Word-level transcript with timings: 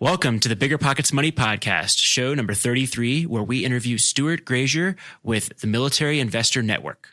Welcome 0.00 0.40
to 0.40 0.48
the 0.48 0.56
Bigger 0.56 0.78
Pockets 0.78 1.12
Money 1.12 1.30
Podcast, 1.30 1.98
show 1.98 2.32
number 2.32 2.54
33, 2.54 3.26
where 3.26 3.42
we 3.42 3.66
interview 3.66 3.98
Stuart 3.98 4.46
Grazier 4.46 4.96
with 5.22 5.58
the 5.58 5.66
Military 5.66 6.20
Investor 6.20 6.62
Network. 6.62 7.10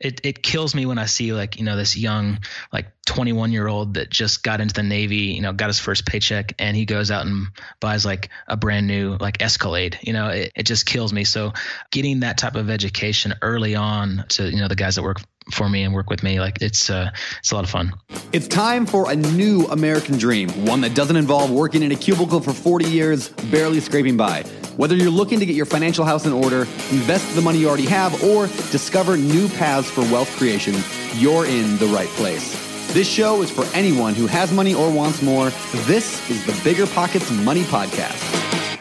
It 0.00 0.22
it 0.24 0.42
kills 0.42 0.74
me 0.74 0.86
when 0.86 0.96
I 0.96 1.04
see 1.04 1.34
like, 1.34 1.58
you 1.58 1.64
know, 1.66 1.76
this 1.76 1.94
young, 1.94 2.38
like 2.72 2.86
21 3.06 3.52
year 3.52 3.66
old 3.66 3.94
that 3.94 4.10
just 4.10 4.42
got 4.42 4.60
into 4.60 4.74
the 4.74 4.82
Navy, 4.82 5.16
you 5.16 5.40
know, 5.40 5.52
got 5.52 5.68
his 5.68 5.80
first 5.80 6.04
paycheck 6.06 6.54
and 6.58 6.76
he 6.76 6.84
goes 6.84 7.10
out 7.10 7.24
and 7.24 7.46
buys 7.80 8.04
like 8.04 8.28
a 8.48 8.56
brand 8.56 8.86
new 8.86 9.16
like 9.16 9.40
Escalade. 9.40 9.98
You 10.02 10.12
know, 10.12 10.28
it, 10.28 10.52
it 10.54 10.62
just 10.64 10.86
kills 10.86 11.12
me. 11.12 11.24
So 11.24 11.52
getting 11.90 12.20
that 12.20 12.38
type 12.38 12.56
of 12.56 12.68
education 12.68 13.34
early 13.42 13.74
on 13.74 14.24
to, 14.30 14.50
you 14.50 14.60
know, 14.60 14.68
the 14.68 14.76
guys 14.76 14.96
that 14.96 15.02
work 15.02 15.18
for 15.52 15.68
me 15.68 15.84
and 15.84 15.94
work 15.94 16.10
with 16.10 16.22
me. 16.22 16.40
Like 16.40 16.58
it's 16.60 16.90
uh, 16.90 17.10
it's 17.38 17.52
a 17.52 17.54
lot 17.54 17.64
of 17.64 17.70
fun. 17.70 17.92
It's 18.32 18.48
time 18.48 18.86
for 18.86 19.10
a 19.10 19.16
new 19.16 19.66
American 19.66 20.18
dream, 20.18 20.48
one 20.66 20.80
that 20.80 20.94
doesn't 20.94 21.16
involve 21.16 21.50
working 21.50 21.82
in 21.82 21.92
a 21.92 21.96
cubicle 21.96 22.40
for 22.40 22.52
40 22.52 22.86
years, 22.86 23.28
barely 23.28 23.80
scraping 23.80 24.16
by. 24.16 24.42
Whether 24.76 24.96
you're 24.96 25.10
looking 25.10 25.38
to 25.40 25.46
get 25.46 25.54
your 25.54 25.66
financial 25.66 26.04
house 26.04 26.26
in 26.26 26.32
order, 26.32 26.62
invest 26.90 27.34
the 27.34 27.40
money 27.40 27.58
you 27.58 27.68
already 27.68 27.86
have, 27.86 28.22
or 28.24 28.46
discover 28.70 29.16
new 29.16 29.48
paths 29.48 29.90
for 29.90 30.02
wealth 30.12 30.30
creation, 30.36 30.74
you're 31.14 31.46
in 31.46 31.78
the 31.78 31.86
right 31.86 32.08
place. 32.08 32.65
This 32.96 33.12
show 33.12 33.42
is 33.42 33.50
for 33.50 33.66
anyone 33.76 34.14
who 34.14 34.26
has 34.26 34.50
money 34.50 34.72
or 34.72 34.90
wants 34.90 35.20
more. 35.20 35.50
This 35.84 36.30
is 36.30 36.46
the 36.46 36.58
Bigger 36.64 36.86
Pockets 36.86 37.30
Money 37.30 37.60
Podcast. 37.64 38.16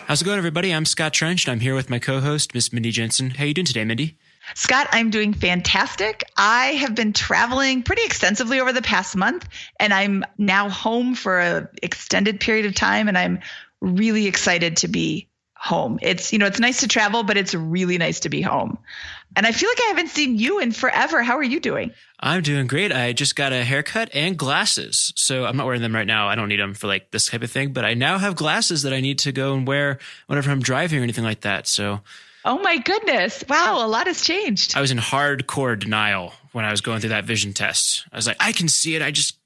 How's 0.07 0.21
it 0.21 0.25
going, 0.25 0.37
everybody? 0.37 0.73
I'm 0.73 0.85
Scott 0.85 1.11
Trench, 1.11 1.45
and 1.45 1.51
I'm 1.51 1.59
here 1.59 1.75
with 1.75 1.89
my 1.89 1.99
co-host, 1.99 2.53
Miss 2.53 2.71
Mindy 2.71 2.91
Jensen. 2.91 3.31
How 3.31 3.43
you 3.43 3.53
doing 3.53 3.65
today, 3.65 3.83
Mindy? 3.83 4.17
Scott, 4.53 4.87
I'm 4.91 5.09
doing 5.09 5.33
fantastic. 5.33 6.23
I 6.37 6.67
have 6.67 6.95
been 6.95 7.11
traveling 7.11 7.83
pretty 7.83 8.03
extensively 8.05 8.61
over 8.61 8.71
the 8.71 8.81
past 8.81 9.17
month, 9.17 9.49
and 9.81 9.93
I'm 9.93 10.23
now 10.37 10.69
home 10.69 11.13
for 11.13 11.37
an 11.41 11.67
extended 11.83 12.39
period 12.39 12.65
of 12.67 12.73
time, 12.73 13.09
and 13.09 13.17
I'm 13.17 13.41
really 13.81 14.27
excited 14.27 14.77
to 14.77 14.87
be 14.87 15.27
home. 15.55 15.99
It's, 16.01 16.31
you 16.31 16.39
know, 16.39 16.45
it's 16.45 16.61
nice 16.61 16.79
to 16.79 16.87
travel, 16.87 17.23
but 17.23 17.35
it's 17.35 17.53
really 17.53 17.97
nice 17.97 18.21
to 18.21 18.29
be 18.29 18.39
home. 18.39 18.77
And 19.35 19.45
I 19.45 19.51
feel 19.51 19.69
like 19.69 19.79
I 19.83 19.87
haven't 19.89 20.09
seen 20.09 20.37
you 20.37 20.59
in 20.59 20.71
forever. 20.71 21.21
How 21.21 21.37
are 21.37 21.43
you 21.43 21.59
doing? 21.59 21.91
I'm 22.19 22.41
doing 22.41 22.67
great. 22.67 22.91
I 22.91 23.11
just 23.11 23.35
got 23.35 23.51
a 23.51 23.63
haircut 23.63 24.09
and 24.13 24.37
glasses. 24.37 25.11
So 25.15 25.45
I'm 25.45 25.57
not 25.57 25.65
wearing 25.65 25.81
them 25.81 25.93
right 25.93 26.07
now. 26.07 26.29
I 26.29 26.35
don't 26.35 26.47
need 26.47 26.59
them 26.59 26.73
for 26.73 26.87
like 26.87 27.11
this 27.11 27.27
type 27.27 27.43
of 27.43 27.51
thing, 27.51 27.73
but 27.73 27.83
I 27.83 27.93
now 27.93 28.17
have 28.17 28.35
glasses 28.35 28.83
that 28.83 28.93
I 28.93 29.01
need 29.01 29.19
to 29.19 29.31
go 29.31 29.53
and 29.53 29.67
wear 29.67 29.99
whenever 30.27 30.51
I'm 30.51 30.61
driving 30.61 30.99
or 30.99 31.03
anything 31.03 31.25
like 31.25 31.41
that. 31.41 31.67
So 31.67 32.01
Oh 32.45 32.59
my 32.59 32.77
goodness. 32.77 33.43
Wow, 33.49 33.83
a 33.83 33.87
lot 33.87 34.05
has 34.05 34.21
changed. 34.21 34.77
I 34.77 34.81
was 34.81 34.91
in 34.91 34.99
hardcore 34.99 35.77
denial 35.77 36.31
when 36.51 36.63
I 36.63 36.69
was 36.69 36.79
going 36.79 36.99
through 36.99 37.09
that 37.09 37.25
vision 37.25 37.53
test. 37.53 38.05
I 38.13 38.15
was 38.15 38.27
like, 38.27 38.37
I 38.39 38.51
can 38.51 38.67
see 38.67 38.95
it. 38.95 39.01
I 39.01 39.09
just 39.09 39.37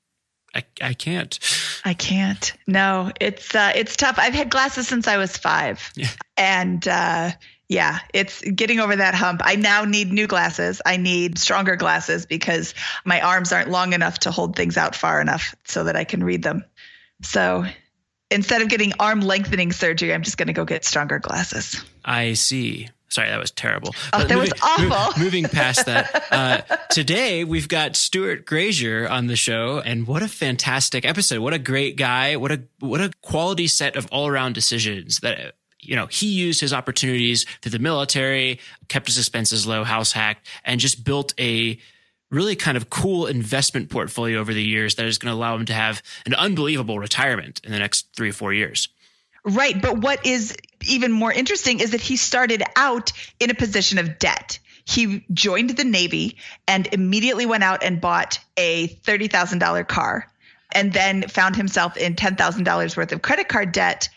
I, 0.54 0.64
I 0.82 0.94
can't. 0.94 1.40
I 1.86 1.94
can't. 1.94 2.54
No, 2.68 3.12
it's 3.22 3.56
uh, 3.56 3.72
it's 3.74 3.96
tough. 3.96 4.18
I've 4.18 4.34
had 4.34 4.50
glasses 4.50 4.88
since 4.88 5.08
I 5.08 5.18
was 5.18 5.38
five, 5.38 5.92
yeah. 5.96 6.08
and 6.38 6.86
uh, 6.88 7.32
yeah, 7.70 8.00
it's 8.16 8.42
getting 8.42 8.80
over 8.80 8.96
that 8.96 9.14
hump. 9.14 9.42
I 9.44 9.56
now 9.56 9.86
need 9.86 10.12
new 10.12 10.26
glasses. 10.26 10.82
I 10.84 10.98
need 10.98 11.38
stronger 11.38 11.76
glasses 11.76 12.26
because 12.26 12.74
my 13.06 13.22
arms 13.22 13.54
aren't 13.54 13.70
long 13.70 13.94
enough 13.94 14.20
to 14.20 14.32
hold 14.32 14.56
things 14.56 14.76
out 14.76 14.96
far 14.96 15.22
enough 15.22 15.56
so 15.66 15.84
that 15.84 15.96
I 15.96 16.04
can 16.04 16.24
read 16.24 16.42
them. 16.42 16.66
So 17.22 17.66
instead 18.32 18.64
of 18.64 18.70
getting 18.70 18.94
arm 19.00 19.22
lengthening 19.22 19.72
surgery, 19.72 20.16
I'm 20.16 20.24
just 20.24 20.38
going 20.38 20.48
to 20.48 20.54
go 20.54 20.66
get 20.66 20.84
stronger 20.84 21.20
glasses. 21.20 21.84
I 22.04 22.34
see. 22.34 22.90
Sorry, 23.10 23.30
that 23.30 23.40
was 23.40 23.52
terrible. 23.52 23.94
Oh, 24.14 24.24
that 24.24 24.36
moving, 24.36 24.52
was 24.52 24.90
awful. 24.92 25.24
moving 25.24 25.46
past 25.46 25.86
that, 25.86 26.26
uh, 26.32 26.62
today 26.90 27.44
we've 27.44 27.68
got 27.68 27.96
Stuart 27.96 28.46
Grazier 28.46 29.08
on 29.08 29.28
the 29.28 29.36
show, 29.36 29.80
and 29.80 30.06
what 30.06 30.22
a 30.22 30.28
fantastic 30.28 31.06
episode! 31.06 31.42
What 31.42 31.56
a 31.56 31.60
great 31.60 31.98
guy! 31.98 32.36
What 32.36 32.52
a 32.52 32.62
what 32.82 33.02
a 33.02 33.12
quality 33.24 33.66
set 33.66 33.96
of 33.96 34.08
all 34.12 34.28
around 34.28 34.54
decisions 34.54 35.22
that 35.22 35.56
you 35.82 35.96
know 35.96 36.08
he 36.08 36.28
used 36.28 36.62
his 36.62 36.74
opportunities 36.74 37.46
through 37.62 37.72
the 37.72 37.80
military, 37.80 38.60
kept 38.88 39.08
his 39.08 39.18
expenses 39.18 39.66
low, 39.66 39.84
house 39.84 40.12
hacked, 40.12 40.48
and 40.64 40.80
just 40.80 41.04
built 41.04 41.34
a 41.40 41.80
really 42.32 42.56
kind 42.56 42.78
of 42.78 42.90
cool 42.90 43.26
investment 43.26 43.90
portfolio 43.90 44.40
over 44.40 44.54
the 44.54 44.64
years 44.64 44.96
that 44.96 45.06
is 45.06 45.18
going 45.18 45.32
to 45.32 45.36
allow 45.36 45.56
him 45.56 45.66
to 45.66 45.74
have 45.74 46.02
an 46.26 46.34
unbelievable 46.36 47.00
retirement 47.00 47.60
in 47.64 47.72
the 47.72 47.80
next 47.80 48.08
three 48.16 48.30
or 48.30 48.34
four 48.34 48.54
years. 48.54 48.90
Right. 49.44 49.82
But 49.82 50.00
what 50.00 50.26
is 50.26 50.56
even 50.88 51.12
more 51.12 51.32
interesting 51.32 51.80
is 51.80 51.92
that 51.92 52.02
he 52.02 52.18
started 52.18 52.62
out 52.76 53.12
in 53.40 53.50
a 53.50 53.56
position 53.56 53.98
of 53.98 54.20
debt. 54.20 54.60
He 54.86 55.26
joined 55.34 55.72
the 55.72 55.84
Navy 55.84 56.38
and 56.68 56.88
immediately 56.94 57.46
went 57.46 57.64
out 57.64 57.84
and 57.84 58.02
bought 58.02 58.40
a 58.58 58.88
$30,000 58.88 59.88
car 59.88 60.28
and 60.74 60.94
then 60.94 61.24
found 61.24 61.56
himself 61.56 61.98
in 61.98 62.16
$10,000 62.16 62.98
worth 62.98 63.12
of 63.12 63.22
credit 63.22 63.48
card 63.48 63.72
debt 63.72 64.10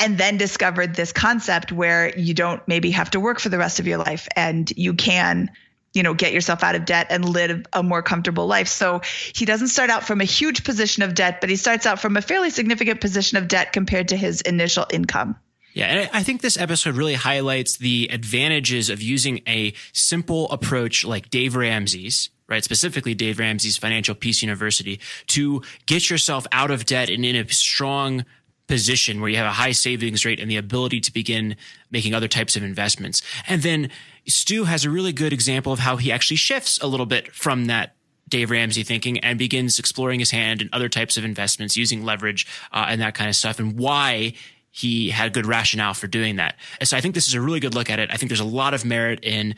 and 0.00 0.16
then 0.18 0.36
discovered 0.36 0.94
this 0.94 1.12
concept 1.12 1.72
where 1.72 2.16
you 2.18 2.34
don't 2.34 2.66
maybe 2.68 2.90
have 2.90 3.10
to 3.10 3.20
work 3.20 3.40
for 3.40 3.48
the 3.48 3.58
rest 3.58 3.80
of 3.80 3.86
your 3.86 3.98
life 3.98 4.28
and 4.36 4.70
you 4.76 4.94
can 4.94 5.50
you 5.94 6.02
know 6.02 6.14
get 6.14 6.32
yourself 6.32 6.62
out 6.62 6.74
of 6.74 6.84
debt 6.84 7.08
and 7.10 7.28
live 7.28 7.66
a 7.72 7.82
more 7.82 8.02
comfortable 8.02 8.46
life 8.46 8.68
so 8.68 9.00
he 9.34 9.44
doesn't 9.44 9.68
start 9.68 9.90
out 9.90 10.04
from 10.04 10.20
a 10.20 10.24
huge 10.24 10.64
position 10.64 11.02
of 11.02 11.14
debt 11.14 11.40
but 11.40 11.50
he 11.50 11.56
starts 11.56 11.86
out 11.86 11.98
from 12.00 12.16
a 12.16 12.22
fairly 12.22 12.50
significant 12.50 13.00
position 13.00 13.38
of 13.38 13.48
debt 13.48 13.72
compared 13.72 14.08
to 14.08 14.16
his 14.16 14.40
initial 14.42 14.86
income 14.90 15.36
yeah, 15.74 15.86
and 15.86 16.10
I 16.12 16.24
think 16.24 16.40
this 16.40 16.58
episode 16.58 16.96
really 16.96 17.14
highlights 17.14 17.76
the 17.76 18.08
advantages 18.10 18.90
of 18.90 19.00
using 19.00 19.42
a 19.46 19.74
simple 19.92 20.50
approach 20.50 21.04
like 21.04 21.30
Dave 21.30 21.54
Ramsey's, 21.54 22.30
right? 22.48 22.64
Specifically, 22.64 23.14
Dave 23.14 23.38
Ramsey's 23.38 23.76
Financial 23.76 24.16
Peace 24.16 24.42
University 24.42 24.98
to 25.28 25.62
get 25.86 26.10
yourself 26.10 26.48
out 26.50 26.72
of 26.72 26.84
debt 26.84 27.10
and 27.10 27.24
in 27.24 27.36
a 27.36 27.48
strong 27.50 28.24
position 28.68 29.20
where 29.20 29.30
you 29.30 29.36
have 29.36 29.46
a 29.46 29.52
high 29.52 29.72
savings 29.72 30.24
rate 30.24 30.38
and 30.38 30.50
the 30.50 30.56
ability 30.56 31.00
to 31.00 31.12
begin 31.12 31.56
making 31.90 32.14
other 32.14 32.28
types 32.28 32.54
of 32.54 32.62
investments. 32.62 33.22
And 33.48 33.62
then 33.62 33.90
Stu 34.26 34.64
has 34.64 34.84
a 34.84 34.90
really 34.90 35.12
good 35.12 35.32
example 35.32 35.72
of 35.72 35.80
how 35.80 35.96
he 35.96 36.12
actually 36.12 36.36
shifts 36.36 36.78
a 36.80 36.86
little 36.86 37.06
bit 37.06 37.32
from 37.34 37.64
that 37.64 37.96
Dave 38.28 38.50
Ramsey 38.50 38.82
thinking 38.82 39.18
and 39.20 39.38
begins 39.38 39.78
exploring 39.78 40.20
his 40.20 40.30
hand 40.30 40.60
and 40.60 40.70
other 40.72 40.88
types 40.88 41.16
of 41.16 41.24
investments 41.24 41.76
using 41.76 42.04
leverage 42.04 42.46
uh, 42.72 42.86
and 42.88 43.00
that 43.00 43.14
kind 43.14 43.30
of 43.30 43.34
stuff 43.34 43.58
and 43.58 43.78
why 43.78 44.34
he 44.70 45.08
had 45.08 45.32
good 45.32 45.46
rationale 45.46 45.94
for 45.94 46.06
doing 46.06 46.36
that. 46.36 46.54
And 46.78 46.86
so 46.86 46.96
I 46.96 47.00
think 47.00 47.14
this 47.14 47.26
is 47.26 47.34
a 47.34 47.40
really 47.40 47.58
good 47.58 47.74
look 47.74 47.88
at 47.90 47.98
it. 47.98 48.10
I 48.12 48.16
think 48.16 48.28
there's 48.28 48.38
a 48.38 48.44
lot 48.44 48.74
of 48.74 48.84
merit 48.84 49.20
in 49.22 49.54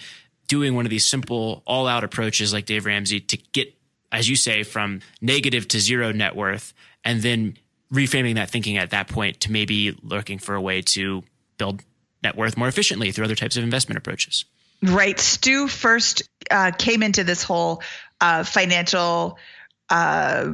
doing 0.47 0.75
one 0.77 0.87
of 0.87 0.91
these 0.91 1.05
simple 1.05 1.63
all 1.67 1.89
out 1.89 2.05
approaches 2.05 2.53
like 2.53 2.65
Dave 2.65 2.87
Ramsey 2.87 3.21
to 3.21 3.37
get, 3.53 3.75
as 4.13 4.31
you 4.31 4.37
say, 4.37 4.63
from 4.63 5.01
negative 5.21 5.67
to 5.69 5.81
zero 5.81 6.13
net 6.13 6.37
worth 6.37 6.73
and 7.05 7.23
then 7.23 7.57
reframing 7.93 8.37
that 8.37 8.51
thinking 8.51 8.77
at 8.77 8.91
that 8.91 9.09
point 9.09 9.41
to 9.41 9.53
maybe 9.53 9.97
looking 10.03 10.39
for 10.39 10.55
a 10.55 10.61
way 10.61 10.83
to 10.83 11.23
build 11.59 11.83
net 12.23 12.37
worth 12.37 12.57
more 12.57 12.69
efficiently 12.69 13.13
through 13.13 13.25
other 13.25 13.35
types 13.35 13.57
of 13.57 13.65
investment 13.65 13.99
approaches. 13.99 14.45
Right. 14.83 15.19
Stu 15.19 15.69
first 15.69 16.23
uh, 16.51 16.73
came 16.77 17.03
into 17.03 17.25
this 17.25 17.43
whole 17.43 17.83
uh, 18.21 18.45
financial 18.45 19.39
uh, 19.91 20.53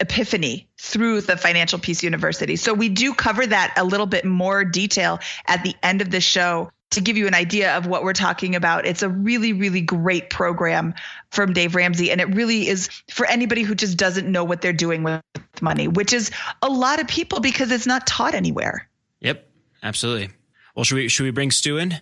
epiphany 0.00 0.66
through 0.78 1.20
the 1.20 1.36
Financial 1.36 1.78
Peace 1.78 2.02
University. 2.02 2.56
So 2.56 2.72
we 2.72 2.88
do 2.88 3.14
cover 3.14 3.46
that 3.46 3.74
a 3.76 3.84
little 3.84 4.06
bit 4.06 4.24
more 4.24 4.64
detail 4.64 5.20
at 5.46 5.62
the 5.62 5.74
end 5.82 6.00
of 6.00 6.10
the 6.10 6.20
show 6.20 6.72
to 6.90 7.00
give 7.00 7.16
you 7.16 7.26
an 7.26 7.34
idea 7.34 7.76
of 7.76 7.86
what 7.86 8.02
we're 8.02 8.12
talking 8.12 8.54
about. 8.54 8.86
It's 8.86 9.02
a 9.02 9.08
really, 9.08 9.52
really 9.52 9.80
great 9.80 10.30
program 10.30 10.94
from 11.30 11.52
Dave 11.52 11.74
Ramsey. 11.74 12.10
And 12.10 12.20
it 12.20 12.34
really 12.34 12.68
is 12.68 12.88
for 13.10 13.26
anybody 13.26 13.62
who 13.62 13.74
just 13.74 13.98
doesn't 13.98 14.30
know 14.30 14.44
what 14.44 14.62
they're 14.62 14.72
doing 14.72 15.02
with 15.02 15.22
money, 15.60 15.88
which 15.88 16.12
is 16.12 16.30
a 16.62 16.68
lot 16.68 17.00
of 17.00 17.06
people 17.08 17.40
because 17.40 17.70
it's 17.70 17.86
not 17.86 18.06
taught 18.06 18.34
anywhere. 18.34 18.88
Yep, 19.20 19.48
absolutely. 19.82 20.30
Well, 20.74 20.84
should 20.84 20.94
we 20.94 21.08
should 21.08 21.24
we 21.24 21.30
bring 21.30 21.50
Stu 21.50 21.76
in? 21.76 22.00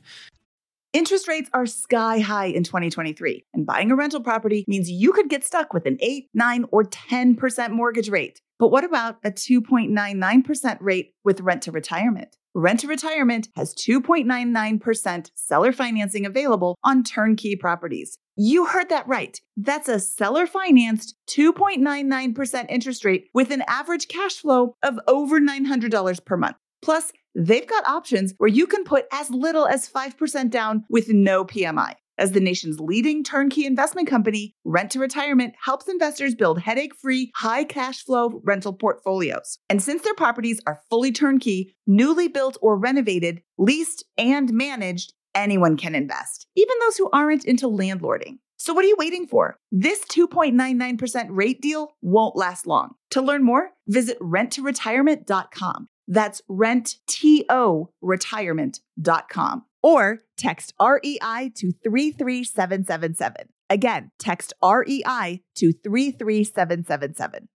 Interest 0.92 1.28
rates 1.28 1.50
are 1.52 1.66
sky 1.66 2.20
high 2.20 2.46
in 2.46 2.62
2023, 2.62 3.44
and 3.52 3.66
buying 3.66 3.90
a 3.90 3.96
rental 3.96 4.22
property 4.22 4.64
means 4.66 4.90
you 4.90 5.12
could 5.12 5.28
get 5.28 5.44
stuck 5.44 5.74
with 5.74 5.84
an 5.84 5.98
8, 6.00 6.30
9, 6.32 6.64
or 6.70 6.84
10% 6.84 7.70
mortgage 7.70 8.08
rate. 8.08 8.40
But 8.58 8.68
what 8.68 8.82
about 8.82 9.18
a 9.22 9.30
2.99% 9.30 10.78
rate 10.80 11.14
with 11.22 11.40
rent 11.40 11.62
to 11.64 11.72
retirement? 11.72 12.36
Rent 12.58 12.80
to 12.80 12.88
Retirement 12.88 13.48
has 13.54 13.74
2.99% 13.74 15.30
seller 15.34 15.72
financing 15.72 16.24
available 16.24 16.78
on 16.82 17.04
turnkey 17.04 17.54
properties. 17.54 18.16
You 18.34 18.64
heard 18.64 18.88
that 18.88 19.06
right. 19.06 19.38
That's 19.58 19.90
a 19.90 20.00
seller 20.00 20.46
financed 20.46 21.16
2.99% 21.28 22.66
interest 22.70 23.04
rate 23.04 23.28
with 23.34 23.50
an 23.50 23.62
average 23.68 24.08
cash 24.08 24.36
flow 24.36 24.74
of 24.82 24.98
over 25.06 25.38
$900 25.38 26.24
per 26.24 26.38
month. 26.38 26.56
Plus, 26.80 27.12
they've 27.34 27.66
got 27.66 27.86
options 27.86 28.32
where 28.38 28.48
you 28.48 28.66
can 28.66 28.84
put 28.84 29.04
as 29.12 29.28
little 29.30 29.66
as 29.66 29.86
5% 29.86 30.48
down 30.50 30.86
with 30.88 31.10
no 31.10 31.44
PMI. 31.44 31.96
As 32.18 32.32
the 32.32 32.40
nation's 32.40 32.80
leading 32.80 33.22
turnkey 33.22 33.66
investment 33.66 34.08
company, 34.08 34.54
Rent 34.64 34.90
to 34.92 34.98
Retirement 34.98 35.54
helps 35.62 35.86
investors 35.86 36.34
build 36.34 36.60
headache 36.60 36.94
free, 36.94 37.30
high 37.34 37.64
cash 37.64 38.02
flow 38.02 38.40
rental 38.42 38.72
portfolios. 38.72 39.58
And 39.68 39.82
since 39.82 40.02
their 40.02 40.14
properties 40.14 40.60
are 40.66 40.80
fully 40.88 41.12
turnkey, 41.12 41.76
newly 41.86 42.28
built 42.28 42.56
or 42.62 42.78
renovated, 42.78 43.42
leased, 43.58 44.04
and 44.16 44.50
managed, 44.52 45.12
anyone 45.34 45.76
can 45.76 45.94
invest, 45.94 46.46
even 46.56 46.76
those 46.80 46.96
who 46.96 47.10
aren't 47.12 47.44
into 47.44 47.68
landlording. 47.68 48.38
So, 48.56 48.72
what 48.72 48.86
are 48.86 48.88
you 48.88 48.96
waiting 48.98 49.26
for? 49.26 49.58
This 49.70 50.02
2.99% 50.06 51.26
rate 51.28 51.60
deal 51.60 51.94
won't 52.00 52.34
last 52.34 52.66
long. 52.66 52.94
To 53.10 53.20
learn 53.20 53.44
more, 53.44 53.72
visit 53.86 54.18
renttoretirement.com. 54.20 55.88
That's 56.08 56.40
rentto 56.48 57.88
retirement.com 58.00 59.64
or 59.86 60.18
text 60.36 60.74
REI 60.80 61.52
to 61.54 61.72
33777. 61.84 63.48
Again, 63.70 64.10
text 64.18 64.52
REI 64.60 65.44
to 65.54 65.72
33777. 65.72 67.48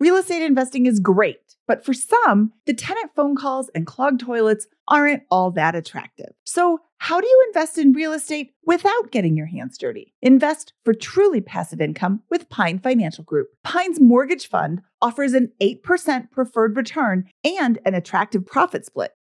Real 0.00 0.16
estate 0.16 0.42
investing 0.42 0.86
is 0.86 0.98
great, 0.98 1.54
but 1.68 1.84
for 1.84 1.94
some, 1.94 2.50
the 2.66 2.74
tenant 2.74 3.12
phone 3.14 3.36
calls 3.36 3.70
and 3.72 3.86
clogged 3.86 4.18
toilets 4.18 4.66
aren't 4.88 5.22
all 5.30 5.52
that 5.52 5.76
attractive. 5.76 6.32
So, 6.42 6.80
how 6.98 7.20
do 7.20 7.28
you 7.28 7.44
invest 7.46 7.78
in 7.78 7.92
real 7.92 8.12
estate 8.12 8.50
without 8.66 9.12
getting 9.12 9.36
your 9.36 9.46
hands 9.46 9.78
dirty? 9.78 10.12
Invest 10.22 10.72
for 10.84 10.92
truly 10.92 11.40
passive 11.40 11.80
income 11.80 12.22
with 12.30 12.48
Pine 12.48 12.80
Financial 12.80 13.22
Group. 13.22 13.50
Pine's 13.62 14.00
mortgage 14.00 14.48
fund 14.48 14.80
offers 15.00 15.34
an 15.34 15.52
8% 15.62 16.32
preferred 16.32 16.76
return 16.76 17.28
and 17.44 17.78
an 17.84 17.94
attractive 17.94 18.44
profit 18.44 18.84
split 18.84 19.12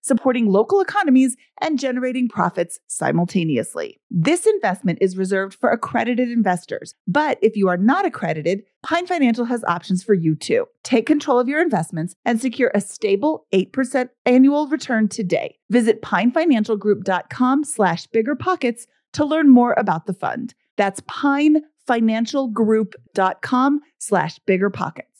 supporting 0.00 0.46
local 0.46 0.80
economies 0.80 1.36
and 1.60 1.78
generating 1.78 2.28
profits 2.28 2.78
simultaneously. 2.86 4.00
This 4.10 4.46
investment 4.46 4.98
is 5.00 5.16
reserved 5.16 5.54
for 5.54 5.70
accredited 5.70 6.30
investors, 6.30 6.94
but 7.06 7.38
if 7.42 7.56
you 7.56 7.68
are 7.68 7.76
not 7.76 8.06
accredited, 8.06 8.62
Pine 8.82 9.06
Financial 9.06 9.44
has 9.44 9.62
options 9.64 10.02
for 10.02 10.14
you 10.14 10.34
too. 10.34 10.66
Take 10.82 11.04
control 11.06 11.38
of 11.38 11.48
your 11.48 11.60
investments 11.60 12.14
and 12.24 12.40
secure 12.40 12.70
a 12.74 12.80
stable 12.80 13.46
8% 13.52 14.08
annual 14.24 14.66
return 14.68 15.08
today. 15.08 15.58
Visit 15.68 16.00
pinefinancialgroup.com 16.02 17.64
slash 17.64 18.06
biggerpockets 18.08 18.86
to 19.12 19.24
learn 19.24 19.48
more 19.48 19.74
about 19.76 20.06
the 20.06 20.14
fund. 20.14 20.54
That's 20.76 21.00
pinefinancialgroup.com 21.02 23.80
slash 23.98 24.38
biggerpockets. 24.48 25.19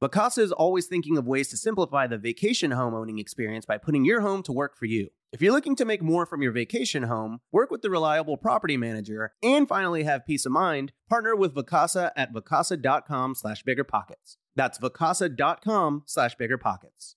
Vacasa 0.00 0.38
is 0.38 0.52
always 0.52 0.86
thinking 0.86 1.18
of 1.18 1.26
ways 1.26 1.48
to 1.48 1.56
simplify 1.56 2.06
the 2.06 2.18
vacation 2.18 2.70
home 2.70 2.94
owning 2.94 3.18
experience 3.18 3.66
by 3.66 3.76
putting 3.78 4.04
your 4.04 4.20
home 4.20 4.44
to 4.44 4.52
work 4.52 4.76
for 4.76 4.84
you. 4.84 5.08
If 5.32 5.42
you're 5.42 5.52
looking 5.52 5.74
to 5.74 5.84
make 5.84 6.02
more 6.02 6.24
from 6.24 6.40
your 6.40 6.52
vacation 6.52 7.02
home, 7.02 7.40
work 7.50 7.72
with 7.72 7.82
the 7.82 7.90
reliable 7.90 8.36
property 8.36 8.76
manager, 8.76 9.32
and 9.42 9.66
finally 9.66 10.04
have 10.04 10.24
peace 10.24 10.46
of 10.46 10.52
mind, 10.52 10.92
partner 11.08 11.34
with 11.34 11.52
Vacasa 11.52 12.12
at 12.14 12.32
vacasa.com 12.32 13.34
slash 13.34 13.64
biggerpockets. 13.64 14.36
That's 14.54 14.78
vacasa.com 14.78 16.04
slash 16.06 16.36
biggerpockets. 16.36 17.16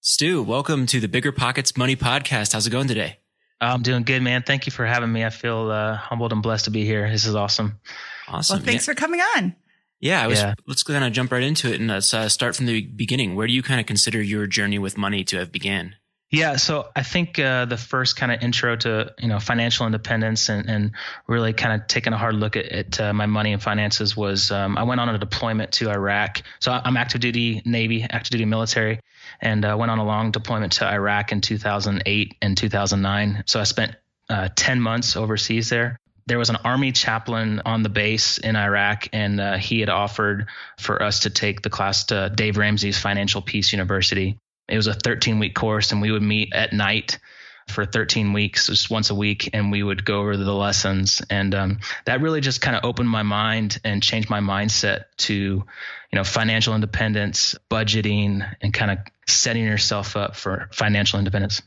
Stu, 0.00 0.44
welcome 0.44 0.86
to 0.86 1.00
the 1.00 1.08
Bigger 1.08 1.32
Pockets 1.32 1.76
Money 1.76 1.96
Podcast. 1.96 2.52
How's 2.52 2.68
it 2.68 2.70
going 2.70 2.86
today? 2.86 3.18
I'm 3.60 3.82
doing 3.82 4.04
good, 4.04 4.22
man. 4.22 4.44
Thank 4.44 4.66
you 4.66 4.70
for 4.70 4.86
having 4.86 5.12
me. 5.12 5.24
I 5.24 5.30
feel 5.30 5.72
uh, 5.72 5.96
humbled 5.96 6.32
and 6.32 6.40
blessed 6.40 6.66
to 6.66 6.70
be 6.70 6.84
here. 6.84 7.10
This 7.10 7.26
is 7.26 7.34
awesome. 7.34 7.80
Awesome. 8.28 8.58
Well, 8.58 8.64
thanks 8.64 8.86
yeah. 8.86 8.94
for 8.94 8.96
coming 8.96 9.20
on. 9.20 9.56
Yeah, 10.00 10.22
I 10.22 10.26
was, 10.26 10.40
Yeah. 10.40 10.54
let's 10.66 10.82
kind 10.82 11.04
of 11.04 11.12
jump 11.12 11.32
right 11.32 11.42
into 11.42 11.72
it 11.72 11.80
and 11.80 11.88
let's 11.88 12.12
uh, 12.12 12.28
start 12.28 12.54
from 12.56 12.66
the 12.66 12.82
beginning. 12.82 13.34
Where 13.34 13.46
do 13.46 13.52
you 13.52 13.62
kind 13.62 13.80
of 13.80 13.86
consider 13.86 14.20
your 14.22 14.46
journey 14.46 14.78
with 14.78 14.98
money 14.98 15.24
to 15.24 15.38
have 15.38 15.50
began? 15.52 15.96
Yeah, 16.30 16.56
so 16.56 16.88
I 16.96 17.04
think 17.04 17.38
uh, 17.38 17.66
the 17.66 17.76
first 17.76 18.16
kind 18.16 18.32
of 18.32 18.42
intro 18.42 18.74
to 18.76 19.14
you 19.18 19.28
know 19.28 19.38
financial 19.38 19.86
independence 19.86 20.48
and, 20.48 20.68
and 20.68 20.90
really 21.28 21.52
kind 21.52 21.80
of 21.80 21.86
taking 21.86 22.12
a 22.12 22.18
hard 22.18 22.34
look 22.34 22.56
at, 22.56 22.66
at 22.66 23.00
uh, 23.00 23.12
my 23.12 23.26
money 23.26 23.52
and 23.52 23.62
finances 23.62 24.16
was 24.16 24.50
um, 24.50 24.76
I 24.76 24.82
went 24.82 25.00
on 25.00 25.08
a 25.08 25.18
deployment 25.18 25.70
to 25.74 25.88
Iraq. 25.88 26.42
So 26.58 26.72
I'm 26.72 26.96
active 26.96 27.20
duty 27.20 27.62
Navy, 27.64 28.02
active 28.02 28.30
duty 28.32 28.44
military, 28.44 28.98
and 29.40 29.64
uh, 29.64 29.76
went 29.78 29.92
on 29.92 29.98
a 29.98 30.04
long 30.04 30.32
deployment 30.32 30.72
to 30.74 30.86
Iraq 30.86 31.30
in 31.30 31.40
2008 31.40 32.34
and 32.42 32.56
2009. 32.58 33.44
So 33.46 33.60
I 33.60 33.64
spent 33.64 33.94
uh, 34.28 34.48
10 34.56 34.80
months 34.80 35.16
overseas 35.16 35.68
there. 35.68 36.00
There 36.26 36.38
was 36.38 36.50
an 36.50 36.56
army 36.56 36.90
chaplain 36.92 37.62
on 37.64 37.82
the 37.82 37.88
base 37.88 38.38
in 38.38 38.56
Iraq, 38.56 39.08
and 39.12 39.40
uh, 39.40 39.56
he 39.58 39.80
had 39.80 39.88
offered 39.88 40.48
for 40.78 41.00
us 41.00 41.20
to 41.20 41.30
take 41.30 41.62
the 41.62 41.70
class 41.70 42.06
to 42.06 42.32
Dave 42.34 42.56
Ramsey's 42.56 42.98
Financial 42.98 43.40
Peace 43.40 43.72
University. 43.72 44.38
It 44.68 44.76
was 44.76 44.88
a 44.88 44.94
13 44.94 45.38
week 45.38 45.54
course, 45.54 45.92
and 45.92 46.02
we 46.02 46.10
would 46.10 46.22
meet 46.22 46.52
at 46.52 46.72
night 46.72 47.20
for 47.68 47.84
13 47.84 48.32
weeks, 48.32 48.66
just 48.66 48.90
once 48.90 49.10
a 49.10 49.14
week, 49.14 49.50
and 49.52 49.70
we 49.70 49.82
would 49.82 50.04
go 50.04 50.20
over 50.20 50.36
the 50.36 50.52
lessons. 50.52 51.22
And 51.30 51.54
um, 51.54 51.80
that 52.04 52.20
really 52.20 52.40
just 52.40 52.60
kind 52.60 52.76
of 52.76 52.84
opened 52.84 53.08
my 53.08 53.22
mind 53.22 53.80
and 53.84 54.02
changed 54.02 54.30
my 54.30 54.40
mindset 54.40 55.04
to, 55.18 55.34
you 55.34 55.64
know, 56.12 56.24
financial 56.24 56.74
independence, 56.74 57.56
budgeting, 57.70 58.48
and 58.60 58.72
kind 58.72 58.90
of 58.90 58.98
setting 59.26 59.64
yourself 59.64 60.16
up 60.16 60.36
for 60.36 60.68
financial 60.72 61.18
independence. 61.18 61.62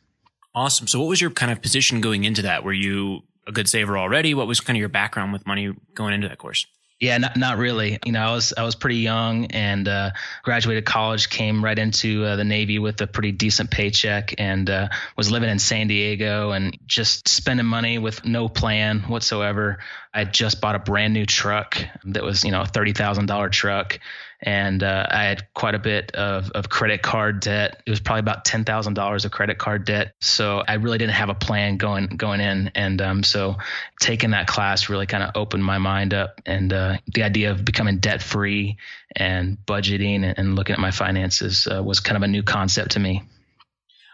Awesome. 0.55 0.87
So, 0.87 0.99
what 0.99 1.09
was 1.09 1.21
your 1.21 1.31
kind 1.31 1.51
of 1.51 1.61
position 1.61 2.01
going 2.01 2.23
into 2.23 2.43
that? 2.43 2.63
Were 2.63 2.73
you 2.73 3.21
a 3.49 3.51
good 3.51 3.67
saver 3.67 3.97
already? 3.97 4.33
What 4.33 4.47
was 4.47 4.61
kind 4.61 4.77
of 4.77 4.79
your 4.79 4.89
background 4.89 5.33
with 5.33 5.45
money 5.45 5.73
going 5.93 6.13
into 6.13 6.29
that 6.29 6.37
course? 6.37 6.65
Yeah, 6.99 7.17
not 7.17 7.37
not 7.37 7.57
really. 7.57 7.97
You 8.05 8.11
know, 8.11 8.21
I 8.21 8.33
was 8.33 8.53
I 8.57 8.63
was 8.63 8.75
pretty 8.75 8.97
young 8.97 9.45
and 9.45 9.87
uh, 9.87 10.11
graduated 10.43 10.83
college, 10.83 11.29
came 11.29 11.63
right 11.63 11.79
into 11.79 12.25
uh, 12.25 12.35
the 12.35 12.43
Navy 12.43 12.77
with 12.77 12.99
a 12.99 13.07
pretty 13.07 13.31
decent 13.31 13.71
paycheck, 13.71 14.35
and 14.37 14.69
uh, 14.69 14.89
was 15.15 15.31
living 15.31 15.49
in 15.49 15.59
San 15.59 15.87
Diego 15.87 16.51
and 16.51 16.77
just 16.85 17.29
spending 17.29 17.65
money 17.65 17.99
with 17.99 18.25
no 18.25 18.49
plan 18.49 18.99
whatsoever. 19.03 19.79
I 20.13 20.25
just 20.25 20.59
bought 20.59 20.75
a 20.75 20.79
brand 20.79 21.13
new 21.13 21.25
truck 21.25 21.81
that 22.03 22.23
was 22.23 22.43
you 22.43 22.51
know 22.51 22.63
a 22.63 22.65
thirty 22.65 22.91
thousand 22.91 23.27
dollar 23.27 23.47
truck, 23.47 24.01
and 24.41 24.83
uh, 24.83 25.05
I 25.09 25.23
had 25.23 25.53
quite 25.53 25.75
a 25.75 25.79
bit 25.79 26.11
of, 26.13 26.49
of 26.51 26.69
credit 26.69 27.01
card 27.01 27.41
debt. 27.41 27.81
It 27.85 27.89
was 27.89 27.99
probably 27.99 28.21
about 28.21 28.45
ten 28.45 28.63
thousand 28.63 28.93
dollars 28.93 29.25
of 29.25 29.31
credit 29.31 29.57
card 29.57 29.85
debt. 29.85 30.13
So 30.21 30.63
I 30.67 30.75
really 30.75 30.97
didn't 30.97 31.13
have 31.13 31.29
a 31.29 31.33
plan 31.33 31.77
going 31.77 32.07
going 32.07 32.39
in, 32.39 32.71
and 32.75 33.01
um, 33.01 33.23
so 33.23 33.57
taking 33.99 34.31
that 34.31 34.47
class 34.47 34.89
really 34.89 35.05
kind 35.05 35.23
of 35.23 35.31
opened 35.35 35.63
my 35.63 35.77
mind 35.77 36.13
up, 36.13 36.41
and 36.45 36.71
uh, 36.71 36.97
the 37.07 37.23
idea 37.23 37.51
of 37.51 37.65
becoming 37.65 37.99
debt 37.99 38.21
free 38.21 38.77
and 39.15 39.57
budgeting 39.65 40.23
and, 40.23 40.37
and 40.37 40.55
looking 40.55 40.73
at 40.73 40.79
my 40.79 40.91
finances 40.91 41.67
uh, 41.67 41.83
was 41.83 41.99
kind 41.99 42.15
of 42.15 42.23
a 42.23 42.27
new 42.27 42.43
concept 42.43 42.91
to 42.91 42.99
me. 42.99 43.23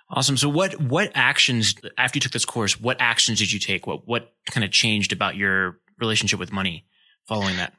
Awesome. 0.09 0.37
So, 0.37 0.49
what 0.49 0.79
what 0.79 1.11
actions 1.15 1.75
after 1.97 2.17
you 2.17 2.21
took 2.21 2.31
this 2.31 2.45
course? 2.45 2.79
What 2.79 2.97
actions 2.99 3.39
did 3.39 3.51
you 3.51 3.59
take? 3.59 3.87
What 3.87 4.07
what 4.07 4.33
kind 4.49 4.63
of 4.63 4.71
changed 4.71 5.13
about 5.13 5.35
your 5.35 5.79
relationship 5.99 6.39
with 6.39 6.51
money 6.51 6.85
following 7.27 7.57
that? 7.57 7.73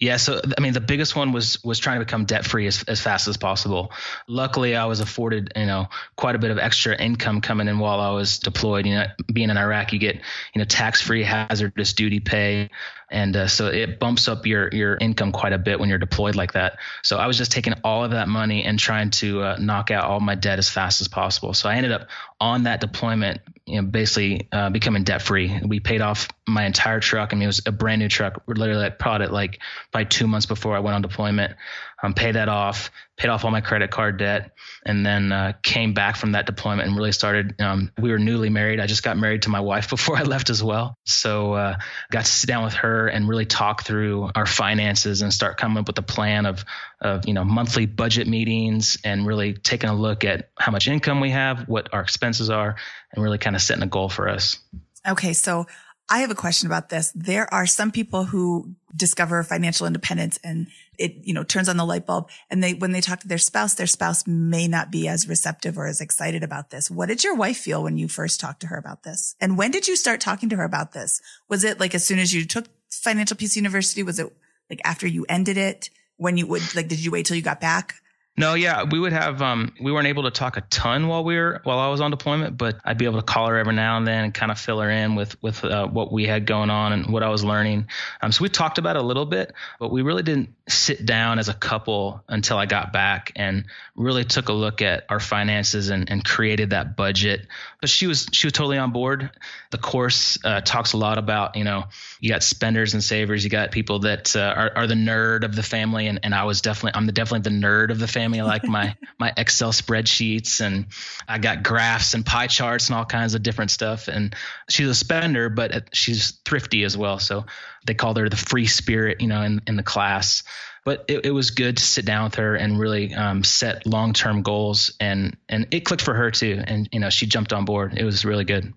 Yeah, 0.00 0.16
so 0.16 0.40
I 0.58 0.60
mean, 0.60 0.72
the 0.72 0.80
biggest 0.80 1.14
one 1.14 1.32
was 1.32 1.62
was 1.62 1.78
trying 1.78 2.00
to 2.00 2.04
become 2.04 2.24
debt 2.24 2.44
free 2.44 2.66
as, 2.66 2.82
as 2.88 3.00
fast 3.00 3.28
as 3.28 3.36
possible. 3.36 3.92
Luckily, 4.26 4.74
I 4.74 4.86
was 4.86 4.98
afforded 4.98 5.52
you 5.54 5.66
know 5.66 5.88
quite 6.16 6.34
a 6.34 6.38
bit 6.38 6.50
of 6.50 6.58
extra 6.58 7.00
income 7.00 7.40
coming 7.40 7.68
in 7.68 7.78
while 7.78 8.00
I 8.00 8.10
was 8.10 8.40
deployed. 8.40 8.86
You 8.86 8.96
know, 8.96 9.06
being 9.32 9.50
in 9.50 9.56
Iraq, 9.56 9.92
you 9.92 10.00
get 10.00 10.16
you 10.16 10.58
know 10.58 10.64
tax 10.64 11.00
free 11.00 11.22
hazardous 11.22 11.92
duty 11.92 12.18
pay, 12.18 12.70
and 13.08 13.36
uh, 13.36 13.46
so 13.46 13.68
it 13.68 14.00
bumps 14.00 14.26
up 14.26 14.46
your 14.46 14.68
your 14.72 14.96
income 14.96 15.30
quite 15.30 15.52
a 15.52 15.58
bit 15.58 15.78
when 15.78 15.88
you're 15.88 15.98
deployed 15.98 16.34
like 16.34 16.54
that. 16.54 16.78
So 17.04 17.18
I 17.18 17.28
was 17.28 17.38
just 17.38 17.52
taking 17.52 17.74
all 17.84 18.02
of 18.04 18.10
that 18.10 18.26
money 18.26 18.64
and 18.64 18.76
trying 18.76 19.10
to 19.10 19.42
uh, 19.42 19.56
knock 19.60 19.92
out 19.92 20.04
all 20.04 20.18
my 20.18 20.34
debt 20.34 20.58
as 20.58 20.68
fast 20.68 21.02
as 21.02 21.08
possible. 21.08 21.54
So 21.54 21.68
I 21.68 21.76
ended 21.76 21.92
up 21.92 22.08
on 22.40 22.64
that 22.64 22.80
deployment, 22.80 23.40
you 23.66 23.80
know, 23.80 23.88
basically 23.88 24.46
uh, 24.52 24.68
becoming 24.70 25.04
debt 25.04 25.22
free. 25.22 25.58
We 25.66 25.80
paid 25.80 26.02
off 26.02 26.28
my 26.46 26.66
entire 26.66 27.00
truck. 27.00 27.32
I 27.32 27.36
mean, 27.36 27.44
it 27.44 27.46
was 27.46 27.62
a 27.66 27.72
brand 27.72 28.00
new 28.00 28.08
truck. 28.08 28.42
We 28.46 28.54
literally 28.54 28.82
like 28.82 28.98
bought 28.98 29.22
it 29.22 29.32
like 29.32 29.60
by 29.90 30.04
two 30.04 30.26
months 30.26 30.46
before 30.46 30.76
I 30.76 30.80
went 30.80 30.94
on 30.94 31.02
deployment. 31.02 31.54
Um, 32.02 32.14
pay 32.14 32.32
that 32.32 32.48
off, 32.48 32.90
paid 33.16 33.28
off 33.28 33.44
all 33.44 33.50
my 33.50 33.60
credit 33.60 33.90
card 33.90 34.18
debt, 34.18 34.52
and 34.84 35.04
then 35.06 35.32
uh, 35.32 35.52
came 35.62 35.94
back 35.94 36.16
from 36.16 36.32
that 36.32 36.46
deployment 36.46 36.88
and 36.88 36.96
really 36.96 37.12
started. 37.12 37.60
Um, 37.60 37.90
we 37.98 38.10
were 38.10 38.18
newly 38.18 38.50
married. 38.50 38.80
I 38.80 38.86
just 38.86 39.02
got 39.02 39.16
married 39.16 39.42
to 39.42 39.48
my 39.48 39.60
wife 39.60 39.90
before 39.94 40.16
I 40.16 40.22
left 40.22 40.50
as 40.50 40.62
well. 40.62 40.98
So 41.04 41.54
uh, 41.54 41.78
got 42.10 42.24
to 42.24 42.30
sit 42.30 42.46
down 42.46 42.64
with 42.64 42.74
her 42.74 43.06
and 43.06 43.28
really 43.28 43.46
talk 43.46 43.84
through 43.84 44.30
our 44.34 44.46
finances 44.46 45.22
and 45.22 45.32
start 45.32 45.56
coming 45.56 45.78
up 45.78 45.86
with 45.86 45.98
a 45.98 46.02
plan 46.02 46.46
of 46.46 46.64
of 47.00 47.26
you 47.26 47.34
know 47.34 47.44
monthly 47.44 47.86
budget 47.86 48.26
meetings 48.26 48.98
and 49.04 49.26
really 49.26 49.54
taking 49.54 49.90
a 49.90 49.94
look 49.94 50.24
at 50.24 50.50
how 50.58 50.72
much 50.72 50.88
income 50.88 51.20
we 51.20 51.30
have, 51.30 51.68
what 51.68 51.92
our 51.92 52.00
expenses 52.00 52.50
are, 52.50 52.76
and 53.12 53.22
really 53.22 53.38
kind 53.38 53.56
of 53.56 53.62
setting 53.62 53.82
a 53.82 53.86
goal 53.86 54.08
for 54.08 54.28
us. 54.28 54.58
Okay, 55.06 55.34
so 55.34 55.66
I 56.10 56.18
have 56.20 56.30
a 56.30 56.34
question 56.34 56.66
about 56.66 56.90
this. 56.90 57.12
There 57.14 57.52
are 57.52 57.66
some 57.66 57.90
people 57.90 58.24
who 58.24 58.74
discover 58.94 59.42
financial 59.42 59.86
independence 59.86 60.38
and 60.44 60.68
it, 60.98 61.16
you 61.22 61.32
know, 61.32 61.42
turns 61.42 61.68
on 61.68 61.76
the 61.76 61.84
light 61.84 62.06
bulb 62.06 62.28
and 62.50 62.62
they, 62.62 62.74
when 62.74 62.92
they 62.92 63.00
talk 63.00 63.20
to 63.20 63.28
their 63.28 63.38
spouse, 63.38 63.74
their 63.74 63.86
spouse 63.86 64.26
may 64.26 64.68
not 64.68 64.90
be 64.90 65.08
as 65.08 65.28
receptive 65.28 65.78
or 65.78 65.86
as 65.86 66.00
excited 66.00 66.42
about 66.42 66.70
this. 66.70 66.90
What 66.90 67.08
did 67.08 67.24
your 67.24 67.34
wife 67.34 67.56
feel 67.56 67.82
when 67.82 67.96
you 67.96 68.06
first 68.06 68.38
talked 68.38 68.60
to 68.60 68.66
her 68.68 68.76
about 68.76 69.02
this? 69.02 69.34
And 69.40 69.56
when 69.56 69.70
did 69.70 69.88
you 69.88 69.96
start 69.96 70.20
talking 70.20 70.50
to 70.50 70.56
her 70.56 70.64
about 70.64 70.92
this? 70.92 71.20
Was 71.48 71.64
it 71.64 71.80
like 71.80 71.94
as 71.94 72.04
soon 72.04 72.18
as 72.18 72.32
you 72.32 72.44
took 72.44 72.66
Financial 72.90 73.36
Peace 73.36 73.56
University? 73.56 74.02
Was 74.02 74.20
it 74.20 74.30
like 74.68 74.80
after 74.84 75.06
you 75.06 75.24
ended 75.28 75.56
it? 75.56 75.90
When 76.16 76.36
you 76.36 76.46
would 76.46 76.74
like, 76.76 76.86
did 76.86 77.04
you 77.04 77.10
wait 77.10 77.26
till 77.26 77.36
you 77.36 77.42
got 77.42 77.60
back? 77.60 77.96
No, 78.36 78.54
yeah, 78.54 78.82
we 78.82 78.98
would 78.98 79.12
have. 79.12 79.40
Um, 79.42 79.72
we 79.80 79.92
weren't 79.92 80.08
able 80.08 80.24
to 80.24 80.32
talk 80.32 80.56
a 80.56 80.62
ton 80.62 81.06
while 81.06 81.22
we 81.22 81.36
were 81.36 81.60
while 81.62 81.78
I 81.78 81.88
was 81.88 82.00
on 82.00 82.10
deployment, 82.10 82.58
but 82.58 82.80
I'd 82.84 82.98
be 82.98 83.04
able 83.04 83.20
to 83.20 83.24
call 83.24 83.46
her 83.46 83.56
every 83.56 83.74
now 83.74 83.96
and 83.96 84.04
then 84.04 84.24
and 84.24 84.34
kind 84.34 84.50
of 84.50 84.58
fill 84.58 84.80
her 84.80 84.90
in 84.90 85.14
with 85.14 85.40
with 85.40 85.62
uh, 85.62 85.86
what 85.86 86.10
we 86.10 86.26
had 86.26 86.44
going 86.44 86.68
on 86.68 86.92
and 86.92 87.06
what 87.12 87.22
I 87.22 87.28
was 87.28 87.44
learning. 87.44 87.86
Um, 88.20 88.32
so 88.32 88.42
we 88.42 88.48
talked 88.48 88.78
about 88.78 88.96
it 88.96 89.02
a 89.02 89.04
little 89.06 89.24
bit, 89.24 89.52
but 89.78 89.92
we 89.92 90.02
really 90.02 90.24
didn't 90.24 90.52
sit 90.68 91.06
down 91.06 91.38
as 91.38 91.48
a 91.48 91.54
couple 91.54 92.24
until 92.28 92.58
I 92.58 92.66
got 92.66 92.92
back 92.92 93.30
and 93.36 93.66
really 93.94 94.24
took 94.24 94.48
a 94.48 94.52
look 94.52 94.82
at 94.82 95.04
our 95.10 95.20
finances 95.20 95.90
and, 95.90 96.10
and 96.10 96.24
created 96.24 96.70
that 96.70 96.96
budget. 96.96 97.46
But 97.80 97.88
she 97.88 98.08
was 98.08 98.26
she 98.32 98.48
was 98.48 98.52
totally 98.52 98.78
on 98.78 98.90
board. 98.90 99.30
The 99.70 99.78
course 99.78 100.38
uh, 100.44 100.60
talks 100.60 100.92
a 100.92 100.96
lot 100.96 101.18
about 101.18 101.54
you 101.54 101.62
know 101.62 101.84
you 102.18 102.30
got 102.30 102.42
spenders 102.42 102.94
and 102.94 103.04
savers, 103.04 103.44
you 103.44 103.50
got 103.50 103.70
people 103.70 104.00
that 104.00 104.34
uh, 104.34 104.40
are, 104.56 104.72
are 104.74 104.86
the 104.88 104.94
nerd 104.94 105.44
of 105.44 105.54
the 105.54 105.62
family, 105.62 106.08
and, 106.08 106.18
and 106.24 106.34
I 106.34 106.42
was 106.44 106.62
definitely 106.62 106.98
I'm 106.98 107.06
the, 107.06 107.12
definitely 107.12 107.48
the 107.48 107.64
nerd 107.64 107.90
of 107.90 108.00
the 108.00 108.08
family 108.08 108.23
Like 108.32 108.64
my 108.64 108.96
my 109.18 109.32
Excel 109.36 109.72
spreadsheets 109.72 110.60
and 110.60 110.86
I 111.28 111.38
got 111.38 111.62
graphs 111.62 112.14
and 112.14 112.24
pie 112.24 112.46
charts 112.46 112.88
and 112.88 112.96
all 112.96 113.04
kinds 113.04 113.34
of 113.34 113.42
different 113.42 113.70
stuff. 113.70 114.08
And 114.08 114.34
she's 114.68 114.88
a 114.88 114.94
spender, 114.94 115.48
but 115.48 115.94
she's 115.94 116.32
thrifty 116.44 116.84
as 116.84 116.96
well. 116.96 117.18
So 117.18 117.46
they 117.86 117.94
called 117.94 118.16
her 118.16 118.28
the 118.28 118.36
free 118.36 118.66
spirit, 118.66 119.20
you 119.20 119.28
know, 119.28 119.42
in 119.42 119.60
in 119.66 119.76
the 119.76 119.82
class. 119.82 120.42
But 120.84 121.06
it, 121.08 121.26
it 121.26 121.30
was 121.30 121.50
good 121.50 121.78
to 121.78 121.82
sit 121.82 122.04
down 122.04 122.24
with 122.24 122.34
her 122.34 122.56
and 122.56 122.78
really 122.78 123.14
um, 123.14 123.42
set 123.42 123.86
long 123.86 124.12
term 124.12 124.42
goals, 124.42 124.92
and 125.00 125.36
and 125.48 125.66
it 125.70 125.80
clicked 125.80 126.02
for 126.02 126.14
her 126.14 126.30
too. 126.30 126.62
And 126.66 126.88
you 126.92 127.00
know, 127.00 127.10
she 127.10 127.26
jumped 127.26 127.52
on 127.52 127.64
board. 127.64 127.96
It 127.96 128.04
was 128.04 128.24
really 128.24 128.44
good. 128.44 128.72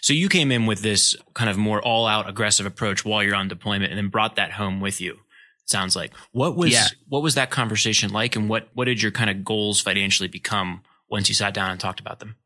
So 0.00 0.12
you 0.12 0.28
came 0.28 0.50
in 0.50 0.66
with 0.66 0.82
this 0.82 1.14
kind 1.34 1.48
of 1.48 1.56
more 1.56 1.80
all 1.80 2.06
out 2.06 2.28
aggressive 2.28 2.66
approach 2.66 3.04
while 3.04 3.22
you're 3.22 3.36
on 3.36 3.46
deployment 3.46 3.92
and 3.92 3.98
then 3.98 4.08
brought 4.08 4.34
that 4.34 4.50
home 4.52 4.80
with 4.80 5.00
you 5.00 5.20
sounds 5.64 5.96
like. 5.96 6.12
What 6.32 6.56
was 6.56 6.72
yeah. 6.72 6.86
what 7.08 7.22
was 7.22 7.34
that 7.34 7.50
conversation 7.50 8.12
like 8.12 8.36
and 8.36 8.48
what 8.48 8.68
what 8.74 8.86
did 8.86 9.02
your 9.02 9.12
kind 9.12 9.30
of 9.30 9.44
goals 9.44 9.80
financially 9.80 10.28
become 10.28 10.82
once 11.10 11.28
you 11.28 11.34
sat 11.34 11.54
down 11.54 11.70
and 11.70 11.80
talked 11.80 12.00
about 12.00 12.20
them? 12.20 12.36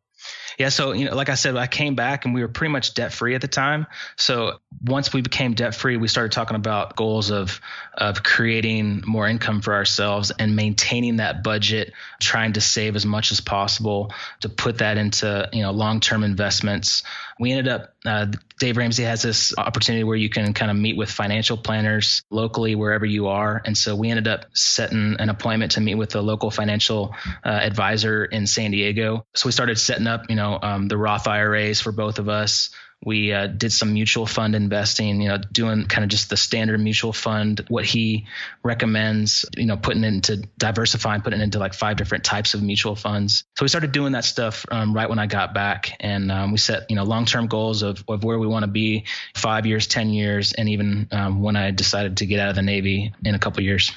Yeah, 0.58 0.68
so 0.70 0.92
you 0.92 1.06
know, 1.06 1.14
like 1.14 1.28
I 1.28 1.34
said, 1.34 1.56
I 1.56 1.66
came 1.66 1.94
back 1.94 2.24
and 2.24 2.34
we 2.34 2.42
were 2.42 2.48
pretty 2.48 2.72
much 2.72 2.94
debt 2.94 3.12
free 3.12 3.34
at 3.34 3.40
the 3.40 3.48
time. 3.48 3.86
So 4.16 4.60
once 4.84 5.12
we 5.12 5.20
became 5.20 5.54
debt 5.54 5.74
free, 5.74 5.96
we 5.96 6.08
started 6.08 6.32
talking 6.32 6.56
about 6.56 6.96
goals 6.96 7.30
of 7.30 7.60
of 7.94 8.22
creating 8.22 9.02
more 9.06 9.26
income 9.26 9.60
for 9.60 9.74
ourselves 9.74 10.32
and 10.38 10.56
maintaining 10.56 11.16
that 11.16 11.42
budget, 11.42 11.92
trying 12.20 12.54
to 12.54 12.60
save 12.60 12.96
as 12.96 13.04
much 13.04 13.32
as 13.32 13.40
possible 13.40 14.12
to 14.40 14.48
put 14.48 14.78
that 14.78 14.98
into 14.98 15.48
you 15.52 15.62
know 15.62 15.72
long 15.72 16.00
term 16.00 16.22
investments. 16.22 17.02
We 17.38 17.52
ended 17.52 17.68
up 17.68 17.94
uh, 18.04 18.26
Dave 18.58 18.76
Ramsey 18.76 19.02
has 19.02 19.20
this 19.20 19.52
opportunity 19.58 20.04
where 20.04 20.16
you 20.16 20.30
can 20.30 20.54
kind 20.54 20.70
of 20.70 20.76
meet 20.76 20.96
with 20.96 21.10
financial 21.10 21.56
planners 21.56 22.22
locally 22.30 22.74
wherever 22.74 23.04
you 23.04 23.28
are, 23.28 23.60
and 23.64 23.76
so 23.76 23.94
we 23.96 24.10
ended 24.10 24.28
up 24.28 24.46
setting 24.54 25.16
an 25.18 25.28
appointment 25.28 25.72
to 25.72 25.80
meet 25.80 25.96
with 25.96 26.14
a 26.14 26.20
local 26.20 26.50
financial 26.50 27.14
uh, 27.44 27.48
advisor 27.48 28.24
in 28.24 28.46
San 28.46 28.70
Diego. 28.70 29.26
So 29.34 29.48
we 29.48 29.52
started 29.52 29.78
setting 29.78 30.06
up 30.06 30.30
you 30.30 30.35
know 30.36 30.46
know, 30.46 30.58
um, 30.62 30.88
the 30.88 30.96
Roth 30.96 31.26
IRAs 31.26 31.80
for 31.80 31.92
both 31.92 32.18
of 32.18 32.28
us. 32.28 32.70
We 33.04 33.30
uh, 33.30 33.46
did 33.46 33.72
some 33.72 33.92
mutual 33.92 34.24
fund 34.26 34.54
investing, 34.54 35.20
you 35.20 35.28
know, 35.28 35.36
doing 35.52 35.84
kind 35.84 36.02
of 36.02 36.08
just 36.08 36.30
the 36.30 36.36
standard 36.36 36.80
mutual 36.80 37.12
fund, 37.12 37.62
what 37.68 37.84
he 37.84 38.26
recommends, 38.62 39.44
you 39.54 39.66
know, 39.66 39.76
putting 39.76 40.02
into 40.02 40.38
diversifying, 40.56 41.20
putting 41.20 41.42
into 41.42 41.58
like 41.58 41.74
five 41.74 41.98
different 41.98 42.24
types 42.24 42.54
of 42.54 42.62
mutual 42.62 42.96
funds. 42.96 43.44
So 43.58 43.64
we 43.64 43.68
started 43.68 43.92
doing 43.92 44.12
that 44.12 44.24
stuff 44.24 44.64
um, 44.70 44.94
right 44.94 45.10
when 45.10 45.18
I 45.18 45.26
got 45.26 45.52
back. 45.52 45.94
And 46.00 46.32
um, 46.32 46.52
we 46.52 46.58
set, 46.58 46.90
you 46.90 46.96
know, 46.96 47.04
long 47.04 47.26
term 47.26 47.48
goals 47.48 47.82
of, 47.82 48.02
of 48.08 48.24
where 48.24 48.38
we 48.38 48.46
want 48.46 48.62
to 48.62 48.70
be 48.70 49.04
five 49.34 49.66
years, 49.66 49.86
10 49.86 50.08
years, 50.08 50.54
and 50.54 50.70
even 50.70 51.08
um, 51.12 51.42
when 51.42 51.54
I 51.54 51.72
decided 51.72 52.16
to 52.18 52.26
get 52.26 52.40
out 52.40 52.48
of 52.48 52.56
the 52.56 52.62
Navy 52.62 53.12
in 53.22 53.34
a 53.34 53.38
couple 53.38 53.62
years. 53.62 53.92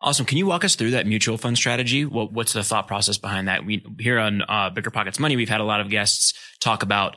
Awesome. 0.00 0.26
Can 0.26 0.38
you 0.38 0.46
walk 0.46 0.64
us 0.64 0.76
through 0.76 0.92
that 0.92 1.06
mutual 1.06 1.38
fund 1.38 1.56
strategy? 1.56 2.04
What, 2.04 2.32
what's 2.32 2.52
the 2.52 2.62
thought 2.62 2.86
process 2.86 3.18
behind 3.18 3.48
that? 3.48 3.66
We 3.66 3.84
here 3.98 4.18
on 4.18 4.42
uh, 4.42 4.70
Bigger 4.70 4.90
Pockets 4.90 5.18
Money, 5.18 5.36
we've 5.36 5.48
had 5.48 5.60
a 5.60 5.64
lot 5.64 5.80
of 5.80 5.90
guests 5.90 6.34
talk 6.60 6.82
about 6.82 7.16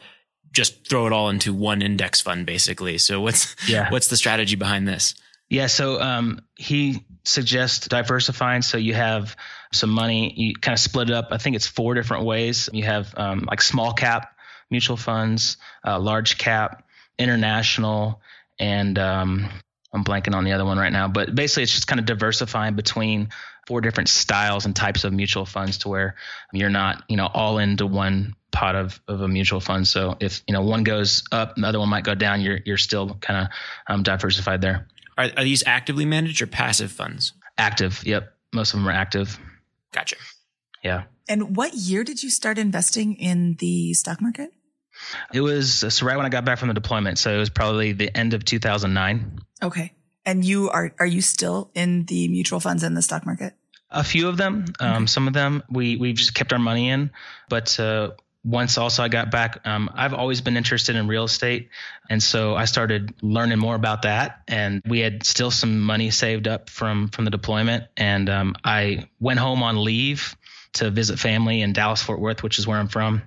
just 0.51 0.89
throw 0.89 1.07
it 1.07 1.13
all 1.13 1.29
into 1.29 1.53
one 1.53 1.81
index 1.81 2.21
fund, 2.21 2.45
basically. 2.45 2.97
So 2.97 3.21
what's 3.21 3.55
yeah. 3.67 3.89
what's 3.91 4.07
the 4.07 4.17
strategy 4.17 4.55
behind 4.55 4.87
this? 4.87 5.13
Yeah. 5.49 5.67
So 5.67 6.01
um, 6.01 6.41
he 6.57 7.05
suggests 7.23 7.87
diversifying. 7.87 8.61
So 8.63 8.77
you 8.77 8.93
have 8.95 9.35
some 9.71 9.91
money, 9.91 10.33
you 10.35 10.55
kind 10.55 10.73
of 10.73 10.79
split 10.79 11.09
it 11.09 11.13
up. 11.13 11.27
I 11.31 11.37
think 11.37 11.55
it's 11.55 11.67
four 11.67 11.93
different 11.93 12.25
ways. 12.25 12.69
You 12.73 12.83
have 12.85 13.13
um, 13.15 13.45
like 13.47 13.61
small 13.61 13.93
cap 13.93 14.33
mutual 14.71 14.97
funds, 14.97 15.57
uh, 15.85 15.99
large 15.99 16.37
cap, 16.37 16.83
international, 17.19 18.21
and 18.57 18.97
um, 18.97 19.49
I'm 19.93 20.03
blanking 20.03 20.35
on 20.35 20.43
the 20.43 20.53
other 20.53 20.65
one 20.65 20.77
right 20.77 20.91
now, 20.91 21.07
but 21.07 21.35
basically 21.35 21.63
it's 21.63 21.73
just 21.73 21.87
kind 21.87 21.99
of 21.99 22.05
diversifying 22.05 22.75
between 22.75 23.29
four 23.67 23.81
different 23.81 24.09
styles 24.09 24.65
and 24.65 24.75
types 24.75 25.03
of 25.03 25.13
mutual 25.13 25.45
funds 25.45 25.79
to 25.79 25.89
where 25.89 26.15
you're 26.53 26.69
not, 26.69 27.03
you 27.07 27.17
know, 27.17 27.27
all 27.27 27.57
into 27.57 27.85
one 27.85 28.35
pot 28.51 28.75
of, 28.75 28.99
of 29.07 29.21
a 29.21 29.27
mutual 29.27 29.59
fund. 29.59 29.87
So 29.87 30.17
if, 30.19 30.41
you 30.47 30.53
know, 30.53 30.61
one 30.61 30.83
goes 30.83 31.23
up, 31.31 31.55
the 31.55 31.67
other 31.67 31.79
one 31.79 31.89
might 31.89 32.03
go 32.03 32.15
down, 32.15 32.41
you're, 32.41 32.59
you're 32.65 32.77
still 32.77 33.15
kind 33.15 33.45
of 33.45 33.93
um, 33.93 34.03
diversified 34.03 34.61
there. 34.61 34.87
Are, 35.17 35.29
are 35.37 35.43
these 35.43 35.63
actively 35.65 36.05
managed 36.05 36.41
or 36.41 36.47
passive 36.47 36.91
funds? 36.91 37.33
Active. 37.57 38.01
Yep. 38.05 38.33
Most 38.53 38.73
of 38.73 38.79
them 38.79 38.89
are 38.89 38.93
active. 38.93 39.39
Gotcha. 39.91 40.15
Yeah. 40.83 41.03
And 41.27 41.55
what 41.55 41.73
year 41.73 42.03
did 42.03 42.23
you 42.23 42.29
start 42.29 42.57
investing 42.57 43.15
in 43.15 43.55
the 43.59 43.93
stock 43.93 44.21
market? 44.21 44.51
It 45.33 45.41
was 45.41 45.85
so 45.93 46.05
right 46.05 46.17
when 46.17 46.25
I 46.25 46.29
got 46.29 46.45
back 46.45 46.59
from 46.59 46.67
the 46.67 46.73
deployment. 46.73 47.17
So 47.17 47.33
it 47.33 47.37
was 47.37 47.49
probably 47.49 47.93
the 47.93 48.15
end 48.15 48.33
of 48.33 48.45
2009. 48.45 49.39
Okay. 49.63 49.93
And 50.25 50.45
you 50.45 50.69
are 50.69 50.93
are 50.99 51.05
you 51.05 51.21
still 51.21 51.71
in 51.73 52.05
the 52.05 52.27
mutual 52.27 52.59
funds 52.59 52.83
and 52.83 52.95
the 52.95 53.01
stock 53.01 53.25
market? 53.25 53.53
A 53.89 54.03
few 54.03 54.27
of 54.27 54.37
them. 54.37 54.65
Um. 54.79 55.07
Some 55.07 55.27
of 55.27 55.33
them 55.33 55.63
we 55.69 55.97
we've 55.97 56.15
just 56.15 56.33
kept 56.33 56.53
our 56.53 56.59
money 56.59 56.89
in, 56.89 57.11
but. 57.49 57.79
Uh, 57.79 58.11
once 58.43 58.79
also 58.79 59.03
I 59.03 59.07
got 59.07 59.29
back, 59.29 59.59
um, 59.67 59.89
I've 59.93 60.15
always 60.15 60.41
been 60.41 60.57
interested 60.57 60.95
in 60.95 61.07
real 61.07 61.25
estate. 61.25 61.69
And 62.09 62.23
so 62.23 62.55
I 62.55 62.65
started 62.65 63.13
learning 63.21 63.59
more 63.59 63.75
about 63.75 64.01
that. 64.01 64.41
And 64.47 64.81
we 64.83 64.99
had 64.99 65.23
still 65.23 65.51
some 65.51 65.79
money 65.79 66.09
saved 66.09 66.47
up 66.47 66.67
from, 66.67 67.09
from 67.09 67.25
the 67.25 67.29
deployment. 67.29 67.83
And 67.97 68.29
um, 68.29 68.55
I 68.63 69.09
went 69.19 69.39
home 69.39 69.61
on 69.61 69.83
leave 69.83 70.35
to 70.73 70.89
visit 70.89 71.19
family 71.19 71.61
in 71.61 71.73
Dallas, 71.73 72.01
Fort 72.01 72.19
Worth, 72.19 72.41
which 72.41 72.57
is 72.57 72.65
where 72.65 72.79
I'm 72.79 72.87
from 72.87 73.21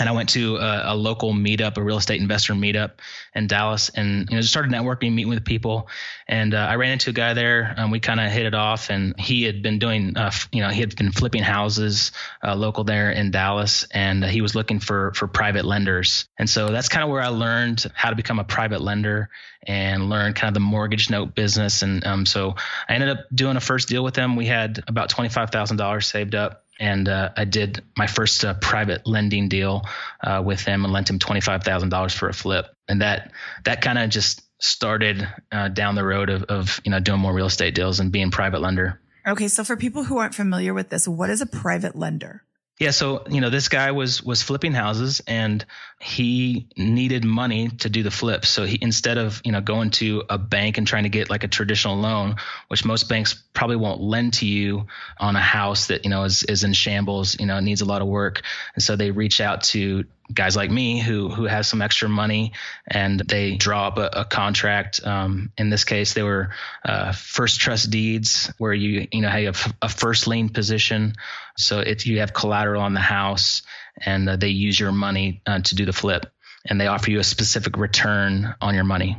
and 0.00 0.08
I 0.08 0.12
went 0.12 0.30
to 0.30 0.56
a, 0.56 0.94
a, 0.94 0.96
local 0.96 1.34
meetup, 1.34 1.76
a 1.76 1.82
real 1.82 1.98
estate 1.98 2.20
investor 2.20 2.54
meetup 2.54 2.92
in 3.34 3.46
Dallas, 3.46 3.90
and 3.90 4.28
you 4.30 4.36
know 4.36 4.40
just 4.40 4.50
started 4.50 4.72
networking, 4.72 5.12
meeting 5.12 5.28
with 5.28 5.44
people, 5.44 5.88
and 6.26 6.54
uh, 6.54 6.58
I 6.58 6.76
ran 6.76 6.92
into 6.92 7.10
a 7.10 7.12
guy 7.12 7.34
there. 7.34 7.74
and 7.76 7.92
we 7.92 8.00
kind 8.00 8.18
of 8.18 8.32
hit 8.32 8.46
it 8.46 8.54
off, 8.54 8.88
and 8.88 9.18
he 9.20 9.42
had 9.42 9.62
been 9.62 9.78
doing, 9.78 10.16
uh, 10.16 10.32
you 10.50 10.62
know, 10.62 10.70
he 10.70 10.80
had 10.80 10.96
been 10.96 11.12
flipping 11.12 11.42
houses 11.42 12.12
uh, 12.42 12.54
local 12.56 12.84
there 12.84 13.10
in 13.10 13.30
Dallas, 13.30 13.86
and 13.90 14.24
he 14.24 14.40
was 14.40 14.54
looking 14.54 14.80
for 14.80 15.12
for 15.12 15.28
private 15.28 15.66
lenders, 15.66 16.26
and 16.38 16.48
so 16.48 16.68
that's 16.68 16.88
kind 16.88 17.04
of 17.04 17.10
where 17.10 17.22
I 17.22 17.28
learned 17.28 17.84
how 17.94 18.08
to 18.08 18.16
become 18.16 18.38
a 18.38 18.44
private 18.44 18.80
lender 18.80 19.28
and 19.64 20.08
learn 20.08 20.32
kind 20.32 20.48
of 20.48 20.54
the 20.54 20.60
mortgage 20.60 21.10
note 21.10 21.34
business, 21.34 21.82
and 21.82 22.04
um, 22.06 22.24
so 22.24 22.54
I 22.88 22.94
ended 22.94 23.10
up 23.10 23.26
doing 23.34 23.56
a 23.56 23.60
first 23.60 23.88
deal 23.88 24.02
with 24.02 24.16
him. 24.16 24.36
We 24.36 24.46
had 24.46 24.82
about 24.88 25.10
twenty 25.10 25.28
five 25.28 25.50
thousand 25.50 25.76
dollars 25.76 26.06
saved 26.06 26.34
up 26.34 26.61
and 26.78 27.08
uh, 27.08 27.30
I 27.36 27.44
did 27.44 27.82
my 27.96 28.06
first 28.06 28.44
uh, 28.44 28.54
private 28.54 29.06
lending 29.06 29.48
deal 29.48 29.82
uh, 30.22 30.42
with 30.44 30.60
him 30.60 30.84
and 30.84 30.92
lent 30.92 31.10
him 31.10 31.18
twenty 31.18 31.40
five 31.40 31.64
thousand 31.64 31.90
dollars 31.90 32.14
for 32.14 32.28
a 32.28 32.34
flip, 32.34 32.66
and 32.88 33.02
that 33.02 33.32
that 33.64 33.82
kind 33.82 33.98
of 33.98 34.10
just 34.10 34.42
started 34.58 35.28
uh, 35.50 35.68
down 35.68 35.94
the 35.94 36.04
road 36.04 36.30
of, 36.30 36.44
of 36.44 36.80
you 36.84 36.90
know 36.90 37.00
doing 37.00 37.20
more 37.20 37.32
real 37.32 37.46
estate 37.46 37.74
deals 37.74 38.00
and 38.00 38.12
being 38.12 38.30
private 38.30 38.60
lender. 38.60 39.00
Okay, 39.26 39.48
so 39.48 39.62
for 39.62 39.76
people 39.76 40.04
who 40.04 40.18
aren't 40.18 40.34
familiar 40.34 40.74
with 40.74 40.88
this, 40.88 41.06
what 41.06 41.30
is 41.30 41.40
a 41.40 41.46
private 41.46 41.94
lender? 41.94 42.42
Yeah, 42.78 42.90
so 42.90 43.22
you 43.30 43.40
know 43.40 43.50
this 43.50 43.68
guy 43.68 43.92
was 43.92 44.22
was 44.22 44.42
flipping 44.42 44.72
houses 44.72 45.22
and 45.26 45.64
he 46.00 46.66
needed 46.76 47.24
money 47.24 47.68
to 47.68 47.88
do 47.88 48.02
the 48.02 48.10
flip. 48.10 48.44
So 48.44 48.64
he 48.64 48.78
instead 48.80 49.18
of 49.18 49.40
you 49.44 49.52
know 49.52 49.60
going 49.60 49.90
to 49.90 50.24
a 50.28 50.38
bank 50.38 50.78
and 50.78 50.86
trying 50.86 51.04
to 51.04 51.08
get 51.08 51.30
like 51.30 51.44
a 51.44 51.48
traditional 51.48 51.96
loan, 51.96 52.36
which 52.68 52.84
most 52.84 53.08
banks 53.08 53.34
probably 53.52 53.76
won't 53.76 54.00
lend 54.00 54.34
to 54.34 54.46
you 54.46 54.86
on 55.18 55.36
a 55.36 55.40
house 55.40 55.88
that 55.88 56.04
you 56.04 56.10
know 56.10 56.24
is 56.24 56.42
is 56.42 56.64
in 56.64 56.72
shambles, 56.72 57.38
you 57.38 57.46
know 57.46 57.60
needs 57.60 57.82
a 57.82 57.84
lot 57.84 58.02
of 58.02 58.08
work, 58.08 58.40
and 58.74 58.82
so 58.82 58.96
they 58.96 59.10
reach 59.10 59.40
out 59.40 59.62
to 59.64 60.04
guys 60.32 60.56
like 60.56 60.70
me 60.70 61.00
who 61.00 61.28
who 61.28 61.44
has 61.44 61.68
some 61.68 61.82
extra 61.82 62.08
money 62.08 62.52
and 62.86 63.20
they 63.20 63.56
draw 63.56 63.88
up 63.88 63.98
a, 63.98 64.20
a 64.20 64.24
contract. 64.24 65.04
Um, 65.04 65.52
in 65.58 65.70
this 65.70 65.84
case, 65.84 66.14
they 66.14 66.22
were 66.22 66.50
uh, 66.84 67.12
first 67.12 67.60
trust 67.60 67.90
deeds 67.90 68.52
where 68.58 68.72
you 68.72 69.06
you 69.12 69.20
know 69.20 69.28
have 69.28 69.72
a 69.82 69.88
first 69.88 70.26
lien 70.26 70.48
position, 70.48 71.14
so 71.56 71.80
if 71.80 72.06
you 72.06 72.20
have 72.20 72.32
collateral 72.32 72.82
on 72.82 72.94
the 72.94 73.00
house 73.00 73.62
and 74.04 74.28
uh, 74.28 74.36
they 74.36 74.48
use 74.48 74.78
your 74.78 74.92
money 74.92 75.42
uh, 75.46 75.60
to 75.60 75.74
do 75.74 75.84
the 75.84 75.92
flip, 75.92 76.26
and 76.66 76.80
they 76.80 76.86
offer 76.86 77.10
you 77.10 77.18
a 77.18 77.24
specific 77.24 77.76
return 77.76 78.54
on 78.60 78.74
your 78.74 78.84
money. 78.84 79.16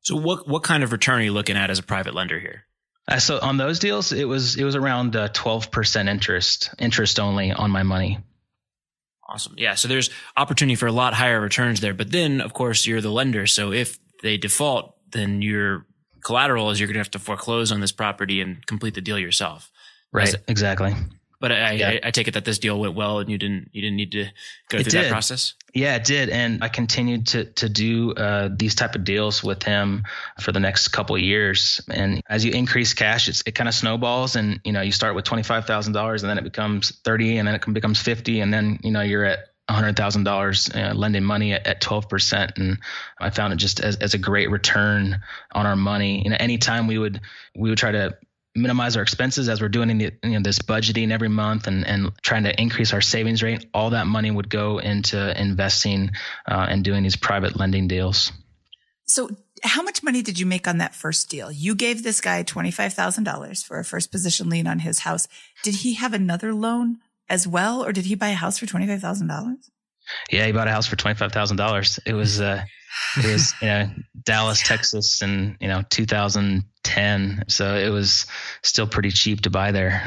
So 0.00 0.16
what 0.16 0.48
what 0.48 0.62
kind 0.62 0.82
of 0.82 0.92
return 0.92 1.20
are 1.20 1.24
you 1.24 1.32
looking 1.32 1.56
at 1.56 1.70
as 1.70 1.78
a 1.78 1.82
private 1.82 2.14
lender 2.14 2.38
here? 2.38 2.64
Uh, 3.06 3.18
so 3.18 3.38
on 3.40 3.56
those 3.56 3.78
deals, 3.78 4.12
it 4.12 4.24
was 4.24 4.56
it 4.56 4.64
was 4.64 4.76
around 4.76 5.16
uh, 5.16 5.28
twelve 5.28 5.70
percent 5.70 6.08
interest, 6.08 6.70
interest 6.78 7.18
only 7.20 7.52
on 7.52 7.70
my 7.70 7.82
money. 7.82 8.18
Awesome. 9.28 9.54
Yeah. 9.58 9.74
So 9.74 9.88
there's 9.88 10.08
opportunity 10.36 10.74
for 10.74 10.86
a 10.86 10.92
lot 10.92 11.12
higher 11.12 11.40
returns 11.40 11.80
there. 11.80 11.92
But 11.92 12.10
then, 12.10 12.40
of 12.40 12.54
course, 12.54 12.86
you're 12.86 13.02
the 13.02 13.10
lender. 13.10 13.46
So 13.46 13.72
if 13.72 13.98
they 14.22 14.38
default, 14.38 14.94
then 15.12 15.42
your 15.42 15.86
collateral 16.24 16.70
is 16.70 16.80
you're 16.80 16.86
going 16.86 16.94
to 16.94 17.00
have 17.00 17.10
to 17.10 17.18
foreclose 17.18 17.70
on 17.70 17.80
this 17.80 17.92
property 17.92 18.40
and 18.40 18.66
complete 18.66 18.94
the 18.94 19.02
deal 19.02 19.18
yourself. 19.18 19.70
Right. 20.12 20.34
exactly. 20.48 20.94
But 21.40 21.52
I, 21.52 21.72
yeah. 21.72 21.88
I, 21.88 22.00
I, 22.04 22.10
take 22.10 22.26
it 22.26 22.34
that 22.34 22.44
this 22.44 22.58
deal 22.58 22.80
went 22.80 22.94
well, 22.94 23.20
and 23.20 23.30
you 23.30 23.38
didn't 23.38 23.68
you 23.72 23.80
didn't 23.80 23.96
need 23.96 24.12
to 24.12 24.24
go 24.68 24.78
it 24.78 24.82
through 24.82 24.90
did. 24.90 25.04
that 25.04 25.10
process. 25.10 25.54
Yeah, 25.72 25.94
it 25.96 26.04
did, 26.04 26.30
and 26.30 26.64
I 26.64 26.68
continued 26.68 27.28
to 27.28 27.44
to 27.44 27.68
do 27.68 28.12
uh, 28.12 28.48
these 28.52 28.74
type 28.74 28.96
of 28.96 29.04
deals 29.04 29.44
with 29.44 29.62
him 29.62 30.04
for 30.40 30.50
the 30.50 30.60
next 30.60 30.88
couple 30.88 31.14
of 31.14 31.22
years. 31.22 31.80
And 31.88 32.22
as 32.28 32.44
you 32.44 32.52
increase 32.52 32.94
cash, 32.94 33.28
it's, 33.28 33.42
it 33.46 33.54
kind 33.54 33.68
of 33.68 33.74
snowballs, 33.74 34.34
and 34.34 34.60
you 34.64 34.72
know 34.72 34.80
you 34.80 34.92
start 34.92 35.14
with 35.14 35.24
twenty 35.24 35.44
five 35.44 35.66
thousand 35.66 35.92
dollars, 35.92 36.22
and 36.22 36.30
then 36.30 36.38
it 36.38 36.44
becomes 36.44 36.90
thirty, 37.04 37.38
and 37.38 37.46
then 37.46 37.54
it 37.54 37.72
becomes 37.72 38.00
fifty, 38.00 38.40
and 38.40 38.52
then 38.52 38.80
you 38.82 38.90
know 38.90 39.02
you're 39.02 39.24
at 39.24 39.40
hundred 39.70 39.96
thousand 39.96 40.26
uh, 40.26 40.30
dollars 40.30 40.74
lending 40.74 41.22
money 41.22 41.52
at 41.52 41.80
twelve 41.80 42.08
percent, 42.08 42.52
and 42.56 42.78
I 43.20 43.30
found 43.30 43.52
it 43.52 43.56
just 43.56 43.80
as, 43.80 43.96
as 43.96 44.14
a 44.14 44.18
great 44.18 44.50
return 44.50 45.20
on 45.52 45.66
our 45.66 45.76
money. 45.76 46.22
You 46.24 46.30
know, 46.30 46.36
anytime 46.40 46.86
we 46.86 46.98
would 46.98 47.20
we 47.54 47.68
would 47.68 47.78
try 47.78 47.92
to 47.92 48.16
minimize 48.58 48.96
our 48.96 49.02
expenses 49.02 49.48
as 49.48 49.60
we're 49.60 49.68
doing 49.68 50.00
you 50.00 50.10
know, 50.22 50.40
this 50.40 50.58
budgeting 50.58 51.10
every 51.12 51.28
month 51.28 51.66
and, 51.66 51.86
and 51.86 52.12
trying 52.22 52.44
to 52.44 52.60
increase 52.60 52.92
our 52.92 53.00
savings 53.00 53.42
rate, 53.42 53.66
all 53.72 53.90
that 53.90 54.06
money 54.06 54.30
would 54.30 54.48
go 54.48 54.78
into 54.78 55.40
investing 55.40 56.10
uh, 56.46 56.66
and 56.68 56.84
doing 56.84 57.02
these 57.02 57.16
private 57.16 57.56
lending 57.56 57.88
deals. 57.88 58.32
So, 59.06 59.30
how 59.64 59.82
much 59.82 60.02
money 60.02 60.22
did 60.22 60.38
you 60.38 60.46
make 60.46 60.68
on 60.68 60.78
that 60.78 60.94
first 60.94 61.28
deal? 61.28 61.50
You 61.50 61.74
gave 61.74 62.02
this 62.02 62.20
guy 62.20 62.44
$25,000 62.44 63.64
for 63.64 63.78
a 63.78 63.84
first 63.84 64.12
position 64.12 64.48
lien 64.48 64.66
on 64.66 64.80
his 64.80 65.00
house. 65.00 65.26
Did 65.64 65.76
he 65.76 65.94
have 65.94 66.12
another 66.12 66.54
loan 66.54 66.98
as 67.28 67.48
well, 67.48 67.84
or 67.84 67.92
did 67.92 68.06
he 68.06 68.14
buy 68.14 68.28
a 68.28 68.34
house 68.34 68.58
for 68.58 68.66
$25,000? 68.66 69.70
Yeah, 70.30 70.46
he 70.46 70.52
bought 70.52 70.68
a 70.68 70.70
house 70.70 70.86
for 70.86 70.96
$25,000. 70.96 71.98
It 72.06 72.14
was, 72.14 72.40
uh, 72.40 72.64
it 73.16 73.26
was 73.26 73.54
you 73.60 73.68
know 73.68 73.90
Dallas, 74.22 74.62
Texas, 74.62 75.22
in 75.22 75.56
you 75.60 75.68
know 75.68 75.82
2010. 75.90 77.44
So 77.48 77.74
it 77.74 77.90
was 77.90 78.26
still 78.62 78.86
pretty 78.86 79.10
cheap 79.10 79.42
to 79.42 79.50
buy 79.50 79.72
there. 79.72 80.02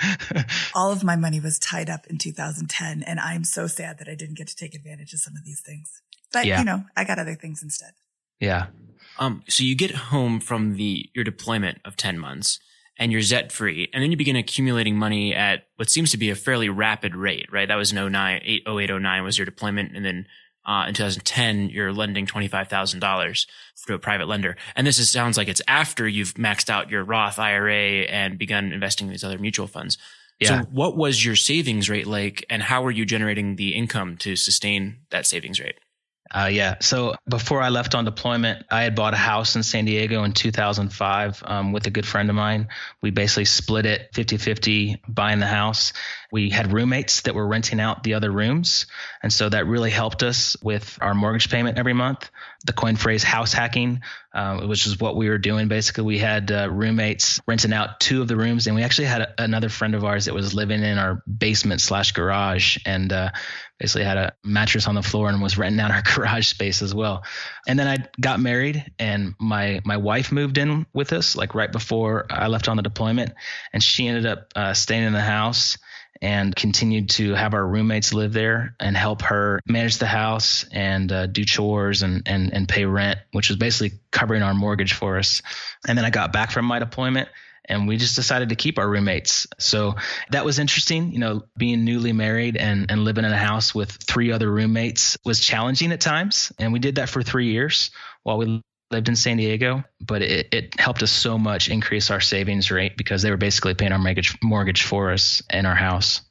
All 0.74 0.92
of 0.92 1.04
my 1.04 1.16
money 1.16 1.40
was 1.40 1.58
tied 1.58 1.90
up 1.90 2.06
in 2.08 2.18
2010, 2.18 3.02
and 3.02 3.20
I'm 3.20 3.44
so 3.44 3.66
sad 3.66 3.98
that 3.98 4.08
I 4.08 4.14
didn't 4.14 4.36
get 4.36 4.48
to 4.48 4.56
take 4.56 4.74
advantage 4.74 5.12
of 5.12 5.20
some 5.20 5.34
of 5.36 5.44
these 5.44 5.60
things. 5.60 6.02
But 6.32 6.46
yeah. 6.46 6.58
you 6.58 6.64
know, 6.64 6.84
I 6.96 7.04
got 7.04 7.18
other 7.18 7.34
things 7.34 7.62
instead. 7.62 7.92
Yeah. 8.40 8.66
Um. 9.18 9.42
So 9.48 9.64
you 9.64 9.76
get 9.76 9.92
home 9.92 10.40
from 10.40 10.76
the 10.76 11.08
your 11.14 11.24
deployment 11.24 11.78
of 11.84 11.96
10 11.96 12.18
months. 12.18 12.60
And 12.98 13.12
you're 13.12 13.20
ZET 13.20 13.52
free. 13.52 13.90
And 13.92 14.02
then 14.02 14.10
you 14.10 14.16
begin 14.16 14.36
accumulating 14.36 14.96
money 14.96 15.34
at 15.34 15.66
what 15.76 15.90
seems 15.90 16.10
to 16.12 16.16
be 16.16 16.30
a 16.30 16.34
fairly 16.34 16.68
rapid 16.68 17.14
rate, 17.14 17.46
right? 17.52 17.68
That 17.68 17.76
was 17.76 17.92
in 17.92 18.12
09, 18.12 18.40
08, 18.44 18.66
09 18.66 19.24
was 19.24 19.36
your 19.36 19.44
deployment. 19.44 19.94
And 19.94 20.04
then 20.04 20.26
uh, 20.66 20.86
in 20.88 20.94
2010, 20.94 21.68
you're 21.68 21.92
lending 21.92 22.26
$25,000 22.26 23.46
to 23.86 23.94
a 23.94 23.98
private 23.98 24.28
lender. 24.28 24.56
And 24.74 24.86
this 24.86 24.98
is, 24.98 25.10
sounds 25.10 25.36
like 25.36 25.48
it's 25.48 25.62
after 25.68 26.08
you've 26.08 26.34
maxed 26.34 26.70
out 26.70 26.90
your 26.90 27.04
Roth 27.04 27.38
IRA 27.38 28.02
and 28.02 28.38
begun 28.38 28.72
investing 28.72 29.06
in 29.06 29.12
these 29.12 29.24
other 29.24 29.38
mutual 29.38 29.66
funds. 29.66 29.98
Yeah. 30.40 30.62
So 30.62 30.68
what 30.70 30.96
was 30.96 31.24
your 31.24 31.36
savings 31.36 31.88
rate 31.88 32.06
like 32.06 32.44
and 32.50 32.62
how 32.62 32.82
were 32.82 32.90
you 32.90 33.06
generating 33.06 33.56
the 33.56 33.74
income 33.74 34.16
to 34.18 34.36
sustain 34.36 34.98
that 35.10 35.26
savings 35.26 35.60
rate? 35.60 35.76
Uh, 36.34 36.48
yeah. 36.52 36.76
So 36.80 37.14
before 37.28 37.62
I 37.62 37.68
left 37.68 37.94
on 37.94 38.04
deployment, 38.04 38.66
I 38.70 38.82
had 38.82 38.94
bought 38.94 39.14
a 39.14 39.18
house 39.18 39.56
in 39.56 39.62
San 39.62 39.84
Diego 39.84 40.24
in 40.24 40.32
2005 40.32 41.42
um, 41.46 41.72
with 41.72 41.86
a 41.86 41.90
good 41.90 42.06
friend 42.06 42.28
of 42.28 42.36
mine. 42.36 42.68
We 43.00 43.10
basically 43.10 43.44
split 43.44 43.86
it 43.86 44.10
50 44.12 44.36
50 44.36 45.02
buying 45.08 45.38
the 45.38 45.46
house. 45.46 45.92
We 46.30 46.50
had 46.50 46.72
roommates 46.72 47.22
that 47.22 47.34
were 47.34 47.46
renting 47.46 47.80
out 47.80 48.02
the 48.02 48.14
other 48.14 48.30
rooms. 48.30 48.86
And 49.22 49.32
so 49.32 49.48
that 49.48 49.66
really 49.66 49.90
helped 49.90 50.22
us 50.22 50.56
with 50.62 50.98
our 51.00 51.14
mortgage 51.14 51.50
payment 51.50 51.78
every 51.78 51.92
month. 51.92 52.30
The 52.64 52.72
coin 52.72 52.96
phrase 52.96 53.22
house 53.22 53.52
hacking, 53.52 54.02
uh, 54.34 54.66
which 54.66 54.86
is 54.86 54.98
what 54.98 55.16
we 55.16 55.28
were 55.28 55.38
doing. 55.38 55.68
Basically, 55.68 56.04
we 56.04 56.18
had 56.18 56.50
uh, 56.50 56.68
roommates 56.70 57.40
renting 57.46 57.72
out 57.72 58.00
two 58.00 58.22
of 58.22 58.28
the 58.28 58.36
rooms, 58.36 58.66
and 58.66 58.74
we 58.74 58.82
actually 58.82 59.06
had 59.06 59.22
a, 59.22 59.42
another 59.42 59.68
friend 59.68 59.94
of 59.94 60.04
ours 60.04 60.24
that 60.24 60.34
was 60.34 60.52
living 60.54 60.82
in 60.82 60.98
our 60.98 61.22
basement 61.26 61.80
slash 61.80 62.12
garage. 62.12 62.78
And 62.84 63.12
uh, 63.12 63.30
basically 63.78 64.04
had 64.04 64.16
a 64.16 64.32
mattress 64.42 64.88
on 64.88 64.94
the 64.94 65.02
floor 65.02 65.28
and 65.28 65.42
was 65.42 65.58
renting 65.58 65.80
out 65.80 65.90
our 65.90 66.02
garage 66.14 66.48
space 66.48 66.82
as 66.82 66.94
well. 66.94 67.24
And 67.66 67.78
then 67.78 67.86
I 67.86 68.06
got 68.20 68.40
married 68.40 68.92
and 68.98 69.34
my 69.38 69.80
my 69.84 69.96
wife 69.96 70.32
moved 70.32 70.58
in 70.58 70.86
with 70.92 71.12
us 71.12 71.36
like 71.36 71.54
right 71.54 71.70
before 71.70 72.26
I 72.30 72.48
left 72.48 72.68
on 72.68 72.76
the 72.76 72.82
deployment 72.82 73.34
and 73.72 73.82
she 73.82 74.06
ended 74.06 74.26
up 74.26 74.52
uh, 74.56 74.74
staying 74.74 75.04
in 75.04 75.12
the 75.12 75.20
house 75.20 75.78
and 76.22 76.54
continued 76.54 77.10
to 77.10 77.34
have 77.34 77.54
our 77.54 77.66
roommates 77.66 78.14
live 78.14 78.32
there 78.32 78.74
and 78.80 78.96
help 78.96 79.22
her 79.22 79.60
manage 79.66 79.98
the 79.98 80.06
house 80.06 80.64
and 80.72 81.10
uh, 81.12 81.26
do 81.26 81.44
chores 81.44 82.02
and, 82.02 82.22
and 82.26 82.52
and 82.52 82.68
pay 82.68 82.84
rent, 82.84 83.18
which 83.32 83.48
was 83.48 83.58
basically 83.58 83.98
covering 84.10 84.42
our 84.42 84.54
mortgage 84.54 84.94
for 84.94 85.18
us. 85.18 85.42
And 85.86 85.96
then 85.96 86.04
I 86.04 86.10
got 86.10 86.32
back 86.32 86.50
from 86.50 86.64
my 86.64 86.78
deployment 86.78 87.28
and 87.68 87.88
we 87.88 87.96
just 87.96 88.16
decided 88.16 88.50
to 88.50 88.56
keep 88.56 88.78
our 88.78 88.88
roommates. 88.88 89.46
So 89.58 89.96
that 90.30 90.44
was 90.44 90.58
interesting. 90.58 91.12
You 91.12 91.18
know, 91.18 91.42
being 91.56 91.84
newly 91.84 92.12
married 92.12 92.56
and, 92.56 92.90
and 92.90 93.04
living 93.04 93.24
in 93.24 93.32
a 93.32 93.36
house 93.36 93.74
with 93.74 93.90
three 93.90 94.32
other 94.32 94.50
roommates 94.50 95.16
was 95.24 95.40
challenging 95.40 95.92
at 95.92 96.00
times. 96.00 96.52
And 96.58 96.72
we 96.72 96.78
did 96.78 96.96
that 96.96 97.08
for 97.08 97.22
three 97.22 97.50
years 97.50 97.90
while 98.22 98.38
we 98.38 98.62
lived 98.90 99.08
in 99.08 99.16
San 99.16 99.36
Diego, 99.36 99.84
but 100.00 100.22
it, 100.22 100.48
it 100.52 100.80
helped 100.80 101.02
us 101.02 101.10
so 101.10 101.38
much 101.38 101.68
increase 101.68 102.10
our 102.10 102.20
savings 102.20 102.70
rate 102.70 102.96
because 102.96 103.22
they 103.22 103.30
were 103.30 103.36
basically 103.36 103.74
paying 103.74 103.92
our 103.92 103.98
mortgage, 103.98 104.36
mortgage 104.42 104.82
for 104.84 105.10
us 105.10 105.42
in 105.50 105.66
our 105.66 105.74
house. 105.74 106.22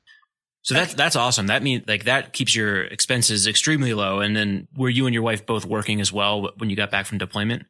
So 0.62 0.74
that's 0.74 0.96
that's 0.96 1.16
awesome. 1.16 1.48
That 1.48 1.62
means 1.62 1.84
like 1.88 2.06
that 2.06 2.34
keeps 2.34 2.56
your 2.56 2.86
expenses 2.86 3.46
extremely 3.46 3.94
low. 3.94 4.22
And 4.22 4.36
then 4.36 4.68
were 4.76 4.90
you 4.90 5.06
and 5.06 5.14
your 5.14 5.22
wife 5.22 5.46
both 5.46 5.64
working 5.64 6.02
as 6.02 6.12
well 6.12 6.50
when 6.58 6.72
you 6.72 6.76
got 6.76 6.90
back 6.90 7.06
from 7.06 7.20
deployment? 7.20 7.66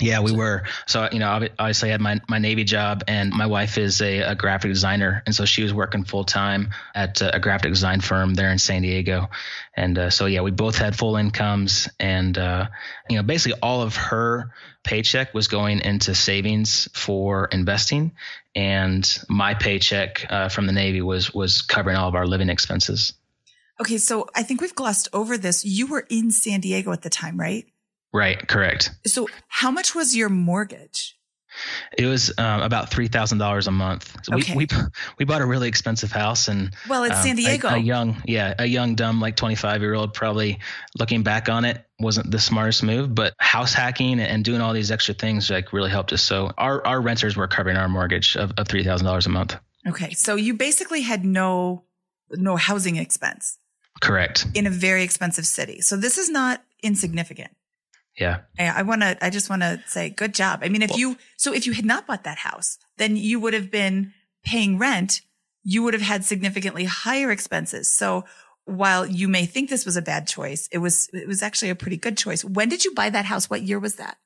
Yeah, 0.00 0.20
we 0.20 0.32
were. 0.32 0.62
So, 0.86 1.08
you 1.12 1.18
know, 1.18 1.28
obviously 1.30 1.90
I 1.90 1.92
had 1.92 2.00
my, 2.00 2.20
my 2.28 2.38
Navy 2.38 2.64
job 2.64 3.04
and 3.06 3.30
my 3.30 3.46
wife 3.46 3.76
is 3.76 4.00
a, 4.00 4.20
a 4.20 4.34
graphic 4.34 4.70
designer. 4.70 5.22
And 5.26 5.34
so 5.34 5.44
she 5.44 5.62
was 5.62 5.74
working 5.74 6.04
full 6.04 6.24
time 6.24 6.70
at 6.94 7.20
a 7.20 7.38
graphic 7.38 7.70
design 7.70 8.00
firm 8.00 8.32
there 8.32 8.50
in 8.50 8.58
San 8.58 8.82
Diego. 8.82 9.28
And 9.76 9.98
uh, 9.98 10.10
so, 10.10 10.24
yeah, 10.26 10.40
we 10.40 10.52
both 10.52 10.78
had 10.78 10.96
full 10.96 11.16
incomes 11.16 11.88
and, 12.00 12.36
uh, 12.38 12.68
you 13.10 13.16
know, 13.16 13.22
basically 13.22 13.60
all 13.60 13.82
of 13.82 13.94
her 13.96 14.52
paycheck 14.84 15.34
was 15.34 15.48
going 15.48 15.80
into 15.80 16.14
savings 16.14 16.88
for 16.94 17.46
investing. 17.46 18.12
And 18.54 19.06
my 19.28 19.54
paycheck 19.54 20.26
uh, 20.30 20.48
from 20.48 20.66
the 20.66 20.72
Navy 20.72 21.02
was, 21.02 21.34
was 21.34 21.60
covering 21.60 21.96
all 21.96 22.08
of 22.08 22.14
our 22.14 22.26
living 22.26 22.48
expenses. 22.48 23.12
Okay. 23.80 23.98
So 23.98 24.28
I 24.34 24.42
think 24.42 24.62
we've 24.62 24.74
glossed 24.74 25.08
over 25.12 25.36
this. 25.36 25.64
You 25.64 25.86
were 25.86 26.06
in 26.08 26.30
San 26.30 26.60
Diego 26.60 26.92
at 26.92 27.02
the 27.02 27.10
time, 27.10 27.38
right? 27.38 27.66
Right, 28.12 28.46
correct. 28.46 28.90
So, 29.06 29.28
how 29.48 29.70
much 29.70 29.94
was 29.94 30.16
your 30.16 30.28
mortgage? 30.28 31.16
It 31.96 32.06
was 32.06 32.32
um, 32.38 32.62
about 32.62 32.90
three 32.90 33.08
thousand 33.08 33.38
dollars 33.38 33.66
a 33.66 33.70
month. 33.70 34.16
So 34.22 34.36
okay. 34.36 34.54
we, 34.54 34.66
we 34.66 34.82
we 35.18 35.24
bought 35.24 35.42
a 35.42 35.46
really 35.46 35.68
expensive 35.68 36.12
house, 36.12 36.48
and 36.48 36.74
well, 36.88 37.04
it's 37.04 37.16
um, 37.16 37.22
San 37.22 37.36
Diego. 37.36 37.68
A, 37.68 37.74
a, 37.74 37.78
young, 37.78 38.22
yeah, 38.24 38.54
a 38.58 38.66
young, 38.66 38.94
dumb, 38.94 39.20
like 39.20 39.36
twenty 39.36 39.56
five 39.56 39.80
year 39.80 39.94
old, 39.94 40.14
probably 40.14 40.58
looking 40.98 41.22
back 41.22 41.48
on 41.48 41.64
it, 41.64 41.84
wasn't 41.98 42.30
the 42.30 42.38
smartest 42.38 42.82
move. 42.82 43.14
But 43.14 43.34
house 43.38 43.72
hacking 43.72 44.20
and 44.20 44.44
doing 44.44 44.60
all 44.60 44.72
these 44.72 44.90
extra 44.90 45.14
things 45.14 45.50
like 45.50 45.72
really 45.72 45.90
helped 45.90 46.12
us. 46.12 46.22
So 46.22 46.52
our 46.56 46.86
our 46.86 47.00
renters 47.00 47.36
were 47.36 47.48
covering 47.48 47.76
our 47.76 47.88
mortgage 47.88 48.36
of, 48.36 48.52
of 48.56 48.68
three 48.68 48.84
thousand 48.84 49.06
dollars 49.06 49.26
a 49.26 49.30
month. 49.30 49.56
Okay, 49.88 50.12
so 50.12 50.36
you 50.36 50.54
basically 50.54 51.02
had 51.02 51.24
no 51.24 51.84
no 52.30 52.56
housing 52.56 52.96
expense. 52.96 53.58
Correct. 54.00 54.46
In 54.54 54.66
a 54.66 54.70
very 54.70 55.02
expensive 55.02 55.46
city, 55.46 55.80
so 55.80 55.96
this 55.96 56.16
is 56.16 56.30
not 56.30 56.62
insignificant. 56.82 57.50
Yeah. 58.18 58.40
I 58.58 58.82
want 58.82 59.02
to, 59.02 59.16
I 59.24 59.30
just 59.30 59.48
want 59.48 59.62
to 59.62 59.82
say 59.86 60.10
good 60.10 60.34
job. 60.34 60.60
I 60.62 60.68
mean, 60.68 60.82
if 60.82 60.90
well, 60.90 60.98
you, 60.98 61.16
so 61.36 61.52
if 61.54 61.66
you 61.66 61.72
had 61.72 61.84
not 61.84 62.06
bought 62.06 62.24
that 62.24 62.38
house, 62.38 62.76
then 62.98 63.16
you 63.16 63.40
would 63.40 63.54
have 63.54 63.70
been 63.70 64.12
paying 64.44 64.78
rent 64.78 65.22
you 65.62 65.82
would 65.82 65.94
have 65.94 66.02
had 66.02 66.24
significantly 66.24 66.84
higher 66.84 67.30
expenses. 67.30 67.88
So 67.88 68.24
while 68.64 69.06
you 69.06 69.28
may 69.28 69.46
think 69.46 69.68
this 69.68 69.84
was 69.84 69.96
a 69.96 70.02
bad 70.02 70.26
choice, 70.26 70.68
it 70.72 70.78
was 70.78 71.08
it 71.12 71.26
was 71.26 71.42
actually 71.42 71.70
a 71.70 71.74
pretty 71.74 71.96
good 71.96 72.16
choice. 72.16 72.44
When 72.44 72.68
did 72.68 72.84
you 72.84 72.94
buy 72.94 73.10
that 73.10 73.24
house? 73.24 73.50
What 73.50 73.62
year 73.62 73.78
was 73.78 73.96
that? 73.96 74.16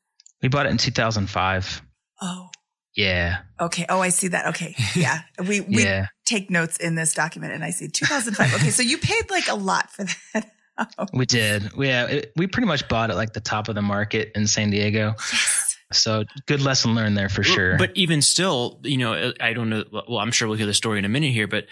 We 0.42 0.49
bought 0.49 0.66
it 0.66 0.70
in 0.70 0.79
2005. 0.79 1.83
Oh, 2.20 2.49
Yeah. 2.94 3.38
okay. 3.61 3.87
Oh, 3.88 4.01
I 4.01 4.11
see 4.11 4.29
that. 4.29 4.49
Okay, 4.49 4.75
yeah. 4.94 5.23
We 5.38 5.61
we 5.61 5.85
Yeah. 5.85 6.07
take 6.27 6.51
notes 6.51 6.77
in 6.77 6.94
this 6.94 7.14
document, 7.14 7.53
and 7.53 7.64
I 7.64 7.70
see 7.70 7.88
2005. 7.88 8.55
Okay, 8.55 8.70
so 8.70 8.83
you 8.83 8.99
paid 8.99 9.31
like 9.31 9.49
a 9.49 9.55
lot 9.55 9.90
for 9.90 10.05
that. 10.35 10.51
House. 10.76 11.08
We 11.12 11.26
did. 11.26 11.70
Yeah. 11.76 12.04
Uh, 12.04 12.06
it, 12.08 12.32
we 12.37 12.46
pretty 12.46 12.66
much 12.66 12.88
bought 12.88 13.10
it 13.10 13.14
like 13.14 13.32
the 13.32 13.40
top 13.40 13.68
of 13.68 13.74
the 13.74 13.82
market 13.82 14.32
in 14.34 14.46
San 14.46 14.70
Diego. 14.70 15.14
Yes. 15.18 15.76
So 15.92 16.24
good 16.46 16.60
lesson 16.60 16.94
learned 16.94 17.16
there 17.16 17.28
for 17.28 17.42
sure. 17.42 17.76
But 17.76 17.92
even 17.94 18.22
still, 18.22 18.80
you 18.82 18.96
know, 18.96 19.32
I 19.40 19.52
don't 19.52 19.70
know. 19.70 19.84
Well, 19.92 20.18
I'm 20.18 20.32
sure 20.32 20.48
we'll 20.48 20.56
hear 20.56 20.66
the 20.66 20.74
story 20.74 20.98
in 20.98 21.04
a 21.04 21.08
minute 21.08 21.32
here, 21.32 21.46
but 21.46 21.66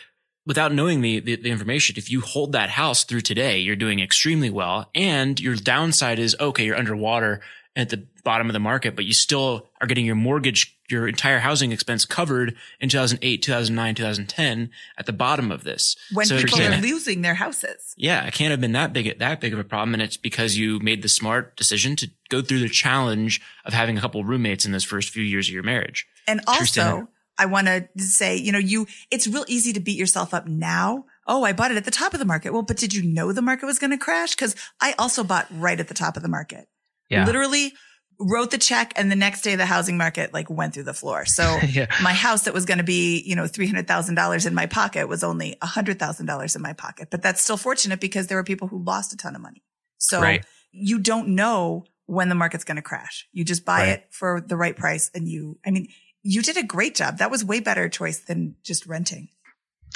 without 0.46 0.72
knowing 0.72 1.00
the, 1.00 1.20
the, 1.20 1.36
the 1.36 1.50
information, 1.50 1.96
if 1.96 2.10
you 2.10 2.20
hold 2.20 2.52
that 2.52 2.70
house 2.70 3.04
through 3.04 3.22
today, 3.22 3.58
you're 3.58 3.74
doing 3.74 4.00
extremely 4.00 4.50
well. 4.50 4.90
And 4.94 5.40
your 5.40 5.56
downside 5.56 6.18
is, 6.18 6.36
okay, 6.38 6.64
you're 6.64 6.76
underwater 6.76 7.40
at 7.74 7.88
the 7.88 8.06
bottom 8.22 8.48
of 8.48 8.52
the 8.52 8.60
market, 8.60 8.94
but 8.94 9.04
you 9.04 9.14
still 9.14 9.68
are 9.80 9.86
getting 9.86 10.04
your 10.04 10.14
mortgage, 10.14 10.78
your 10.90 11.08
entire 11.08 11.38
housing 11.38 11.72
expense 11.72 12.04
covered 12.04 12.54
in 12.80 12.88
2008, 12.88 13.42
2009, 13.42 13.94
2010 13.94 14.70
at 14.98 15.06
the 15.06 15.12
bottom 15.12 15.50
of 15.50 15.64
this. 15.64 15.96
When 16.12 16.26
So 16.26 16.36
people 16.38 16.60
are 16.60 16.76
losing 16.80 17.22
their 17.22 17.34
houses. 17.34 17.94
yeah, 17.96 18.26
it 18.26 18.34
can't 18.34 18.50
have 18.50 18.60
been 18.60 18.72
that 18.72 18.92
big, 18.92 19.18
that 19.18 19.40
big 19.40 19.52
of 19.54 19.58
a 19.58 19.64
problem. 19.64 19.94
And 19.94 20.02
it's 20.02 20.18
because 20.18 20.58
you 20.58 20.80
made 20.80 21.02
the 21.02 21.08
smart 21.08 21.56
decision 21.56 21.96
to 21.96 22.10
go 22.28 22.42
through 22.42 22.60
the 22.60 22.68
challenge 22.68 23.40
of 23.64 23.72
having 23.72 23.96
a 23.96 24.00
couple 24.00 24.22
roommates 24.22 24.66
in 24.66 24.72
those 24.72 24.84
first 24.84 25.08
few 25.08 25.24
years 25.24 25.48
of 25.48 25.54
your 25.54 25.62
marriage. 25.62 26.06
And 26.28 26.42
also, 26.46 27.08
I 27.38 27.46
want 27.46 27.66
to 27.68 27.88
say, 27.96 28.36
you 28.36 28.52
know, 28.52 28.58
you, 28.58 28.86
it's 29.10 29.26
real 29.26 29.46
easy 29.48 29.72
to 29.72 29.80
beat 29.80 29.98
yourself 29.98 30.34
up 30.34 30.46
now. 30.46 31.06
Oh, 31.26 31.44
I 31.44 31.52
bought 31.52 31.70
it 31.70 31.76
at 31.76 31.84
the 31.84 31.90
top 31.90 32.12
of 32.12 32.18
the 32.18 32.26
market. 32.26 32.52
Well, 32.52 32.62
but 32.62 32.76
did 32.76 32.92
you 32.92 33.02
know 33.02 33.32
the 33.32 33.42
market 33.42 33.64
was 33.64 33.78
going 33.78 33.92
to 33.92 33.98
crash? 33.98 34.34
Cause 34.34 34.54
I 34.80 34.92
also 34.98 35.24
bought 35.24 35.46
right 35.50 35.80
at 35.80 35.88
the 35.88 35.94
top 35.94 36.16
of 36.16 36.22
the 36.22 36.28
market. 36.28 36.68
Yeah. 37.12 37.26
Literally 37.26 37.72
wrote 38.18 38.50
the 38.50 38.58
check 38.58 38.92
and 38.96 39.10
the 39.10 39.16
next 39.16 39.42
day 39.42 39.56
the 39.56 39.66
housing 39.66 39.96
market 39.96 40.32
like 40.32 40.48
went 40.48 40.74
through 40.74 40.84
the 40.84 40.94
floor. 40.94 41.24
So 41.24 41.58
yeah. 41.68 41.86
my 42.02 42.12
house 42.12 42.44
that 42.44 42.54
was 42.54 42.64
going 42.64 42.78
to 42.78 42.84
be, 42.84 43.22
you 43.26 43.34
know, 43.34 43.44
$300,000 43.44 44.46
in 44.46 44.54
my 44.54 44.66
pocket 44.66 45.08
was 45.08 45.24
only 45.24 45.56
$100,000 45.62 46.56
in 46.56 46.62
my 46.62 46.72
pocket. 46.72 47.08
But 47.10 47.22
that's 47.22 47.42
still 47.42 47.56
fortunate 47.56 48.00
because 48.00 48.26
there 48.28 48.36
were 48.38 48.44
people 48.44 48.68
who 48.68 48.82
lost 48.84 49.12
a 49.12 49.16
ton 49.16 49.34
of 49.34 49.42
money. 49.42 49.62
So 49.98 50.20
Right. 50.20 50.44
you 50.70 50.98
don't 51.00 51.28
know 51.28 51.84
when 52.06 52.28
the 52.28 52.34
market's 52.34 52.64
going 52.64 52.76
to 52.76 52.82
crash. 52.82 53.26
You 53.32 53.44
just 53.44 53.64
buy 53.64 53.80
Right. 53.80 53.88
it 53.90 54.06
for 54.10 54.40
the 54.40 54.56
right 54.56 54.76
price. 54.76 55.10
And 55.14 55.28
you, 55.28 55.58
I 55.66 55.70
mean, 55.70 55.88
you 56.22 56.42
did 56.42 56.56
a 56.56 56.62
great 56.62 56.94
job. 56.94 57.18
That 57.18 57.30
was 57.30 57.44
way 57.44 57.60
better 57.60 57.88
choice 57.88 58.20
than 58.20 58.54
just 58.62 58.86
renting. 58.86 59.28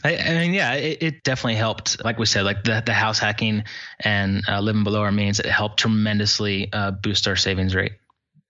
I, 0.04 0.16
I 0.16 0.35
mean, 0.38 0.54
yeah, 0.54 0.74
it, 0.74 1.02
it 1.02 1.24
definitely 1.24 1.56
helped. 1.56 2.04
Like 2.04 2.18
we 2.18 2.26
said, 2.26 2.44
like 2.44 2.64
the, 2.64 2.82
the 2.85 2.92
house 2.92 3.18
hacking 3.18 3.64
and 4.00 4.42
uh, 4.48 4.61
living 4.61 4.85
below 4.85 5.02
our 5.02 5.12
means, 5.12 5.40
it 5.40 5.46
helped 5.46 5.78
tremendously 5.78 6.72
uh, 6.72 6.90
boost 6.90 7.26
our 7.26 7.37
savings 7.37 7.74
rate. 7.74 7.92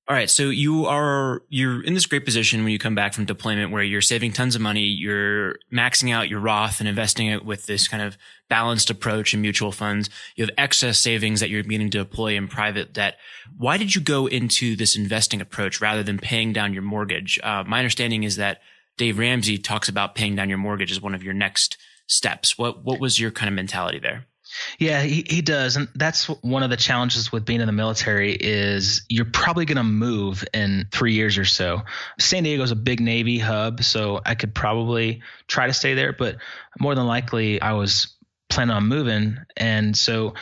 All 0.09 0.15
right. 0.15 0.31
So 0.31 0.51
you 0.51 0.87
are, 0.87 1.43
you're 1.49 1.83
in 1.83 1.95
this 1.95 2.07
great 2.07 2.25
position 2.25 2.63
when 2.63 2.73
you 2.73 2.79
come 2.79 2.95
back 2.95 3.13
from 3.13 3.25
deployment 3.25 3.73
where 3.73 3.83
you're 3.83 4.01
saving 4.01 4.33
tons 4.33 4.55
of 4.55 4.61
money. 4.61 4.83
You're 4.85 5.57
maxing 5.73 6.13
out 6.15 6.29
your 6.29 6.39
Roth 6.39 6.79
and 6.79 6.89
investing 6.89 7.27
it 7.27 7.45
with 7.45 7.67
this 7.67 7.89
kind 7.89 8.05
of 8.05 8.17
balanced 8.49 8.89
approach 8.89 9.35
in 9.35 9.41
mutual 9.41 9.73
funds. 9.73 10.09
You 10.37 10.45
have 10.45 10.55
excess 10.57 11.01
savings 11.01 11.41
that 11.41 11.51
you're 11.51 11.65
beginning 11.65 11.91
to 11.91 11.99
deploy 11.99 12.37
in 12.37 12.47
private 12.47 12.93
debt. 12.93 13.17
Why 13.59 13.79
did 13.79 13.97
you 13.97 14.01
go 14.01 14.27
into 14.27 14.77
this 14.77 14.95
investing 14.95 15.41
approach 15.41 15.81
rather 15.81 16.05
than 16.05 16.19
paying 16.19 16.53
down 16.53 16.73
your 16.73 16.85
mortgage? 16.85 17.41
Uh, 17.43 17.65
my 17.67 17.79
understanding 17.79 18.23
is 18.23 18.37
that 18.37 18.61
Dave 18.97 19.19
Ramsey 19.19 19.59
talks 19.59 19.89
about 19.89 20.15
paying 20.15 20.37
down 20.37 20.49
your 20.49 20.59
mortgage 20.59 20.91
as 20.91 21.01
one 21.01 21.15
of 21.15 21.23
your 21.23 21.35
next 21.35 21.77
steps. 22.07 22.57
What, 22.57 22.85
what 22.85 23.01
was 23.01 23.19
your 23.19 23.31
kind 23.31 23.49
of 23.49 23.55
mentality 23.55 23.99
there? 23.99 24.27
Yeah, 24.79 25.03
he, 25.03 25.25
he 25.29 25.43
does, 25.43 25.77
and 25.77 25.89
that's 25.95 26.27
one 26.27 26.63
of 26.63 26.71
the 26.71 26.77
challenges 26.77 27.33
with 27.33 27.45
being 27.45 27.61
in 27.61 27.67
the 27.67 27.73
military 27.73 28.33
is 28.33 29.03
you're 29.09 29.25
probably 29.25 29.65
going 29.65 29.77
to 29.77 29.85
move 29.85 30.45
in 30.55 30.87
three 30.93 31.15
years 31.15 31.37
or 31.37 31.45
so. 31.45 31.83
San 32.19 32.45
Diego 32.45 32.63
is 32.63 32.71
a 32.71 32.77
big 32.77 33.01
Navy 33.01 33.39
hub, 33.39 33.83
so 33.83 34.21
I 34.25 34.35
could 34.35 34.55
probably 34.55 35.23
try 35.49 35.67
to 35.67 35.73
stay 35.73 35.95
there, 35.95 36.13
but 36.13 36.37
more 36.79 36.95
than 36.95 37.07
likely 37.07 37.61
I 37.61 37.73
was 37.73 38.15
planning 38.49 38.75
on 38.75 38.87
moving, 38.87 39.37
and 39.57 39.97
so 39.97 40.35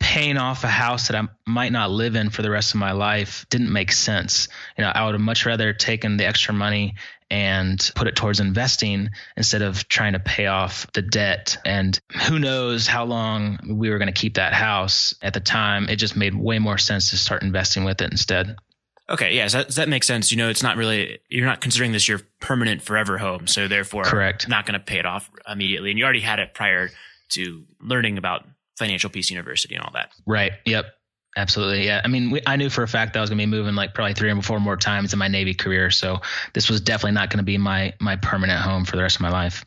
paying 0.00 0.36
off 0.36 0.64
a 0.64 0.68
house 0.68 1.06
that 1.08 1.16
I 1.16 1.28
might 1.46 1.70
not 1.70 1.90
live 1.90 2.16
in 2.16 2.30
for 2.30 2.42
the 2.42 2.50
rest 2.50 2.74
of 2.74 2.80
my 2.80 2.90
life 2.90 3.46
didn't 3.50 3.72
make 3.72 3.92
sense. 3.92 4.48
You 4.76 4.82
know, 4.82 4.90
I 4.92 5.04
would 5.04 5.14
have 5.14 5.20
much 5.20 5.46
rather 5.46 5.72
taken 5.72 6.16
the 6.16 6.26
extra 6.26 6.52
money 6.52 6.96
and 7.32 7.90
put 7.94 8.06
it 8.06 8.14
towards 8.14 8.40
investing 8.40 9.08
instead 9.38 9.62
of 9.62 9.88
trying 9.88 10.12
to 10.12 10.20
pay 10.20 10.48
off 10.48 10.86
the 10.92 11.00
debt. 11.00 11.56
And 11.64 11.98
who 12.28 12.38
knows 12.38 12.86
how 12.86 13.06
long 13.06 13.58
we 13.66 13.88
were 13.88 13.96
going 13.96 14.12
to 14.12 14.20
keep 14.20 14.34
that 14.34 14.52
house 14.52 15.14
at 15.22 15.32
the 15.32 15.40
time. 15.40 15.88
It 15.88 15.96
just 15.96 16.14
made 16.14 16.34
way 16.34 16.58
more 16.58 16.76
sense 16.76 17.08
to 17.08 17.16
start 17.16 17.42
investing 17.42 17.84
with 17.84 18.02
it 18.02 18.10
instead. 18.10 18.56
Okay. 19.08 19.34
Yeah. 19.34 19.48
So 19.48 19.62
that, 19.62 19.68
that 19.76 19.88
makes 19.88 20.06
sense. 20.06 20.30
You 20.30 20.36
know, 20.36 20.50
it's 20.50 20.62
not 20.62 20.76
really, 20.76 21.20
you're 21.30 21.46
not 21.46 21.62
considering 21.62 21.92
this 21.92 22.06
your 22.06 22.20
permanent 22.38 22.82
forever 22.82 23.16
home. 23.16 23.46
So 23.46 23.66
therefore, 23.66 24.04
Correct. 24.04 24.46
not 24.46 24.66
going 24.66 24.78
to 24.78 24.84
pay 24.84 24.98
it 24.98 25.06
off 25.06 25.30
immediately. 25.50 25.88
And 25.88 25.98
you 25.98 26.04
already 26.04 26.20
had 26.20 26.38
it 26.38 26.52
prior 26.52 26.90
to 27.30 27.64
learning 27.80 28.18
about 28.18 28.46
Financial 28.78 29.08
Peace 29.08 29.30
University 29.30 29.74
and 29.74 29.82
all 29.82 29.92
that. 29.94 30.10
Right. 30.26 30.52
Yep. 30.66 30.84
Absolutely. 31.36 31.86
Yeah. 31.86 32.00
I 32.04 32.08
mean, 32.08 32.30
we, 32.30 32.42
I 32.46 32.56
knew 32.56 32.68
for 32.68 32.82
a 32.82 32.88
fact 32.88 33.14
that 33.14 33.20
I 33.20 33.22
was 33.22 33.30
going 33.30 33.38
to 33.38 33.46
be 33.46 33.50
moving 33.50 33.74
like 33.74 33.94
probably 33.94 34.12
three 34.14 34.30
or 34.30 34.42
four 34.42 34.60
more 34.60 34.76
times 34.76 35.12
in 35.12 35.18
my 35.18 35.28
Navy 35.28 35.54
career. 35.54 35.90
So 35.90 36.20
this 36.52 36.68
was 36.68 36.80
definitely 36.80 37.12
not 37.12 37.30
going 37.30 37.38
to 37.38 37.44
be 37.44 37.56
my, 37.56 37.94
my 38.00 38.16
permanent 38.16 38.60
home 38.60 38.84
for 38.84 38.96
the 38.96 39.02
rest 39.02 39.16
of 39.16 39.22
my 39.22 39.30
life. 39.30 39.64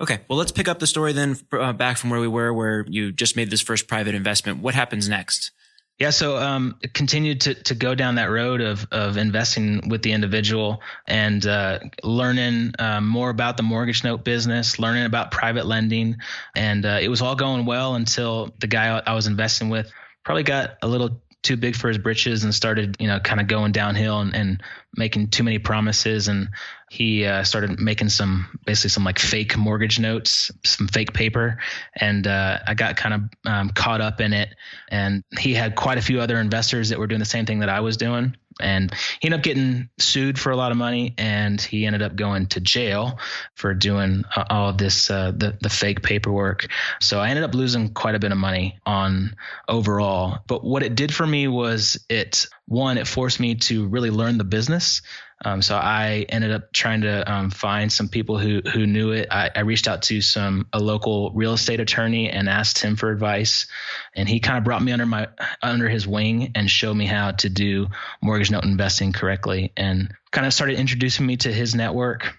Okay. 0.00 0.20
Well, 0.28 0.38
let's 0.38 0.52
pick 0.52 0.68
up 0.68 0.78
the 0.78 0.86
story 0.86 1.12
then 1.12 1.36
uh, 1.52 1.72
back 1.72 1.96
from 1.96 2.10
where 2.10 2.20
we 2.20 2.28
were, 2.28 2.52
where 2.52 2.86
you 2.88 3.10
just 3.10 3.34
made 3.34 3.50
this 3.50 3.60
first 3.60 3.88
private 3.88 4.14
investment. 4.14 4.60
What 4.62 4.74
happens 4.74 5.08
next? 5.08 5.50
Yeah, 5.98 6.10
so 6.10 6.36
um, 6.36 6.78
continued 6.94 7.40
to 7.40 7.54
to 7.54 7.74
go 7.74 7.96
down 7.96 8.14
that 8.14 8.30
road 8.30 8.60
of 8.60 8.86
of 8.92 9.16
investing 9.16 9.88
with 9.88 10.02
the 10.02 10.12
individual 10.12 10.80
and 11.08 11.44
uh, 11.44 11.80
learning 12.04 12.74
um, 12.78 13.08
more 13.08 13.30
about 13.30 13.56
the 13.56 13.64
mortgage 13.64 14.04
note 14.04 14.22
business, 14.22 14.78
learning 14.78 15.06
about 15.06 15.32
private 15.32 15.66
lending, 15.66 16.18
and 16.54 16.86
uh, 16.86 16.98
it 17.02 17.08
was 17.08 17.20
all 17.20 17.34
going 17.34 17.66
well 17.66 17.96
until 17.96 18.54
the 18.60 18.68
guy 18.68 19.02
I 19.04 19.14
was 19.14 19.26
investing 19.26 19.70
with 19.70 19.90
probably 20.24 20.42
got 20.42 20.76
a 20.82 20.88
little 20.88 21.22
too 21.42 21.56
big 21.56 21.76
for 21.76 21.88
his 21.88 21.98
britches 21.98 22.44
and 22.44 22.54
started, 22.54 22.96
you 22.98 23.06
know, 23.06 23.20
kind 23.20 23.40
of 23.40 23.46
going 23.46 23.72
downhill 23.72 24.20
and, 24.20 24.34
and 24.34 24.62
making 24.96 25.28
too 25.28 25.44
many 25.44 25.58
promises. 25.58 26.28
And 26.28 26.48
he 26.90 27.24
uh, 27.24 27.44
started 27.44 27.78
making 27.78 28.08
some, 28.08 28.58
basically 28.66 28.90
some 28.90 29.04
like 29.04 29.18
fake 29.18 29.56
mortgage 29.56 30.00
notes, 30.00 30.50
some 30.64 30.88
fake 30.88 31.14
paper. 31.14 31.58
And 31.94 32.26
uh, 32.26 32.58
I 32.66 32.74
got 32.74 32.96
kind 32.96 33.14
of 33.14 33.50
um, 33.50 33.70
caught 33.70 34.00
up 34.00 34.20
in 34.20 34.32
it. 34.32 34.54
And 34.88 35.22
he 35.38 35.54
had 35.54 35.76
quite 35.76 35.98
a 35.98 36.02
few 36.02 36.20
other 36.20 36.38
investors 36.38 36.88
that 36.88 36.98
were 36.98 37.06
doing 37.06 37.20
the 37.20 37.24
same 37.24 37.46
thing 37.46 37.60
that 37.60 37.68
I 37.68 37.80
was 37.80 37.96
doing. 37.96 38.36
And 38.60 38.92
he 39.20 39.26
ended 39.26 39.40
up 39.40 39.44
getting 39.44 39.88
sued 39.98 40.38
for 40.38 40.50
a 40.50 40.56
lot 40.56 40.72
of 40.72 40.78
money, 40.78 41.14
and 41.18 41.60
he 41.60 41.86
ended 41.86 42.02
up 42.02 42.16
going 42.16 42.46
to 42.48 42.60
jail 42.60 43.18
for 43.54 43.74
doing 43.74 44.24
uh, 44.34 44.44
all 44.50 44.70
of 44.70 44.78
this 44.78 45.10
uh, 45.10 45.32
the 45.32 45.56
the 45.60 45.70
fake 45.70 46.02
paperwork. 46.02 46.66
So 47.00 47.20
I 47.20 47.28
ended 47.30 47.44
up 47.44 47.54
losing 47.54 47.92
quite 47.94 48.14
a 48.14 48.18
bit 48.18 48.32
of 48.32 48.38
money 48.38 48.78
on 48.84 49.36
overall. 49.68 50.38
But 50.46 50.64
what 50.64 50.82
it 50.82 50.94
did 50.94 51.14
for 51.14 51.26
me 51.26 51.48
was 51.48 52.04
it 52.08 52.46
one 52.66 52.98
it 52.98 53.06
forced 53.06 53.40
me 53.40 53.54
to 53.56 53.86
really 53.88 54.10
learn 54.10 54.38
the 54.38 54.44
business. 54.44 55.02
Um, 55.44 55.62
so 55.62 55.76
I 55.76 56.26
ended 56.28 56.50
up 56.50 56.72
trying 56.72 57.02
to 57.02 57.32
um, 57.32 57.50
find 57.50 57.92
some 57.92 58.08
people 58.08 58.38
who 58.38 58.60
who 58.60 58.86
knew 58.86 59.12
it. 59.12 59.28
I, 59.30 59.50
I 59.54 59.60
reached 59.60 59.86
out 59.86 60.02
to 60.02 60.20
some 60.20 60.66
a 60.72 60.80
local 60.80 61.30
real 61.32 61.52
estate 61.52 61.80
attorney 61.80 62.28
and 62.28 62.48
asked 62.48 62.78
him 62.78 62.96
for 62.96 63.10
advice, 63.10 63.66
and 64.14 64.28
he 64.28 64.40
kind 64.40 64.58
of 64.58 64.64
brought 64.64 64.82
me 64.82 64.90
under 64.90 65.06
my 65.06 65.28
under 65.62 65.88
his 65.88 66.08
wing 66.08 66.52
and 66.54 66.68
showed 66.68 66.94
me 66.94 67.06
how 67.06 67.30
to 67.32 67.48
do 67.48 67.86
mortgage 68.20 68.50
note 68.50 68.64
investing 68.64 69.12
correctly, 69.12 69.72
and 69.76 70.12
kind 70.32 70.46
of 70.46 70.52
started 70.52 70.78
introducing 70.78 71.26
me 71.26 71.36
to 71.36 71.52
his 71.52 71.74
network. 71.74 72.36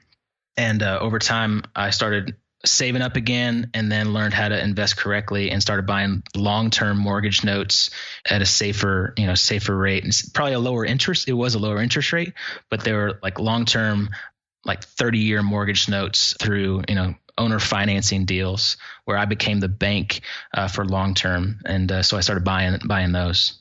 And 0.57 0.83
uh, 0.83 0.99
over 0.99 1.19
time, 1.19 1.63
I 1.73 1.91
started 1.91 2.35
saving 2.65 3.01
up 3.01 3.15
again 3.15 3.69
and 3.73 3.91
then 3.91 4.13
learned 4.13 4.33
how 4.33 4.49
to 4.49 4.63
invest 4.63 4.97
correctly 4.97 5.49
and 5.49 5.61
started 5.61 5.85
buying 5.85 6.23
long-term 6.35 6.97
mortgage 6.97 7.43
notes 7.43 7.89
at 8.29 8.41
a 8.41 8.45
safer 8.45 9.13
you 9.17 9.25
know 9.25 9.35
safer 9.35 9.75
rate 9.75 10.03
it's 10.03 10.27
probably 10.27 10.53
a 10.53 10.59
lower 10.59 10.83
interest 10.83 11.29
it 11.29 11.33
was 11.33 11.55
a 11.55 11.59
lower 11.59 11.81
interest 11.81 12.11
rate 12.11 12.33
but 12.69 12.81
they 12.81 12.91
were 12.91 13.17
like 13.23 13.39
long-term 13.39 14.09
like 14.65 14.83
30 14.83 15.19
year 15.19 15.41
mortgage 15.41 15.87
notes 15.87 16.35
through 16.39 16.83
you 16.89 16.95
know 16.95 17.15
owner 17.37 17.59
financing 17.59 18.25
deals 18.25 18.75
where 19.05 19.17
i 19.17 19.23
became 19.23 19.61
the 19.61 19.69
bank 19.69 20.19
uh, 20.53 20.67
for 20.67 20.83
long 20.83 21.13
term 21.13 21.61
and 21.65 21.89
uh, 21.89 22.03
so 22.03 22.17
i 22.17 22.19
started 22.19 22.43
buying 22.43 22.77
buying 22.85 23.11
those. 23.13 23.59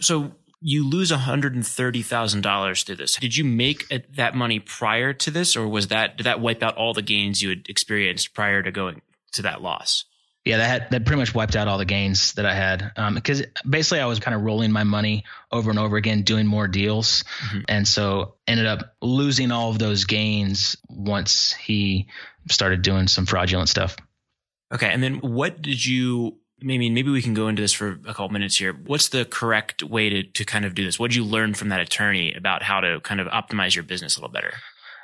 So 0.00 0.32
you 0.66 0.88
lose 0.88 1.12
$130,000 1.12 2.86
through 2.86 2.96
this. 2.96 3.16
Did 3.16 3.36
you 3.36 3.44
make 3.44 3.86
that 4.16 4.34
money 4.34 4.58
prior 4.58 5.12
to 5.12 5.30
this 5.30 5.56
or 5.56 5.68
was 5.68 5.88
that, 5.88 6.16
did 6.16 6.24
that 6.24 6.40
wipe 6.40 6.62
out 6.62 6.78
all 6.78 6.94
the 6.94 7.02
gains 7.02 7.42
you 7.42 7.50
had 7.50 7.68
experienced 7.68 8.32
prior 8.32 8.62
to 8.62 8.72
going 8.72 9.02
to 9.32 9.42
that 9.42 9.60
loss? 9.60 10.06
Yeah, 10.46 10.56
that 10.56 10.66
had, 10.66 10.90
that 10.90 11.04
pretty 11.04 11.20
much 11.20 11.34
wiped 11.34 11.54
out 11.54 11.68
all 11.68 11.76
the 11.76 11.84
gains 11.84 12.32
that 12.34 12.46
I 12.46 12.54
had 12.54 12.92
because 13.14 13.42
um, 13.42 13.46
basically 13.68 14.00
I 14.00 14.06
was 14.06 14.20
kind 14.20 14.34
of 14.34 14.40
rolling 14.40 14.72
my 14.72 14.84
money 14.84 15.24
over 15.52 15.68
and 15.68 15.78
over 15.78 15.98
again, 15.98 16.22
doing 16.22 16.46
more 16.46 16.66
deals, 16.66 17.24
mm-hmm. 17.46 17.60
and 17.68 17.86
so 17.86 18.36
ended 18.46 18.66
up 18.66 18.94
losing 19.02 19.52
all 19.52 19.70
of 19.70 19.78
those 19.78 20.04
gains 20.04 20.76
once 20.88 21.52
he 21.52 22.08
started 22.50 22.82
doing 22.82 23.08
some 23.08 23.24
fraudulent 23.24 23.70
stuff. 23.70 23.96
Okay, 24.72 24.88
and 24.88 25.02
then 25.02 25.16
what 25.16 25.62
did 25.62 25.84
you? 25.84 26.36
I 26.62 26.64
mean, 26.66 26.94
maybe 26.94 27.10
we 27.10 27.20
can 27.20 27.34
go 27.34 27.48
into 27.48 27.62
this 27.62 27.72
for 27.72 27.90
a 27.90 28.14
couple 28.14 28.28
minutes 28.30 28.56
here. 28.56 28.72
What's 28.72 29.08
the 29.08 29.24
correct 29.24 29.82
way 29.82 30.08
to 30.08 30.22
to 30.22 30.44
kind 30.44 30.64
of 30.64 30.74
do 30.74 30.84
this? 30.84 30.98
What 30.98 31.10
did 31.10 31.16
you 31.16 31.24
learn 31.24 31.54
from 31.54 31.68
that 31.70 31.80
attorney 31.80 32.32
about 32.32 32.62
how 32.62 32.80
to 32.80 33.00
kind 33.00 33.20
of 33.20 33.26
optimize 33.28 33.74
your 33.74 33.84
business 33.84 34.16
a 34.16 34.20
little 34.20 34.32
better? 34.32 34.54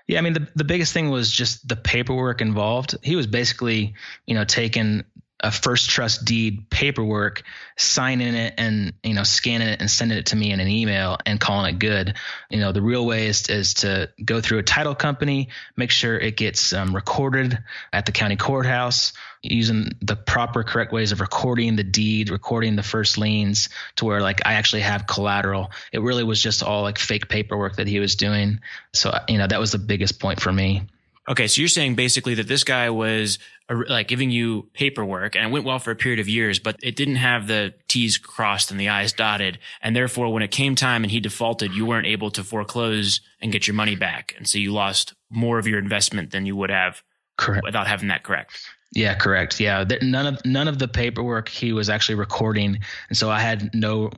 Yeah, 0.07 0.19
I 0.19 0.23
mean 0.23 0.33
the 0.33 0.49
the 0.55 0.65
biggest 0.65 0.93
thing 0.93 1.11
was 1.11 1.31
just 1.31 1.67
the 1.69 1.77
paperwork 1.77 2.41
involved. 2.41 2.97
He 3.03 3.17
was 3.17 3.27
basically, 3.27 3.95
you 4.27 4.35
know, 4.35 4.45
taking 4.45 5.05
a 5.43 5.51
first 5.51 5.89
trust 5.89 6.25
deed 6.25 6.69
paperwork, 6.71 7.43
signing 7.77 8.35
it 8.35 8.55
and 8.59 8.93
you 9.03 9.15
know 9.15 9.23
scanning 9.23 9.69
it 9.69 9.81
and 9.81 9.91
sending 9.91 10.19
it 10.19 10.27
to 10.27 10.37
me 10.37 10.53
in 10.53 10.61
an 10.61 10.69
email 10.69 11.17
and 11.27 11.41
calling 11.41 11.75
it 11.75 11.79
good. 11.79 12.15
You 12.51 12.61
know 12.61 12.73
the 12.73 12.83
real 12.83 13.05
way 13.05 13.27
is, 13.27 13.49
is 13.49 13.75
to 13.75 14.11
go 14.25 14.41
through 14.41 14.59
a 14.59 14.63
title 14.63 14.95
company, 14.95 15.49
make 15.77 15.91
sure 15.91 16.19
it 16.19 16.37
gets 16.37 16.73
um, 16.73 16.95
recorded 16.95 17.59
at 17.93 18.07
the 18.07 18.13
county 18.13 18.37
courthouse 18.37 19.13
using 19.43 19.93
the 20.03 20.17
proper 20.17 20.63
correct 20.63 20.93
ways 20.93 21.13
of 21.13 21.21
recording 21.21 21.77
the 21.77 21.85
deed, 21.85 22.31
recording 22.31 22.77
the 22.77 22.83
first 22.83 23.17
liens 23.19 23.69
to 23.97 24.05
where 24.05 24.21
like 24.21 24.41
I 24.45 24.55
actually 24.55 24.83
have 24.83 25.07
collateral. 25.07 25.71
It 25.93 26.03
really 26.03 26.25
was 26.25 26.43
just 26.43 26.63
all 26.63 26.83
like 26.83 26.99
fake 26.99 27.29
paperwork 27.29 27.77
that 27.77 27.87
he 27.87 28.01
was 28.01 28.17
doing. 28.17 28.61
So 28.93 29.17
you 29.29 29.39
know 29.39 29.47
that 29.47 29.61
was 29.61 29.73
the 29.73 29.79
biggest 29.79 30.21
point 30.21 30.41
for 30.41 30.53
me. 30.53 30.83
Okay, 31.29 31.47
so 31.47 31.61
you're 31.61 31.69
saying 31.69 31.95
basically 31.95 32.35
that 32.35 32.49
this 32.49 32.65
guy 32.65 32.91
was 32.91 33.39
uh, 33.69 33.83
like 33.89 34.09
giving 34.09 34.31
you 34.31 34.69
paperwork 34.73 35.37
and 35.37 35.45
it 35.45 35.51
went 35.53 35.65
well 35.65 35.79
for 35.79 35.93
a 35.93 35.97
period 35.97 36.19
of 36.19 36.29
years, 36.29 36.59
but 36.59 36.77
it 36.83 36.97
didn't 36.97 37.17
have 37.17 37.47
the 37.47 37.73
T's 37.89 38.19
crossed 38.19 38.71
and 38.71 38.81
the 38.81 38.89
I's 38.89 39.13
dotted. 39.13 39.59
And 39.81 39.95
therefore, 39.95 40.33
when 40.33 40.43
it 40.43 40.51
came 40.51 40.75
time 40.75 41.05
and 41.05 41.11
he 41.11 41.21
defaulted, 41.21 41.73
you 41.73 41.87
weren't 41.87 42.07
able 42.07 42.31
to 42.33 42.43
foreclose 42.43 43.21
and 43.41 43.53
get 43.53 43.67
your 43.67 43.75
money 43.75 43.95
back. 43.95 44.35
And 44.37 44.49
so 44.49 44.59
you 44.59 44.73
lost 44.73 45.15
more 45.31 45.59
of 45.59 45.69
your 45.69 45.79
investment 45.79 46.33
than 46.33 46.47
you 46.47 46.57
would 46.57 46.71
have 46.71 47.03
correct. 47.37 47.65
without 47.65 47.87
having 47.87 48.09
that 48.09 48.25
correct. 48.25 48.59
Yeah, 48.93 49.15
correct. 49.15 49.61
Yeah, 49.61 49.85
none 50.03 50.27
of 50.27 50.45
none 50.45 50.67
of 50.69 50.79
the 50.79 50.89
paperwork 50.89 51.49
he 51.49 51.73
was 51.73 51.89
actually 51.89 52.17
recording, 52.17 52.81
and 53.09 53.17
so 53.17 53.31
I 53.31 53.39
had 53.39 53.73
no 53.75 54.11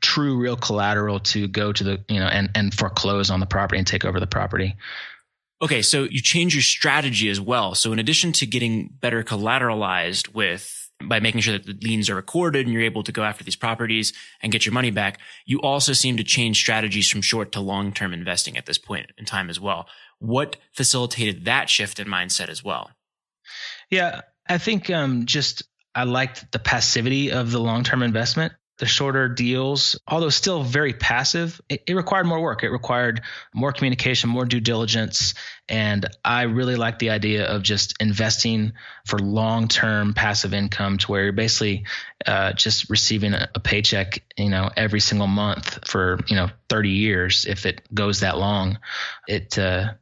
true 0.00 0.36
real 0.36 0.56
collateral 0.56 1.18
to 1.18 1.48
go 1.48 1.72
to 1.72 1.84
the 1.84 2.04
you 2.08 2.20
know 2.20 2.26
and 2.26 2.50
and 2.54 2.74
foreclose 2.74 3.30
on 3.30 3.40
the 3.40 3.46
property 3.46 3.78
and 3.78 3.86
take 3.86 4.04
over 4.04 4.20
the 4.20 4.26
property. 4.26 4.76
Okay, 5.60 5.82
so 5.82 6.04
you 6.04 6.20
change 6.20 6.54
your 6.54 6.62
strategy 6.62 7.28
as 7.28 7.40
well. 7.40 7.74
So 7.74 7.92
in 7.92 7.98
addition 7.98 8.32
to 8.32 8.46
getting 8.46 8.90
better 9.00 9.24
collateralized 9.24 10.32
with 10.32 10.90
by 11.02 11.20
making 11.20 11.40
sure 11.40 11.58
that 11.58 11.66
the 11.66 11.78
liens 11.86 12.10
are 12.10 12.14
recorded 12.14 12.66
and 12.66 12.72
you're 12.72 12.82
able 12.82 13.02
to 13.04 13.12
go 13.12 13.22
after 13.22 13.44
these 13.44 13.56
properties 13.56 14.12
and 14.42 14.52
get 14.52 14.66
your 14.66 14.72
money 14.72 14.90
back, 14.90 15.18
you 15.46 15.60
also 15.60 15.92
seem 15.92 16.16
to 16.16 16.24
change 16.24 16.58
strategies 16.58 17.08
from 17.08 17.22
short 17.22 17.52
to 17.52 17.60
long 17.60 17.92
term 17.92 18.12
investing 18.12 18.56
at 18.56 18.66
this 18.66 18.78
point 18.78 19.10
in 19.16 19.24
time 19.24 19.48
as 19.48 19.58
well. 19.58 19.88
What 20.18 20.56
facilitated 20.72 21.44
that 21.46 21.70
shift 21.70 21.98
in 21.98 22.08
mindset 22.08 22.48
as 22.48 22.62
well? 22.62 22.90
Yeah, 23.90 24.22
I 24.48 24.58
think 24.58 24.90
um, 24.90 25.26
just 25.26 25.62
I 25.94 26.04
liked 26.04 26.52
the 26.52 26.58
passivity 26.58 27.32
of 27.32 27.50
the 27.50 27.58
long 27.58 27.84
term 27.84 28.02
investment 28.02 28.52
the 28.78 28.86
shorter 28.86 29.28
deals, 29.28 29.98
although 30.06 30.28
still 30.28 30.62
very 30.62 30.92
passive, 30.92 31.60
it, 31.68 31.82
it, 31.86 31.94
required 31.94 32.26
more 32.26 32.40
work. 32.40 32.62
It 32.62 32.70
required 32.70 33.22
more 33.52 33.72
communication, 33.72 34.30
more 34.30 34.44
due 34.44 34.60
diligence. 34.60 35.34
And 35.68 36.06
I 36.24 36.42
really 36.42 36.76
like 36.76 37.00
the 37.00 37.10
idea 37.10 37.46
of 37.46 37.62
just 37.62 38.00
investing 38.00 38.72
for 39.04 39.18
long 39.18 39.66
term 39.66 40.14
passive 40.14 40.54
income 40.54 40.98
to 40.98 41.10
where 41.10 41.24
you're 41.24 41.32
basically 41.32 41.86
uh, 42.24 42.52
just 42.52 42.88
receiving 42.88 43.34
a, 43.34 43.48
a, 43.54 43.60
paycheck, 43.60 44.22
you 44.36 44.48
know, 44.48 44.70
every 44.76 45.00
single 45.00 45.26
month 45.26 45.86
for, 45.88 46.20
you 46.28 46.36
know, 46.36 46.48
30 46.68 46.90
years 46.90 47.46
if 47.46 47.66
it 47.66 47.82
goes 47.92 48.20
that 48.20 48.38
long. 48.38 48.78
It, 49.26 49.58
uh, 49.58 49.94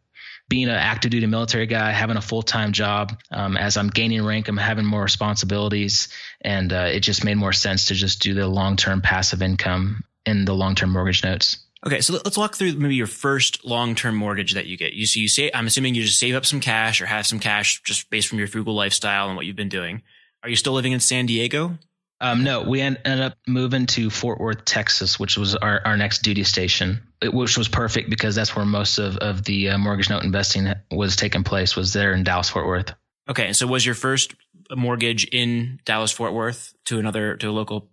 being 0.48 0.68
an 0.68 0.74
active 0.74 1.10
duty 1.10 1.26
military 1.26 1.66
guy, 1.66 1.90
having 1.90 2.16
a 2.16 2.22
full 2.22 2.42
time 2.42 2.72
job, 2.72 3.18
um, 3.30 3.56
as 3.56 3.76
I'm 3.76 3.88
gaining 3.88 4.24
rank, 4.24 4.48
I'm 4.48 4.56
having 4.56 4.84
more 4.84 5.02
responsibilities, 5.02 6.08
and 6.40 6.72
uh, 6.72 6.88
it 6.92 7.00
just 7.00 7.24
made 7.24 7.36
more 7.36 7.52
sense 7.52 7.86
to 7.86 7.94
just 7.94 8.20
do 8.20 8.34
the 8.34 8.46
long 8.46 8.76
term 8.76 9.00
passive 9.00 9.42
income 9.42 10.04
in 10.24 10.44
the 10.44 10.54
long 10.54 10.74
term 10.74 10.90
mortgage 10.90 11.24
notes. 11.24 11.58
Okay, 11.86 12.00
so 12.00 12.14
let's 12.14 12.36
walk 12.36 12.56
through 12.56 12.72
maybe 12.72 12.96
your 12.96 13.06
first 13.06 13.64
long-term 13.64 14.16
mortgage 14.16 14.54
that 14.54 14.66
you 14.66 14.76
get. 14.76 14.94
You 14.94 15.06
so 15.06 15.20
you 15.20 15.28
say 15.28 15.50
I'm 15.54 15.68
assuming 15.68 15.94
you 15.94 16.02
just 16.02 16.18
save 16.18 16.34
up 16.34 16.44
some 16.44 16.58
cash 16.58 17.00
or 17.00 17.06
have 17.06 17.26
some 17.26 17.38
cash 17.38 17.80
just 17.82 18.10
based 18.10 18.28
from 18.28 18.38
your 18.38 18.48
frugal 18.48 18.74
lifestyle 18.74 19.28
and 19.28 19.36
what 19.36 19.46
you've 19.46 19.56
been 19.56 19.68
doing. 19.68 20.02
Are 20.42 20.48
you 20.48 20.56
still 20.56 20.72
living 20.72 20.92
in 20.92 21.00
San 21.00 21.26
Diego? 21.26 21.78
Um, 22.20 22.44
no, 22.44 22.62
we 22.62 22.80
ended 22.80 23.20
up 23.20 23.34
moving 23.46 23.86
to 23.86 24.08
Fort 24.08 24.40
Worth, 24.40 24.64
Texas, 24.64 25.18
which 25.18 25.36
was 25.36 25.54
our, 25.54 25.82
our 25.84 25.96
next 25.96 26.22
duty 26.22 26.44
station, 26.44 27.02
which 27.22 27.58
was 27.58 27.68
perfect 27.68 28.08
because 28.08 28.34
that's 28.34 28.56
where 28.56 28.64
most 28.64 28.98
of, 28.98 29.18
of 29.18 29.44
the 29.44 29.70
uh, 29.70 29.78
mortgage 29.78 30.08
note 30.08 30.24
investing 30.24 30.72
was 30.90 31.16
taking 31.16 31.44
place 31.44 31.76
was 31.76 31.92
there 31.92 32.14
in 32.14 32.24
Dallas, 32.24 32.48
Fort 32.48 32.66
Worth. 32.66 32.94
Okay. 33.28 33.52
So 33.52 33.66
was 33.66 33.84
your 33.84 33.94
first 33.94 34.34
mortgage 34.74 35.24
in 35.26 35.78
Dallas, 35.84 36.10
Fort 36.10 36.32
Worth 36.32 36.74
to 36.86 36.98
another, 36.98 37.36
to 37.36 37.50
a 37.50 37.52
local 37.52 37.90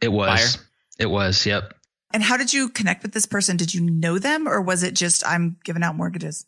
It 0.00 0.08
was. 0.08 0.56
Buyer? 0.56 0.66
It 0.98 1.06
was. 1.10 1.44
Yep. 1.44 1.74
And 2.12 2.22
how 2.22 2.36
did 2.36 2.52
you 2.52 2.70
connect 2.70 3.02
with 3.02 3.12
this 3.12 3.26
person? 3.26 3.56
Did 3.56 3.74
you 3.74 3.82
know 3.82 4.18
them 4.18 4.48
or 4.48 4.60
was 4.60 4.82
it 4.82 4.94
just 4.94 5.26
I'm 5.26 5.58
giving 5.64 5.82
out 5.82 5.96
mortgages? 5.96 6.46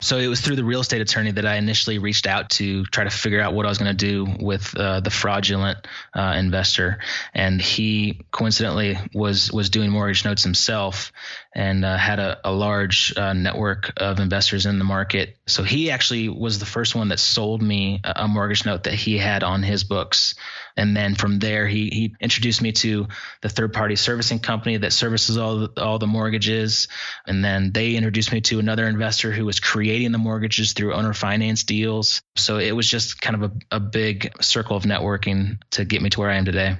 So 0.00 0.18
it 0.18 0.26
was 0.26 0.40
through 0.40 0.56
the 0.56 0.64
real 0.64 0.80
estate 0.80 1.00
attorney 1.00 1.32
that 1.32 1.46
I 1.46 1.56
initially 1.56 1.98
reached 1.98 2.26
out 2.26 2.50
to 2.50 2.84
try 2.86 3.04
to 3.04 3.10
figure 3.10 3.40
out 3.40 3.54
what 3.54 3.66
I 3.66 3.68
was 3.68 3.78
going 3.78 3.96
to 3.96 4.06
do 4.06 4.26
with 4.40 4.76
uh, 4.76 5.00
the 5.00 5.10
fraudulent 5.10 5.78
uh, 6.14 6.34
investor, 6.36 6.98
and 7.34 7.60
he 7.60 8.20
coincidentally 8.30 8.98
was 9.14 9.52
was 9.52 9.70
doing 9.70 9.90
mortgage 9.90 10.24
notes 10.24 10.42
himself 10.42 11.12
and 11.54 11.84
uh, 11.84 11.96
had 11.96 12.18
a, 12.18 12.38
a 12.44 12.52
large 12.52 13.16
uh, 13.16 13.32
network 13.32 13.92
of 13.98 14.20
investors 14.20 14.64
in 14.66 14.78
the 14.78 14.84
market. 14.84 15.36
So 15.46 15.62
he 15.62 15.90
actually 15.90 16.28
was 16.28 16.58
the 16.58 16.66
first 16.66 16.94
one 16.94 17.08
that 17.08 17.20
sold 17.20 17.60
me 17.62 18.00
a 18.04 18.26
mortgage 18.26 18.64
note 18.64 18.84
that 18.84 18.94
he 18.94 19.18
had 19.18 19.42
on 19.42 19.62
his 19.62 19.84
books. 19.84 20.34
And 20.76 20.96
then 20.96 21.14
from 21.14 21.38
there, 21.38 21.66
he, 21.66 21.90
he 21.90 22.14
introduced 22.20 22.62
me 22.62 22.72
to 22.72 23.08
the 23.42 23.50
third 23.50 23.74
party 23.74 23.96
servicing 23.96 24.38
company 24.38 24.78
that 24.78 24.94
services 24.94 25.36
all 25.36 25.58
the, 25.58 25.82
all 25.82 25.98
the 25.98 26.06
mortgages. 26.06 26.88
And 27.26 27.44
then 27.44 27.72
they 27.72 27.94
introduced 27.96 28.32
me 28.32 28.40
to 28.42 28.58
another 28.58 28.86
investor 28.86 29.30
who 29.30 29.44
was 29.44 29.60
creating 29.60 30.12
the 30.12 30.18
mortgages 30.18 30.72
through 30.72 30.94
owner 30.94 31.12
finance 31.12 31.64
deals. 31.64 32.22
So 32.36 32.56
it 32.56 32.72
was 32.72 32.88
just 32.88 33.20
kind 33.20 33.42
of 33.42 33.50
a, 33.50 33.76
a 33.76 33.80
big 33.80 34.42
circle 34.42 34.76
of 34.76 34.84
networking 34.84 35.58
to 35.72 35.84
get 35.84 36.00
me 36.00 36.08
to 36.10 36.20
where 36.20 36.30
I 36.30 36.36
am 36.36 36.46
today. 36.46 36.78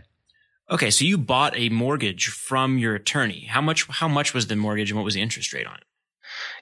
Okay, 0.72 0.90
so 0.90 1.04
you 1.04 1.18
bought 1.18 1.54
a 1.54 1.68
mortgage 1.68 2.28
from 2.28 2.78
your 2.78 2.94
attorney. 2.94 3.44
How 3.44 3.60
much? 3.60 3.86
How 3.88 4.08
much 4.08 4.32
was 4.32 4.46
the 4.46 4.56
mortgage, 4.56 4.90
and 4.90 4.96
what 4.96 5.04
was 5.04 5.12
the 5.12 5.20
interest 5.20 5.52
rate 5.52 5.66
on 5.66 5.74
it? 5.74 5.84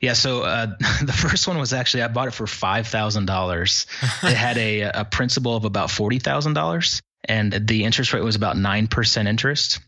Yeah, 0.01 0.15
so 0.15 0.43
uh, 0.43 0.67
the 1.03 1.13
first 1.13 1.47
one 1.47 1.59
was 1.59 1.73
actually 1.73 2.03
I 2.03 2.09
bought 2.09 2.27
it 2.27 2.35
for 2.35 2.49
five 2.49 2.89
thousand 2.89 3.27
dollars. 3.27 3.87
it 4.25 4.37
had 4.37 4.59
a 4.59 4.81
a 4.83 5.05
principal 5.05 5.55
of 5.55 5.65
about 5.65 5.93
forty 5.93 6.19
thousand 6.19 6.55
dollars, 6.55 7.03
and 7.25 7.53
the 7.53 7.85
interest 7.85 8.13
rate 8.13 8.25
was 8.25 8.35
about 8.35 8.57
9% 8.57 9.29
interest. 9.29 9.81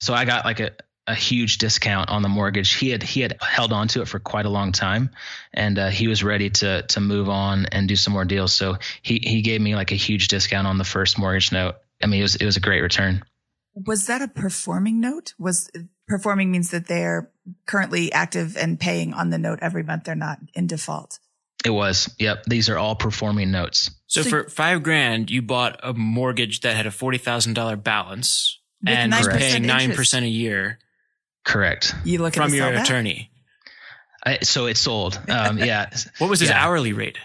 So 0.00 0.14
I 0.14 0.24
got 0.24 0.44
like 0.44 0.60
a, 0.60 0.72
a 1.06 1.14
huge 1.14 1.58
discount 1.58 2.10
on 2.10 2.22
the 2.22 2.28
mortgage. 2.28 2.74
He 2.74 2.90
had 2.90 3.02
he 3.04 3.20
had 3.20 3.36
held 3.40 3.72
on 3.72 3.86
to 3.88 4.02
it 4.02 4.08
for 4.08 4.18
quite 4.18 4.46
a 4.46 4.50
long 4.50 4.72
time, 4.72 5.10
and 5.54 5.78
uh, 5.78 5.88
he 5.88 6.08
was 6.08 6.24
ready 6.24 6.50
to 6.50 6.82
to 6.82 7.00
move 7.00 7.28
on 7.28 7.66
and 7.66 7.86
do 7.86 7.94
some 7.94 8.12
more 8.12 8.24
deals. 8.24 8.52
So 8.52 8.78
he 9.02 9.20
he 9.22 9.42
gave 9.42 9.60
me 9.60 9.76
like 9.76 9.92
a 9.92 9.96
huge 9.96 10.26
discount 10.26 10.66
on 10.66 10.78
the 10.78 10.84
first 10.84 11.16
mortgage 11.16 11.52
note. 11.52 11.76
I 12.02 12.06
mean, 12.06 12.20
it 12.20 12.22
was 12.24 12.36
it 12.36 12.44
was 12.44 12.56
a 12.56 12.60
great 12.60 12.80
return. 12.80 13.22
Was 13.86 14.06
that 14.06 14.22
a 14.22 14.28
performing 14.28 15.00
note? 15.00 15.34
Was 15.38 15.70
performing 16.06 16.50
means 16.50 16.70
that 16.70 16.86
they're 16.86 17.30
currently 17.66 18.12
active 18.12 18.56
and 18.56 18.78
paying 18.78 19.14
on 19.14 19.30
the 19.30 19.38
note 19.38 19.58
every 19.62 19.82
month. 19.82 20.04
They're 20.04 20.14
not 20.14 20.38
in 20.54 20.66
default. 20.66 21.18
It 21.64 21.70
was. 21.70 22.14
Yep. 22.18 22.44
These 22.44 22.68
are 22.68 22.78
all 22.78 22.94
performing 22.94 23.50
notes. 23.50 23.90
So, 24.06 24.22
so 24.22 24.30
for 24.30 24.48
five 24.48 24.82
grand, 24.82 25.30
you 25.30 25.42
bought 25.42 25.80
a 25.82 25.92
mortgage 25.92 26.60
that 26.60 26.76
had 26.76 26.86
a 26.86 26.90
forty 26.90 27.18
thousand 27.18 27.54
dollar 27.54 27.76
balance 27.76 28.58
and 28.86 29.12
was 29.12 29.28
paying 29.28 29.66
nine 29.66 29.92
percent 29.92 30.24
a 30.24 30.28
year. 30.28 30.78
Correct. 31.44 31.94
You 32.04 32.20
look 32.20 32.34
from 32.34 32.54
your 32.54 32.72
attorney. 32.72 33.30
I, 34.24 34.38
so 34.42 34.66
it 34.66 34.76
sold. 34.76 35.18
Um, 35.28 35.58
yeah. 35.58 35.90
what 36.18 36.28
was 36.28 36.40
his 36.40 36.48
yeah. 36.48 36.64
hourly 36.64 36.92
rate? 36.92 37.18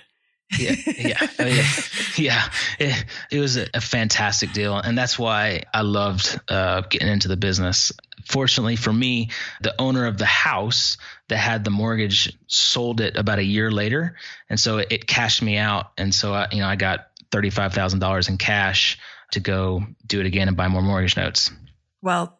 Yeah, 0.58 0.76
yeah, 0.98 1.28
yeah. 2.18 2.50
It, 2.80 3.06
it 3.32 3.40
was 3.40 3.58
a, 3.58 3.68
a, 3.74 3.82
fantastic 3.82 4.54
deal, 4.54 4.76
and 4.76 4.98
that's 4.98 5.18
why 5.18 5.64
I 5.74 5.82
loved 5.82 6.40
uh, 6.48 6.82
getting 6.82 7.08
into 7.08 7.28
the 7.28 7.38
business. 7.38 7.92
Fortunately 8.26 8.76
for 8.76 8.94
me, 8.94 9.30
the 9.62 9.74
owner 9.80 10.06
of 10.06 10.18
the 10.18 10.26
house 10.26 10.98
that 11.28 11.38
had 11.38 11.64
the 11.64 11.72
mortgage 11.72 12.38
sold 12.48 13.02
it 13.02 13.18
about 13.18 13.40
a 13.40 13.44
year 13.44 13.72
later, 13.72 14.16
and 14.50 14.60
so 14.60 14.78
it, 14.78 14.92
it 14.92 15.08
cashed 15.08 15.42
me 15.42 15.58
out, 15.58 15.92
and 15.98 16.14
so 16.14 16.34
I, 16.34 16.48
you 16.52 16.60
know 16.60 16.68
I 16.68 16.76
got 16.76 17.08
thirty 17.32 17.50
five 17.50 17.74
thousand 17.74 18.00
dollars 18.00 18.30
in 18.30 18.38
cash 18.38 19.00
to 19.32 19.40
go 19.40 19.84
do 20.06 20.20
it 20.20 20.26
again 20.26 20.48
and 20.48 20.56
buy 20.56 20.68
more 20.68 20.82
mortgage 20.82 21.18
notes. 21.18 21.52
Well, 22.02 22.38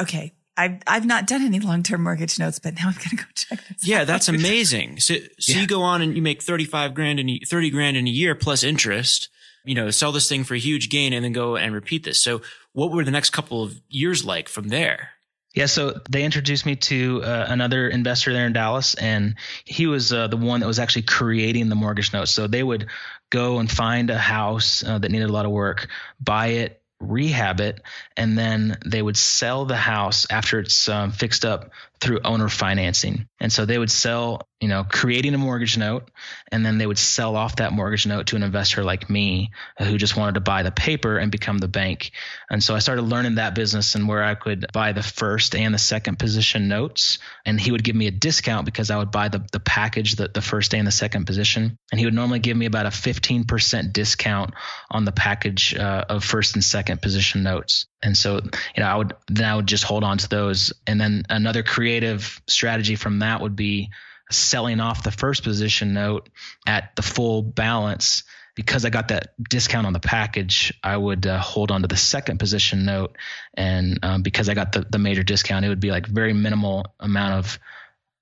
okay, 0.00 0.32
I've 0.58 0.82
I've 0.86 1.06
not 1.06 1.26
done 1.26 1.42
any 1.42 1.60
long 1.60 1.82
term 1.82 2.02
mortgage 2.02 2.38
notes, 2.38 2.58
but 2.58 2.74
now 2.74 2.88
I'm 2.88 2.94
gonna 2.94 3.16
go 3.16 3.28
check 3.34 3.60
this. 3.68 3.86
Yeah, 3.86 4.02
out. 4.02 4.06
that's 4.08 4.28
amazing. 4.28 5.00
So 5.00 5.14
so 5.38 5.52
yeah. 5.52 5.60
you 5.60 5.66
go 5.66 5.82
on 5.82 6.02
and 6.02 6.14
you 6.14 6.22
make 6.22 6.42
thirty 6.42 6.64
five 6.64 6.94
grand 6.94 7.20
and 7.20 7.30
thirty 7.46 7.70
grand 7.70 7.96
in 7.96 8.06
a 8.06 8.10
year 8.10 8.34
plus 8.34 8.62
interest 8.62 9.30
you 9.68 9.74
know, 9.74 9.90
sell 9.90 10.12
this 10.12 10.28
thing 10.28 10.44
for 10.44 10.54
a 10.54 10.58
huge 10.58 10.88
gain 10.88 11.12
and 11.12 11.22
then 11.22 11.32
go 11.32 11.56
and 11.56 11.74
repeat 11.74 12.02
this. 12.02 12.22
So 12.22 12.40
what 12.72 12.90
were 12.90 13.04
the 13.04 13.10
next 13.10 13.30
couple 13.30 13.62
of 13.62 13.78
years 13.88 14.24
like 14.24 14.48
from 14.48 14.68
there? 14.68 15.10
Yeah, 15.54 15.66
so 15.66 16.00
they 16.08 16.24
introduced 16.24 16.64
me 16.66 16.76
to 16.76 17.22
uh, 17.22 17.46
another 17.48 17.88
investor 17.88 18.32
there 18.32 18.46
in 18.46 18.52
Dallas, 18.52 18.94
and 18.94 19.34
he 19.64 19.86
was 19.86 20.12
uh, 20.12 20.28
the 20.28 20.36
one 20.36 20.60
that 20.60 20.66
was 20.66 20.78
actually 20.78 21.02
creating 21.02 21.68
the 21.68 21.74
mortgage 21.74 22.12
notes. 22.12 22.30
So 22.30 22.46
they 22.46 22.62
would 22.62 22.86
go 23.30 23.58
and 23.58 23.70
find 23.70 24.10
a 24.10 24.18
house 24.18 24.84
uh, 24.84 24.98
that 24.98 25.10
needed 25.10 25.28
a 25.28 25.32
lot 25.32 25.46
of 25.46 25.50
work, 25.50 25.88
buy 26.20 26.48
it, 26.48 26.82
rehab 27.00 27.60
it, 27.60 27.80
and 28.16 28.36
then 28.36 28.78
they 28.84 29.00
would 29.00 29.16
sell 29.16 29.64
the 29.64 29.76
house 29.76 30.26
after 30.30 30.60
it's 30.60 30.88
um, 30.88 31.12
fixed 31.12 31.44
up 31.44 31.70
through 32.00 32.20
owner 32.24 32.48
financing. 32.48 33.26
And 33.40 33.52
so 33.52 33.64
they 33.64 33.78
would 33.78 33.90
sell, 33.90 34.48
you 34.60 34.68
know, 34.68 34.84
creating 34.84 35.34
a 35.34 35.38
mortgage 35.38 35.76
note, 35.76 36.10
and 36.50 36.64
then 36.64 36.78
they 36.78 36.86
would 36.86 36.98
sell 36.98 37.36
off 37.36 37.56
that 37.56 37.72
mortgage 37.72 38.06
note 38.06 38.28
to 38.28 38.36
an 38.36 38.42
investor 38.42 38.84
like 38.84 39.10
me 39.10 39.50
who 39.78 39.98
just 39.98 40.16
wanted 40.16 40.34
to 40.34 40.40
buy 40.40 40.62
the 40.62 40.70
paper 40.70 41.18
and 41.18 41.32
become 41.32 41.58
the 41.58 41.68
bank. 41.68 42.12
And 42.50 42.62
so 42.62 42.74
I 42.74 42.78
started 42.78 43.02
learning 43.02 43.36
that 43.36 43.54
business 43.54 43.94
and 43.94 44.08
where 44.08 44.22
I 44.22 44.34
could 44.34 44.66
buy 44.72 44.92
the 44.92 45.02
first 45.02 45.54
and 45.54 45.74
the 45.74 45.78
second 45.78 46.18
position 46.18 46.68
notes. 46.68 47.18
And 47.44 47.60
he 47.60 47.72
would 47.72 47.84
give 47.84 47.96
me 47.96 48.06
a 48.06 48.12
discount 48.12 48.64
because 48.64 48.90
I 48.90 48.98
would 48.98 49.10
buy 49.10 49.28
the, 49.28 49.44
the 49.52 49.60
package, 49.60 50.16
the, 50.16 50.28
the 50.28 50.42
first 50.42 50.74
and 50.74 50.86
the 50.86 50.92
second 50.92 51.26
position. 51.26 51.78
And 51.90 51.98
he 51.98 52.06
would 52.06 52.14
normally 52.14 52.38
give 52.40 52.56
me 52.56 52.66
about 52.66 52.86
a 52.86 52.90
15% 52.90 53.92
discount 53.92 54.54
on 54.90 55.04
the 55.04 55.12
package 55.12 55.74
uh, 55.74 56.04
of 56.08 56.24
first 56.24 56.54
and 56.54 56.64
second 56.64 57.02
position 57.02 57.42
notes. 57.42 57.86
And 58.02 58.16
so, 58.16 58.34
you 58.34 58.82
know, 58.82 58.86
I 58.86 58.96
would 58.96 59.14
then 59.28 59.48
I 59.48 59.56
would 59.56 59.66
just 59.66 59.84
hold 59.84 60.04
on 60.04 60.18
to 60.18 60.28
those. 60.28 60.72
And 60.86 61.00
then 61.00 61.24
another 61.28 61.62
creative 61.62 62.40
strategy 62.46 62.96
from 62.96 63.20
that 63.20 63.40
would 63.40 63.56
be 63.56 63.90
selling 64.30 64.80
off 64.80 65.02
the 65.02 65.10
first 65.10 65.42
position 65.42 65.94
note 65.94 66.28
at 66.66 66.94
the 66.96 67.02
full 67.02 67.42
balance. 67.42 68.24
Because 68.54 68.84
I 68.84 68.90
got 68.90 69.08
that 69.08 69.34
discount 69.48 69.86
on 69.86 69.92
the 69.92 70.00
package, 70.00 70.72
I 70.82 70.96
would 70.96 71.28
uh, 71.28 71.38
hold 71.38 71.70
on 71.70 71.82
to 71.82 71.88
the 71.88 71.96
second 71.96 72.38
position 72.38 72.84
note. 72.84 73.16
And 73.54 74.00
um, 74.02 74.22
because 74.22 74.48
I 74.48 74.54
got 74.54 74.72
the, 74.72 74.80
the 74.80 74.98
major 74.98 75.22
discount, 75.22 75.64
it 75.64 75.68
would 75.68 75.78
be 75.78 75.92
like 75.92 76.08
very 76.08 76.32
minimal 76.32 76.86
amount 76.98 77.34
of 77.34 77.60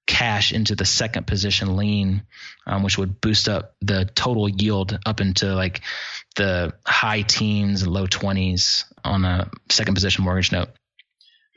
cash 0.07 0.53
into 0.53 0.77
the 0.77 0.85
second 0.85 1.27
position 1.27 1.77
lien, 1.77 2.23
um, 2.67 2.83
which 2.83 2.97
would 2.99 3.21
boost 3.21 3.49
up 3.49 3.75
the 3.81 4.05
total 4.15 4.49
yield 4.49 4.99
up 5.05 5.21
into 5.21 5.55
like 5.55 5.81
the 6.37 6.75
high 6.87 7.23
teens, 7.23 7.87
low 7.87 8.07
20s 8.07 8.85
on 9.05 9.25
a 9.25 9.51
second 9.71 9.95
position 9.95 10.25
mortgage 10.25 10.53
note. 10.53 10.69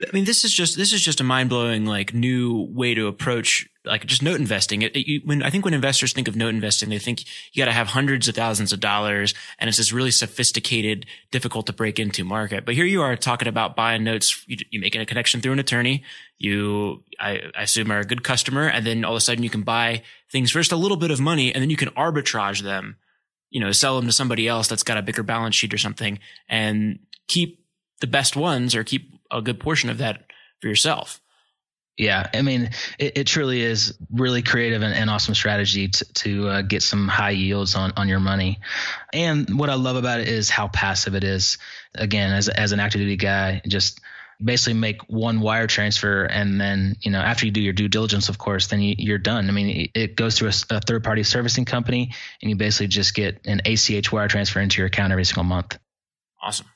I 0.02 0.12
mean, 0.13 0.24
this 0.24 0.46
is 0.46 0.54
just 0.54 0.78
this 0.78 0.94
is 0.94 1.02
just 1.02 1.20
a 1.20 1.26
mind 1.26 1.50
blowing 1.50 1.86
like 1.86 2.13
new 2.13 2.70
way 2.72 2.94
to 2.94 3.08
approach 3.08 3.68
like 3.84 4.06
just 4.06 4.22
note 4.22 4.39
investing. 4.39 4.82
It, 4.82 4.96
it, 4.96 5.08
you, 5.08 5.22
when 5.26 5.44
I 5.44 5.50
think 5.50 5.65
when 5.65 5.74
investors 5.74 6.13
think 6.13 6.28
of 6.28 6.36
note 6.36 6.54
investing, 6.54 6.89
they 6.89 7.00
think 7.00 7.24
you 7.52 7.62
got 7.62 7.65
to 7.65 7.74
have 7.74 7.88
hundreds 7.88 8.28
of 8.28 8.36
thousands 8.36 8.72
of 8.72 8.80
dollars, 8.80 9.34
and 9.58 9.68
it's 9.68 9.78
this 9.78 9.92
really 9.92 10.12
sophisticated, 10.12 11.06
difficult 11.32 11.65
to 11.68 11.74
break 11.74 12.00
into 12.00 12.24
market. 12.24 12.65
But 12.65 12.76
here 12.76 12.86
you 12.86 13.02
are 13.02 13.15
talking 13.18 13.48
about 13.48 13.76
buying 13.76 14.04
notes. 14.04 14.46
You, 14.48 14.58
you 14.70 14.80
making 14.80 15.02
a 15.02 15.06
connection 15.06 15.42
through 15.42 15.54
an 15.54 15.60
attorney. 15.60 16.04
You, 16.38 17.04
I, 17.20 17.42
I 17.56 17.63
assume, 17.63 17.92
are 17.92 18.00
a 18.00 18.06
good 18.06 18.24
customer, 18.24 18.68
and 18.68 18.86
then 18.86 19.04
all 19.04 19.13
of 19.13 19.18
a 19.18 19.22
sudden 19.22 19.44
you 19.44 19.50
can 19.50 19.63
buy 19.63 20.04
things 20.32 20.52
for 20.52 20.60
just 20.60 20.72
a 20.72 20.78
little 20.78 20.98
bit 20.98 21.12
of 21.12 21.20
money, 21.20 21.54
and 21.54 21.62
then 21.62 21.70
you 21.70 21.78
can 21.78 21.89
arbitrage 21.89 22.62
them. 22.62 22.98
You 23.50 23.60
know, 23.60 23.72
sell 23.72 23.96
them 23.96 24.06
to 24.06 24.12
somebody 24.12 24.48
else 24.48 24.68
that's 24.68 24.84
got 24.84 24.98
a 24.98 25.02
bigger 25.02 25.24
balance 25.24 25.56
sheet 25.56 25.74
or 25.74 25.78
something, 25.78 26.20
and 26.48 27.00
keep 27.28 27.66
the 28.02 28.08
best 28.08 28.36
ones 28.36 28.76
or 28.76 28.84
keep 28.84 29.14
a 29.32 29.42
good 29.42 29.60
portion 29.60 29.90
of 29.90 29.98
that 30.00 30.24
for 30.62 30.68
yourself. 30.68 31.22
Yeah, 31.98 32.30
I 32.34 32.44
mean, 32.44 32.70
it, 32.98 33.18
it 33.18 33.28
truly 33.28 33.62
is 33.62 33.98
really 34.10 34.42
creative 34.42 34.82
and, 34.82 34.94
and 34.94 35.10
awesome 35.10 35.36
strategy 35.36 35.90
to, 35.90 36.14
to 36.14 36.48
uh, 36.48 36.62
get 36.62 36.82
some 36.82 37.10
high 37.10 37.32
yields 37.32 37.76
on, 37.76 37.92
on 37.98 38.08
your 38.08 38.22
money. 38.22 38.62
And 39.12 39.60
what 39.60 39.70
I 39.70 39.74
love 39.74 39.98
about 39.98 40.22
it 40.22 40.30
is 40.30 40.50
how 40.50 40.70
passive 40.70 41.14
it 41.14 41.26
is. 41.26 41.58
Again, 41.96 42.32
as 42.32 42.48
as 42.48 42.72
an 42.72 42.80
active 42.80 43.02
duty 43.02 43.18
guy, 43.18 43.62
just 43.68 44.00
basically 44.43 44.73
make 44.73 45.02
one 45.10 45.41
wire 45.41 45.67
transfer 45.67 46.23
and 46.23 46.60
then 46.60 46.95
you 47.02 47.12
know 47.12 47.19
after 47.19 47.45
you 47.45 47.52
do 47.52 47.62
your 47.62 47.73
due 47.73 47.88
diligence 47.88 48.30
of 48.30 48.38
course 48.38 48.67
then 48.67 48.82
you, 48.82 49.13
are 49.13 49.17
done 49.17 49.49
i 49.49 49.52
mean 49.52 49.89
it 49.93 50.15
goes 50.15 50.38
through 50.38 50.49
a, 50.49 50.75
a, 50.75 50.82
third 50.82 51.04
party 51.04 51.23
servicing 51.23 51.65
company 51.65 52.13
and 52.41 52.49
you 52.49 52.56
basically 52.56 52.88
just 52.88 53.13
get 53.13 53.39
an 53.45 53.62
ach 53.65 54.12
wire 54.12 54.28
transfer 54.28 54.60
into 54.60 54.78
your 54.78 54.88
account 54.88 55.12
every 55.12 55.25
single 55.25 55.43
month 55.43 55.78
awesome 56.41 56.67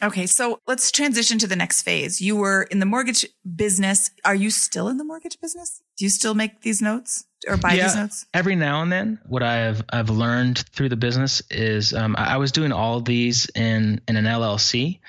Okay, 0.00 0.26
so 0.26 0.60
let's 0.66 0.92
transition 0.92 1.38
to 1.38 1.48
the 1.48 1.56
next 1.56 1.82
phase. 1.82 2.20
You 2.20 2.36
were 2.36 2.62
in 2.62 2.78
the 2.78 2.86
mortgage 2.86 3.26
business. 3.56 4.10
Are 4.24 4.34
you 4.34 4.50
still 4.50 4.88
in 4.88 4.96
the 4.96 5.04
mortgage 5.04 5.40
business? 5.40 5.82
Do 5.96 6.04
you 6.04 6.08
still 6.08 6.34
make 6.34 6.60
these 6.62 6.80
notes 6.80 7.24
or 7.48 7.56
buy 7.56 7.72
yeah, 7.72 7.84
these 7.84 7.96
notes? 7.96 8.26
Every 8.32 8.54
now 8.54 8.82
and 8.82 8.92
then, 8.92 9.18
what 9.26 9.42
I've 9.42 9.82
I've 9.88 10.10
learned 10.10 10.58
through 10.72 10.90
the 10.90 10.96
business 10.96 11.42
is 11.50 11.92
um, 11.94 12.14
I 12.16 12.36
was 12.36 12.52
doing 12.52 12.70
all 12.70 12.98
of 12.98 13.06
these 13.06 13.50
in 13.56 14.00
in 14.06 14.16
an 14.16 14.24
LLC, 14.24 15.00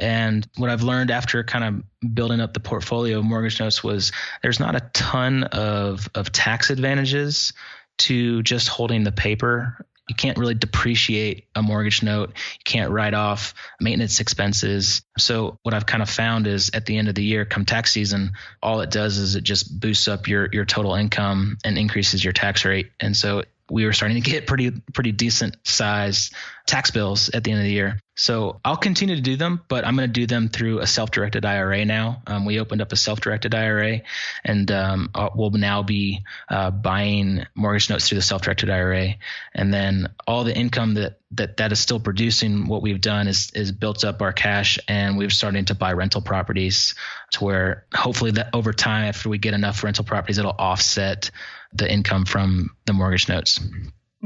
and 0.00 0.46
what 0.56 0.70
I've 0.70 0.82
learned 0.82 1.10
after 1.10 1.44
kind 1.44 1.64
of 1.64 2.14
building 2.14 2.40
up 2.40 2.54
the 2.54 2.60
portfolio 2.60 3.18
of 3.18 3.24
mortgage 3.24 3.60
notes 3.60 3.84
was 3.84 4.12
there's 4.42 4.60
not 4.60 4.74
a 4.74 4.80
ton 4.92 5.44
of 5.44 6.08
of 6.14 6.32
tax 6.32 6.70
advantages 6.70 7.52
to 7.98 8.42
just 8.42 8.68
holding 8.68 9.04
the 9.04 9.12
paper 9.12 9.84
you 10.10 10.16
can't 10.16 10.38
really 10.38 10.54
depreciate 10.54 11.46
a 11.54 11.62
mortgage 11.62 12.02
note. 12.02 12.30
You 12.30 12.64
can't 12.64 12.90
write 12.90 13.14
off 13.14 13.54
maintenance 13.80 14.18
expenses. 14.18 15.02
So 15.18 15.56
what 15.62 15.72
I've 15.72 15.86
kind 15.86 16.02
of 16.02 16.10
found 16.10 16.48
is 16.48 16.72
at 16.74 16.84
the 16.84 16.98
end 16.98 17.08
of 17.08 17.14
the 17.14 17.22
year, 17.22 17.44
come 17.44 17.64
tax 17.64 17.92
season, 17.92 18.32
all 18.60 18.80
it 18.80 18.90
does 18.90 19.18
is 19.18 19.36
it 19.36 19.44
just 19.44 19.78
boosts 19.78 20.08
up 20.08 20.26
your 20.26 20.48
your 20.52 20.64
total 20.64 20.96
income 20.96 21.58
and 21.64 21.78
increases 21.78 22.24
your 22.24 22.32
tax 22.32 22.64
rate. 22.64 22.90
And 22.98 23.16
so 23.16 23.44
we 23.70 23.86
were 23.86 23.92
starting 23.92 24.20
to 24.22 24.30
get 24.30 24.46
pretty 24.46 24.70
pretty 24.92 25.12
decent 25.12 25.56
sized 25.64 26.34
tax 26.66 26.90
bills 26.90 27.30
at 27.30 27.44
the 27.44 27.50
end 27.50 27.60
of 27.60 27.64
the 27.64 27.72
year. 27.72 28.00
So 28.16 28.60
I'll 28.64 28.76
continue 28.76 29.16
to 29.16 29.22
do 29.22 29.36
them, 29.36 29.62
but 29.66 29.86
I'm 29.86 29.96
going 29.96 30.08
to 30.08 30.12
do 30.12 30.26
them 30.26 30.50
through 30.50 30.80
a 30.80 30.86
self-directed 30.86 31.46
IRA 31.46 31.86
now. 31.86 32.22
Um, 32.26 32.44
we 32.44 32.60
opened 32.60 32.82
up 32.82 32.92
a 32.92 32.96
self-directed 32.96 33.54
IRA, 33.54 34.02
and 34.44 34.70
um, 34.70 35.10
uh, 35.14 35.30
we'll 35.34 35.50
now 35.52 35.82
be 35.82 36.22
uh, 36.50 36.70
buying 36.70 37.46
mortgage 37.54 37.88
notes 37.88 38.08
through 38.08 38.16
the 38.16 38.22
self-directed 38.22 38.68
IRA, 38.68 39.14
and 39.54 39.72
then 39.72 40.08
all 40.26 40.44
the 40.44 40.54
income 40.54 40.94
that 40.94 41.18
that 41.32 41.56
that 41.56 41.72
is 41.72 41.80
still 41.80 41.98
producing. 41.98 42.66
What 42.66 42.82
we've 42.82 43.00
done 43.00 43.26
is 43.26 43.52
is 43.54 43.72
built 43.72 44.04
up 44.04 44.20
our 44.20 44.34
cash, 44.34 44.78
and 44.86 45.16
we're 45.16 45.30
starting 45.30 45.64
to 45.66 45.74
buy 45.74 45.94
rental 45.94 46.20
properties 46.20 46.94
to 47.32 47.44
where 47.44 47.86
hopefully 47.94 48.32
that 48.32 48.50
over 48.52 48.74
time, 48.74 49.04
after 49.04 49.30
we 49.30 49.38
get 49.38 49.54
enough 49.54 49.82
rental 49.82 50.04
properties, 50.04 50.36
it'll 50.36 50.50
offset 50.58 51.30
the 51.72 51.90
income 51.90 52.24
from 52.24 52.70
the 52.86 52.92
mortgage 52.92 53.28
notes. 53.28 53.60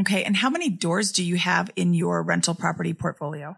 Okay. 0.00 0.24
And 0.24 0.37
how 0.37 0.50
many 0.50 0.70
doors 0.70 1.12
do 1.12 1.22
you 1.22 1.37
have 1.37 1.70
in 1.76 1.94
your 1.94 2.22
rental 2.22 2.54
property 2.54 2.94
portfolio? 2.94 3.57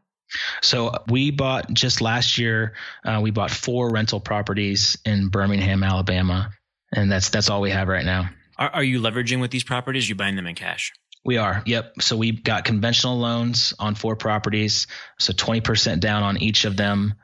So 0.63 0.93
we 1.09 1.31
bought 1.31 1.73
just 1.73 2.01
last 2.01 2.39
year. 2.39 2.75
Uh, 3.05 3.21
we 3.23 3.31
bought 3.31 3.51
four 3.51 3.91
rental 3.91 4.21
properties 4.21 4.99
in 5.05 5.29
Birmingham, 5.29 5.83
Alabama, 5.83 6.51
and 6.93 7.11
that's 7.11 7.31
that's 7.31 7.49
all 7.49 7.61
we 7.61 7.71
have 7.71 7.89
right 7.89 8.05
now. 8.05 8.31
Are, 8.59 8.71
are 8.71 8.83
you 8.83 9.01
leveraging 9.01 9.41
with 9.41 9.51
these 9.51 9.65
properties? 9.65 10.07
Are 10.07 10.09
you 10.09 10.15
buying 10.17 10.37
them 10.37 10.47
in 10.47 10.55
cash? 10.55 10.93
We 11.25 11.39
are. 11.39 11.63
Yep. 11.67 12.03
So 12.03 12.17
we 12.17 12.33
got 12.33 12.65
conventional 12.65 13.19
loans 13.19 13.75
on 13.79 13.95
four 13.95 14.17
properties, 14.17 14.87
so 15.19 15.33
twenty 15.33 15.61
percent 15.61 16.01
down 16.01 16.23
on 16.23 16.39
each 16.39 16.65
of 16.65 16.77
them, 16.77 17.15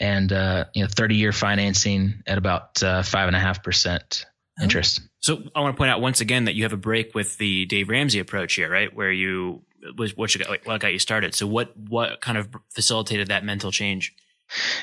and 0.00 0.32
uh, 0.32 0.66
you 0.74 0.82
know 0.82 0.88
thirty 0.88 1.16
year 1.16 1.32
financing 1.32 2.22
at 2.26 2.38
about 2.38 2.82
uh, 2.82 3.02
five 3.02 3.28
and 3.28 3.36
a 3.36 3.40
half 3.40 3.62
percent 3.62 4.26
interest. 4.60 5.00
So 5.26 5.42
I 5.56 5.60
want 5.60 5.74
to 5.74 5.76
point 5.76 5.90
out 5.90 6.00
once 6.00 6.20
again 6.20 6.44
that 6.44 6.54
you 6.54 6.62
have 6.62 6.72
a 6.72 6.76
break 6.76 7.12
with 7.12 7.36
the 7.38 7.64
Dave 7.66 7.88
Ramsey 7.88 8.20
approach 8.20 8.54
here, 8.54 8.70
right? 8.70 8.94
Where 8.94 9.10
you 9.10 9.62
was 9.98 10.16
what, 10.16 10.32
you 10.32 10.44
got, 10.44 10.64
what 10.64 10.80
got 10.80 10.92
you 10.92 11.00
started. 11.00 11.34
So 11.34 11.48
what 11.48 11.76
what 11.76 12.20
kind 12.20 12.38
of 12.38 12.48
facilitated 12.70 13.26
that 13.26 13.42
mental 13.42 13.72
change? 13.72 14.14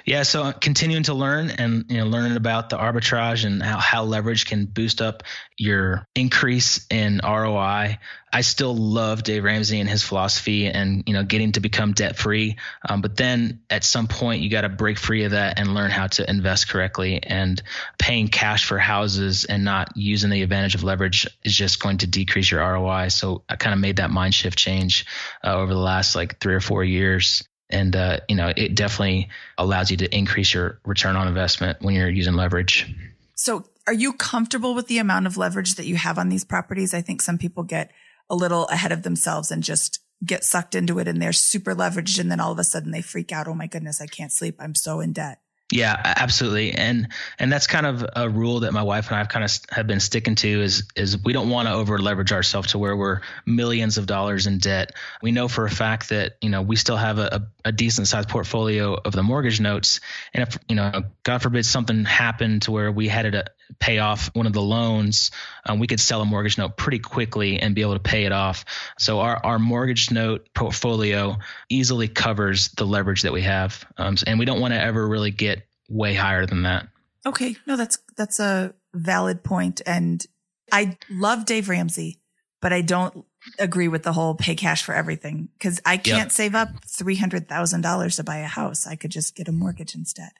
Yeah, 0.05 0.23
so 0.23 0.51
continuing 0.51 1.03
to 1.03 1.13
learn 1.13 1.49
and 1.49 1.85
you 1.89 1.97
know 1.97 2.05
learning 2.05 2.35
about 2.35 2.69
the 2.69 2.77
arbitrage 2.77 3.45
and 3.45 3.63
how, 3.63 3.77
how 3.77 4.03
leverage 4.03 4.45
can 4.45 4.65
boost 4.65 5.01
up 5.01 5.23
your 5.57 6.05
increase 6.15 6.85
in 6.89 7.21
ROI. 7.23 7.99
I 8.35 8.41
still 8.41 8.75
love 8.75 9.23
Dave 9.23 9.43
Ramsey 9.43 9.79
and 9.79 9.89
his 9.89 10.03
philosophy 10.03 10.67
and 10.67 11.03
you 11.07 11.13
know 11.13 11.23
getting 11.23 11.53
to 11.53 11.61
become 11.61 11.93
debt 11.93 12.17
free. 12.17 12.57
Um, 12.87 13.01
but 13.01 13.15
then 13.15 13.61
at 13.69 13.85
some 13.85 14.07
point 14.07 14.41
you 14.41 14.49
got 14.49 14.61
to 14.61 14.69
break 14.69 14.97
free 14.97 15.23
of 15.23 15.31
that 15.31 15.57
and 15.59 15.73
learn 15.73 15.91
how 15.91 16.07
to 16.07 16.29
invest 16.29 16.67
correctly. 16.67 17.23
And 17.23 17.61
paying 17.97 18.27
cash 18.27 18.65
for 18.65 18.77
houses 18.77 19.45
and 19.45 19.63
not 19.63 19.95
using 19.95 20.29
the 20.29 20.41
advantage 20.41 20.75
of 20.75 20.83
leverage 20.83 21.25
is 21.43 21.55
just 21.55 21.79
going 21.81 21.99
to 21.99 22.07
decrease 22.07 22.51
your 22.51 22.61
ROI. 22.61 23.09
So 23.09 23.43
I 23.47 23.55
kind 23.55 23.73
of 23.73 23.79
made 23.79 23.97
that 23.97 24.11
mind 24.11 24.33
shift 24.33 24.57
change 24.57 25.05
uh, 25.43 25.53
over 25.53 25.73
the 25.73 25.79
last 25.79 26.15
like 26.15 26.39
three 26.39 26.55
or 26.55 26.61
four 26.61 26.83
years 26.83 27.47
and 27.73 27.95
uh, 27.95 28.19
you 28.29 28.35
know 28.35 28.53
it 28.55 28.75
definitely 28.75 29.29
allows 29.57 29.91
you 29.91 29.97
to 29.97 30.15
increase 30.15 30.53
your 30.53 30.79
return 30.85 31.15
on 31.15 31.27
investment 31.27 31.81
when 31.81 31.95
you're 31.95 32.09
using 32.09 32.33
leverage. 32.33 32.93
So 33.35 33.65
are 33.87 33.93
you 33.93 34.13
comfortable 34.13 34.75
with 34.75 34.87
the 34.87 34.99
amount 34.99 35.27
of 35.27 35.37
leverage 35.37 35.75
that 35.75 35.85
you 35.85 35.95
have 35.95 36.17
on 36.17 36.29
these 36.29 36.45
properties? 36.45 36.93
I 36.93 37.01
think 37.01 37.21
some 37.21 37.37
people 37.37 37.63
get 37.63 37.91
a 38.29 38.35
little 38.35 38.67
ahead 38.67 38.91
of 38.91 39.03
themselves 39.03 39.51
and 39.51 39.63
just 39.63 39.99
get 40.25 40.43
sucked 40.43 40.75
into 40.75 40.99
it 40.99 41.07
and 41.07 41.21
they're 41.21 41.33
super 41.33 41.75
leveraged 41.75 42.19
and 42.19 42.31
then 42.31 42.39
all 42.39 42.51
of 42.51 42.59
a 42.59 42.63
sudden 42.63 42.91
they 42.91 43.01
freak 43.01 43.33
out 43.33 43.45
oh 43.45 43.53
my 43.53 43.67
goodness 43.67 43.99
i 43.99 44.07
can't 44.07 44.31
sleep. 44.31 44.55
I'm 44.59 44.75
so 44.75 45.01
in 45.01 45.11
debt 45.11 45.39
Yeah, 45.71 45.99
absolutely. 46.03 46.71
And 46.73 47.07
and 47.39 47.51
that's 47.51 47.65
kind 47.65 47.87
of 47.87 48.05
a 48.15 48.29
rule 48.29 48.59
that 48.59 48.73
my 48.73 48.83
wife 48.83 49.07
and 49.07 49.15
I 49.15 49.19
have 49.19 49.29
kind 49.29 49.43
of 49.43 49.51
have 49.71 49.87
been 49.87 49.99
sticking 49.99 50.35
to 50.35 50.61
is 50.61 50.83
is 50.95 51.17
we 51.23 51.33
don't 51.33 51.49
want 51.49 51.67
to 51.67 51.73
over 51.73 51.97
leverage 51.97 52.31
ourselves 52.31 52.71
to 52.71 52.77
where 52.77 52.95
we're 52.95 53.21
millions 53.45 53.97
of 53.97 54.05
dollars 54.05 54.45
in 54.45 54.59
debt. 54.59 54.91
We 55.23 55.31
know 55.31 55.47
for 55.47 55.65
a 55.65 55.71
fact 55.71 56.09
that, 56.09 56.33
you 56.41 56.49
know, 56.49 56.61
we 56.61 56.75
still 56.75 56.97
have 56.97 57.17
a, 57.17 57.47
a 57.65 57.71
decent 57.71 58.07
sized 58.07 58.29
portfolio 58.29 58.93
of 58.93 59.13
the 59.13 59.23
mortgage 59.23 59.59
notes. 59.59 59.99
And 60.33 60.43
if, 60.47 60.59
you 60.69 60.75
know, 60.75 61.05
God 61.23 61.41
forbid 61.41 61.65
something 61.65 62.05
happened 62.05 62.63
to 62.63 62.71
where 62.71 62.91
we 62.91 63.07
had 63.07 63.31
to 63.31 63.45
pay 63.79 63.99
off 63.99 64.29
one 64.33 64.47
of 64.47 64.53
the 64.53 64.61
loans, 64.61 65.31
um, 65.65 65.79
we 65.79 65.87
could 65.87 65.99
sell 65.99 66.21
a 66.21 66.25
mortgage 66.25 66.57
note 66.57 66.77
pretty 66.77 66.99
quickly 66.99 67.59
and 67.59 67.75
be 67.75 67.81
able 67.81 67.93
to 67.93 67.99
pay 67.99 68.25
it 68.25 68.31
off. 68.31 68.65
So 68.97 69.19
our, 69.19 69.43
our 69.43 69.59
mortgage 69.59 70.11
note 70.11 70.47
portfolio 70.53 71.37
easily 71.69 72.07
covers 72.07 72.69
the 72.69 72.85
leverage 72.85 73.23
that 73.23 73.33
we 73.33 73.41
have. 73.43 73.85
Um, 73.97 74.15
and 74.25 74.39
we 74.39 74.45
don't 74.45 74.59
want 74.59 74.73
to 74.73 74.81
ever 74.81 75.07
really 75.07 75.31
get 75.31 75.67
way 75.89 76.13
higher 76.13 76.45
than 76.45 76.63
that. 76.63 76.87
Okay. 77.25 77.55
No, 77.65 77.77
that's, 77.77 77.97
that's 78.17 78.39
a 78.39 78.73
valid 78.93 79.43
point. 79.43 79.81
And 79.85 80.25
I 80.71 80.97
love 81.09 81.45
Dave 81.45 81.69
Ramsey, 81.69 82.19
but 82.61 82.73
I 82.73 82.81
don't 82.81 83.25
agree 83.59 83.87
with 83.87 84.03
the 84.03 84.13
whole 84.13 84.35
pay 84.35 84.55
cash 84.55 84.83
for 84.83 84.93
everything 84.93 85.49
because 85.57 85.81
I 85.85 85.97
can't 85.97 86.25
yep. 86.25 86.31
save 86.31 86.55
up 86.55 86.69
$300,000 86.85 88.15
to 88.15 88.23
buy 88.23 88.37
a 88.37 88.47
house. 88.47 88.87
I 88.87 88.95
could 88.95 89.11
just 89.11 89.35
get 89.35 89.47
a 89.47 89.51
mortgage 89.51 89.95
instead. 89.95 90.31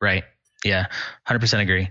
Right. 0.00 0.24
Yeah. 0.64 0.86
100% 1.28 1.60
agree. 1.60 1.90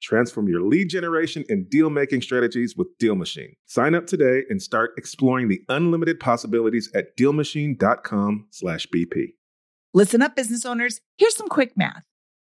Transform 0.00 0.48
your 0.48 0.62
lead 0.62 0.88
generation 0.88 1.44
and 1.48 1.68
deal 1.68 1.90
making 1.90 2.22
strategies 2.22 2.76
with 2.76 2.96
DealMachine. 2.98 3.56
Sign 3.66 3.94
up 3.94 4.06
today 4.06 4.44
and 4.48 4.62
start 4.62 4.92
exploring 4.96 5.48
the 5.48 5.60
unlimited 5.68 6.20
possibilities 6.20 6.88
at 6.94 7.16
DealMachine.com/bp. 7.16 9.34
Listen 9.94 10.22
up, 10.22 10.36
business 10.36 10.64
owners. 10.64 11.00
Here's 11.16 11.34
some 11.34 11.48
quick 11.48 11.76
math: 11.76 12.04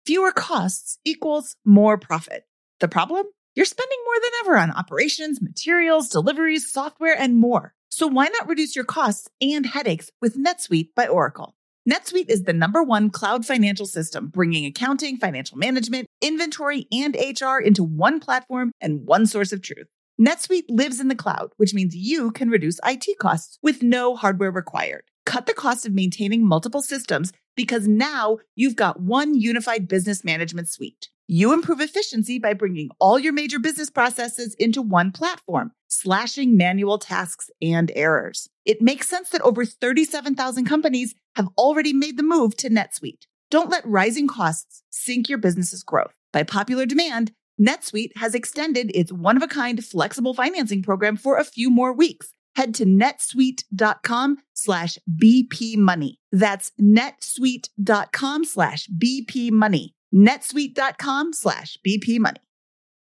fewer 0.07 0.31
costs 0.33 0.99
equals 1.05 1.57
more 1.65 1.99
profit. 1.99 2.45
The 2.79 2.87
problem? 2.89 3.27
You're 3.57 3.67
spending 3.67 3.99
more 4.05 4.21
than 4.23 4.31
ever 4.41 4.57
on 4.59 4.71
operations, 4.71 5.43
materials, 5.43 6.09
deliveries, 6.09 6.73
software, 6.73 7.19
and 7.19 7.41
more. 7.41 7.75
So 7.91 8.07
why 8.07 8.29
not 8.29 8.49
reduce 8.49 8.77
your 8.77 8.85
costs 8.85 9.29
and 9.41 9.67
headaches 9.67 10.13
with 10.21 10.37
NetSuite 10.37 10.95
by 10.95 11.09
Oracle? 11.09 11.57
NetSuite 11.89 12.29
is 12.29 12.45
the 12.45 12.53
number 12.53 12.83
one 12.83 13.11
cloud 13.11 13.45
financial 13.45 13.87
system, 13.87 14.29
bringing 14.29 14.67
accounting, 14.67 15.17
financial 15.17 15.59
management, 15.59 16.07
inventory, 16.21 16.87
and 16.93 17.17
HR 17.17 17.59
into 17.59 17.85
one 17.85 18.21
platform 18.21 18.73
and 18.81 19.07
one 19.07 19.27
source 19.27 19.53
of 19.53 19.63
truth. 19.63 19.87
NetSuite 20.21 20.65
lives 20.69 21.01
in 21.01 21.09
the 21.09 21.15
cloud, 21.15 21.51
which 21.57 21.73
means 21.73 21.97
you 21.97 22.31
can 22.31 22.51
reduce 22.51 22.79
IT 22.85 23.19
costs 23.19 23.59
with 23.63 23.83
no 23.83 24.15
hardware 24.15 24.51
required. 24.51 25.05
Cut 25.25 25.47
the 25.47 25.55
cost 25.55 25.87
of 25.87 25.95
maintaining 25.95 26.47
multiple 26.47 26.83
systems 26.83 27.33
because 27.57 27.89
now 27.89 28.39
you've 28.55 28.77
got 28.77 29.01
one 29.01 29.35
unified 29.35 29.89
business 29.89 30.25
management 30.25 30.69
suite. 30.69 31.09
You 31.27 31.53
improve 31.53 31.81
efficiency 31.81 32.39
by 32.39 32.55
bringing 32.55 32.91
all 32.99 33.19
your 33.19 33.33
major 33.33 33.59
business 33.59 33.89
processes 33.89 34.55
into 34.59 34.83
one 34.83 35.13
platform 35.13 35.73
slashing 35.89 36.57
manual 36.57 36.99
tasks 36.99 37.51
and 37.63 37.93
errors. 37.95 38.49
It 38.65 38.83
makes 38.83 39.09
sense 39.09 39.31
that 39.31 39.43
over 39.43 39.65
37,000 39.65 40.65
companies 40.65 41.15
have 41.37 41.49
already 41.57 41.93
made 41.93 42.17
the 42.17 42.23
move 42.23 42.57
to 42.59 42.71
NetSuite. 42.71 43.27
Don't 43.51 43.71
let 43.71 43.85
rising 43.85 44.29
costs 44.29 44.85
sink 44.91 45.29
your 45.29 45.39
business's 45.39 45.83
growth. 45.83 46.15
By 46.33 46.45
popular 46.45 46.87
demand, 46.87 47.33
NetSuite 47.61 48.17
has 48.17 48.35
extended 48.35 48.93
its 48.95 49.13
one 49.13 49.37
of 49.37 49.43
a 49.43 49.49
kind 49.49 49.85
flexible 49.85 50.35
financing 50.35 50.83
program 50.83 51.17
for 51.17 51.37
a 51.37 51.45
few 51.45 51.69
more 51.69 51.93
weeks. 51.93 52.33
Head 52.55 52.75
to 52.75 52.85
netsuite.com 52.85 54.39
slash 54.55 54.99
BP 55.21 55.77
money. 55.77 56.21
That's 56.31 56.71
netsuite.com 56.81 58.45
slash 58.45 58.89
BP 58.89 59.51
money. 59.51 59.95
netsuite.com 60.15 61.33
slash 61.33 61.77
BP 61.87 62.21
money. 62.21 62.41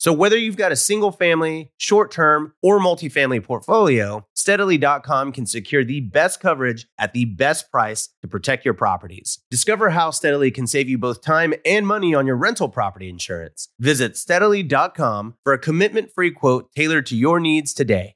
So 0.00 0.14
whether 0.14 0.38
you've 0.38 0.56
got 0.56 0.72
a 0.72 0.76
single 0.76 1.12
family, 1.12 1.70
short 1.76 2.10
term, 2.10 2.54
or 2.62 2.80
multifamily 2.80 3.44
portfolio, 3.44 4.26
steadily.com 4.34 5.30
can 5.30 5.44
secure 5.44 5.84
the 5.84 6.00
best 6.00 6.40
coverage 6.40 6.86
at 6.98 7.12
the 7.12 7.26
best 7.26 7.70
price 7.70 8.08
to 8.22 8.26
protect 8.26 8.64
your 8.64 8.72
properties. 8.72 9.40
Discover 9.50 9.90
how 9.90 10.10
Steadily 10.10 10.50
can 10.50 10.66
save 10.66 10.88
you 10.88 10.96
both 10.96 11.20
time 11.20 11.52
and 11.66 11.86
money 11.86 12.14
on 12.14 12.26
your 12.26 12.36
rental 12.36 12.70
property 12.70 13.10
insurance. 13.10 13.68
Visit 13.78 14.16
steadily.com 14.16 15.34
for 15.44 15.52
a 15.52 15.58
commitment 15.58 16.10
free 16.10 16.30
quote 16.30 16.72
tailored 16.74 17.04
to 17.06 17.16
your 17.16 17.38
needs 17.38 17.74
today. 17.74 18.14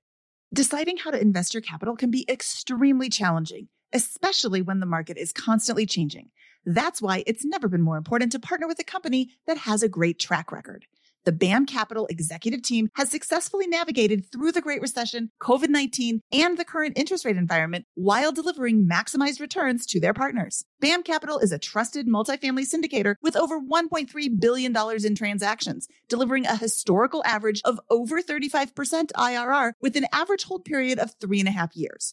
Deciding 0.55 0.97
how 0.97 1.11
to 1.11 1.21
invest 1.21 1.53
your 1.53 1.61
capital 1.61 1.97
can 1.97 2.11
be 2.11 2.25
extremely 2.31 3.11
challenging, 3.11 3.69
especially 3.93 4.63
when 4.63 4.81
the 4.81 4.87
market 4.87 5.19
is 5.19 5.35
constantly 5.35 5.85
changing. 5.85 6.31
That's 6.65 7.03
why 7.03 7.25
it's 7.27 7.45
never 7.45 7.69
been 7.69 7.83
more 7.83 7.99
important 7.99 8.33
to 8.33 8.39
partner 8.39 8.67
with 8.67 8.79
a 8.79 8.85
company 8.85 9.33
that 9.47 9.59
has 9.59 9.83
a 9.83 9.89
great 9.89 10.19
track 10.19 10.51
record. 10.51 10.87
The 11.25 11.33
BAM 11.33 11.65
Capital 11.65 12.07
executive 12.09 12.61
team 12.61 12.91
has 12.97 13.11
successfully 13.11 13.67
navigated 13.67 14.31
through 14.31 14.53
the 14.53 14.61
Great 14.61 14.83
Recession, 14.83 15.31
COVID 15.41 15.71
19, 15.71 16.21
and 16.33 16.59
the 16.59 16.67
current 16.67 16.99
interest 16.99 17.25
rate 17.25 17.39
environment 17.39 17.87
while 17.95 18.31
delivering 18.31 18.87
maximized 18.87 19.41
returns 19.41 19.87
to 19.87 20.01
their 20.01 20.13
partners. 20.13 20.65
BAM 20.81 21.03
Capital 21.03 21.39
is 21.39 21.51
a 21.51 21.59
trusted 21.59 22.07
multifamily 22.07 22.67
syndicator 22.69 23.15
with 23.23 23.37
over 23.37 23.59
$1.3 23.59 24.39
billion 24.39 24.77
in 25.03 25.15
transactions, 25.15 25.89
delivering 26.11 26.45
a 26.45 26.57
historical 26.57 27.23
average 27.25 27.63
of 27.65 27.81
over 27.89 28.21
35% 28.21 28.75
IRR 29.13 29.73
with 29.81 29.97
an 29.97 30.07
average 30.13 30.45
hold 30.45 30.67
period 30.67 30.99
of 30.99 31.15
three 31.23 31.41
and 31.41 31.49
a 31.49 31.53
half 31.53 31.75
years. 31.75 32.13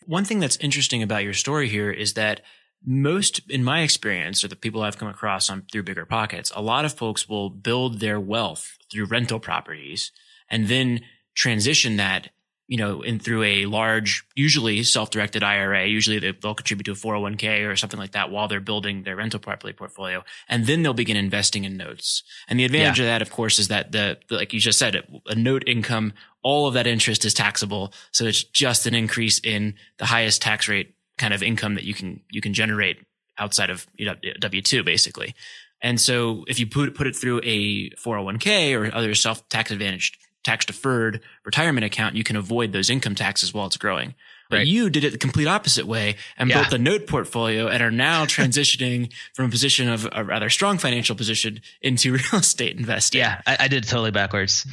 One 0.11 0.25
thing 0.25 0.41
that's 0.41 0.57
interesting 0.57 1.01
about 1.01 1.23
your 1.23 1.33
story 1.33 1.69
here 1.69 1.89
is 1.89 2.15
that 2.15 2.41
most, 2.85 3.39
in 3.49 3.63
my 3.63 3.79
experience, 3.79 4.43
or 4.43 4.49
the 4.49 4.57
people 4.57 4.81
I've 4.81 4.97
come 4.97 5.07
across 5.07 5.49
on 5.49 5.63
through 5.71 5.83
BiggerPockets, 5.83 6.51
a 6.53 6.61
lot 6.61 6.83
of 6.83 6.91
folks 6.91 7.29
will 7.29 7.49
build 7.49 8.01
their 8.01 8.19
wealth 8.19 8.77
through 8.91 9.05
rental 9.05 9.39
properties 9.39 10.11
and 10.49 10.67
then 10.67 10.99
transition 11.33 11.95
that, 11.95 12.29
you 12.67 12.75
know, 12.75 13.01
in 13.01 13.19
through 13.19 13.43
a 13.43 13.67
large, 13.67 14.25
usually 14.35 14.83
self-directed 14.83 15.43
IRA. 15.43 15.87
Usually 15.87 16.19
they'll 16.19 16.55
contribute 16.55 16.83
to 16.83 16.91
a 16.91 16.95
401k 16.95 17.65
or 17.65 17.77
something 17.77 17.99
like 17.99 18.11
that 18.11 18.31
while 18.31 18.49
they're 18.49 18.59
building 18.59 19.03
their 19.03 19.15
rental 19.15 19.39
property 19.39 19.71
portfolio. 19.71 20.25
And 20.49 20.65
then 20.65 20.83
they'll 20.83 20.93
begin 20.93 21.15
investing 21.15 21.63
in 21.63 21.77
notes. 21.77 22.23
And 22.49 22.59
the 22.59 22.65
advantage 22.65 22.99
yeah. 22.99 23.05
of 23.05 23.09
that, 23.11 23.21
of 23.21 23.31
course, 23.31 23.59
is 23.59 23.69
that 23.69 23.93
the, 23.93 24.17
the, 24.27 24.35
like 24.35 24.51
you 24.51 24.59
just 24.59 24.77
said, 24.77 25.03
a 25.27 25.35
note 25.35 25.63
income, 25.65 26.11
all 26.43 26.67
of 26.67 26.73
that 26.73 26.87
interest 26.87 27.25
is 27.25 27.33
taxable. 27.33 27.93
So 28.11 28.25
it's 28.25 28.43
just 28.43 28.85
an 28.85 28.95
increase 28.95 29.39
in 29.39 29.75
the 29.97 30.05
highest 30.05 30.41
tax 30.41 30.67
rate 30.67 30.95
kind 31.17 31.33
of 31.33 31.43
income 31.43 31.75
that 31.75 31.83
you 31.83 31.93
can 31.93 32.21
you 32.29 32.41
can 32.41 32.53
generate 32.53 32.99
outside 33.37 33.69
of 33.69 33.85
you 33.95 34.05
know, 34.05 34.15
W 34.39 34.61
two 34.61 34.83
basically. 34.83 35.35
And 35.81 35.99
so 35.99 36.45
if 36.47 36.59
you 36.59 36.67
put 36.67 36.95
put 36.95 37.07
it 37.07 37.15
through 37.15 37.41
a 37.43 37.89
401k 37.91 38.75
or 38.75 38.93
other 38.93 39.15
self 39.15 39.47
tax 39.49 39.71
advantaged 39.71 40.17
tax 40.43 40.65
deferred 40.65 41.21
retirement 41.45 41.85
account, 41.85 42.15
you 42.15 42.23
can 42.23 42.35
avoid 42.35 42.71
those 42.71 42.89
income 42.89 43.15
taxes 43.15 43.53
while 43.53 43.67
it's 43.67 43.77
growing. 43.77 44.15
But 44.51 44.57
right. 44.57 44.67
you 44.67 44.89
did 44.89 45.05
it 45.05 45.11
the 45.11 45.17
complete 45.17 45.47
opposite 45.47 45.87
way 45.87 46.17
and 46.37 46.49
yeah. 46.49 46.61
built 46.61 46.73
a 46.73 46.77
note 46.77 47.07
portfolio 47.07 47.67
and 47.67 47.81
are 47.81 47.89
now 47.89 48.25
transitioning 48.25 49.13
from 49.33 49.45
a 49.45 49.49
position 49.49 49.87
of 49.87 50.07
a 50.11 50.25
rather 50.25 50.49
strong 50.49 50.77
financial 50.77 51.15
position 51.15 51.61
into 51.81 52.11
real 52.31 52.41
estate 52.41 52.77
investing. 52.77 53.19
Yeah, 53.19 53.41
I, 53.47 53.57
I 53.61 53.67
did 53.69 53.85
totally 53.85 54.11
backwards, 54.11 54.67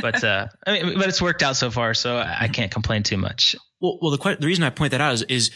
but 0.00 0.22
uh, 0.22 0.48
I 0.66 0.82
mean, 0.82 0.98
but 0.98 1.08
it's 1.08 1.22
worked 1.22 1.42
out 1.42 1.56
so 1.56 1.70
far, 1.70 1.94
so 1.94 2.18
I 2.18 2.48
can't 2.48 2.70
complain 2.70 3.02
too 3.02 3.16
much. 3.16 3.56
Well, 3.80 3.98
well, 4.02 4.10
the 4.10 4.36
the 4.38 4.46
reason 4.46 4.62
I 4.64 4.70
point 4.70 4.90
that 4.90 5.00
out 5.00 5.14
is, 5.14 5.22
is 5.22 5.50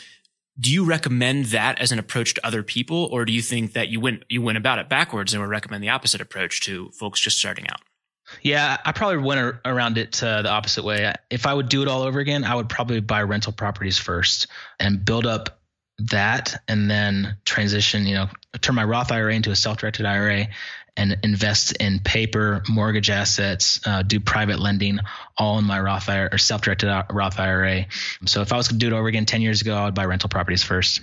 do 0.59 0.72
you 0.72 0.85
recommend 0.87 1.47
that 1.47 1.79
as 1.81 1.93
an 1.93 1.99
approach 1.99 2.35
to 2.35 2.47
other 2.47 2.62
people, 2.62 3.09
or 3.12 3.27
do 3.27 3.33
you 3.33 3.43
think 3.43 3.74
that 3.74 3.89
you 3.89 4.01
went 4.01 4.24
you 4.31 4.41
went 4.41 4.57
about 4.57 4.79
it 4.79 4.89
backwards 4.89 5.35
and 5.35 5.43
would 5.43 5.51
recommend 5.51 5.83
the 5.85 5.91
opposite 5.91 6.22
approach 6.22 6.62
to 6.62 6.91
folks 6.91 7.20
just 7.20 7.37
starting 7.37 7.68
out? 7.68 7.81
Yeah, 8.43 8.77
I 8.85 8.93
probably 8.93 9.18
went 9.18 9.57
around 9.64 9.99
it 9.99 10.22
uh, 10.22 10.43
the 10.43 10.51
opposite 10.51 10.85
way. 10.85 11.12
If 11.31 11.47
I 11.47 11.55
would 11.55 11.68
do 11.68 11.83
it 11.83 11.89
all 11.89 12.03
over 12.03 12.18
again, 12.18 12.45
I 12.45 12.55
would 12.55 12.68
probably 12.68 13.01
buy 13.01 13.22
rental 13.22 13.53
properties 13.53 13.99
first 13.99 14.49
and 14.81 15.05
build 15.05 15.27
up 15.27 15.61
that, 15.99 16.62
and 16.68 16.91
then 16.91 17.37
transition. 17.45 18.05
You 18.05 18.14
know, 18.16 18.29
turn 18.61 18.74
my 18.74 18.85
Roth 18.85 19.12
IRA 19.12 19.35
into 19.35 19.51
a 19.51 19.57
self-directed 19.57 20.05
IRA, 20.05 20.49
and 20.97 21.18
invest 21.22 21.72
in 21.77 22.01
paper, 22.01 22.62
mortgage 22.68 23.11
assets, 23.11 23.81
uh, 23.87 24.03
do 24.03 24.18
private 24.18 24.59
lending, 24.59 24.99
all 25.37 25.59
in 25.59 25.64
my 25.64 25.79
Roth 25.79 26.09
IRA 26.09 26.31
or 26.33 26.39
self-directed 26.39 27.05
Roth 27.11 27.39
IRA. 27.39 27.87
So 28.24 28.41
if 28.41 28.53
I 28.53 28.57
was 28.57 28.68
to 28.68 28.74
do 28.74 28.89
it 28.89 28.93
over 28.93 29.07
again 29.07 29.27
10 29.27 29.43
years 29.43 29.61
ago, 29.61 29.77
I 29.77 29.85
would 29.85 29.95
buy 29.95 30.07
rental 30.07 30.29
properties 30.29 30.62
first. 30.62 31.03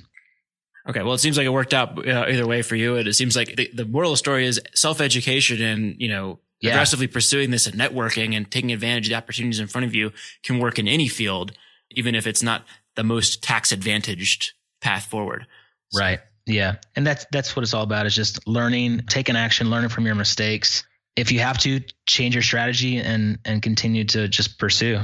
Okay, 0.90 1.02
well, 1.02 1.14
it 1.14 1.20
seems 1.20 1.38
like 1.38 1.46
it 1.46 1.50
worked 1.50 1.74
out 1.74 2.06
uh, 2.08 2.26
either 2.28 2.46
way 2.46 2.62
for 2.62 2.76
you. 2.76 2.98
And 2.98 3.08
it 3.08 3.14
seems 3.14 3.36
like 3.36 3.56
the, 3.56 3.70
the 3.74 3.86
moral 3.86 4.12
of 4.12 4.14
the 4.14 4.18
story 4.18 4.46
is 4.46 4.60
self-education 4.74 5.62
and, 5.62 5.96
you 6.00 6.10
know, 6.10 6.40
yeah. 6.64 6.72
aggressively 6.72 7.08
pursuing 7.08 7.52
this 7.52 7.68
and 7.68 7.76
networking 7.76 8.36
and 8.36 8.50
taking 8.50 8.72
advantage 8.72 9.08
of 9.08 9.10
the 9.10 9.16
opportunities 9.16 9.60
in 9.60 9.68
front 9.68 9.86
of 9.86 9.94
you 9.94 10.12
can 10.44 10.60
work 10.60 10.80
in 10.80 10.88
any 10.88 11.08
field, 11.08 11.52
even 11.92 12.16
if 12.16 12.26
it's 12.26 12.42
not 12.42 12.64
the 12.96 13.04
most 13.04 13.44
tax 13.44 13.72
advantaged 13.72 14.54
path 14.82 15.06
forward. 15.06 15.46
So. 15.92 16.00
Right. 16.00 16.20
Yeah. 16.46 16.76
And 16.96 17.06
that's 17.06 17.26
that's 17.32 17.56
what 17.56 17.64
it's 17.64 17.74
all 17.74 17.84
about 17.84 18.06
is 18.06 18.16
just 18.16 18.48
learning, 18.48 19.02
taking 19.08 19.36
action, 19.36 19.70
learning 19.70 19.90
from 19.90 20.06
your 20.06 20.16
mistakes. 20.16 20.86
If 21.16 21.32
you 21.32 21.40
have 21.40 21.58
to, 21.60 21.82
change 22.08 22.36
your 22.36 22.42
strategy 22.42 22.98
and 22.98 23.40
and 23.46 23.62
continue 23.62 24.06
to 24.06 24.28
just 24.28 24.58
pursue. 24.58 25.02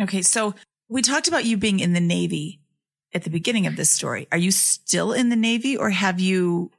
Okay. 0.00 0.22
So 0.22 0.54
we 0.88 1.02
talked 1.02 1.28
about 1.28 1.44
you 1.44 1.56
being 1.56 1.80
in 1.80 1.92
the 1.92 2.00
Navy 2.00 2.60
at 3.12 3.24
the 3.24 3.30
beginning 3.30 3.66
of 3.66 3.76
this 3.76 3.90
story. 3.90 4.28
Are 4.32 4.38
you 4.38 4.50
still 4.50 5.12
in 5.12 5.28
the 5.28 5.36
Navy 5.36 5.76
or 5.76 5.90
have 5.90 6.20
you 6.20 6.70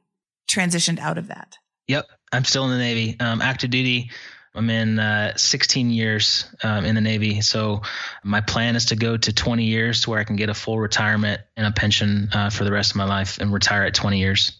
transitioned 0.48 0.98
out 0.98 1.18
of 1.18 1.28
that? 1.28 1.58
Yep. 1.88 2.06
I'm 2.34 2.44
still 2.44 2.64
in 2.64 2.70
the 2.70 2.78
Navy. 2.78 3.16
Um, 3.20 3.40
active 3.40 3.70
duty 3.70 4.10
I'm 4.54 4.70
in 4.70 4.98
uh, 5.00 5.36
16 5.36 5.90
years 5.90 6.46
um, 6.62 6.84
in 6.84 6.94
the 6.94 7.00
Navy. 7.00 7.40
So 7.40 7.82
my 8.22 8.40
plan 8.40 8.76
is 8.76 8.86
to 8.86 8.96
go 8.96 9.16
to 9.16 9.32
20 9.32 9.64
years 9.64 10.02
to 10.02 10.10
where 10.10 10.20
I 10.20 10.24
can 10.24 10.36
get 10.36 10.48
a 10.48 10.54
full 10.54 10.78
retirement 10.78 11.40
and 11.56 11.66
a 11.66 11.72
pension 11.72 12.28
uh, 12.32 12.50
for 12.50 12.62
the 12.62 12.70
rest 12.70 12.92
of 12.92 12.96
my 12.96 13.04
life 13.04 13.38
and 13.38 13.52
retire 13.52 13.82
at 13.82 13.94
20 13.94 14.18
years. 14.18 14.52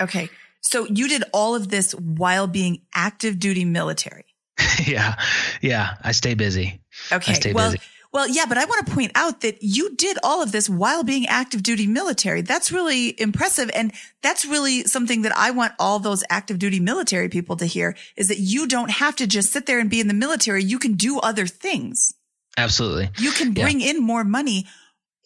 Okay. 0.00 0.30
So 0.62 0.86
you 0.86 1.08
did 1.08 1.24
all 1.32 1.54
of 1.54 1.68
this 1.68 1.92
while 1.92 2.46
being 2.46 2.80
active 2.94 3.38
duty 3.38 3.66
military. 3.66 4.24
yeah. 4.86 5.16
Yeah. 5.60 5.96
I 6.02 6.12
stay 6.12 6.32
busy. 6.32 6.80
Okay. 7.12 7.52
well, 7.52 7.72
busy. 7.72 7.82
Well, 8.16 8.30
yeah, 8.30 8.46
but 8.48 8.56
I 8.56 8.64
want 8.64 8.86
to 8.86 8.94
point 8.94 9.12
out 9.14 9.42
that 9.42 9.58
you 9.60 9.94
did 9.94 10.16
all 10.22 10.42
of 10.42 10.50
this 10.50 10.70
while 10.70 11.04
being 11.04 11.26
active 11.26 11.62
duty 11.62 11.86
military. 11.86 12.40
That's 12.40 12.72
really 12.72 13.14
impressive. 13.20 13.70
And 13.74 13.92
that's 14.22 14.46
really 14.46 14.84
something 14.84 15.20
that 15.20 15.36
I 15.36 15.50
want 15.50 15.74
all 15.78 15.98
those 15.98 16.24
active 16.30 16.58
duty 16.58 16.80
military 16.80 17.28
people 17.28 17.56
to 17.56 17.66
hear 17.66 17.94
is 18.16 18.28
that 18.28 18.38
you 18.38 18.66
don't 18.68 18.90
have 18.90 19.16
to 19.16 19.26
just 19.26 19.52
sit 19.52 19.66
there 19.66 19.78
and 19.78 19.90
be 19.90 20.00
in 20.00 20.08
the 20.08 20.14
military. 20.14 20.64
You 20.64 20.78
can 20.78 20.94
do 20.94 21.20
other 21.20 21.46
things. 21.46 22.14
Absolutely. 22.56 23.10
You 23.18 23.32
can 23.32 23.52
bring 23.52 23.82
yeah. 23.82 23.90
in 23.90 24.02
more 24.02 24.24
money. 24.24 24.64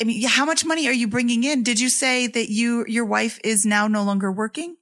I 0.01 0.05
mean, 0.05 0.27
how 0.27 0.45
much 0.45 0.65
money 0.65 0.89
are 0.89 0.93
you 0.93 1.07
bringing 1.07 1.45
in? 1.45 1.63
Did 1.63 1.79
you 1.79 1.91
say 1.91 2.27
that 2.27 2.51
you, 2.51 2.85
your 2.89 3.05
wife 3.05 3.39
is 3.45 3.65
now 3.65 3.87
no 3.87 4.03
longer 4.03 4.33
working? 4.33 4.75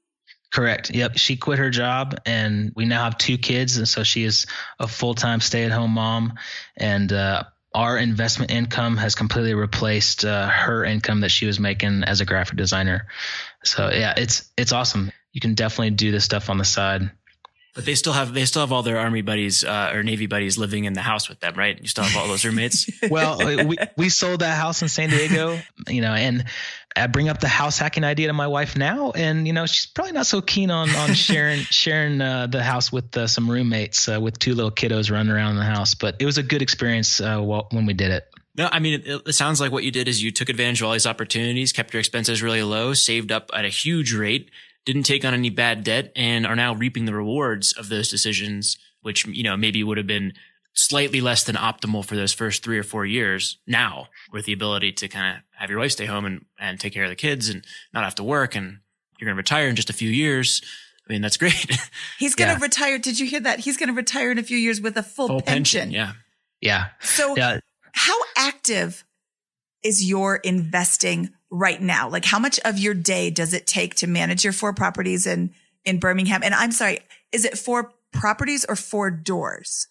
Correct. 0.51 0.89
Yep. 0.95 1.19
She 1.19 1.37
quit 1.37 1.59
her 1.59 1.69
job 1.69 2.19
and 2.25 2.73
we 2.75 2.87
now 2.87 3.05
have 3.05 3.19
two 3.19 3.37
kids. 3.37 3.77
And 3.77 3.87
so 3.87 4.03
she 4.03 4.25
is 4.25 4.47
a 4.79 4.89
full 4.89 5.15
time 5.15 5.43
stay 5.43 5.65
at 5.65 5.73
home 5.73 5.91
mom. 5.91 6.39
And, 6.75 7.13
uh, 7.13 7.45
our 7.75 7.99
investment 7.99 8.51
income 8.51 8.97
has 8.97 9.15
completely 9.15 9.55
replaced 9.55 10.25
uh, 10.25 10.49
her 10.49 10.85
income 10.85 11.21
that 11.21 11.31
she 11.31 11.47
was 11.47 11.61
making 11.61 12.05
as 12.05 12.21
a 12.21 12.25
graphic 12.25 12.57
designer. 12.57 13.07
So 13.65 13.91
yeah, 13.91 14.15
it's 14.17 14.51
it's 14.57 14.73
awesome. 14.73 15.13
You 15.33 15.41
can 15.41 15.55
definitely 15.55 15.91
do 15.91 16.11
this 16.11 16.25
stuff 16.25 16.51
on 16.51 16.59
the 16.59 16.65
side. 16.65 17.11
But 17.79 17.85
they 17.85 17.95
still 17.95 18.13
have 18.13 18.35
they 18.35 18.45
still 18.45 18.63
have 18.63 18.73
all 18.73 18.83
their 18.83 18.99
army 18.99 19.23
buddies 19.23 19.63
uh, 19.63 19.93
or 19.95 20.03
navy 20.03 20.27
buddies 20.27 20.59
living 20.59 20.83
in 20.83 20.95
the 20.95 21.01
house 21.01 21.29
with 21.29 21.39
them, 21.39 21.55
right? 21.55 21.81
You 21.81 21.87
still 21.87 22.03
have 22.03 22.21
all 22.21 22.27
those 22.27 22.45
roommates. 22.45 22.91
well, 23.09 23.39
we 23.39 23.77
we 23.97 24.09
sold 24.09 24.41
that 24.41 24.57
house 24.57 24.83
in 24.83 24.89
San 24.89 25.11
Diego, 25.11 25.57
you 25.87 26.01
know, 26.01 26.13
and 26.13 26.47
I 26.97 27.07
bring 27.07 27.29
up 27.29 27.39
the 27.39 27.47
house 27.47 27.79
hacking 27.79 28.03
idea 28.03 28.27
to 28.27 28.33
my 28.33 28.49
wife 28.49 28.77
now, 28.77 29.13
and 29.13 29.47
you 29.47 29.53
know 29.53 29.65
she's 29.67 29.87
probably 29.87 30.11
not 30.11 30.27
so 30.27 30.41
keen 30.41 30.73
on 30.73 30.91
on 30.91 31.15
sharing 31.15 31.61
sharing 31.71 32.21
uh, 32.21 32.49
the 32.49 32.65
house 32.65 32.91
with 32.91 33.17
uh, 33.17 33.29
some 33.29 33.49
roommates 33.49 34.09
uh, 34.09 34.19
with 34.21 34.41
two 34.41 34.57
little 34.57 34.73
kiddos 34.73 35.09
running 35.09 35.31
around 35.31 35.55
the 35.55 35.63
house. 35.63 35.95
But 35.95 36.17
it 36.19 36.27
was 36.27 36.37
a 36.37 36.43
good 36.43 36.63
experience 36.63 37.21
uh, 37.21 37.41
when 37.41 37.87
we 37.87 37.93
did 37.93 38.11
it. 38.11 38.29
No, 38.57 38.69
I 38.73 38.81
mean, 38.81 39.03
it, 39.05 39.23
it, 39.25 39.33
sounds 39.35 39.61
like 39.61 39.71
what 39.71 39.85
you 39.85 39.93
did 39.93 40.09
is 40.09 40.21
you 40.21 40.33
took 40.33 40.49
advantage 40.49 40.81
of 40.81 40.89
all 40.89 40.95
these 40.95 41.07
opportunities, 41.07 41.73
kept 41.73 41.95
your 41.95 42.01
expenses 42.01 42.43
really 42.43 42.65
low, 42.65 42.93
saved 42.93 43.31
up 43.31 43.53
at 43.55 43.65
a 43.65 43.69
huge 43.69 44.13
rate, 44.13 44.51
didn't 44.89 45.03
take 45.03 45.23
on 45.23 45.35
any 45.35 45.51
bad 45.51 45.85
debt 45.85 46.11
and 46.17 46.47
are 46.47 46.57
now 46.57 46.75
reaping 46.75 47.05
the 47.05 47.13
rewards 47.13 47.75
of 47.75 47.91
those 47.91 48.09
decisions, 48.09 48.79
which, 49.03 49.27
you 49.27 49.43
know, 49.43 49.55
maybe 49.55 49.85
would 49.85 49.99
have 49.99 50.07
been 50.07 50.33
slightly 50.73 51.21
less 51.21 51.45
than 51.45 51.57
optimal 51.57 52.03
for 52.03 52.17
those 52.17 52.33
first 52.33 52.65
three 52.65 52.79
or 52.79 52.83
four 52.83 53.05
years 53.05 53.59
now 53.67 54.09
with 54.33 54.47
the 54.47 54.53
ability 54.55 54.91
to 54.91 55.07
kind 55.07 55.37
of 55.37 55.43
have 55.59 55.69
your 55.69 55.79
wife 55.79 55.93
stay 55.93 56.07
home 56.07 56.25
and, 56.25 56.47
and 56.59 56.81
take 56.81 56.95
care 56.95 57.05
of 57.05 57.11
the 57.11 57.17
kids 57.17 57.51
and 57.51 57.67
not 57.93 58.03
have 58.03 58.15
to 58.15 58.25
work 58.25 58.57
and 58.57 58.79
you're 59.19 59.27
going 59.27 59.37
to 59.37 59.39
retire 59.39 59.69
in 59.69 59.77
just 59.77 59.91
a 59.91 59.93
few 59.93 60.09
years. 60.09 60.63
I 61.07 61.13
mean, 61.13 61.21
that's 61.21 61.37
great. 61.37 61.53
He's 62.19 62.35
going 62.35 62.49
to 62.49 62.59
yeah. 62.59 62.65
retire. 62.65 62.97
Did 62.99 63.19
you 63.19 63.27
hear 63.27 63.41
that? 63.41 63.59
He's 63.59 63.77
going 63.77 63.91
to 63.91 63.95
retire 63.95 64.31
in 64.31 64.39
a 64.39 64.43
few 64.43 64.57
years 64.57 64.81
with 64.81 64.97
a 64.97 65.03
full, 65.03 65.29
full 65.29 65.43
pension. 65.43 65.81
pension. 65.81 65.91
Yeah. 65.91 66.13
Yeah. 66.63 66.87
So 67.01 67.37
yeah. 67.37 67.61
how 67.93 68.17
active 68.39 69.05
is 69.85 70.09
your 70.09 70.37
investing 70.37 71.35
right 71.51 71.81
now? 71.81 72.09
Like 72.09 72.25
how 72.25 72.39
much 72.39 72.59
of 72.65 72.79
your 72.79 72.95
day 72.95 73.31
does 73.31 73.55
it 73.55 73.67
take 73.67 73.97
to 73.97 74.07
manage 74.07 74.45
your 74.45 74.53
four 74.53 74.73
properties 74.73 75.27
in, 75.27 75.55
in 75.85 75.99
Birmingham? 75.99 76.43
And 76.43 76.55
I'm 76.55 76.73
sorry, 76.73 77.01
is 77.33 77.45
it 77.45 77.59
four 77.59 77.93
properties 78.13 78.65
or 78.69 78.77
four 78.77 79.11
doors? 79.11 79.89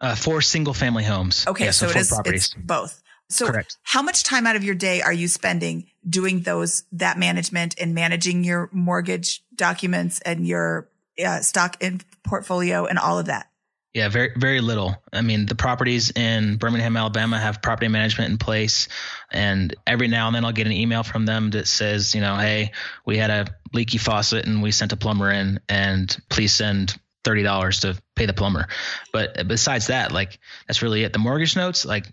Uh, 0.00 0.14
four 0.14 0.40
single 0.40 0.74
family 0.74 1.04
homes. 1.04 1.46
Okay. 1.46 1.66
Yeah, 1.66 1.70
so, 1.72 1.86
so 1.86 1.90
it 1.90 2.00
is, 2.00 2.08
properties. 2.08 2.54
both. 2.56 3.02
So 3.30 3.46
Correct. 3.46 3.76
how 3.82 4.02
much 4.02 4.22
time 4.22 4.46
out 4.46 4.56
of 4.56 4.64
your 4.64 4.74
day 4.74 5.02
are 5.02 5.12
you 5.12 5.28
spending 5.28 5.90
doing 6.08 6.40
those, 6.40 6.84
that 6.92 7.18
management 7.18 7.74
and 7.78 7.94
managing 7.94 8.42
your 8.42 8.70
mortgage 8.72 9.42
documents 9.54 10.20
and 10.20 10.46
your 10.46 10.88
uh, 11.22 11.40
stock 11.40 11.82
in 11.82 12.00
portfolio 12.24 12.86
and 12.86 12.98
all 12.98 13.18
of 13.18 13.26
that? 13.26 13.50
Yeah, 13.98 14.08
very 14.10 14.30
very 14.36 14.60
little. 14.60 14.94
I 15.12 15.22
mean, 15.22 15.46
the 15.46 15.56
properties 15.56 16.12
in 16.12 16.56
Birmingham, 16.56 16.96
Alabama 16.96 17.36
have 17.36 17.60
property 17.60 17.88
management 17.88 18.30
in 18.30 18.38
place, 18.38 18.86
and 19.32 19.74
every 19.88 20.06
now 20.06 20.28
and 20.28 20.36
then 20.36 20.44
I'll 20.44 20.52
get 20.52 20.68
an 20.68 20.72
email 20.72 21.02
from 21.02 21.26
them 21.26 21.50
that 21.50 21.66
says, 21.66 22.14
you 22.14 22.20
know, 22.20 22.36
hey, 22.36 22.70
we 23.04 23.18
had 23.18 23.30
a 23.30 23.46
leaky 23.72 23.98
faucet 23.98 24.46
and 24.46 24.62
we 24.62 24.70
sent 24.70 24.92
a 24.92 24.96
plumber 24.96 25.32
in, 25.32 25.58
and 25.68 26.16
please 26.28 26.52
send 26.52 26.94
thirty 27.24 27.42
dollars 27.42 27.80
to 27.80 28.00
pay 28.14 28.26
the 28.26 28.32
plumber. 28.32 28.68
But 29.12 29.48
besides 29.48 29.88
that, 29.88 30.12
like 30.12 30.38
that's 30.68 30.80
really 30.80 31.02
it. 31.02 31.12
The 31.12 31.18
mortgage 31.18 31.56
notes, 31.56 31.84
like 31.84 32.06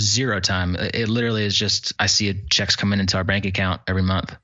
zero 0.00 0.40
time. 0.40 0.76
It 0.76 1.10
literally 1.10 1.44
is 1.44 1.54
just 1.54 1.92
I 1.98 2.06
see 2.06 2.30
a 2.30 2.34
checks 2.48 2.74
coming 2.74 3.00
into 3.00 3.18
our 3.18 3.24
bank 3.24 3.44
account 3.44 3.82
every 3.86 4.02
month. 4.02 4.34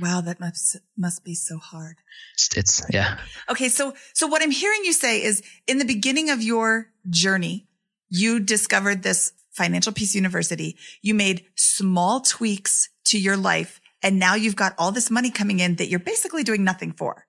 Wow, 0.00 0.20
that 0.22 0.40
must 0.40 0.76
must 0.96 1.24
be 1.24 1.34
so 1.34 1.58
hard. 1.58 1.96
It's, 2.56 2.82
yeah. 2.90 3.18
Okay, 3.50 3.68
so 3.68 3.94
so 4.14 4.26
what 4.26 4.42
I'm 4.42 4.50
hearing 4.50 4.80
you 4.84 4.92
say 4.92 5.22
is 5.22 5.42
in 5.66 5.78
the 5.78 5.84
beginning 5.84 6.30
of 6.30 6.42
your 6.42 6.88
journey, 7.08 7.66
you 8.08 8.40
discovered 8.40 9.02
this 9.02 9.32
Financial 9.52 9.92
Peace 9.92 10.14
University. 10.14 10.76
You 11.02 11.14
made 11.14 11.44
small 11.56 12.20
tweaks 12.20 12.88
to 13.06 13.18
your 13.18 13.36
life, 13.36 13.80
and 14.02 14.18
now 14.18 14.34
you've 14.34 14.56
got 14.56 14.74
all 14.78 14.92
this 14.92 15.10
money 15.10 15.30
coming 15.30 15.60
in 15.60 15.76
that 15.76 15.88
you're 15.88 15.98
basically 16.00 16.42
doing 16.44 16.64
nothing 16.64 16.92
for. 16.92 17.26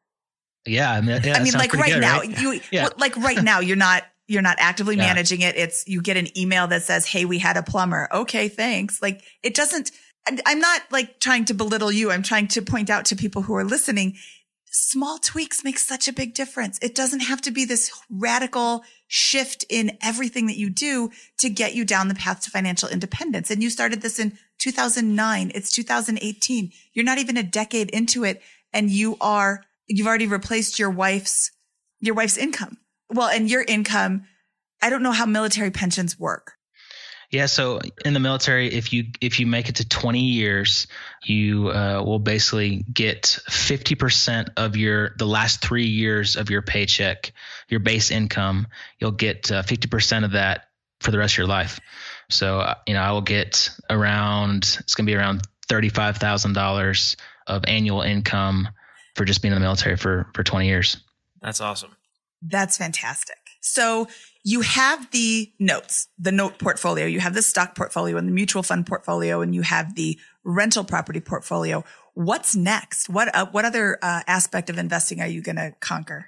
Yeah, 0.65 0.91
I 0.91 1.01
mean, 1.01 1.21
yeah, 1.23 1.33
I 1.37 1.43
mean 1.43 1.53
like 1.53 1.73
right 1.73 1.93
good, 1.93 2.01
now, 2.01 2.19
right? 2.19 2.39
you 2.41 2.61
Yeah. 2.71 2.83
well, 2.83 2.93
like 2.97 3.17
right 3.17 3.43
now, 3.43 3.59
you're 3.59 3.75
not 3.77 4.03
you're 4.27 4.41
not 4.43 4.57
actively 4.59 4.95
Yeah. 4.95 5.07
managing 5.07 5.41
it. 5.41 5.57
It's 5.57 5.87
you 5.87 6.01
get 6.01 6.15
an 6.17 6.35
email 6.37 6.67
that 6.67 6.83
says, 6.83 7.05
"Hey, 7.05 7.25
we 7.25 7.39
had 7.39 7.57
a 7.57 7.63
plumber." 7.63 8.07
Okay, 8.13 8.47
thanks. 8.47 9.01
Like 9.01 9.23
it 9.43 9.55
doesn't. 9.55 9.91
I'm 10.27 10.59
not 10.59 10.81
like 10.91 11.19
trying 11.19 11.45
to 11.45 11.53
belittle 11.53 11.91
you. 11.91 12.11
I'm 12.11 12.23
trying 12.23 12.47
to 12.49 12.61
point 12.61 12.89
out 12.89 13.05
to 13.05 13.15
people 13.15 13.43
who 13.43 13.55
are 13.55 13.65
listening. 13.65 14.17
Small 14.65 15.17
tweaks 15.17 15.63
make 15.63 15.79
such 15.79 16.07
a 16.07 16.13
big 16.13 16.33
difference. 16.33 16.79
It 16.81 16.95
doesn't 16.95 17.21
have 17.21 17.41
to 17.41 17.51
be 17.51 17.65
this 17.65 17.91
radical 18.09 18.83
shift 19.07 19.65
in 19.69 19.97
everything 20.01 20.47
that 20.47 20.57
you 20.57 20.69
do 20.69 21.11
to 21.39 21.49
get 21.49 21.75
you 21.75 21.83
down 21.83 22.07
the 22.07 22.15
path 22.15 22.41
to 22.41 22.51
financial 22.51 22.87
independence. 22.87 23.51
And 23.51 23.61
you 23.61 23.69
started 23.69 24.01
this 24.01 24.19
in 24.19 24.37
2009. 24.59 25.51
It's 25.53 25.71
2018. 25.71 26.71
You're 26.93 27.05
not 27.05 27.17
even 27.17 27.35
a 27.35 27.43
decade 27.43 27.89
into 27.89 28.23
it. 28.23 28.41
And 28.71 28.89
you 28.89 29.17
are, 29.19 29.63
you've 29.87 30.07
already 30.07 30.27
replaced 30.27 30.79
your 30.79 30.89
wife's, 30.89 31.51
your 31.99 32.15
wife's 32.15 32.37
income. 32.37 32.77
Well, 33.09 33.27
and 33.27 33.49
your 33.49 33.63
income, 33.63 34.23
I 34.81 34.89
don't 34.89 35.03
know 35.03 35.11
how 35.11 35.25
military 35.25 35.71
pensions 35.71 36.17
work. 36.17 36.53
Yeah, 37.31 37.45
so 37.45 37.79
in 38.03 38.13
the 38.13 38.19
military, 38.19 38.67
if 38.73 38.91
you 38.91 39.05
if 39.21 39.39
you 39.39 39.47
make 39.47 39.69
it 39.69 39.75
to 39.75 39.87
20 39.87 40.19
years, 40.19 40.87
you 41.23 41.69
uh, 41.69 42.03
will 42.05 42.19
basically 42.19 42.83
get 42.93 43.23
50% 43.49 44.49
of 44.57 44.75
your 44.75 45.15
the 45.17 45.25
last 45.25 45.61
three 45.61 45.87
years 45.87 46.35
of 46.35 46.49
your 46.49 46.61
paycheck, 46.61 47.31
your 47.69 47.79
base 47.79 48.11
income. 48.11 48.67
You'll 48.99 49.11
get 49.11 49.49
uh, 49.49 49.63
50% 49.63 50.25
of 50.25 50.31
that 50.31 50.67
for 50.99 51.11
the 51.11 51.17
rest 51.17 51.35
of 51.35 51.37
your 51.37 51.47
life. 51.47 51.79
So 52.29 52.59
uh, 52.59 52.75
you 52.85 52.95
know, 52.95 53.01
I 53.01 53.13
will 53.13 53.21
get 53.21 53.69
around 53.89 54.77
it's 54.81 54.95
going 54.95 55.05
to 55.05 55.09
be 55.09 55.15
around 55.15 55.41
thirty-five 55.69 56.17
thousand 56.17 56.53
dollars 56.53 57.15
of 57.47 57.63
annual 57.65 58.01
income 58.01 58.67
for 59.15 59.23
just 59.23 59.41
being 59.41 59.53
in 59.53 59.55
the 59.55 59.63
military 59.65 59.95
for 59.95 60.27
for 60.33 60.43
20 60.43 60.67
years. 60.67 60.97
That's 61.41 61.61
awesome. 61.61 61.95
That's 62.41 62.77
fantastic. 62.77 63.37
So 63.61 64.07
you 64.43 64.61
have 64.61 65.11
the 65.11 65.51
notes, 65.59 66.07
the 66.17 66.31
note 66.31 66.57
portfolio, 66.57 67.05
you 67.05 67.19
have 67.19 67.33
the 67.33 67.41
stock 67.41 67.75
portfolio 67.75 68.17
and 68.17 68.27
the 68.27 68.31
mutual 68.31 68.63
fund 68.63 68.87
portfolio, 68.87 69.41
and 69.41 69.53
you 69.53 69.61
have 69.61 69.95
the 69.95 70.19
rental 70.43 70.83
property 70.83 71.19
portfolio. 71.19 71.83
What's 72.13 72.55
next? 72.55 73.09
What 73.09 73.33
uh, 73.35 73.45
what 73.47 73.65
other 73.65 73.97
uh, 74.01 74.21
aspect 74.27 74.69
of 74.69 74.77
investing 74.77 75.21
are 75.21 75.27
you 75.27 75.41
going 75.41 75.57
to 75.57 75.73
conquer? 75.79 76.27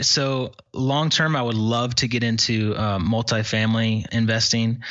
So 0.00 0.52
long 0.72 1.10
term, 1.10 1.34
I 1.34 1.42
would 1.42 1.56
love 1.56 1.96
to 1.96 2.08
get 2.08 2.22
into 2.22 2.74
uh, 2.74 2.98
multifamily 2.98 4.06
investing. 4.12 4.82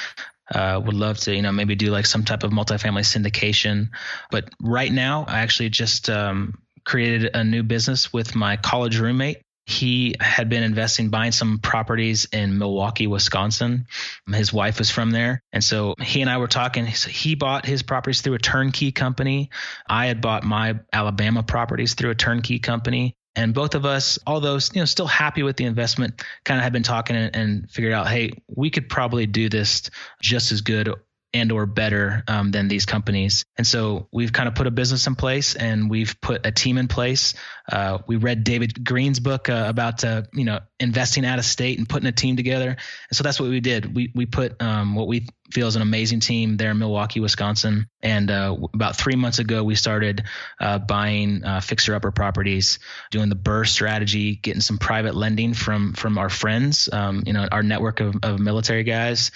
Uh, 0.54 0.82
would 0.84 0.96
love 0.96 1.18
to, 1.20 1.36
you 1.36 1.44
know, 1.44 1.52
maybe 1.52 1.76
do 1.76 1.92
like 1.92 2.08
some 2.08 2.26
type 2.26 2.44
of 2.44 2.52
multifamily 2.52 3.04
syndication. 3.04 3.90
But 4.32 4.50
right 4.60 4.92
now, 4.92 5.24
I 5.28 5.40
actually 5.40 5.70
just 5.70 6.10
um, 6.10 6.60
created 6.86 7.36
a 7.36 7.44
new 7.44 7.64
business 7.64 8.12
with 8.12 8.36
my 8.36 8.58
college 8.58 8.98
roommate. 8.98 9.42
He 9.70 10.16
had 10.20 10.50
been 10.50 10.64
investing, 10.64 11.10
buying 11.10 11.32
some 11.32 11.60
properties 11.60 12.28
in 12.34 12.58
Milwaukee, 12.58 13.06
Wisconsin. 13.06 13.86
His 14.28 14.52
wife 14.52 14.80
was 14.80 14.90
from 14.90 15.12
there. 15.12 15.44
And 15.54 15.64
so 15.64 15.94
he 16.02 16.22
and 16.22 16.30
I 16.30 16.38
were 16.38 16.48
talking. 16.48 16.88
He 16.88 17.36
bought 17.36 17.68
his 17.68 17.84
properties 17.84 18.22
through 18.22 18.34
a 18.34 18.40
turnkey 18.40 18.92
company. 18.92 19.52
I 19.88 20.08
had 20.08 20.22
bought 20.22 20.44
my 20.44 20.80
Alabama 20.92 21.44
properties 21.44 21.94
through 21.94 22.10
a 22.10 22.16
turnkey 22.16 22.58
company. 22.58 23.16
And 23.36 23.54
both 23.54 23.76
of 23.76 23.86
us, 23.86 24.18
although 24.26 24.56
you 24.56 24.82
know 24.82 24.86
still 24.86 25.06
happy 25.06 25.44
with 25.44 25.56
the 25.56 25.66
investment, 25.66 26.24
kind 26.44 26.58
of 26.58 26.64
had 26.64 26.74
been 26.74 26.82
talking 26.82 27.16
and, 27.16 27.36
and 27.36 27.72
figured 27.72 27.94
out, 27.94 28.08
hey, 28.08 28.32
we 28.48 28.72
could 28.72 28.90
probably 28.90 29.28
do 29.28 29.50
this 29.50 29.92
just 30.20 30.52
as 30.52 30.62
good 30.62 30.90
and 31.34 31.52
or 31.52 31.66
better 31.66 32.24
um, 32.28 32.52
than 32.52 32.68
these 32.68 32.86
companies. 32.86 33.46
And 33.58 33.66
so 33.66 34.08
we've 34.12 34.34
kind 34.34 34.48
of 34.48 34.56
put 34.56 34.68
a 34.68 34.72
business 34.72 35.06
in 35.08 35.16
place 35.16 35.56
and 35.56 35.90
we've 35.90 36.16
put 36.22 36.46
a 36.46 36.52
team 36.52 36.78
in 36.78 36.88
place. 36.88 37.36
Uh, 37.72 38.00
we 38.08 38.16
read 38.16 38.44
David 38.44 38.84
Greene's 38.84 39.20
book 39.20 39.50
uh, 39.50 39.66
about 39.68 40.04
uh, 40.04 40.24
you 40.34 40.46
know 40.46 40.60
investing 40.80 41.26
out 41.26 41.40
of 41.40 41.46
state 41.46 41.78
and 41.78 41.88
putting 41.88 42.08
a 42.08 42.12
team 42.12 42.38
together. 42.38 42.70
And 42.70 42.78
so 43.18 43.24
that's 43.24 43.40
what 43.40 43.50
we 43.50 43.60
did. 43.60 43.96
We 43.96 44.12
we 44.16 44.26
put 44.26 44.62
um, 44.62 44.96
what 44.96 45.08
we 45.08 45.28
feel 45.52 45.68
is 45.68 45.76
an 45.76 45.82
amazing 45.82 46.20
team 46.20 46.58
there 46.58 46.72
in 46.72 46.78
Milwaukee, 46.78 47.20
Wisconsin. 47.20 47.88
And 48.02 48.30
uh, 48.30 48.56
about 48.74 48.96
three 48.96 49.16
months 49.16 49.40
ago, 49.40 49.64
we 49.64 49.76
started 49.76 50.24
uh, 50.60 50.80
buying 50.80 51.44
uh, 51.44 51.60
fixer 51.60 51.96
upper 51.96 52.12
properties, 52.12 52.80
doing 53.12 53.30
the 53.30 53.36
BRRRR 53.36 53.68
strategy, 53.68 54.36
getting 54.36 54.62
some 54.62 54.78
private 54.78 55.16
lending 55.16 55.54
from 55.54 55.94
from 55.94 56.18
our 56.18 56.30
friends, 56.30 56.88
um, 56.92 57.24
you 57.26 57.34
know, 57.34 57.48
our 57.52 57.64
network 57.64 58.00
of, 58.00 58.16
of 58.24 58.40
military 58.40 58.84
guys. 58.84 59.32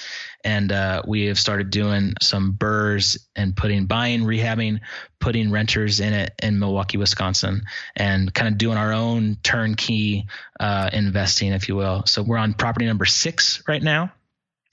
And 0.45 0.71
uh, 0.71 1.03
we 1.07 1.27
have 1.27 1.39
started 1.39 1.69
doing 1.69 2.13
some 2.21 2.53
BRRRRs 2.53 3.17
and 3.35 3.55
putting 3.55 3.85
buying, 3.85 4.23
rehabbing, 4.23 4.81
putting 5.23 5.51
renters 5.51 6.01
in 6.01 6.11
it 6.11 6.33
in 6.43 6.59
Milwaukee, 6.59 6.97
Wisconsin, 6.97 7.63
and 7.95 8.33
kind 8.33 8.49
of 8.49 8.57
doing 8.57 8.77
our 8.77 8.91
own 8.91 9.37
turnkey 9.41 10.27
uh, 10.59 10.89
investing, 10.91 11.53
if 11.53 11.69
you 11.69 11.77
will. 11.77 12.03
So 12.05 12.23
we're 12.23 12.37
on 12.37 12.53
property 12.53 12.85
number 12.85 13.05
six 13.05 13.63
right 13.65 13.81
now 13.81 14.11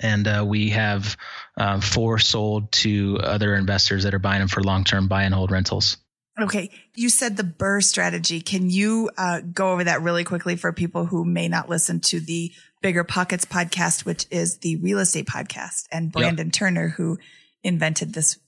and 0.01 0.27
uh, 0.27 0.45
we 0.47 0.71
have 0.71 1.17
um, 1.57 1.81
four 1.81 2.19
sold 2.19 2.73
to 2.73 3.19
other 3.23 3.55
investors 3.55 4.05
that 4.05 4.15
are 4.15 4.19
buying 4.19 4.41
them 4.41 4.49
for 4.49 4.63
long-term 4.63 5.09
buy 5.09 5.25
and 5.25 5.35
hold 5.35 5.51
rentals. 5.51 5.99
Okay, 6.41 6.71
you 6.95 7.11
said 7.11 7.37
the 7.37 7.43
BRRRR 7.45 7.85
strategy. 7.85 8.41
Can 8.41 8.71
you 8.71 9.11
uh, 9.19 9.41
go 9.41 9.73
over 9.73 9.85
that 9.85 10.03
really 10.03 10.25
quickly 10.25 10.57
for 10.57 10.73
people 10.73 11.05
who 11.05 11.25
may 11.25 11.49
not 11.49 11.69
listen 11.69 12.01
to 12.01 12.19
the 12.19 12.51
BiggerPockets 12.83 13.47
podcast, 13.47 14.05
which 14.05 14.27
is 14.31 14.59
the 14.59 14.77
real 14.77 14.99
estate 14.99 15.27
podcast, 15.27 15.87
and 15.93 16.11
Brandon 16.11 16.51
Turner, 16.51 16.89
who 16.89 17.19
invented 17.63 18.15
this 18.15 18.39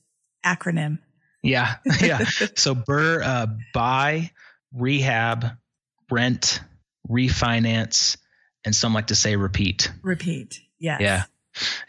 acronym? 0.44 0.98
Yeah, 1.42 1.76
yeah. 2.00 2.24
so 2.54 2.74
BRRRR 2.74 3.24
uh, 3.24 3.46
buy, 3.74 4.30
rehab, 4.72 5.46
rent, 6.10 6.60
refinance, 7.08 8.16
and 8.64 8.74
some 8.74 8.94
like 8.94 9.08
to 9.08 9.14
say 9.14 9.36
repeat. 9.36 9.90
Repeat. 10.02 10.60
Yes. 10.78 11.00
Yeah. 11.00 11.24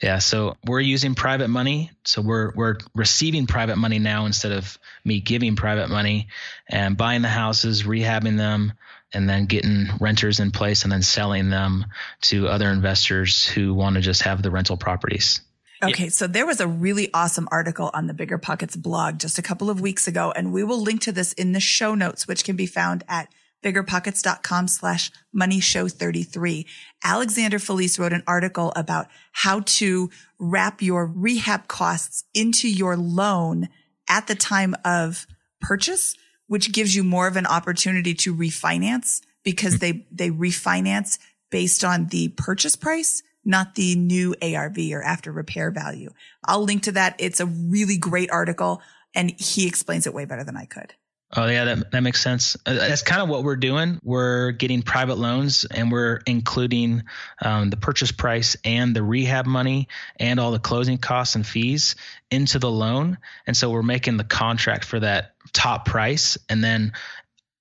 Yeah, 0.02 0.20
so 0.20 0.58
we're 0.66 0.82
using 0.82 1.16
private 1.16 1.48
money. 1.48 1.92
So 2.04 2.22
we're 2.22 2.52
we're 2.54 2.78
receiving 2.94 3.48
private 3.48 3.78
money 3.78 3.98
now 3.98 4.26
instead 4.26 4.52
of 4.52 4.78
me 5.06 5.22
giving 5.22 5.56
private 5.56 5.90
money 5.90 6.28
and 6.70 6.98
buying 6.98 7.22
the 7.22 7.30
houses, 7.30 7.84
rehabbing 7.84 8.36
them, 8.36 8.74
and 9.14 9.30
then 9.30 9.46
getting 9.46 9.88
renters 10.00 10.40
in 10.40 10.52
place 10.52 10.84
and 10.84 10.92
then 10.92 11.02
selling 11.02 11.50
them 11.50 11.86
to 12.22 12.48
other 12.48 12.70
investors 12.70 13.48
who 13.48 13.74
want 13.74 13.96
to 13.96 14.02
just 14.02 14.24
have 14.24 14.42
the 14.42 14.52
rental 14.52 14.76
properties. 14.76 15.42
Okay, 15.84 16.10
so 16.10 16.28
there 16.28 16.46
was 16.46 16.62
a 16.62 16.68
really 16.68 17.10
awesome 17.14 17.48
article 17.52 17.90
on 17.94 18.08
the 18.08 18.14
BiggerPockets 18.14 18.82
blog 18.82 19.20
just 19.20 19.38
a 19.38 19.42
couple 19.42 19.70
of 19.70 19.82
weeks 19.82 20.08
ago, 20.08 20.32
and 20.34 20.54
we 20.54 20.64
will 20.64 20.82
link 20.82 21.02
to 21.02 21.12
this 21.12 21.34
in 21.34 21.52
the 21.52 21.60
show 21.60 21.94
notes, 21.94 22.26
which 22.26 22.46
can 22.46 22.56
be 22.56 22.66
found 22.66 23.04
at 23.10 23.28
biggerpockets.com 23.64 24.68
slash 24.68 25.12
money 25.34 25.60
show 25.60 25.88
33. 25.88 26.66
Alexander 27.04 27.60
Felice 27.60 28.00
wrote 28.00 28.14
an 28.14 28.24
article 28.28 28.72
about 28.76 29.08
how 29.32 29.62
to 29.62 30.10
wrap 30.40 30.82
your 30.82 31.06
rehab 31.06 31.68
costs 31.68 32.24
into 32.34 32.70
your 32.70 32.96
loan 32.96 33.68
at 34.10 34.28
the 34.28 34.36
time 34.36 34.76
of 34.86 35.26
purchase, 35.60 36.16
which 36.48 36.72
gives 36.72 36.96
you 36.96 37.04
more 37.04 37.28
of 37.28 37.36
an 37.36 37.46
opportunity 37.46 38.14
to 38.14 38.36
refinance 38.36 39.22
because 39.44 39.74
hmm. 39.74 39.80
they, 39.80 40.08
they 40.12 40.30
refinance 40.30 41.18
based 41.50 41.84
on 41.84 42.08
the 42.08 42.30
purchase 42.30 42.76
price, 42.76 43.22
not 43.46 43.76
the 43.76 43.96
new 43.96 44.36
ARV 44.42 44.78
or 44.92 45.04
after 45.04 45.32
repair 45.32 45.72
value. 45.72 46.12
I'll 46.46 46.64
link 46.64 46.84
to 46.84 46.94
that. 46.94 47.16
It's 47.20 47.40
a 47.40 47.46
really 47.46 47.98
great 47.98 48.32
article 48.32 48.82
and 49.16 49.34
he 49.40 49.68
explains 49.68 50.08
it 50.08 50.14
way 50.14 50.26
better 50.26 50.44
than 50.44 50.58
I 50.58 50.66
could. 50.66 50.94
Oh 51.36 51.48
yeah, 51.48 51.66
that 51.66 51.92
that 51.92 52.04
makes 52.04 52.22
sense. 52.22 52.56
Uh, 52.64 52.76
That's 52.76 53.02
kind 53.02 53.22
of 53.22 53.28
what 53.28 53.44
we're 53.44 53.56
doing. 53.56 54.00
We're 54.04 54.52
getting 54.52 54.84
private 54.84 55.18
loans, 55.18 55.66
and 55.66 55.92
we're 55.92 56.22
including 56.28 57.04
um, 57.42 57.72
the 57.72 57.78
purchase 57.78 58.12
price 58.12 58.56
and 58.64 58.96
the 58.96 59.02
rehab 59.02 59.48
money 59.48 59.88
and 60.20 60.40
all 60.40 60.52
the 60.52 60.60
closing 60.60 61.00
costs 61.00 61.34
and 61.34 61.46
fees 61.46 61.96
into 62.30 62.60
the 62.60 62.70
loan. 62.70 63.18
And 63.48 63.58
so 63.58 63.72
we're 63.72 63.82
making 63.82 64.18
the 64.18 64.24
contract 64.24 64.86
for 64.86 65.00
that 65.00 65.34
top 65.54 65.86
price, 65.86 66.38
and 66.50 66.64
then 66.64 66.94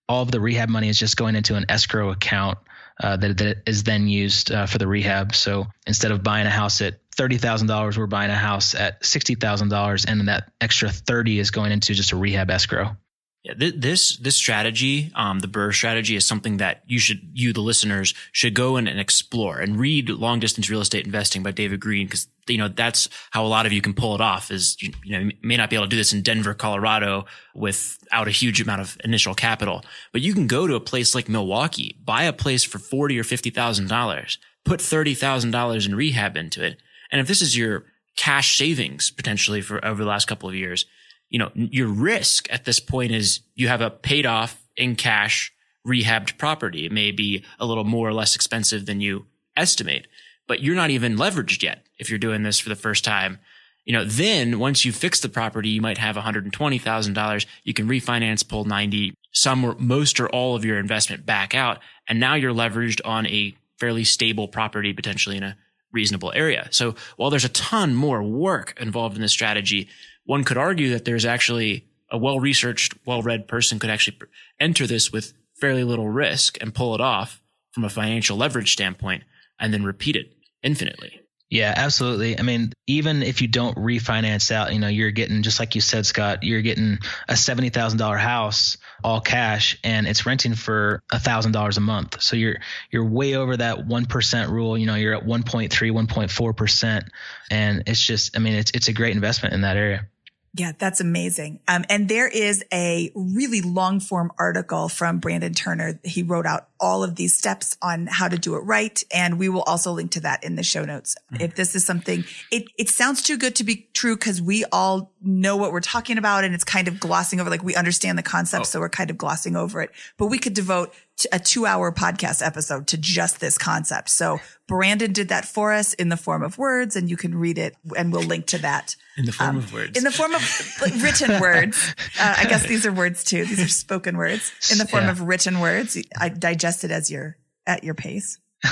all 0.06 0.22
of 0.22 0.30
the 0.30 0.40
rehab 0.40 0.68
money 0.68 0.90
is 0.90 0.98
just 0.98 1.16
going 1.16 1.34
into 1.34 1.54
an 1.54 1.64
escrow 1.70 2.10
account 2.10 2.58
uh, 3.00 3.16
that, 3.16 3.38
that 3.38 3.62
is 3.66 3.84
then 3.84 4.08
used 4.08 4.50
uh, 4.52 4.66
for 4.66 4.78
the 4.78 4.86
rehab. 4.86 5.34
So 5.34 5.66
instead 5.86 6.12
of 6.12 6.22
buying 6.22 6.46
a 6.46 6.50
house 6.50 6.80
at 6.80 7.00
thirty 7.16 7.38
thousand 7.38 7.68
dollars, 7.68 7.98
we're 7.98 8.06
buying 8.06 8.30
a 8.30 8.36
house 8.36 8.74
at 8.74 9.04
sixty 9.04 9.34
thousand 9.34 9.68
dollars, 9.68 10.04
and 10.04 10.28
that 10.28 10.50
extra 10.60 10.90
thirty 10.90 11.38
is 11.38 11.50
going 11.50 11.72
into 11.72 11.94
just 11.94 12.12
a 12.12 12.16
rehab 12.16 12.50
escrow. 12.50 12.96
Yeah, 13.44 13.54
th- 13.54 13.74
this 13.76 14.16
this 14.18 14.36
strategy, 14.36 15.10
um, 15.16 15.40
the 15.40 15.48
BRRRR 15.48 15.74
strategy, 15.74 16.14
is 16.14 16.24
something 16.24 16.58
that 16.58 16.82
you 16.86 17.00
should, 17.00 17.20
you 17.34 17.52
the 17.52 17.60
listeners, 17.60 18.14
should 18.30 18.54
go 18.54 18.76
in 18.76 18.86
and 18.86 19.00
explore 19.00 19.58
and 19.58 19.80
read 19.80 20.08
"Long 20.08 20.38
Distance 20.38 20.70
Real 20.70 20.80
Estate 20.80 21.04
Investing" 21.06 21.42
by 21.42 21.50
David 21.50 21.80
Greene 21.80 22.06
because 22.06 22.28
you 22.46 22.58
know 22.58 22.68
that's 22.68 23.08
how 23.32 23.44
a 23.44 23.48
lot 23.48 23.66
of 23.66 23.72
you 23.72 23.80
can 23.80 23.94
pull 23.94 24.14
it 24.14 24.20
off. 24.20 24.52
Is 24.52 24.80
you, 24.80 24.92
you 25.02 25.12
know 25.12 25.24
you 25.24 25.32
may 25.42 25.56
not 25.56 25.70
be 25.70 25.76
able 25.76 25.86
to 25.86 25.90
do 25.90 25.96
this 25.96 26.12
in 26.12 26.22
Denver, 26.22 26.54
Colorado, 26.54 27.24
without 27.52 28.28
a 28.28 28.30
huge 28.30 28.60
amount 28.60 28.80
of 28.80 28.96
initial 29.02 29.34
capital, 29.34 29.84
but 30.12 30.20
you 30.20 30.34
can 30.34 30.46
go 30.46 30.68
to 30.68 30.76
a 30.76 30.80
place 30.80 31.12
like 31.12 31.28
Milwaukee, 31.28 31.96
buy 32.04 32.22
a 32.22 32.32
place 32.32 32.62
for 32.62 32.78
forty 32.78 33.18
or 33.18 33.24
fifty 33.24 33.50
thousand 33.50 33.88
dollars, 33.88 34.38
put 34.64 34.80
thirty 34.80 35.14
thousand 35.14 35.50
dollars 35.50 35.84
in 35.84 35.96
rehab 35.96 36.36
into 36.36 36.64
it, 36.64 36.76
and 37.10 37.20
if 37.20 37.26
this 37.26 37.42
is 37.42 37.56
your 37.56 37.86
cash 38.14 38.56
savings 38.56 39.10
potentially 39.10 39.60
for 39.60 39.84
over 39.84 40.04
the 40.04 40.08
last 40.08 40.26
couple 40.26 40.48
of 40.48 40.54
years 40.54 40.84
you 41.32 41.38
know, 41.38 41.50
your 41.54 41.88
risk 41.88 42.46
at 42.52 42.66
this 42.66 42.78
point 42.78 43.10
is 43.10 43.40
you 43.54 43.68
have 43.68 43.80
a 43.80 43.88
paid 43.88 44.26
off 44.26 44.62
in 44.76 44.94
cash 44.94 45.50
rehabbed 45.88 46.36
property. 46.36 46.84
It 46.84 46.92
may 46.92 47.10
be 47.10 47.42
a 47.58 47.64
little 47.64 47.84
more 47.84 48.06
or 48.06 48.12
less 48.12 48.36
expensive 48.36 48.84
than 48.84 49.00
you 49.00 49.24
estimate, 49.56 50.06
but 50.46 50.60
you're 50.60 50.76
not 50.76 50.90
even 50.90 51.16
leveraged 51.16 51.62
yet 51.62 51.86
if 51.98 52.10
you're 52.10 52.18
doing 52.18 52.42
this 52.42 52.60
for 52.60 52.68
the 52.68 52.76
first 52.76 53.02
time. 53.02 53.38
You 53.86 53.94
know, 53.94 54.04
then 54.04 54.58
once 54.58 54.84
you 54.84 54.92
fix 54.92 55.20
the 55.20 55.30
property, 55.30 55.70
you 55.70 55.80
might 55.80 55.96
have 55.96 56.16
$120,000. 56.16 57.46
You 57.64 57.74
can 57.74 57.88
refinance, 57.88 58.46
pull 58.46 58.66
90, 58.66 59.14
some 59.32 59.64
or 59.64 59.74
most 59.78 60.20
or 60.20 60.28
all 60.28 60.54
of 60.54 60.66
your 60.66 60.78
investment 60.78 61.24
back 61.24 61.54
out. 61.54 61.78
And 62.06 62.20
now 62.20 62.34
you're 62.34 62.54
leveraged 62.54 63.00
on 63.06 63.26
a 63.26 63.56
fairly 63.80 64.04
stable 64.04 64.48
property, 64.48 64.92
potentially 64.92 65.38
in 65.38 65.42
a 65.42 65.56
reasonable 65.92 66.32
area. 66.34 66.68
So 66.70 66.94
while 67.16 67.30
there's 67.30 67.44
a 67.44 67.50
ton 67.50 67.94
more 67.94 68.22
work 68.22 68.74
involved 68.78 69.16
in 69.16 69.22
this 69.22 69.32
strategy, 69.32 69.88
one 70.24 70.44
could 70.44 70.56
argue 70.56 70.90
that 70.90 71.04
there's 71.04 71.24
actually 71.24 71.86
a 72.10 72.18
well 72.18 72.40
researched, 72.40 72.94
well 73.06 73.22
read 73.22 73.48
person 73.48 73.78
could 73.78 73.90
actually 73.90 74.18
enter 74.60 74.86
this 74.86 75.10
with 75.10 75.32
fairly 75.54 75.84
little 75.84 76.08
risk 76.08 76.58
and 76.60 76.74
pull 76.74 76.94
it 76.94 77.00
off 77.00 77.40
from 77.72 77.84
a 77.84 77.90
financial 77.90 78.36
leverage 78.36 78.72
standpoint 78.72 79.24
and 79.58 79.72
then 79.72 79.84
repeat 79.84 80.16
it 80.16 80.32
infinitely. 80.62 81.21
Yeah, 81.52 81.74
absolutely. 81.76 82.38
I 82.38 82.42
mean, 82.44 82.72
even 82.86 83.22
if 83.22 83.42
you 83.42 83.46
don't 83.46 83.76
refinance 83.76 84.50
out, 84.50 84.72
you 84.72 84.78
know, 84.78 84.88
you're 84.88 85.10
getting 85.10 85.42
just 85.42 85.60
like 85.60 85.74
you 85.74 85.82
said, 85.82 86.06
Scott, 86.06 86.44
you're 86.44 86.62
getting 86.62 86.96
a 87.28 87.36
seventy 87.36 87.68
thousand 87.68 87.98
dollar 87.98 88.16
house 88.16 88.78
all 89.04 89.20
cash, 89.20 89.78
and 89.84 90.06
it's 90.06 90.24
renting 90.24 90.54
for 90.54 91.02
a 91.12 91.18
thousand 91.18 91.52
dollars 91.52 91.76
a 91.76 91.82
month. 91.82 92.22
So 92.22 92.36
you're 92.36 92.56
you're 92.90 93.04
way 93.04 93.34
over 93.34 93.54
that 93.54 93.86
one 93.86 94.06
percent 94.06 94.50
rule. 94.50 94.78
You 94.78 94.86
know, 94.86 94.94
you're 94.94 95.14
at 95.14 95.26
1.3, 95.26 95.68
1.4 95.68 96.56
percent, 96.56 97.04
and 97.50 97.82
it's 97.86 98.00
just, 98.02 98.34
I 98.34 98.40
mean, 98.40 98.54
it's 98.54 98.70
it's 98.70 98.88
a 98.88 98.94
great 98.94 99.14
investment 99.14 99.54
in 99.54 99.60
that 99.60 99.76
area. 99.76 100.06
Yeah, 100.54 100.72
that's 100.78 101.00
amazing. 101.00 101.60
Um, 101.66 101.86
and 101.88 102.10
there 102.10 102.28
is 102.28 102.62
a 102.70 103.10
really 103.14 103.62
long 103.62 104.00
form 104.00 104.30
article 104.38 104.90
from 104.90 105.18
Brandon 105.18 105.54
Turner. 105.54 105.98
He 106.04 106.22
wrote 106.22 106.44
out 106.44 106.68
all 106.78 107.02
of 107.02 107.16
these 107.16 107.34
steps 107.34 107.78
on 107.80 108.06
how 108.06 108.28
to 108.28 108.36
do 108.36 108.56
it 108.56 108.58
right. 108.58 109.02
And 109.14 109.38
we 109.38 109.48
will 109.48 109.62
also 109.62 109.92
link 109.92 110.10
to 110.10 110.20
that 110.20 110.44
in 110.44 110.56
the 110.56 110.62
show 110.62 110.84
notes. 110.84 111.16
Mm-hmm. 111.32 111.44
If 111.44 111.54
this 111.54 111.74
is 111.74 111.86
something, 111.86 112.24
it, 112.50 112.64
it 112.76 112.90
sounds 112.90 113.22
too 113.22 113.38
good 113.38 113.56
to 113.56 113.64
be 113.64 113.88
true 113.94 114.14
because 114.14 114.42
we 114.42 114.66
all 114.72 115.14
know 115.22 115.56
what 115.56 115.72
we're 115.72 115.80
talking 115.80 116.18
about 116.18 116.44
and 116.44 116.54
it's 116.54 116.64
kind 116.64 116.86
of 116.86 117.00
glossing 117.00 117.40
over, 117.40 117.48
like 117.48 117.62
we 117.62 117.74
understand 117.74 118.18
the 118.18 118.22
concept. 118.22 118.62
Oh. 118.62 118.64
So 118.64 118.80
we're 118.80 118.90
kind 118.90 119.08
of 119.08 119.16
glossing 119.16 119.56
over 119.56 119.80
it, 119.80 119.90
but 120.18 120.26
we 120.26 120.38
could 120.38 120.52
devote 120.52 120.92
a 121.30 121.38
two 121.38 121.64
hour 121.64 121.92
podcast 121.92 122.44
episode 122.44 122.88
to 122.88 122.98
just 122.98 123.40
this 123.40 123.56
concept. 123.56 124.10
So 124.10 124.38
Brandon 124.66 125.12
did 125.12 125.28
that 125.28 125.46
for 125.46 125.72
us 125.72 125.94
in 125.94 126.10
the 126.10 126.16
form 126.18 126.42
of 126.42 126.58
words 126.58 126.94
and 126.94 127.08
you 127.08 127.16
can 127.16 127.34
read 127.34 127.56
it 127.56 127.74
and 127.96 128.12
we'll 128.12 128.22
link 128.22 128.46
to 128.48 128.58
that. 128.58 128.96
In 129.16 129.26
the 129.26 129.32
form 129.32 129.50
um, 129.50 129.56
of 129.58 129.72
words. 129.72 129.98
In 129.98 130.04
the 130.04 130.10
form 130.10 130.34
of 130.34 130.72
like, 130.80 130.94
written 131.02 131.40
words. 131.40 131.94
Uh, 132.18 132.34
I 132.38 132.44
guess 132.44 132.66
these 132.66 132.86
are 132.86 132.92
words 132.92 133.24
too. 133.24 133.44
These 133.44 133.60
are 133.60 133.68
spoken 133.68 134.16
words 134.16 134.52
in 134.70 134.78
the 134.78 134.86
form 134.86 135.04
yeah. 135.04 135.10
of 135.10 135.20
written 135.20 135.60
words. 135.60 135.98
I 136.18 136.28
digest 136.30 136.84
it 136.84 136.90
as 136.90 137.10
your, 137.10 137.36
at 137.66 137.84
your 137.84 137.94
pace. 137.94 138.38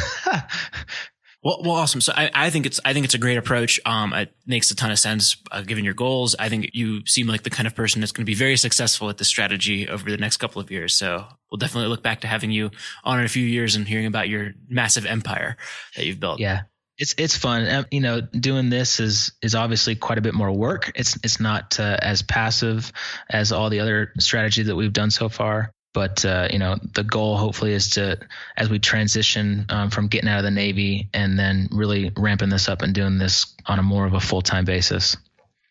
Well, 1.42 1.62
well, 1.62 1.72
awesome. 1.72 2.02
So 2.02 2.12
I, 2.14 2.30
I 2.34 2.50
think 2.50 2.66
it's 2.66 2.80
I 2.84 2.92
think 2.92 3.06
it's 3.06 3.14
a 3.14 3.18
great 3.18 3.38
approach. 3.38 3.80
Um, 3.86 4.12
it 4.12 4.34
makes 4.46 4.70
a 4.70 4.76
ton 4.76 4.90
of 4.90 4.98
sense 4.98 5.38
uh, 5.50 5.62
given 5.62 5.84
your 5.84 5.94
goals. 5.94 6.36
I 6.38 6.50
think 6.50 6.70
you 6.74 7.04
seem 7.06 7.26
like 7.26 7.44
the 7.44 7.50
kind 7.50 7.66
of 7.66 7.74
person 7.74 8.00
that's 8.00 8.12
going 8.12 8.26
to 8.26 8.30
be 8.30 8.34
very 8.34 8.58
successful 8.58 9.08
at 9.08 9.16
this 9.16 9.28
strategy 9.28 9.88
over 9.88 10.10
the 10.10 10.18
next 10.18 10.36
couple 10.36 10.60
of 10.60 10.70
years. 10.70 10.98
So 10.98 11.26
we'll 11.50 11.56
definitely 11.56 11.88
look 11.88 12.02
back 12.02 12.20
to 12.22 12.26
having 12.26 12.50
you 12.50 12.70
on 13.04 13.18
in 13.18 13.24
a 13.24 13.28
few 13.28 13.44
years 13.44 13.74
and 13.74 13.88
hearing 13.88 14.04
about 14.04 14.28
your 14.28 14.52
massive 14.68 15.06
empire 15.06 15.56
that 15.96 16.04
you've 16.04 16.20
built. 16.20 16.40
Yeah, 16.40 16.64
it's 17.00 17.14
it's 17.16 17.34
fun. 17.34 17.66
Um, 17.66 17.86
you 17.90 18.00
know, 18.00 18.20
doing 18.20 18.68
this 18.68 19.00
is 19.00 19.32
is 19.40 19.54
obviously 19.54 19.96
quite 19.96 20.18
a 20.18 20.20
bit 20.20 20.34
more 20.34 20.52
work. 20.52 20.92
It's 20.94 21.18
it's 21.24 21.40
not 21.40 21.80
uh, 21.80 21.96
as 22.00 22.20
passive 22.20 22.92
as 23.28 23.52
all 23.52 23.70
the 23.70 23.80
other 23.80 24.12
strategy 24.18 24.64
that 24.64 24.76
we've 24.76 24.92
done 24.92 25.10
so 25.10 25.30
far. 25.30 25.72
But 25.94 26.24
uh, 26.26 26.48
you 26.52 26.58
know, 26.58 26.76
the 26.94 27.02
goal 27.02 27.38
hopefully 27.38 27.72
is 27.72 27.90
to, 27.92 28.18
as 28.56 28.68
we 28.68 28.78
transition 28.78 29.64
um, 29.70 29.90
from 29.90 30.08
getting 30.08 30.28
out 30.28 30.38
of 30.38 30.44
the 30.44 30.50
Navy 30.50 31.08
and 31.14 31.38
then 31.38 31.68
really 31.72 32.12
ramping 32.16 32.50
this 32.50 32.68
up 32.68 32.82
and 32.82 32.94
doing 32.94 33.18
this 33.18 33.56
on 33.66 33.78
a 33.78 33.82
more 33.82 34.04
of 34.04 34.12
a 34.12 34.20
full 34.20 34.42
time 34.42 34.66
basis. 34.66 35.16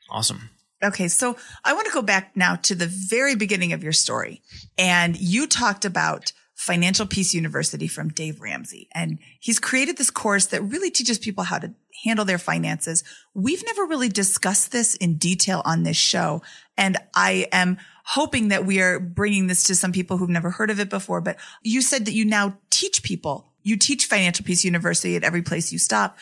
Awesome. 0.10 0.50
Okay, 0.84 1.10
so 1.10 1.38
I 1.64 1.74
want 1.74 1.86
to 1.88 1.94
go 1.94 2.02
back 2.02 2.36
now 2.36 2.56
to 2.56 2.74
the 2.74 2.88
very 2.88 3.36
beginning 3.36 3.72
of 3.74 3.84
your 3.84 3.94
story, 3.94 4.42
and 4.80 5.16
you 5.16 5.46
talked 5.46 5.86
about 5.86 6.32
Financial 6.70 7.07
Peace 7.07 7.34
University 7.34 7.88
from 7.88 8.09
Dave 8.09 8.41
Ramsey, 8.41 8.88
and 8.93 9.17
he's 9.39 9.57
created 9.57 9.97
this 9.97 10.11
course 10.11 10.45
that 10.47 10.61
really 10.61 10.91
teaches 10.91 11.17
people 11.17 11.43
how 11.43 11.57
to 11.57 11.74
handle 12.03 12.26
their 12.26 12.38
finances. 12.38 13.03
We've 13.34 13.65
never 13.65 13.86
really 13.86 14.07
discussed 14.07 14.72
this 14.72 14.93
in 14.93 15.17
detail 15.17 15.63
on 15.65 15.82
this 15.82 15.97
show, 15.97 16.43
and 16.78 16.95
I 17.15 17.47
am 17.51 17.80
hoping 18.05 18.49
that 18.49 18.67
we 18.67 18.82
are 18.82 18.99
bringing 18.99 19.47
this 19.47 19.63
to 19.63 19.74
some 19.74 19.91
people 19.91 20.17
who've 20.17 20.30
never 20.30 20.51
heard 20.51 20.70
of 20.70 20.80
it 20.80 20.91
before. 20.91 21.22
But 21.22 21.38
you 21.63 21.82
said 21.82 22.05
that 22.05 22.13
you 22.13 22.24
now 22.24 22.59
teach 22.70 23.01
people. 23.01 23.51
You 23.63 23.76
teach 23.76 24.05
Financial 24.05 24.45
Peace 24.45 24.63
University 24.63 25.15
at 25.15 25.24
every 25.24 25.41
place 25.41 25.74
you 25.74 25.80
stop. 25.80 26.20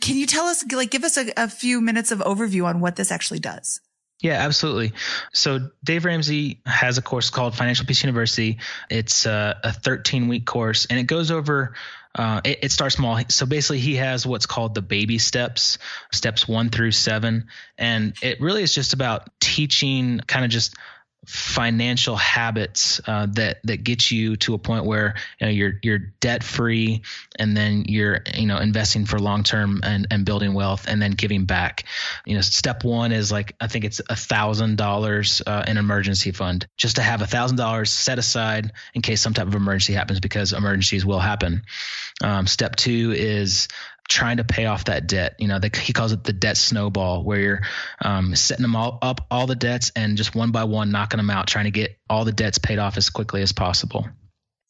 Can 0.00 0.16
you 0.16 0.24
tell 0.24 0.46
us, 0.46 0.64
like, 0.72 0.90
give 0.90 1.04
us 1.04 1.18
a, 1.18 1.30
a 1.36 1.48
few 1.48 1.82
minutes 1.82 2.10
of 2.10 2.20
overview 2.20 2.64
on 2.64 2.80
what 2.80 2.96
this 2.96 3.12
actually 3.12 3.40
does? 3.40 3.82
Yeah, 4.20 4.34
absolutely. 4.34 4.92
So 5.32 5.70
Dave 5.82 6.04
Ramsey 6.04 6.60
has 6.66 6.98
a 6.98 7.02
course 7.02 7.30
called 7.30 7.54
Financial 7.56 7.86
Peace 7.86 8.02
University. 8.02 8.58
It's 8.90 9.24
a, 9.24 9.58
a 9.64 9.72
13 9.72 10.28
week 10.28 10.44
course 10.44 10.86
and 10.86 10.98
it 10.98 11.04
goes 11.04 11.30
over 11.30 11.74
uh, 12.14 12.40
it, 12.44 12.58
it, 12.62 12.72
starts 12.72 12.96
small. 12.96 13.20
So 13.28 13.46
basically, 13.46 13.78
he 13.78 13.96
has 13.96 14.26
what's 14.26 14.46
called 14.46 14.74
the 14.74 14.82
baby 14.82 15.18
steps, 15.18 15.78
steps 16.10 16.48
one 16.48 16.68
through 16.68 16.90
seven. 16.90 17.46
And 17.78 18.14
it 18.20 18.40
really 18.40 18.64
is 18.64 18.74
just 18.74 18.94
about 18.94 19.30
teaching 19.38 20.20
kind 20.26 20.44
of 20.44 20.50
just 20.50 20.74
financial 21.30 22.16
habits 22.16 23.00
uh, 23.06 23.26
that 23.30 23.60
that 23.62 23.84
get 23.84 24.10
you 24.10 24.34
to 24.36 24.54
a 24.54 24.58
point 24.58 24.84
where 24.84 25.14
you 25.40 25.46
know 25.46 25.52
you're 25.52 25.74
you're 25.82 25.98
debt 26.20 26.42
free 26.42 27.02
and 27.38 27.56
then 27.56 27.84
you're 27.86 28.20
you 28.34 28.46
know 28.46 28.58
investing 28.58 29.06
for 29.06 29.18
long 29.20 29.44
term 29.44 29.80
and, 29.84 30.08
and 30.10 30.24
building 30.24 30.54
wealth 30.54 30.86
and 30.88 31.00
then 31.00 31.12
giving 31.12 31.44
back. 31.44 31.84
You 32.26 32.34
know 32.34 32.40
step 32.40 32.82
one 32.82 33.12
is 33.12 33.30
like 33.30 33.54
i 33.60 33.68
think 33.68 33.84
it's 33.84 34.00
a 34.08 34.16
thousand 34.16 34.76
dollars 34.76 35.40
uh, 35.46 35.62
an 35.66 35.76
emergency 35.76 36.32
fund. 36.32 36.66
Just 36.76 36.96
to 36.96 37.02
have 37.02 37.22
a 37.22 37.26
thousand 37.26 37.56
dollars 37.56 37.90
set 37.90 38.18
aside 38.18 38.72
in 38.94 39.02
case 39.02 39.20
some 39.20 39.34
type 39.34 39.46
of 39.46 39.54
emergency 39.54 39.92
happens 39.92 40.18
because 40.18 40.52
emergencies 40.52 41.06
will 41.06 41.20
happen. 41.20 41.62
Um, 42.22 42.46
step 42.46 42.74
two 42.74 43.12
is 43.12 43.68
trying 44.10 44.38
to 44.38 44.44
pay 44.44 44.66
off 44.66 44.84
that 44.86 45.06
debt. 45.06 45.36
You 45.38 45.48
know, 45.48 45.58
he 45.74 45.92
calls 45.92 46.12
it 46.12 46.24
the 46.24 46.32
debt 46.32 46.56
snowball, 46.56 47.22
where 47.22 47.40
you're 47.40 47.60
um, 48.02 48.34
setting 48.34 48.62
them 48.62 48.76
all 48.76 48.98
up, 49.00 49.26
all 49.30 49.46
the 49.46 49.54
debts, 49.54 49.92
and 49.96 50.18
just 50.18 50.34
one 50.34 50.50
by 50.50 50.64
one 50.64 50.90
knocking 50.90 51.18
them 51.18 51.30
out, 51.30 51.46
trying 51.46 51.64
to 51.64 51.70
get 51.70 51.96
all 52.10 52.24
the 52.24 52.32
debts 52.32 52.58
paid 52.58 52.78
off 52.78 52.96
as 52.96 53.08
quickly 53.08 53.40
as 53.40 53.52
possible. 53.52 54.06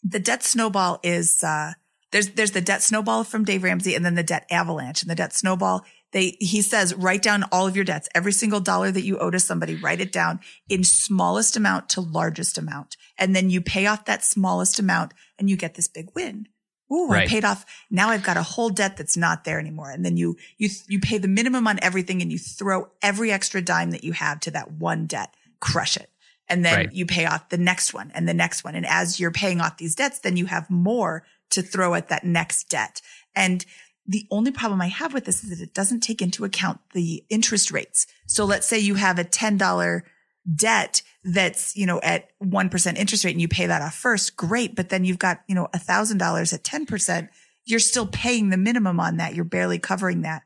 The 0.04 0.20
debt 0.20 0.44
snowball 0.44 1.00
is 1.02 1.42
uh, 1.42 1.72
there's 2.12 2.28
there's 2.30 2.52
the 2.52 2.60
debt 2.60 2.82
snowball 2.82 3.24
from 3.24 3.44
Dave 3.44 3.64
Ramsey, 3.64 3.94
and 3.94 4.04
then 4.04 4.14
the 4.14 4.22
debt 4.22 4.46
avalanche. 4.50 5.02
And 5.02 5.10
the 5.10 5.14
debt 5.16 5.32
snowball, 5.32 5.84
they 6.12 6.36
he 6.38 6.60
says 6.60 6.94
write 6.94 7.22
down 7.22 7.44
all 7.50 7.66
of 7.66 7.74
your 7.74 7.84
debts, 7.84 8.10
every 8.14 8.32
single 8.32 8.60
dollar 8.60 8.90
that 8.92 9.04
you 9.04 9.18
owe 9.18 9.30
to 9.30 9.40
somebody, 9.40 9.74
write 9.74 10.00
it 10.00 10.12
down 10.12 10.40
in 10.68 10.84
smallest 10.84 11.56
amount 11.56 11.88
to 11.90 12.02
largest 12.02 12.58
amount, 12.58 12.98
and 13.16 13.34
then 13.34 13.48
you 13.48 13.62
pay 13.62 13.86
off 13.86 14.04
that 14.04 14.22
smallest 14.22 14.78
amount, 14.78 15.14
and 15.38 15.48
you 15.48 15.56
get 15.56 15.74
this 15.74 15.88
big 15.88 16.08
win. 16.14 16.46
Ooh, 16.92 17.08
right. 17.08 17.24
I 17.24 17.26
paid 17.26 17.44
off. 17.44 17.64
Now 17.90 18.08
I've 18.08 18.22
got 18.22 18.36
a 18.36 18.42
whole 18.42 18.70
debt 18.70 18.96
that's 18.96 19.16
not 19.16 19.44
there 19.44 19.60
anymore. 19.60 19.90
And 19.90 20.04
then 20.04 20.16
you, 20.16 20.36
you, 20.58 20.68
you 20.88 21.00
pay 21.00 21.18
the 21.18 21.28
minimum 21.28 21.66
on 21.66 21.78
everything 21.82 22.20
and 22.20 22.32
you 22.32 22.38
throw 22.38 22.88
every 23.00 23.30
extra 23.30 23.62
dime 23.62 23.92
that 23.92 24.04
you 24.04 24.12
have 24.12 24.40
to 24.40 24.50
that 24.52 24.72
one 24.72 25.06
debt, 25.06 25.34
crush 25.60 25.96
it. 25.96 26.10
And 26.48 26.64
then 26.64 26.74
right. 26.74 26.92
you 26.92 27.06
pay 27.06 27.26
off 27.26 27.48
the 27.48 27.58
next 27.58 27.94
one 27.94 28.10
and 28.12 28.28
the 28.28 28.34
next 28.34 28.64
one. 28.64 28.74
And 28.74 28.84
as 28.84 29.20
you're 29.20 29.30
paying 29.30 29.60
off 29.60 29.76
these 29.76 29.94
debts, 29.94 30.18
then 30.18 30.36
you 30.36 30.46
have 30.46 30.68
more 30.68 31.24
to 31.50 31.62
throw 31.62 31.94
at 31.94 32.08
that 32.08 32.24
next 32.24 32.68
debt. 32.68 33.00
And 33.36 33.64
the 34.06 34.26
only 34.32 34.50
problem 34.50 34.80
I 34.80 34.88
have 34.88 35.14
with 35.14 35.26
this 35.26 35.44
is 35.44 35.50
that 35.50 35.62
it 35.62 35.74
doesn't 35.74 36.00
take 36.00 36.20
into 36.20 36.44
account 36.44 36.80
the 36.92 37.24
interest 37.30 37.70
rates. 37.70 38.08
So 38.26 38.44
let's 38.44 38.66
say 38.66 38.80
you 38.80 38.96
have 38.96 39.20
a 39.20 39.24
$10 39.24 40.02
debt 40.54 41.02
that's, 41.24 41.76
you 41.76 41.86
know, 41.86 42.00
at 42.02 42.28
1% 42.42 42.96
interest 42.96 43.24
rate 43.24 43.32
and 43.32 43.40
you 43.40 43.48
pay 43.48 43.66
that 43.66 43.82
off 43.82 43.94
first, 43.94 44.36
great. 44.36 44.74
But 44.74 44.88
then 44.88 45.04
you've 45.04 45.18
got, 45.18 45.40
you 45.46 45.54
know, 45.54 45.68
a 45.72 45.78
thousand 45.78 46.18
dollars 46.18 46.52
at 46.52 46.62
10%. 46.62 47.28
You're 47.64 47.78
still 47.78 48.06
paying 48.06 48.48
the 48.50 48.56
minimum 48.56 48.98
on 49.00 49.18
that. 49.18 49.34
You're 49.34 49.44
barely 49.44 49.78
covering 49.78 50.22
that. 50.22 50.42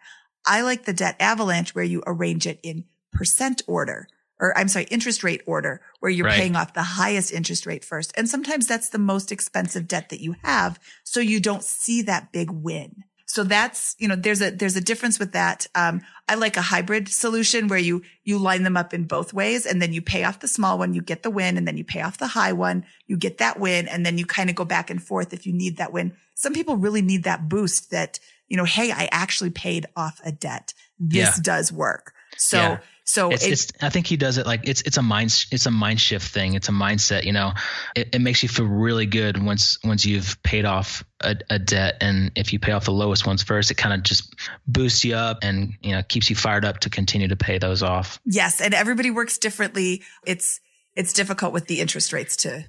I 0.47 0.63
like 0.63 0.85
the 0.85 0.93
debt 0.93 1.17
avalanche 1.21 1.75
where 1.75 1.85
you 1.85 2.03
arrange 2.07 2.47
it 2.47 2.61
in 2.63 2.85
percent 3.13 3.63
order 3.67 4.09
or 4.41 4.57
I'm 4.59 4.69
sorry, 4.69 4.87
interest 4.91 5.23
rate 5.23 5.43
order 5.47 5.81
where 6.01 6.11
you're 6.11 6.27
Right. 6.27 6.35
paying 6.37 6.57
off 6.57 6.75
the 6.75 6.83
highest 6.83 7.33
interest 7.33 7.67
rate 7.67 7.85
first. 7.85 8.13
And 8.17 8.29
sometimes 8.29 8.67
that's 8.67 8.89
the 8.91 8.99
most 8.99 9.31
expensive 9.31 9.87
debt 9.87 10.09
that 10.09 10.21
you 10.21 10.35
have. 10.43 10.79
So 11.05 11.21
you 11.21 11.41
don't 11.41 11.63
see 11.63 12.03
that 12.03 12.33
big 12.33 12.51
win. 12.51 13.05
So 13.35 13.43
that's, 13.43 13.97
you 13.99 14.07
know, 14.07 14.15
there's 14.15 14.41
a, 14.41 14.53
there's 14.53 14.77
a 14.77 14.81
difference 14.81 15.19
with 15.19 15.33
that. 15.33 15.67
Um, 15.75 16.03
I 16.29 16.37
like 16.37 16.57
a 16.57 16.63
hybrid 16.63 17.09
solution 17.09 17.67
where 17.67 17.81
you, 17.81 18.03
you 18.23 18.39
line 18.39 18.63
them 18.63 18.77
up 18.77 18.95
in 18.95 19.07
both 19.07 19.33
ways 19.35 19.67
and 19.67 19.83
then 19.83 19.93
you 19.93 20.01
pay 20.01 20.23
off 20.23 20.39
the 20.39 20.47
small 20.47 20.79
one, 20.79 20.95
you 20.95 21.03
get 21.03 21.25
the 21.25 21.31
win 21.31 21.57
and 21.57 21.67
then 21.67 21.77
you 21.77 21.83
pay 21.83 22.01
off 22.01 22.17
the 22.17 22.29
high 22.29 22.53
one, 22.53 22.87
you 23.09 23.17
get 23.17 23.39
that 23.39 23.59
win 23.59 23.89
and 23.89 24.07
then 24.07 24.19
you 24.19 24.25
kind 24.25 24.51
of 24.51 24.55
go 24.55 24.65
back 24.65 24.89
and 24.89 25.03
forth 25.03 25.33
if 25.33 25.47
you 25.47 25.53
need 25.53 25.79
that 25.79 25.93
win. 25.93 26.15
Some 26.37 26.53
people 26.53 26.77
really 26.77 27.03
need 27.03 27.25
that 27.25 27.49
boost 27.49 27.91
that, 27.91 28.21
you 28.47 28.57
know, 28.57 28.65
Hey, 28.65 28.93
I 28.93 29.09
actually 29.11 29.51
paid 29.51 29.87
off 29.97 30.21
a 30.25 30.31
debt. 30.31 30.73
This 31.01 31.37
Yeah. 31.37 31.43
does 31.43 31.73
work. 31.73 32.13
So, 32.37 32.59
Yeah. 32.59 32.79
So 33.07 33.31
it's, 33.31 33.45
it- 33.47 33.53
it's 33.53 33.73
I 33.83 33.91
think 33.91 34.07
he 34.07 34.17
does 34.17 34.39
it 34.39 34.47
like 34.47 34.67
it's 34.69 34.81
it's 34.83 34.97
a 34.97 35.03
mind 35.03 35.47
it's 35.51 35.67
a 35.67 35.71
mind 35.71 36.01
shift 36.01 36.33
thing. 36.33 36.55
It's 36.55 36.69
a 36.69 36.73
mindset. 36.73 37.25
You 37.25 37.33
know, 37.33 37.53
it, 37.95 38.15
it 38.15 38.21
makes 38.21 38.43
you 38.43 38.49
feel 38.49 38.67
really 38.67 39.07
good 39.07 39.43
once 39.43 39.79
once 39.85 40.07
you've 40.07 40.43
paid 40.43 40.65
off 40.65 41.05
a, 41.21 41.37
a 41.51 41.59
debt, 41.59 41.97
and 42.01 42.33
if 42.35 42.53
you 42.53 42.59
pay 42.59 42.73
off 42.73 42.85
the 42.87 42.93
lowest 42.93 43.27
ones 43.27 43.43
first, 43.43 43.71
it 43.71 43.75
kind 43.75 43.95
of 43.95 44.03
just 44.03 44.35
boosts 44.67 45.05
you 45.05 45.15
up 45.15 45.39
and 45.43 45.75
you 45.83 45.93
know 45.93 46.03
keeps 46.03 46.31
you 46.31 46.37
fired 46.37 46.65
up 46.65 46.81
to 46.81 46.91
continue 46.91 47.29
to 47.29 47.37
pay 47.37 47.59
those 47.59 47.83
off. 47.83 48.19
Yes, 48.25 48.61
and 48.61 48.73
everybody 48.75 49.11
works 49.11 49.37
differently. 49.39 50.03
It's 50.27 50.61
it's 50.97 51.13
difficult 51.13 51.53
with 51.53 51.67
the 51.67 51.81
interest 51.81 52.13
rates 52.13 52.37
to, 52.39 52.65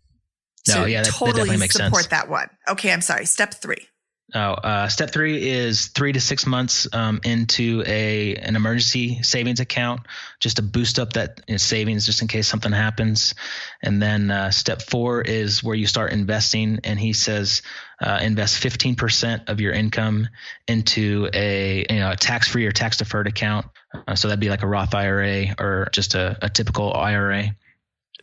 No, 0.68 0.84
to 0.84 0.90
yeah, 0.92 1.04
that- 1.04 1.06
that 1.06 1.14
totally 1.14 1.32
definitely 1.34 1.58
makes 1.58 1.76
support 1.76 1.94
sense. 2.04 2.08
that 2.08 2.28
one. 2.30 2.50
Okay, 2.68 2.92
I'm 2.92 3.02
sorry. 3.02 3.26
Step 3.26 3.54
three. 3.54 3.88
Oh, 4.34 4.40
uh, 4.40 4.88
step 4.88 5.12
three 5.12 5.50
is 5.50 5.88
three 5.88 6.12
to 6.14 6.20
six 6.20 6.48
months 6.48 6.88
um, 6.92 7.20
into 7.24 7.84
a 7.86 8.36
an 8.36 8.56
emergency 8.56 9.22
savings 9.22 9.60
account, 9.60 10.02
just 10.40 10.56
to 10.56 10.64
boost 10.64 10.98
up 10.98 11.14
that 11.14 11.42
you 11.48 11.54
know, 11.54 11.58
savings, 11.58 12.08
just 12.08 12.24
in 12.24 12.28
case 12.28 12.48
something 12.48 12.72
happens. 12.72 13.36
And 13.84 14.02
then 14.02 14.32
uh, 14.32 14.50
step 14.50 14.82
four 14.82 15.22
is 15.22 15.64
where 15.64 15.76
you 15.76 15.86
start 15.86 16.12
investing, 16.12 16.80
and 16.84 17.00
he 17.00 17.14
says 17.14 17.62
uh, 18.02 18.20
invest 18.20 18.58
fifteen 18.58 18.96
percent 18.96 19.44
of 19.48 19.62
your 19.62 19.74
income 19.74 20.28
into 20.68 21.30
a 21.32 21.86
you 21.88 22.00
know 22.00 22.12
a 22.12 22.16
tax 22.16 22.48
free 22.48 22.66
or 22.66 22.72
tax 22.72 22.98
deferred 22.98 23.28
account. 23.28 23.68
Uh, 24.08 24.16
so 24.16 24.28
that'd 24.28 24.40
be 24.40 24.50
like 24.50 24.64
a 24.64 24.68
Roth 24.68 24.96
IRA 24.96 25.54
or 25.60 25.88
just 25.92 26.16
a, 26.16 26.36
a 26.42 26.50
typical 26.50 26.92
IRA. 26.94 27.56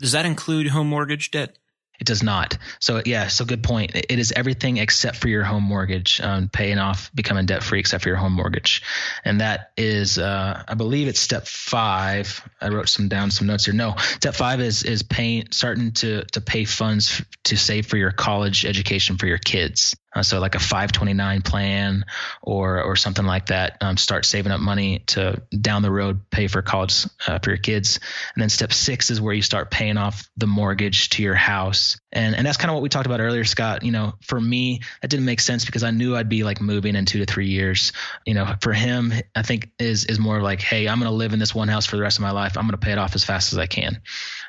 Does 0.01 0.13
that 0.13 0.27
include 0.27 0.67
home 0.67 0.89
mortgage 0.89 1.31
debt? 1.31 1.59
It 2.01 2.07
does 2.07 2.23
not. 2.23 2.59
So 2.81 3.01
yeah, 3.05 3.29
so 3.29 3.45
good 3.45 3.63
point. 3.63 3.93
It 3.95 4.19
is 4.19 4.33
everything 4.33 4.79
except 4.79 5.19
for 5.19 5.29
your 5.29 5.45
home 5.45 5.63
mortgage, 5.63 6.21
um, 6.21 6.49
paying 6.49 6.79
off, 6.79 7.11
becoming 7.15 7.47
debt 7.47 7.63
free 7.63 7.79
except 7.79 8.03
for 8.03 8.09
your 8.09 8.19
home 8.19 8.33
mortgage, 8.33 8.83
and 9.25 9.41
that 9.41 9.71
is, 9.77 10.19
uh, 10.19 10.65
I 10.67 10.75
believe 10.75 11.07
it's 11.07 11.21
step 11.21 11.47
five. 11.47 12.43
I 12.61 12.71
wrote 12.71 12.89
some 12.89 13.09
down 13.09 13.31
some 13.31 13.47
notes 13.47 13.67
here. 13.67 13.75
No, 13.75 13.95
step 13.97 14.35
five 14.35 14.61
is 14.61 14.83
is 14.83 15.03
paying, 15.03 15.49
starting 15.53 15.93
to 15.93 16.25
to 16.33 16.41
pay 16.41 16.65
funds 16.65 17.21
f- 17.21 17.27
to 17.45 17.57
save 17.57 17.87
for 17.87 17.97
your 17.97 18.11
college 18.11 18.65
education 18.65 19.17
for 19.19 19.27
your 19.27 19.39
kids. 19.39 19.95
Uh, 20.15 20.23
so 20.23 20.41
like 20.41 20.55
a 20.55 20.59
529 20.59 21.43
plan 21.43 22.05
or 22.43 22.83
or 22.83 22.97
something 22.97 23.25
like 23.25 23.47
that. 23.47 23.79
Um, 23.81 23.97
start 23.97 24.25
saving 24.25 24.53
up 24.53 24.61
money 24.61 25.01
to 25.09 25.43
down 25.59 25.83
the 25.83 25.91
road 25.91 26.29
pay 26.31 26.49
for 26.49 26.63
college 26.63 27.07
uh, 27.27 27.39
for 27.39 27.51
your 27.51 27.59
kids. 27.59 27.99
And 28.35 28.43
then 28.43 28.49
step 28.49 28.73
six 28.73 29.11
is 29.11 29.21
where 29.21 29.35
you 29.35 29.43
start 29.43 29.71
paying 29.71 29.97
off 29.97 30.29
the 30.37 30.47
mortgage 30.47 31.11
to 31.11 31.23
your 31.23 31.35
house. 31.35 31.99
And 32.13 32.35
and 32.37 32.47
that's 32.47 32.59
kind 32.59 32.71
of 32.71 32.75
what 32.75 32.83
we 32.83 32.89
talked 32.89 33.07
about 33.07 33.21
earlier, 33.21 33.45
Scott. 33.45 33.85
You 33.85 33.93
know, 33.93 34.15
for 34.23 34.41
me, 34.41 34.81
that 35.01 35.09
didn't 35.09 35.27
make 35.27 35.41
sense 35.41 35.65
because 35.65 35.83
I 35.83 35.91
knew 35.91 36.15
I'd 36.15 36.29
be 36.29 36.45
like 36.45 36.61
moving 36.61 36.95
in 36.95 37.07
two 37.07 37.21
to 37.21 37.27
three 37.27 37.49
years. 37.49 37.93
You 38.27 38.35
know, 38.35 38.55
for 38.61 38.73
him, 38.73 39.13
I 39.35 39.43
think 39.43 39.71
is 39.79 40.05
is 40.05 40.19
more 40.19 40.43
like, 40.43 40.61
hey, 40.61 40.89
I'm 40.89 40.99
gonna 40.99 41.11
live 41.11 41.33
in 41.33 41.39
this 41.39 41.55
one 41.55 41.69
house 41.69 41.87
for 41.87 41.97
the 41.97 42.03
rest 42.03 42.19
of 42.19 42.23
my 42.23 42.33
life. 42.33 42.59
I'm 42.59 42.67
gonna 42.67 42.77
pay 42.77 42.93
it 42.93 42.99
off 42.99 43.15
as 43.15 43.25
fast 43.25 43.53
as 43.53 43.59
I 43.59 43.67
can. 43.67 44.03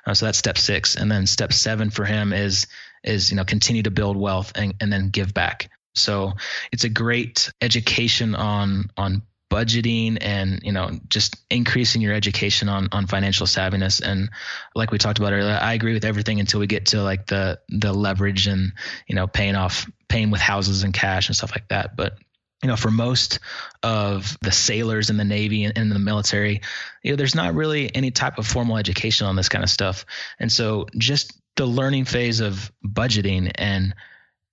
Uh, 0.05 0.13
so 0.13 0.25
that's 0.25 0.37
step 0.37 0.57
six. 0.57 0.95
And 0.95 1.09
then 1.09 1.25
step 1.25 1.53
seven 1.53 1.89
for 1.89 2.03
him 2.03 2.33
is 2.33 2.67
is 3.03 3.31
you 3.31 3.37
know 3.37 3.45
continue 3.45 3.83
to 3.83 3.91
build 3.91 4.17
wealth 4.17 4.53
and, 4.55 4.73
and 4.79 4.91
then 4.91 5.09
give 5.09 5.33
back. 5.33 5.69
So 5.95 6.33
it's 6.71 6.83
a 6.83 6.89
great 6.89 7.51
education 7.61 8.35
on 8.35 8.89
on 8.97 9.23
budgeting 9.53 10.17
and 10.19 10.61
you 10.63 10.71
know 10.71 10.89
just 11.07 11.35
increasing 11.51 12.01
your 12.01 12.13
education 12.13 12.69
on 12.69 12.89
on 12.91 13.05
financial 13.05 13.45
savviness. 13.45 14.01
And 14.01 14.29
like 14.73 14.91
we 14.91 14.97
talked 14.97 15.19
about 15.19 15.33
earlier 15.33 15.57
i 15.61 15.73
agree 15.73 15.93
with 15.93 16.05
everything 16.05 16.39
until 16.39 16.59
we 16.59 16.67
get 16.67 16.87
to 16.87 17.03
like 17.03 17.27
the 17.27 17.59
the 17.69 17.93
leverage 17.93 18.47
and 18.47 18.73
you 19.07 19.15
know 19.15 19.27
paying 19.27 19.55
off 19.55 19.85
paying 20.09 20.31
with 20.31 20.41
houses 20.41 20.83
and 20.83 20.93
cash 20.93 21.29
and 21.29 21.35
stuff 21.35 21.51
like 21.51 21.67
that. 21.67 21.95
But 21.95 22.17
you 22.63 22.67
know 22.67 22.75
for 22.75 22.89
most 22.89 23.39
of 23.83 24.37
the 24.41 24.51
sailors 24.51 25.11
in 25.11 25.17
the 25.17 25.25
navy 25.25 25.65
and 25.65 25.77
in 25.77 25.89
the 25.89 25.99
military 25.99 26.61
you 27.03 27.11
know 27.11 27.17
there's 27.17 27.35
not 27.35 27.53
really 27.53 27.93
any 27.93 28.09
type 28.09 28.39
of 28.39 28.47
formal 28.47 28.77
education 28.77 29.27
on 29.27 29.35
this 29.35 29.49
kind 29.49 29.63
of 29.63 29.69
stuff. 29.69 30.05
And 30.39 30.51
so 30.51 30.87
just 30.97 31.39
the 31.55 31.65
learning 31.65 32.05
phase 32.05 32.39
of 32.39 32.71
budgeting 32.85 33.51
and 33.55 33.93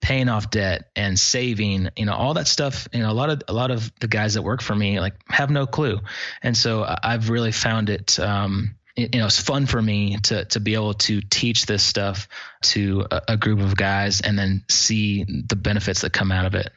paying 0.00 0.28
off 0.30 0.50
debt 0.50 0.90
and 0.96 1.18
saving 1.18 1.90
you 1.96 2.06
know 2.06 2.14
all 2.14 2.34
that 2.34 2.48
stuff. 2.48 2.88
You 2.92 3.00
know 3.00 3.10
a 3.10 3.12
lot 3.12 3.30
of 3.30 3.42
a 3.48 3.52
lot 3.52 3.70
of 3.70 3.92
the 4.00 4.08
guys 4.08 4.34
that 4.34 4.42
work 4.42 4.62
for 4.62 4.74
me 4.74 4.98
like 5.00 5.14
have 5.28 5.50
no 5.50 5.66
clue. 5.66 6.00
And 6.42 6.56
so 6.56 6.84
i've 7.02 7.28
really 7.30 7.52
found 7.52 7.90
it 7.90 8.18
um 8.18 8.76
you 8.96 9.18
know 9.18 9.26
it's 9.26 9.40
fun 9.40 9.66
for 9.66 9.80
me 9.80 10.16
to 10.24 10.44
to 10.46 10.60
be 10.60 10.74
able 10.74 10.94
to 10.94 11.20
teach 11.20 11.66
this 11.66 11.82
stuff 11.82 12.28
to 12.62 13.06
a, 13.10 13.22
a 13.28 13.36
group 13.36 13.60
of 13.60 13.76
guys 13.76 14.20
and 14.20 14.38
then 14.38 14.64
see 14.68 15.24
the 15.24 15.56
benefits 15.56 16.00
that 16.02 16.12
come 16.12 16.32
out 16.32 16.46
of 16.46 16.54
it. 16.54 16.70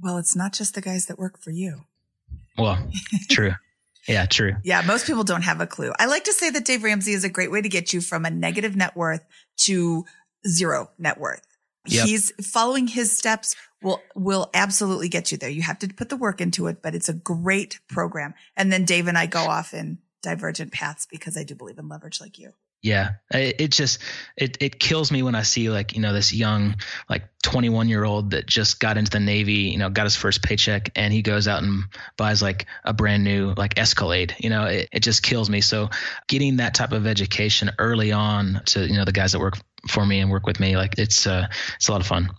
Well, 0.00 0.18
it's 0.18 0.36
not 0.36 0.52
just 0.52 0.74
the 0.74 0.80
guys 0.82 1.06
that 1.06 1.18
work 1.18 1.38
for 1.38 1.50
you. 1.50 1.80
well 2.58 2.78
true 3.30 3.52
yeah 4.08 4.26
true 4.26 4.54
Yeah, 4.62 4.82
most 4.82 5.06
people 5.06 5.24
don't 5.24 5.42
have 5.42 5.60
a 5.60 5.66
clue. 5.66 5.92
I 5.98 6.06
like 6.06 6.24
to 6.24 6.32
say 6.32 6.50
that 6.50 6.64
Dave 6.64 6.82
Ramsey 6.82 7.12
is 7.12 7.24
a 7.24 7.28
great 7.28 7.50
way 7.50 7.62
to 7.62 7.68
get 7.68 7.92
you 7.92 8.00
from 8.00 8.24
a 8.24 8.30
negative 8.30 8.76
net 8.76 8.96
worth 8.96 9.24
to 9.58 10.04
zero 10.46 10.90
net 10.98 11.18
worth. 11.18 11.46
Yep. 11.86 12.06
He's 12.06 12.32
following 12.44 12.86
his 12.88 13.16
steps 13.16 13.54
will 13.82 14.00
will 14.14 14.50
absolutely 14.54 15.08
get 15.08 15.30
you 15.30 15.38
there. 15.38 15.50
You 15.50 15.62
have 15.62 15.78
to 15.80 15.88
put 15.88 16.08
the 16.08 16.16
work 16.16 16.40
into 16.40 16.66
it, 16.66 16.82
but 16.82 16.94
it's 16.94 17.08
a 17.08 17.14
great 17.14 17.78
program. 17.88 18.34
And 18.56 18.72
then 18.72 18.84
Dave 18.84 19.06
and 19.06 19.18
I 19.18 19.26
go 19.26 19.40
off 19.40 19.74
in 19.74 19.98
divergent 20.22 20.72
paths 20.72 21.06
because 21.08 21.36
I 21.36 21.44
do 21.44 21.54
believe 21.54 21.78
in 21.78 21.88
leverage 21.88 22.20
like 22.20 22.38
you. 22.38 22.52
Yeah, 22.86 23.14
it, 23.32 23.60
it 23.60 23.72
just 23.72 23.98
it 24.36 24.58
it 24.60 24.78
kills 24.78 25.10
me 25.10 25.24
when 25.24 25.34
I 25.34 25.42
see 25.42 25.70
like 25.70 25.96
you 25.96 26.00
know 26.00 26.12
this 26.12 26.32
young 26.32 26.76
like 27.10 27.24
21 27.42 27.88
year 27.88 28.04
old 28.04 28.30
that 28.30 28.46
just 28.46 28.78
got 28.78 28.96
into 28.96 29.10
the 29.10 29.18
Navy, 29.18 29.70
you 29.72 29.78
know, 29.78 29.90
got 29.90 30.04
his 30.04 30.14
first 30.14 30.40
paycheck, 30.40 30.90
and 30.94 31.12
he 31.12 31.20
goes 31.20 31.48
out 31.48 31.64
and 31.64 31.82
buys 32.16 32.42
like 32.42 32.66
a 32.84 32.92
brand 32.92 33.24
new 33.24 33.52
like 33.56 33.76
Escalade. 33.76 34.36
You 34.38 34.50
know, 34.50 34.66
it, 34.66 34.88
it 34.92 35.00
just 35.00 35.24
kills 35.24 35.50
me. 35.50 35.62
So 35.62 35.90
getting 36.28 36.58
that 36.58 36.74
type 36.74 36.92
of 36.92 37.08
education 37.08 37.72
early 37.80 38.12
on 38.12 38.62
to 38.66 38.86
you 38.86 38.96
know 38.96 39.04
the 39.04 39.10
guys 39.10 39.32
that 39.32 39.40
work 39.40 39.58
for 39.88 40.06
me 40.06 40.20
and 40.20 40.30
work 40.30 40.46
with 40.46 40.60
me, 40.60 40.76
like 40.76 40.96
it's 40.96 41.26
uh 41.26 41.48
it's 41.74 41.88
a 41.88 41.90
lot 41.90 42.00
of 42.00 42.06
fun. 42.06 42.30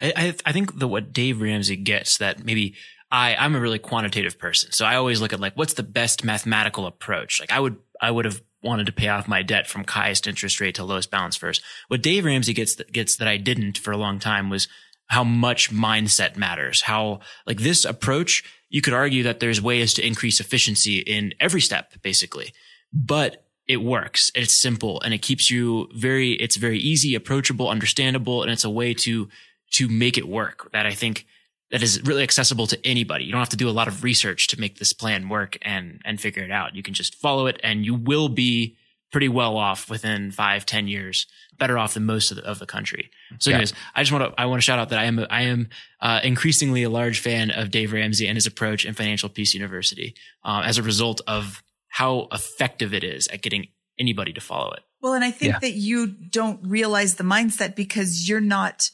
I, 0.00 0.34
I, 0.46 0.52
think 0.52 0.78
that 0.78 0.88
what 0.88 1.12
Dave 1.12 1.40
Ramsey 1.40 1.76
gets 1.76 2.18
that 2.18 2.44
maybe 2.44 2.74
I, 3.10 3.36
I'm 3.36 3.54
a 3.54 3.60
really 3.60 3.78
quantitative 3.78 4.36
person. 4.36 4.72
So 4.72 4.84
I 4.84 4.96
always 4.96 5.20
look 5.20 5.32
at 5.32 5.38
like, 5.38 5.54
what's 5.54 5.74
the 5.74 5.84
best 5.84 6.24
mathematical 6.24 6.86
approach? 6.86 7.38
Like 7.38 7.52
I 7.52 7.60
would, 7.60 7.76
I 8.00 8.10
would 8.10 8.24
have 8.24 8.42
wanted 8.62 8.86
to 8.86 8.92
pay 8.92 9.08
off 9.08 9.28
my 9.28 9.42
debt 9.42 9.66
from 9.66 9.84
highest 9.86 10.26
interest 10.26 10.60
rate 10.60 10.74
to 10.76 10.84
lowest 10.84 11.10
balance 11.10 11.36
first. 11.36 11.62
What 11.88 12.02
Dave 12.02 12.24
Ramsey 12.24 12.54
gets, 12.54 12.76
that 12.76 12.92
gets 12.92 13.16
that 13.16 13.28
I 13.28 13.36
didn't 13.36 13.78
for 13.78 13.92
a 13.92 13.96
long 13.96 14.18
time 14.18 14.50
was 14.50 14.68
how 15.08 15.24
much 15.24 15.70
mindset 15.70 16.36
matters. 16.36 16.82
How 16.82 17.20
like 17.46 17.58
this 17.58 17.84
approach, 17.84 18.44
you 18.70 18.80
could 18.80 18.94
argue 18.94 19.24
that 19.24 19.40
there's 19.40 19.60
ways 19.60 19.92
to 19.94 20.06
increase 20.06 20.40
efficiency 20.40 20.98
in 20.98 21.34
every 21.38 21.60
step, 21.60 21.92
basically, 22.02 22.52
but 22.92 23.44
it 23.68 23.78
works. 23.78 24.32
It's 24.34 24.54
simple 24.54 25.00
and 25.02 25.12
it 25.12 25.22
keeps 25.22 25.50
you 25.50 25.88
very, 25.94 26.32
it's 26.32 26.56
very 26.56 26.78
easy, 26.78 27.14
approachable, 27.14 27.68
understandable. 27.68 28.42
And 28.42 28.50
it's 28.50 28.64
a 28.64 28.70
way 28.70 28.94
to, 28.94 29.28
to 29.72 29.88
make 29.88 30.18
it 30.18 30.28
work 30.28 30.70
that 30.72 30.86
I 30.86 30.92
think 30.92 31.26
that 31.72 31.82
is 31.82 32.00
really 32.04 32.22
accessible 32.22 32.66
to 32.68 32.86
anybody. 32.86 33.24
You 33.24 33.32
don't 33.32 33.40
have 33.40 33.48
to 33.48 33.56
do 33.56 33.68
a 33.68 33.72
lot 33.72 33.88
of 33.88 34.04
research 34.04 34.46
to 34.48 34.60
make 34.60 34.78
this 34.78 34.92
plan 34.92 35.28
work 35.28 35.58
and, 35.62 36.00
and 36.04 36.20
figure 36.20 36.44
it 36.44 36.50
out. 36.52 36.76
You 36.76 36.82
can 36.82 36.94
just 36.94 37.14
follow 37.16 37.46
it 37.48 37.58
and 37.64 37.84
you 37.84 37.94
will 37.94 38.28
be 38.28 38.76
pretty 39.10 39.28
well 39.28 39.56
off 39.56 39.90
within 39.90 40.30
five, 40.30 40.64
ten 40.64 40.86
years, 40.88 41.26
better 41.58 41.76
off 41.78 41.94
than 41.94 42.04
most 42.06 42.30
of 42.30 42.36
the, 42.38 42.44
of 42.44 42.58
the 42.58 42.66
country. 42.66 43.10
So 43.40 43.50
Yeah. 43.50 43.56
anyways, 43.56 43.74
I 43.94 44.02
just 44.02 44.12
want 44.12 44.24
to, 44.34 44.40
I 44.40 44.46
want 44.46 44.60
to 44.60 44.64
shout 44.64 44.78
out 44.78 44.88
that 44.90 44.98
I 44.98 45.04
am, 45.04 45.26
I 45.28 45.42
am, 45.42 45.68
uh, 46.00 46.20
increasingly 46.22 46.82
a 46.82 46.88
large 46.90 47.20
fan 47.20 47.50
of 47.50 47.70
Dave 47.70 47.92
Ramsey 47.92 48.26
and 48.26 48.36
his 48.36 48.46
approach 48.46 48.84
in 48.86 48.94
Financial 48.94 49.28
Peace 49.28 49.52
University, 49.54 50.14
uh, 50.44 50.62
as 50.64 50.78
a 50.78 50.82
result 50.82 51.20
of 51.26 51.62
how 51.88 52.26
effective 52.32 52.94
it 52.94 53.04
is 53.04 53.28
at 53.28 53.42
getting 53.42 53.68
anybody 53.98 54.32
to 54.32 54.40
follow 54.40 54.72
it. 54.72 54.80
Well, 55.02 55.12
and 55.12 55.24
I 55.24 55.30
think 55.30 55.52
Yeah. 55.54 55.58
that 55.58 55.72
you 55.74 56.06
don't 56.06 56.60
realize 56.62 57.16
the 57.16 57.24
mindset 57.24 57.74
because 57.76 58.26
you're 58.28 58.40
not 58.40 58.90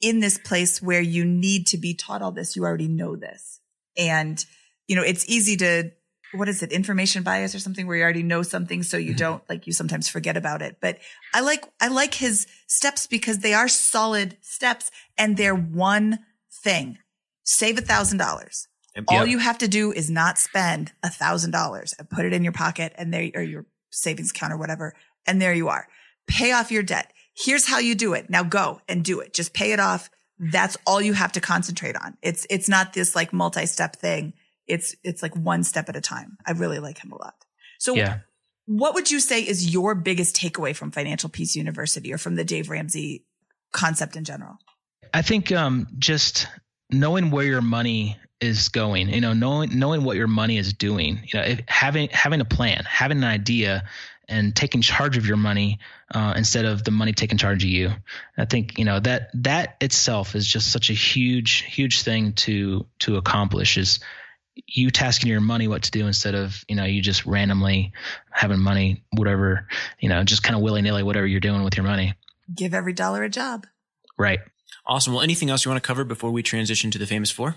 in 0.00 0.20
this 0.20 0.38
place 0.38 0.80
where 0.80 1.00
you 1.00 1.24
need 1.24 1.66
to 1.68 1.78
be 1.78 1.94
taught 1.94 2.22
all 2.22 2.32
this. 2.32 2.56
You 2.56 2.64
already 2.64 2.88
know 2.88 3.16
this. 3.16 3.60
And, 3.96 4.44
you 4.86 4.96
know, 4.96 5.02
it's 5.02 5.28
easy 5.28 5.56
to 5.56 5.90
what 6.34 6.48
is 6.48 6.62
it 6.62 6.72
information 6.72 7.22
bias 7.22 7.54
or 7.54 7.58
something 7.58 7.86
where 7.86 7.96
you 7.96 8.02
already 8.02 8.22
know 8.22 8.42
something 8.42 8.82
so 8.82 8.96
you 8.96 9.10
mm-hmm. 9.10 9.18
don't 9.18 9.42
like 9.48 9.66
you 9.66 9.72
sometimes 9.72 10.08
forget 10.08 10.36
about 10.36 10.62
it. 10.62 10.76
But 10.80 10.98
i 11.34 11.40
like 11.40 11.64
i 11.80 11.88
like 11.88 12.14
his 12.14 12.46
steps 12.66 13.06
because 13.06 13.38
they 13.38 13.54
are 13.54 13.68
solid 13.68 14.36
steps 14.40 14.90
and 15.16 15.36
they're 15.36 15.54
one 15.54 16.18
thing. 16.62 16.98
Save 17.44 17.78
a 17.78 17.82
thousand 17.82 18.18
dollars. 18.18 18.68
All 19.06 19.26
you 19.26 19.38
have 19.38 19.58
to 19.58 19.68
do 19.68 19.92
is 19.92 20.10
not 20.10 20.38
spend 20.38 20.92
a 21.04 21.08
thousand 21.08 21.52
dollars 21.52 21.94
and 21.98 22.10
put 22.10 22.24
it 22.24 22.32
in 22.32 22.42
your 22.42 22.52
pocket 22.52 22.92
and 22.98 23.14
there 23.14 23.30
or 23.34 23.42
your 23.42 23.64
savings 23.90 24.30
account 24.32 24.52
or 24.52 24.56
whatever 24.56 24.94
and 25.26 25.40
there 25.40 25.54
you 25.54 25.68
are. 25.68 25.86
Pay 26.26 26.52
off 26.52 26.70
your 26.70 26.82
debt 26.82 27.12
here's 27.44 27.66
how 27.66 27.78
you 27.78 27.94
do 27.94 28.14
it 28.14 28.28
now 28.28 28.42
go 28.42 28.80
and 28.88 29.04
do 29.04 29.20
it 29.20 29.32
just 29.32 29.54
pay 29.54 29.72
it 29.72 29.80
off 29.80 30.10
that's 30.52 30.76
all 30.86 31.00
you 31.00 31.12
have 31.12 31.32
to 31.32 31.40
concentrate 31.40 31.96
on 31.96 32.16
it's 32.22 32.46
it's 32.50 32.68
not 32.68 32.92
this 32.92 33.14
like 33.16 33.32
multi-step 33.32 33.96
thing 33.96 34.32
it's 34.68 34.94
it's 35.02 35.22
like 35.22 35.34
one 35.34 35.64
step 35.64 35.88
at 35.88 35.96
a 35.96 36.00
time. 36.00 36.36
I 36.46 36.52
really 36.52 36.78
like 36.78 37.02
him 37.02 37.10
a 37.10 37.16
lot. 37.16 37.34
So 37.78 37.94
Yeah. 37.94 38.18
what 38.66 38.94
would 38.94 39.10
you 39.10 39.18
say 39.18 39.40
is 39.40 39.72
your 39.72 39.94
biggest 39.94 40.36
takeaway 40.36 40.76
from 40.76 40.90
Financial 40.90 41.28
Peace 41.28 41.56
University 41.56 42.12
or 42.12 42.18
from 42.18 42.36
the 42.36 42.44
Dave 42.44 42.68
Ramsey 42.68 43.24
concept 43.72 44.14
in 44.14 44.24
general? 44.24 44.58
I 45.14 45.22
think 45.22 45.50
um, 45.50 45.88
just 45.98 46.46
knowing 46.90 47.30
where 47.30 47.46
your 47.46 47.62
money 47.62 48.18
is 48.40 48.68
going, 48.68 49.08
you 49.08 49.20
know, 49.20 49.32
knowing 49.32 49.76
knowing 49.76 50.04
what 50.04 50.16
your 50.16 50.28
money 50.28 50.58
is 50.58 50.72
doing, 50.72 51.20
you 51.32 51.40
know, 51.40 51.44
if, 51.46 51.60
having 51.66 52.08
having 52.10 52.40
a 52.40 52.44
plan, 52.44 52.84
having 52.84 53.18
an 53.18 53.24
idea, 53.24 53.88
and 54.28 54.54
taking 54.54 54.82
charge 54.82 55.16
of 55.16 55.26
your 55.26 55.36
money 55.36 55.78
uh, 56.14 56.34
instead 56.36 56.64
of 56.64 56.84
the 56.84 56.90
money 56.90 57.12
taking 57.12 57.38
charge 57.38 57.64
of 57.64 57.70
you. 57.70 57.90
I 58.36 58.44
think 58.44 58.78
you 58.78 58.84
know 58.84 59.00
that 59.00 59.30
that 59.34 59.76
itself 59.80 60.34
is 60.34 60.46
just 60.46 60.70
such 60.70 60.90
a 60.90 60.94
huge 60.94 61.62
huge 61.62 62.02
thing 62.02 62.32
to 62.34 62.86
to 63.00 63.16
accomplish. 63.16 63.78
Is 63.78 64.00
you 64.66 64.90
tasking 64.90 65.30
your 65.30 65.40
money 65.40 65.68
what 65.68 65.84
to 65.84 65.90
do 65.90 66.06
instead 66.06 66.34
of 66.34 66.64
you 66.68 66.76
know 66.76 66.84
you 66.84 67.00
just 67.00 67.26
randomly 67.26 67.92
having 68.30 68.58
money 68.58 69.02
whatever 69.12 69.68
you 70.00 70.08
know 70.08 70.24
just 70.24 70.42
kind 70.42 70.56
of 70.56 70.62
willy 70.62 70.82
nilly 70.82 71.02
whatever 71.02 71.26
you're 71.26 71.40
doing 71.40 71.64
with 71.64 71.76
your 71.76 71.86
money. 71.86 72.14
Give 72.54 72.74
every 72.74 72.92
dollar 72.92 73.22
a 73.22 73.28
job. 73.28 73.66
Right. 74.16 74.40
Awesome. 74.86 75.12
Well, 75.12 75.22
anything 75.22 75.50
else 75.50 75.64
you 75.64 75.70
want 75.70 75.82
to 75.82 75.86
cover 75.86 76.02
before 76.02 76.30
we 76.30 76.42
transition 76.42 76.90
to 76.90 76.98
the 76.98 77.06
famous 77.06 77.30
four? 77.30 77.56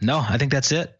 No, 0.00 0.18
I 0.18 0.38
think 0.38 0.50
that's 0.50 0.72
it. 0.72 0.98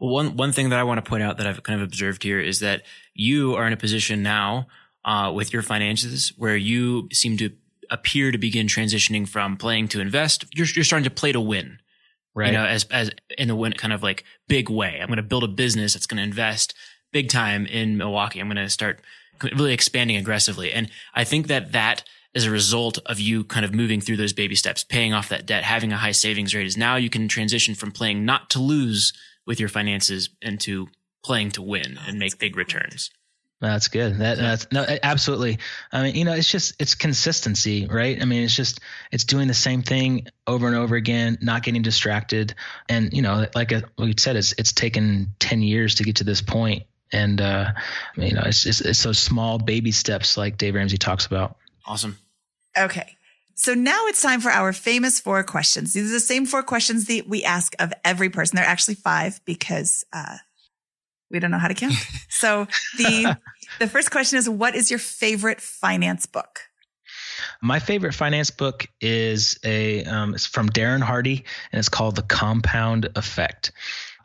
Well, 0.00 0.10
one 0.10 0.36
one 0.36 0.52
thing 0.52 0.70
that 0.70 0.78
I 0.78 0.84
want 0.84 1.02
to 1.02 1.08
point 1.08 1.22
out 1.22 1.38
that 1.38 1.46
I've 1.46 1.62
kind 1.62 1.80
of 1.80 1.86
observed 1.86 2.22
here 2.22 2.40
is 2.40 2.60
that 2.60 2.82
you 3.14 3.54
are 3.54 3.66
in 3.66 3.72
a 3.72 3.76
position 3.76 4.22
now 4.22 4.66
uh, 5.04 5.32
with 5.34 5.52
your 5.52 5.62
finances 5.62 6.32
where 6.36 6.56
you 6.56 7.08
seem 7.12 7.36
to 7.38 7.50
appear 7.90 8.32
to 8.32 8.38
begin 8.38 8.66
transitioning 8.66 9.28
from 9.28 9.56
playing 9.56 9.88
to 9.88 10.00
invest. 10.00 10.44
You're 10.54 10.66
you're 10.74 10.84
starting 10.84 11.04
to 11.04 11.10
play 11.10 11.32
to 11.32 11.40
win. 11.40 11.78
Right. 12.34 12.48
You 12.48 12.52
know, 12.52 12.66
as 12.66 12.84
as 12.90 13.10
in 13.38 13.48
a 13.48 13.56
win 13.56 13.72
kind 13.72 13.92
of 13.92 14.02
like 14.02 14.24
big 14.48 14.68
way. 14.68 14.98
I'm 15.00 15.06
going 15.06 15.16
to 15.16 15.22
build 15.22 15.44
a 15.44 15.48
business 15.48 15.94
that's 15.94 16.06
going 16.06 16.18
to 16.18 16.24
invest 16.24 16.74
big 17.12 17.30
time 17.30 17.64
in 17.64 17.96
Milwaukee. 17.96 18.40
I'm 18.40 18.48
going 18.48 18.56
to 18.56 18.68
start 18.68 19.00
really 19.42 19.72
expanding 19.72 20.16
aggressively, 20.16 20.72
and 20.72 20.90
I 21.14 21.24
think 21.24 21.46
that 21.46 21.72
that 21.72 22.04
as 22.34 22.44
a 22.44 22.50
result 22.50 22.98
of 23.06 23.18
you 23.18 23.42
kind 23.44 23.64
of 23.64 23.74
moving 23.74 24.02
through 24.02 24.18
those 24.18 24.34
baby 24.34 24.54
steps, 24.54 24.84
paying 24.84 25.14
off 25.14 25.30
that 25.30 25.46
debt, 25.46 25.64
having 25.64 25.90
a 25.90 25.96
high 25.96 26.12
savings 26.12 26.54
rate 26.54 26.66
is 26.66 26.76
now 26.76 26.96
you 26.96 27.08
can 27.08 27.28
transition 27.28 27.74
from 27.74 27.90
playing 27.90 28.26
not 28.26 28.50
to 28.50 28.58
lose 28.58 29.14
with 29.46 29.60
your 29.60 29.68
finances 29.68 30.28
into 30.42 30.88
playing 31.24 31.52
to 31.52 31.62
win 31.62 31.98
and 32.06 32.18
make 32.18 32.38
big 32.38 32.56
returns. 32.56 33.10
That's 33.60 33.88
good. 33.88 34.18
That, 34.18 34.36
that's 34.36 34.70
no, 34.70 34.84
absolutely. 35.02 35.58
I 35.90 36.02
mean, 36.02 36.14
you 36.14 36.24
know, 36.26 36.34
it's 36.34 36.50
just 36.50 36.74
it's 36.78 36.94
consistency, 36.94 37.86
right? 37.86 38.20
I 38.20 38.26
mean, 38.26 38.42
it's 38.42 38.54
just 38.54 38.80
it's 39.10 39.24
doing 39.24 39.48
the 39.48 39.54
same 39.54 39.82
thing 39.82 40.26
over 40.46 40.66
and 40.66 40.76
over 40.76 40.94
again, 40.94 41.38
not 41.40 41.62
getting 41.62 41.80
distracted, 41.80 42.54
and 42.86 43.14
you 43.14 43.22
know, 43.22 43.46
like 43.54 43.72
uh, 43.72 43.80
we 43.96 44.14
said, 44.18 44.36
it's 44.36 44.52
it's 44.58 44.72
taken 44.72 45.34
ten 45.38 45.62
years 45.62 45.94
to 45.96 46.04
get 46.04 46.16
to 46.16 46.24
this 46.24 46.42
point, 46.42 46.82
and 47.10 47.40
uh, 47.40 47.72
you 48.14 48.34
know, 48.34 48.42
it's, 48.44 48.66
it's 48.66 48.82
it's 48.82 49.02
those 49.02 49.18
small 49.18 49.58
baby 49.58 49.90
steps, 49.90 50.36
like 50.36 50.58
Dave 50.58 50.74
Ramsey 50.74 50.98
talks 50.98 51.24
about. 51.24 51.56
Awesome. 51.86 52.18
Okay. 52.76 53.15
So 53.56 53.72
now 53.72 54.06
it's 54.06 54.20
time 54.20 54.40
for 54.40 54.50
our 54.50 54.72
famous 54.74 55.18
four 55.18 55.42
questions. 55.42 55.94
These 55.94 56.10
are 56.10 56.12
the 56.12 56.20
same 56.20 56.44
four 56.44 56.62
questions 56.62 57.06
that 57.06 57.26
we 57.26 57.42
ask 57.42 57.74
of 57.78 57.92
every 58.04 58.28
person. 58.28 58.56
They're 58.56 58.64
actually 58.64 58.96
five 58.96 59.40
because 59.46 60.04
uh, 60.12 60.36
we 61.30 61.38
don't 61.40 61.50
know 61.50 61.58
how 61.58 61.68
to 61.68 61.74
count. 61.74 61.94
so 62.28 62.66
the 62.98 63.38
the 63.78 63.88
first 63.88 64.10
question 64.10 64.38
is, 64.38 64.48
what 64.48 64.74
is 64.74 64.90
your 64.90 64.98
favorite 64.98 65.62
finance 65.62 66.26
book? 66.26 66.60
My 67.62 67.78
favorite 67.78 68.14
finance 68.14 68.50
book 68.50 68.86
is 69.00 69.58
a 69.64 70.04
um, 70.04 70.34
it's 70.34 70.44
from 70.44 70.68
Darren 70.68 71.02
Hardy, 71.02 71.44
and 71.72 71.78
it's 71.78 71.88
called 71.88 72.16
The 72.16 72.22
Compound 72.22 73.08
Effect. 73.16 73.72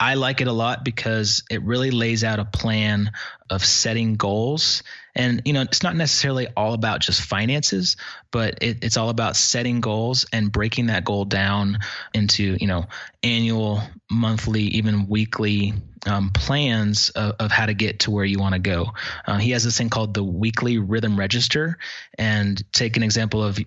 I 0.02 0.16
like 0.16 0.42
it 0.42 0.48
a 0.48 0.52
lot 0.52 0.84
because 0.84 1.44
it 1.52 1.62
really 1.62 1.92
lays 1.92 2.24
out 2.24 2.40
a 2.40 2.46
plan 2.46 3.12
of 3.52 3.64
setting 3.64 4.16
goals. 4.16 4.82
And, 5.14 5.44
you 5.46 5.54
know, 5.54 5.62
it's 5.62 5.84
not 5.84 5.96
necessarily 5.96 6.48
all 6.58 6.74
about 6.74 7.02
just 7.02 7.22
finances, 7.22 7.98
but 8.32 8.64
it, 8.64 8.84
it's 8.84 8.98
all 8.98 9.10
about 9.10 9.36
setting 9.36 9.80
goals 9.80 10.26
and 10.34 10.52
breaking 10.52 10.88
that 10.88 11.06
goal 11.06 11.26
down 11.26 11.78
into, 12.16 12.58
you 12.60 12.66
know, 12.66 12.88
annual, 13.22 13.84
monthly, 14.10 14.64
even 14.64 15.08
weekly 15.08 15.76
um, 16.08 16.32
plans 16.32 17.12
of, 17.12 17.36
of, 17.38 17.52
how 17.52 17.68
to 17.68 17.76
get 17.76 18.00
to 18.00 18.12
where 18.12 18.26
you 18.26 18.40
want 18.40 18.54
to 18.54 18.60
go. 18.60 18.94
Uh, 19.28 19.38
he 19.38 19.52
has 19.52 19.64
this 19.64 19.78
thing 19.78 19.90
called 19.90 20.16
the 20.16 20.24
weekly 20.24 20.80
rhythm 20.80 21.16
register. 21.16 21.78
And 22.18 22.60
take 22.74 22.98
an 22.98 23.04
example 23.04 23.44
of 23.44 23.60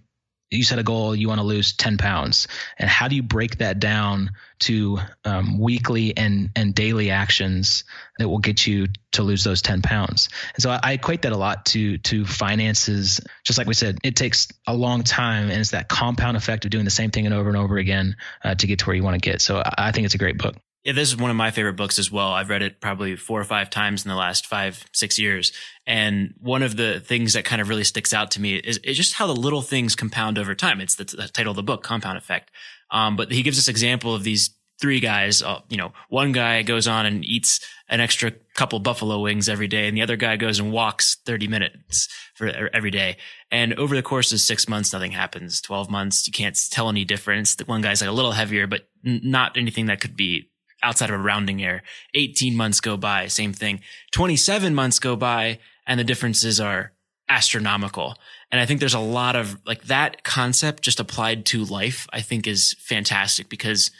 you 0.55 0.65
set 0.65 0.79
a 0.79 0.83
goal 0.83 1.15
you 1.15 1.29
want 1.29 1.41
to 1.41 1.47
lose 1.47 1.73
10 1.73 1.99
pounds. 1.99 2.49
And 2.79 2.89
how 2.89 3.09
do 3.09 3.17
you 3.17 3.23
break 3.23 3.59
that 3.59 3.79
down 3.79 4.33
to 4.61 4.99
um, 5.25 5.59
weekly 5.59 6.17
and 6.17 6.51
and 6.57 6.75
daily 6.75 7.11
actions 7.11 7.85
that 8.19 8.29
will 8.29 8.39
get 8.39 8.67
you 8.67 8.89
to 9.13 9.23
lose 9.23 9.45
those 9.45 9.63
10 9.63 9.83
pounds? 9.83 10.29
And 10.55 10.63
so 10.63 10.71
I, 10.71 10.81
I, 10.83 10.93
equate 10.93 11.23
that 11.23 11.33
a 11.33 11.37
lot 11.37 11.67
to 11.67 11.99
to 11.99 12.25
finances. 12.25 13.21
Just 13.45 13.59
like 13.59 13.67
we 13.67 13.75
said 13.75 13.99
it 14.03 14.17
takes 14.17 14.49
a 14.67 14.75
long 14.75 15.03
time 15.03 15.51
and 15.51 15.61
it's 15.61 15.71
that 15.71 15.89
compound 15.89 16.37
effect 16.37 16.65
of 16.65 16.71
doing 16.71 16.85
the 16.85 16.91
same 16.91 17.11
thing 17.11 17.27
and 17.27 17.35
over 17.35 17.49
and 17.49 17.59
over 17.59 17.77
again 17.77 18.17
uh, 18.43 18.55
to 18.55 18.67
get 18.67 18.81
to 18.81 18.87
where 18.87 18.97
you 18.97 19.03
want 19.03 19.21
to 19.21 19.31
get. 19.31 19.41
So 19.41 19.59
I, 19.59 19.89
I 19.89 19.93
think 19.93 20.05
it's 20.05 20.15
a 20.15 20.19
great 20.19 20.39
book 20.39 20.57
yeah, 20.85 20.93
this 20.93 21.09
is 21.09 21.17
one 21.17 21.31
of 21.31 21.37
my 21.37 21.51
favorite 21.51 21.77
books 21.77 21.99
as 21.99 22.13
well. 22.13 22.29
I've 22.29 22.51
read 22.51 22.61
it 22.61 22.79
probably 22.79 23.17
four 23.17 23.41
or 23.41 23.45
five 23.45 23.71
times 23.71 24.05
in 24.05 24.11
the 24.11 24.17
last 24.17 24.47
five, 24.47 24.85
six 24.93 25.19
years. 25.19 25.51
And 25.87 26.35
one 26.41 26.63
of 26.63 26.77
the 26.77 27.01
things 27.01 27.33
that 27.33 27.47
kind 27.47 27.63
of 27.63 27.71
really 27.71 27.85
sticks 27.85 28.13
out 28.13 28.33
to 28.33 28.41
me 28.41 28.57
is, 28.57 28.77
is 28.79 28.97
just 28.97 29.15
how 29.15 29.27
the 29.27 29.35
little 29.35 29.63
things 29.63 29.97
compound 29.97 30.39
over 30.39 30.55
time. 30.55 30.83
It's 30.83 30.97
the, 30.97 31.05
the 31.05 31.29
title 31.29 31.53
of 31.53 31.57
the 31.57 31.63
book, 31.63 31.83
Compound 31.83 32.19
Effect. 32.19 32.51
Um, 32.91 33.17
but 33.17 33.33
he 33.33 33.43
gives 33.43 33.57
this 33.57 33.69
example 33.69 34.15
of 34.15 34.25
these 34.25 34.51
three 34.79 35.01
guys. 35.01 35.43
Uh, 35.43 35.61
you 35.71 35.79
know, 35.79 35.95
one 36.11 36.33
guy 36.33 36.61
goes 36.61 36.87
on 36.87 37.07
and 37.07 37.25
eats 37.25 37.61
an 37.89 38.01
extra 38.01 38.33
couple 38.55 38.79
buffalo 38.79 39.21
wings 39.21 39.49
every 39.49 39.69
day, 39.69 39.89
and 39.89 39.97
the 39.97 40.03
other 40.03 40.17
guy 40.17 40.37
goes 40.37 40.59
and 40.59 40.71
walks 40.71 41.17
30 41.25 41.49
minutes 41.49 42.09
for 42.35 42.47
every 42.47 42.91
day. 42.91 43.17
And 43.51 43.73
over 43.75 43.95
the 43.97 44.03
course 44.03 44.33
of 44.33 44.41
six 44.41 44.69
months, 44.69 44.93
nothing 44.93 45.13
happens. 45.13 45.63
12 45.63 45.91
months, 45.91 46.27
you 46.27 46.33
can't 46.33 46.59
tell 46.71 46.91
any 46.91 47.07
difference. 47.07 47.55
The 47.55 47.65
one 47.65 47.81
guy's 47.81 48.03
like 48.03 48.11
a 48.11 48.15
little 48.15 48.33
heavier, 48.33 48.67
but 48.67 48.83
n- 49.07 49.21
not 49.25 49.57
anything 49.57 49.87
that 49.87 50.01
could 50.01 50.17
be 50.17 50.51
outside 50.85 51.11
of 51.11 51.17
a 51.17 51.23
rounding 51.23 51.63
error. 51.63 51.83
18 52.15 52.55
months 52.55 52.81
go 52.81 52.97
by, 52.97 53.27
same 53.27 53.53
thing. 53.53 53.81
27 54.13 54.75
months 54.75 54.99
go 54.99 55.17
by 55.17 55.59
and 55.87 55.99
the 55.99 56.05
differences 56.05 56.61
are 56.61 56.93
astronomical. 57.29 58.17
And 58.53 58.61
I 58.61 58.67
think 58.67 58.81
there's 58.81 58.95
a 58.95 59.01
lot 59.01 59.35
of 59.35 59.59
like 59.67 59.85
that 59.85 60.23
concept 60.23 60.83
just 60.83 61.01
applied 61.01 61.47
to 61.47 61.65
life, 61.65 62.07
I 62.13 62.21
think 62.21 62.47
is 62.47 62.77
fantastic 62.79 63.49
because 63.49 63.91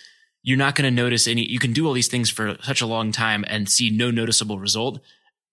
you're 0.43 0.59
not 0.59 0.75
going 0.75 0.85
to 0.85 1.03
notice 1.03 1.27
any, 1.27 1.49
you 1.51 1.59
can 1.59 1.73
do 1.73 1.87
all 1.87 1.95
these 1.95 2.09
things 2.09 2.31
for 2.31 2.57
such 2.63 2.83
a 2.83 2.87
long 2.87 3.13
time 3.13 3.45
and 3.49 3.69
see 3.69 3.89
no 3.89 4.11
noticeable 4.11 4.59
result 4.59 5.01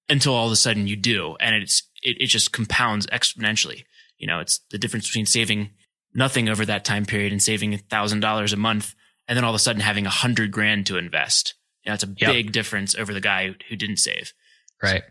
until 0.09 0.35
all 0.35 0.47
of 0.47 0.51
a 0.51 0.57
sudden 0.57 0.87
you 0.87 0.97
do. 0.97 1.37
And 1.39 1.55
it's, 1.55 1.83
it, 2.03 2.17
it 2.19 2.27
just 2.27 2.51
compounds 2.51 3.07
exponentially. 3.07 3.85
You 4.17 4.27
know, 4.27 4.41
it's 4.41 4.59
the 4.69 4.77
difference 4.77 5.07
between 5.07 5.25
saving 5.25 5.69
nothing 6.13 6.49
over 6.49 6.65
that 6.65 6.83
time 6.83 7.05
period 7.05 7.31
and 7.31 7.41
saving 7.41 7.73
a 7.73 7.77
thousand 7.77 8.19
dollars 8.19 8.51
a 8.51 8.57
month 8.57 8.93
and 9.27 9.37
then 9.37 9.43
all 9.43 9.51
of 9.51 9.55
a 9.55 9.59
sudden 9.59 9.81
having 9.81 10.05
a 10.05 10.11
hundred 10.11 10.51
grand 10.51 10.87
to 10.87 10.97
invest. 10.97 11.55
You 11.83 11.89
know, 11.89 11.93
it's 11.95 12.03
a 12.03 12.13
yep. 12.17 12.31
big 12.31 12.51
difference 12.51 12.95
over 12.95 13.13
the 13.13 13.21
guy 13.21 13.55
who 13.69 13.75
didn't 13.75 13.97
save. 13.97 14.33
Right. 14.81 15.03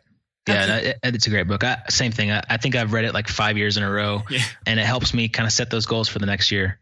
So, 0.46 0.54
yeah, 0.54 0.64
okay. 0.64 0.94
it, 1.02 1.14
it's 1.14 1.26
a 1.26 1.30
great 1.30 1.46
book. 1.48 1.64
I, 1.64 1.82
same 1.88 2.12
thing. 2.12 2.30
I, 2.30 2.42
I, 2.48 2.56
think 2.56 2.74
I've 2.74 2.92
read 2.92 3.04
it 3.04 3.12
like 3.12 3.28
five 3.28 3.58
years 3.58 3.76
in 3.76 3.82
a 3.82 3.90
row, 3.90 4.22
yeah. 4.30 4.42
and 4.66 4.80
it 4.80 4.86
helps 4.86 5.12
me 5.12 5.28
kind 5.28 5.46
of 5.46 5.52
set 5.52 5.70
those 5.70 5.86
goals 5.86 6.08
for 6.08 6.18
the 6.18 6.26
next 6.26 6.50
year. 6.50 6.80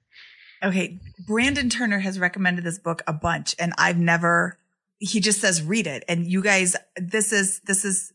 Okay, 0.62 1.00
Brandon 1.26 1.68
Turner 1.68 1.98
has 1.98 2.18
recommended 2.18 2.64
this 2.64 2.78
book 2.78 3.02
a 3.06 3.12
bunch, 3.12 3.54
and 3.58 3.72
I've 3.78 3.98
never. 3.98 4.58
He 5.00 5.20
just 5.20 5.40
says 5.40 5.62
read 5.62 5.86
it, 5.86 6.04
and 6.08 6.26
you 6.26 6.42
guys, 6.42 6.76
this 6.96 7.32
is 7.32 7.60
this 7.60 7.84
is 7.84 8.12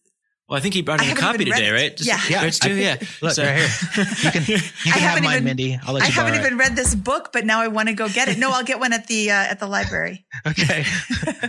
well, 0.54 0.60
I 0.60 0.62
think 0.62 0.76
he 0.76 0.84
brought 0.84 1.04
in 1.04 1.10
a 1.10 1.16
copy 1.16 1.46
today, 1.46 1.72
right? 1.72 1.98
Just, 1.98 2.08
yeah, 2.08 2.22
yeah, 2.30 2.46
it's 2.46 2.60
too, 2.60 2.76
yeah. 2.76 2.98
Look 3.24 3.32
so, 3.32 3.44
right 3.44 3.58
here. 3.58 4.06
You 4.22 4.32
can 4.32 4.44
you 4.86 4.92
can 4.92 5.02
have 5.02 5.24
mine, 5.24 5.34
even, 5.34 5.46
Mindy. 5.46 5.80
I'll 5.84 5.96
let 5.96 6.04
you 6.04 6.10
I 6.10 6.12
haven't 6.12 6.36
even 6.40 6.54
it. 6.54 6.58
read 6.58 6.76
this 6.76 6.94
book, 6.94 7.32
but 7.34 7.44
now 7.44 7.62
I 7.62 7.70
want 7.70 7.88
to 7.90 7.96
go 7.96 8.08
get 8.08 8.28
it. 8.28 8.38
No, 8.38 8.52
I'll 8.52 8.64
get 8.64 8.80
one 8.80 8.94
at 8.94 9.08
the 9.08 9.32
uh, 9.32 9.34
at 9.34 9.60
the 9.60 9.66
library. 9.66 10.28
Okay. 10.46 10.86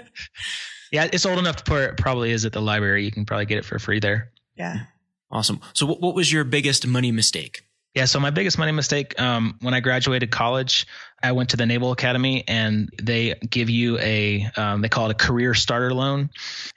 yeah, 0.90 1.06
it's 1.12 1.26
old 1.26 1.38
enough 1.38 1.56
to 1.56 1.64
put. 1.64 1.82
It 1.82 1.96
probably 1.98 2.30
is 2.30 2.46
at 2.46 2.52
the 2.52 2.62
library. 2.62 3.04
You 3.04 3.12
can 3.12 3.26
probably 3.26 3.44
get 3.44 3.58
it 3.58 3.66
for 3.66 3.78
free 3.78 4.00
there. 4.00 4.32
Yeah. 4.56 4.84
Awesome. 5.30 5.60
So, 5.74 5.84
what, 5.84 6.00
what 6.00 6.14
was 6.14 6.32
your 6.32 6.44
biggest 6.44 6.86
money 6.86 7.12
mistake? 7.12 7.66
Yeah, 7.94 8.06
so 8.06 8.18
my 8.18 8.30
biggest 8.30 8.58
money 8.58 8.72
mistake 8.72 9.20
um, 9.20 9.56
when 9.60 9.72
I 9.72 9.78
graduated 9.78 10.32
college, 10.32 10.86
I 11.22 11.30
went 11.30 11.50
to 11.50 11.56
the 11.56 11.64
Naval 11.64 11.92
Academy 11.92 12.42
and 12.48 12.90
they 13.00 13.34
give 13.48 13.70
you 13.70 13.98
a, 13.98 14.50
um, 14.56 14.82
they 14.82 14.88
call 14.88 15.08
it 15.08 15.12
a 15.12 15.14
career 15.14 15.54
starter 15.54 15.94
loan. 15.94 16.30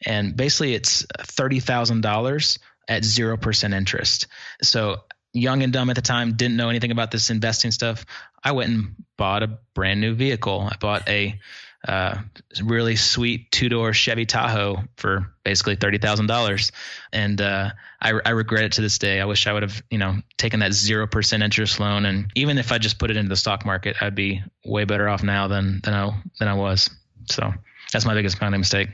And 0.05 0.37
basically 0.37 0.75
it's 0.75 1.07
$30,000 1.07 2.59
at 2.87 3.01
0% 3.01 3.73
interest. 3.73 4.27
So 4.61 4.97
young 5.33 5.63
and 5.63 5.73
dumb 5.73 5.89
at 5.89 5.95
the 5.95 6.03
time, 6.03 6.33
didn't 6.33 6.55
know 6.55 6.69
anything 6.69 6.91
about 6.91 7.09
this 7.09 7.31
investing 7.31 7.71
stuff. 7.71 8.05
I 8.43 8.51
went 8.51 8.69
and 8.69 8.95
bought 9.17 9.41
a 9.41 9.57
brand 9.73 9.99
new 9.99 10.13
vehicle. 10.13 10.69
I 10.71 10.75
bought 10.79 11.09
a 11.09 11.39
uh, 11.85 12.17
really 12.61 12.95
sweet 12.95 13.51
two 13.51 13.69
door 13.69 13.93
Chevy 13.93 14.25
Tahoe 14.25 14.83
for 14.97 15.33
basically 15.43 15.75
thirty 15.75 15.97
thousand 15.97 16.27
dollars, 16.27 16.71
and 17.11 17.39
uh, 17.39 17.71
I, 18.01 18.13
I 18.25 18.29
regret 18.31 18.63
it 18.63 18.71
to 18.73 18.81
this 18.81 18.97
day. 18.97 19.19
I 19.21 19.25
wish 19.25 19.47
I 19.47 19.53
would 19.53 19.63
have 19.63 19.81
you 19.89 19.97
know 19.97 20.17
taken 20.37 20.61
that 20.61 20.73
zero 20.73 21.07
percent 21.07 21.43
interest 21.43 21.79
loan, 21.79 22.05
and 22.05 22.31
even 22.35 22.57
if 22.57 22.71
I 22.71 22.77
just 22.77 22.99
put 22.99 23.11
it 23.11 23.17
into 23.17 23.29
the 23.29 23.35
stock 23.35 23.65
market, 23.65 23.95
I'd 24.01 24.15
be 24.15 24.41
way 24.65 24.85
better 24.85 25.07
off 25.07 25.23
now 25.23 25.47
than 25.47 25.81
than 25.83 25.93
I 25.93 26.21
than 26.39 26.47
I 26.47 26.55
was. 26.55 26.89
So 27.29 27.53
that's 27.93 28.05
my 28.05 28.13
biggest 28.13 28.41
money 28.41 28.57
mistake. 28.57 28.89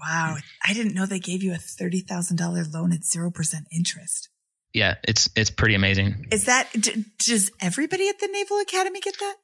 Wow, 0.00 0.36
I 0.66 0.74
didn't 0.74 0.94
know 0.94 1.06
they 1.06 1.18
gave 1.18 1.42
you 1.42 1.52
a 1.52 1.58
thirty 1.58 2.00
thousand 2.00 2.36
dollar 2.36 2.64
loan 2.64 2.92
at 2.92 3.04
zero 3.04 3.30
percent 3.30 3.66
interest. 3.70 4.28
Yeah, 4.72 4.96
it's 5.04 5.28
it's 5.36 5.50
pretty 5.50 5.74
amazing. 5.74 6.26
Is 6.30 6.44
that 6.44 6.68
d- 6.72 7.04
does 7.18 7.50
everybody 7.60 8.08
at 8.08 8.18
the 8.20 8.28
Naval 8.28 8.58
Academy 8.58 9.00
get 9.00 9.18
that? 9.18 9.36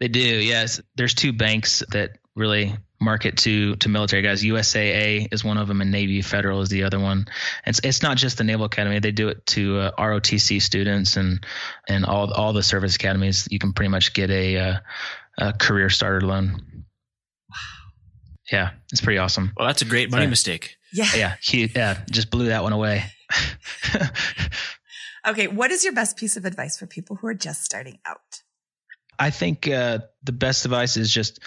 They 0.00 0.08
do, 0.08 0.20
yes. 0.20 0.80
There's 0.96 1.14
two 1.14 1.32
banks 1.32 1.82
that 1.90 2.18
really 2.34 2.74
market 3.00 3.36
to 3.36 3.76
to 3.76 3.88
military 3.88 4.22
guys. 4.22 4.42
USAA 4.42 5.32
is 5.32 5.44
one 5.44 5.58
of 5.58 5.68
them, 5.68 5.80
and 5.80 5.90
Navy 5.90 6.22
Federal 6.22 6.62
is 6.62 6.68
the 6.68 6.84
other 6.84 6.98
one. 6.98 7.26
It's 7.66 7.80
it's 7.84 8.02
not 8.02 8.16
just 8.16 8.38
the 8.38 8.44
Naval 8.44 8.66
Academy; 8.66 8.98
they 8.98 9.12
do 9.12 9.28
it 9.28 9.46
to 9.46 9.78
uh, 9.78 9.90
ROTC 9.98 10.60
students 10.60 11.16
and 11.16 11.44
and 11.88 12.04
all 12.04 12.32
all 12.32 12.52
the 12.52 12.62
service 12.62 12.96
academies. 12.96 13.46
You 13.50 13.58
can 13.58 13.72
pretty 13.72 13.90
much 13.90 14.14
get 14.14 14.30
a, 14.30 14.56
uh, 14.56 14.76
a 15.38 15.52
career 15.52 15.90
starter 15.90 16.26
loan. 16.26 16.84
Yeah, 18.50 18.70
it's 18.92 19.00
pretty 19.00 19.18
awesome. 19.18 19.52
Well, 19.56 19.66
that's 19.66 19.82
a 19.82 19.86
great 19.86 20.10
money 20.10 20.26
mistake. 20.26 20.76
Yeah, 20.92 21.08
yeah, 21.14 21.34
he, 21.42 21.70
yeah, 21.74 22.02
just 22.10 22.30
blew 22.30 22.46
that 22.46 22.62
one 22.62 22.72
away. 22.72 23.04
okay, 25.26 25.48
what 25.48 25.70
is 25.70 25.82
your 25.82 25.92
best 25.92 26.16
piece 26.16 26.36
of 26.36 26.44
advice 26.44 26.76
for 26.76 26.86
people 26.86 27.16
who 27.16 27.26
are 27.26 27.34
just 27.34 27.64
starting 27.64 27.98
out? 28.06 28.42
I 29.18 29.30
think 29.30 29.68
uh, 29.68 30.00
the 30.22 30.32
best 30.32 30.64
advice 30.64 30.96
is 30.96 31.12
just 31.12 31.40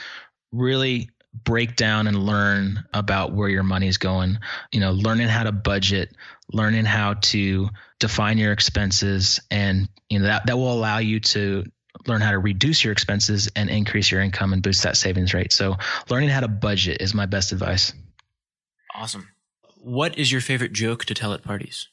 really 0.52 1.10
break 1.44 1.76
down 1.76 2.08
and 2.08 2.26
learn 2.26 2.84
about 2.94 3.34
where 3.34 3.50
your 3.50 3.64
money 3.64 3.88
is 3.88 3.98
going. 3.98 4.40
You 4.72 4.80
know, 4.80 4.92
learning 4.92 5.28
how 5.28 5.44
to 5.44 5.52
budget, 5.52 6.16
learning 6.52 6.86
how 6.86 7.16
to 7.16 7.70
define 8.00 8.38
your 8.38 8.52
expenses, 8.52 9.40
and 9.52 9.90
you 10.10 10.20
know 10.20 10.26
that 10.26 10.48
that 10.48 10.58
will 10.58 10.72
allow 10.72 10.98
you 11.00 11.20
to 11.20 11.64
learn 12.06 12.22
how 12.22 12.32
to 12.32 12.40
reduce 12.40 12.84
your 12.84 12.94
expenses 12.94 13.50
and 13.56 13.70
increase 13.70 14.12
your 14.12 14.22
income 14.22 14.54
and 14.54 14.62
boost 14.62 14.84
that 14.84 14.98
savings 14.98 15.34
rate. 15.34 15.52
So, 15.52 15.78
learning 16.10 16.30
how 16.30 16.42
to 16.42 16.48
budget 16.48 17.02
is 17.02 17.14
my 17.14 17.26
best 17.26 17.52
advice. 17.52 17.94
Awesome. 18.96 19.30
What 19.78 20.18
is 20.18 20.32
your 20.32 20.42
favorite 20.42 20.74
joke 20.74 21.06
to 21.06 21.14
tell 21.14 21.34
at 21.34 21.44
parties? 21.44 21.88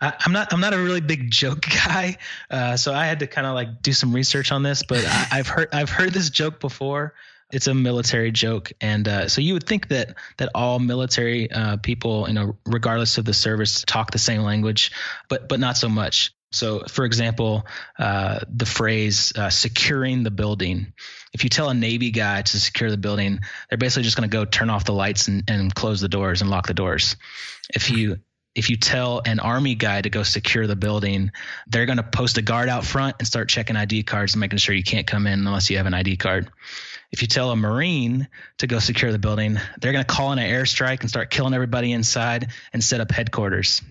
I, 0.00 0.14
am 0.26 0.32
not 0.32 0.52
I'm 0.52 0.60
not 0.60 0.74
a 0.74 0.78
really 0.78 1.00
big 1.00 1.30
joke 1.30 1.62
guy, 1.86 2.18
uh, 2.50 2.76
so 2.76 2.92
I 2.92 3.06
had 3.06 3.20
to 3.20 3.26
kind 3.26 3.46
of 3.46 3.54
like 3.54 3.82
do 3.82 3.92
some 3.92 4.12
research 4.14 4.52
on 4.52 4.62
this. 4.62 4.82
But 4.82 5.04
I, 5.04 5.36
have 5.36 5.48
heard 5.48 5.68
I've 5.72 5.90
heard 5.90 6.12
this 6.12 6.30
joke 6.30 6.60
before. 6.60 7.14
It's 7.52 7.68
a 7.68 7.74
military 7.74 8.32
joke, 8.32 8.72
and 8.80 9.06
uh, 9.06 9.28
so 9.28 9.40
you 9.40 9.54
would 9.54 9.66
think 9.66 9.88
that 9.88 10.16
that 10.38 10.50
all 10.54 10.78
military 10.78 11.50
uh, 11.50 11.76
people, 11.76 12.26
you 12.26 12.34
know, 12.34 12.56
regardless 12.66 13.18
of 13.18 13.24
the 13.24 13.32
service, 13.32 13.84
talk 13.86 14.10
the 14.10 14.18
same 14.18 14.42
language, 14.42 14.90
but 15.28 15.48
but 15.48 15.60
not 15.60 15.76
so 15.76 15.88
much. 15.88 16.32
So, 16.52 16.84
for 16.88 17.04
example, 17.04 17.66
uh, 17.98 18.40
the 18.48 18.66
phrase 18.66 19.32
uh, 19.36 19.50
"securing 19.50 20.24
the 20.24 20.30
building." 20.30 20.92
If 21.32 21.44
you 21.44 21.50
tell 21.50 21.68
a 21.68 21.74
Navy 21.74 22.10
guy 22.10 22.42
to 22.42 22.60
secure 22.60 22.90
the 22.90 22.96
building, 22.96 23.40
they're 23.68 23.78
basically 23.78 24.04
just 24.04 24.16
going 24.16 24.28
to 24.28 24.34
go 24.34 24.44
turn 24.44 24.70
off 24.70 24.84
the 24.84 24.94
lights 24.94 25.28
and, 25.28 25.44
and 25.48 25.74
close 25.74 26.00
the 26.00 26.08
doors 26.08 26.40
and 26.40 26.50
lock 26.50 26.66
the 26.66 26.74
doors. 26.74 27.16
If 27.74 27.90
you 27.90 28.20
if 28.56 28.70
you 28.70 28.76
tell 28.76 29.20
an 29.26 29.38
army 29.38 29.74
guy 29.74 30.00
to 30.00 30.08
go 30.08 30.22
secure 30.22 30.66
the 30.66 30.74
building, 30.74 31.30
they're 31.66 31.84
going 31.84 31.98
to 31.98 32.02
post 32.02 32.38
a 32.38 32.42
guard 32.42 32.70
out 32.70 32.86
front 32.86 33.16
and 33.18 33.28
start 33.28 33.50
checking 33.50 33.76
ID 33.76 34.02
cards 34.02 34.32
and 34.32 34.40
making 34.40 34.58
sure 34.58 34.74
you 34.74 34.82
can't 34.82 35.06
come 35.06 35.26
in 35.26 35.46
unless 35.46 35.68
you 35.68 35.76
have 35.76 35.84
an 35.84 35.92
ID 35.92 36.16
card. 36.16 36.50
If 37.12 37.20
you 37.20 37.28
tell 37.28 37.50
a 37.50 37.56
Marine 37.56 38.26
to 38.58 38.66
go 38.66 38.78
secure 38.78 39.12
the 39.12 39.18
building, 39.18 39.60
they're 39.80 39.92
going 39.92 40.04
to 40.04 40.12
call 40.12 40.32
in 40.32 40.38
an 40.38 40.50
airstrike 40.50 41.02
and 41.02 41.10
start 41.10 41.30
killing 41.30 41.52
everybody 41.52 41.92
inside 41.92 42.48
and 42.72 42.82
set 42.82 43.00
up 43.00 43.10
headquarters. 43.10 43.82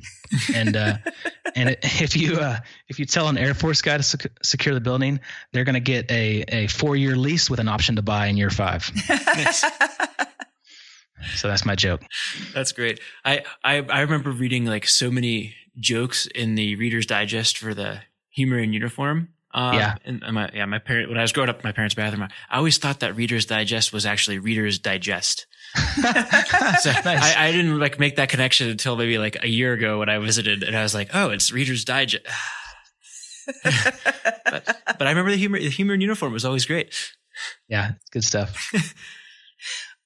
and 0.53 0.75
uh, 0.75 0.97
and 1.55 1.77
if 1.81 2.17
you 2.17 2.39
uh, 2.39 2.57
if 2.89 2.97
you 2.97 3.05
tell 3.05 3.29
an 3.29 3.37
Air 3.37 3.53
Force 3.53 3.83
guy 3.83 3.97
to 3.97 4.03
sec- 4.03 4.31
secure 4.41 4.73
the 4.73 4.81
building, 4.81 5.19
they're 5.51 5.63
going 5.63 5.75
to 5.75 5.79
get 5.79 6.11
a 6.11 6.43
a 6.47 6.67
four 6.67 6.95
year 6.95 7.15
lease 7.15 7.49
with 7.49 7.59
an 7.59 7.67
option 7.67 7.97
to 7.97 8.01
buy 8.01 8.27
in 8.27 8.35
year 8.35 8.49
five. 8.49 8.91
So 11.35 11.47
that's 11.47 11.65
my 11.65 11.75
joke. 11.75 12.01
That's 12.53 12.71
great. 12.71 12.99
I, 13.23 13.43
I, 13.63 13.77
I 13.81 14.01
remember 14.01 14.31
reading 14.31 14.65
like 14.65 14.87
so 14.87 15.09
many 15.09 15.55
jokes 15.79 16.27
in 16.27 16.55
the 16.55 16.75
Reader's 16.75 17.05
Digest 17.05 17.57
for 17.57 17.73
the 17.73 18.01
humor 18.29 18.59
in 18.59 18.73
uniform. 18.73 19.29
Uh, 19.53 19.71
yeah. 19.73 19.95
And 20.03 20.21
my, 20.33 20.49
yeah, 20.53 20.65
my 20.65 20.79
parent, 20.79 21.07
when 21.07 21.17
I 21.17 21.21
was 21.21 21.31
growing 21.31 21.49
up 21.49 21.55
in 21.57 21.61
my 21.63 21.71
parents' 21.71 21.95
bathroom, 21.95 22.27
I 22.49 22.57
always 22.57 22.77
thought 22.77 22.99
that 22.99 23.15
Reader's 23.15 23.45
Digest 23.45 23.93
was 23.93 24.05
actually 24.05 24.37
Reader's 24.37 24.79
Digest. 24.79 25.47
so 25.95 26.01
nice. 26.03 27.05
I, 27.05 27.47
I, 27.47 27.51
didn't 27.51 27.79
like 27.79 27.97
make 27.97 28.17
that 28.17 28.27
connection 28.27 28.69
until 28.69 28.97
maybe 28.97 29.17
like 29.17 29.41
a 29.41 29.47
year 29.47 29.71
ago 29.73 29.99
when 29.99 30.09
I 30.09 30.17
visited 30.19 30.63
and 30.63 30.75
I 30.75 30.83
was 30.83 30.93
like, 30.93 31.09
oh, 31.13 31.29
it's 31.29 31.53
Reader's 31.53 31.85
Digest. 31.85 32.25
but, 33.63 34.81
but 34.85 35.07
I 35.07 35.09
remember 35.09 35.31
the 35.31 35.37
humor, 35.37 35.57
the 35.57 35.69
humor 35.69 35.93
in 35.93 36.01
uniform 36.01 36.33
was 36.33 36.43
always 36.43 36.65
great. 36.65 36.93
Yeah. 37.69 37.93
Good 38.11 38.25
stuff. 38.25 38.71
oh 38.75 38.81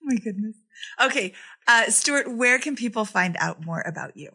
my 0.03 0.15
goodness. 0.15 0.55
Okay. 0.99 1.33
Uh, 1.67 1.85
Stuart, 1.85 2.31
where 2.31 2.59
can 2.59 2.75
people 2.75 3.05
find 3.05 3.37
out 3.39 3.65
more 3.65 3.81
about 3.85 4.17
you? 4.17 4.31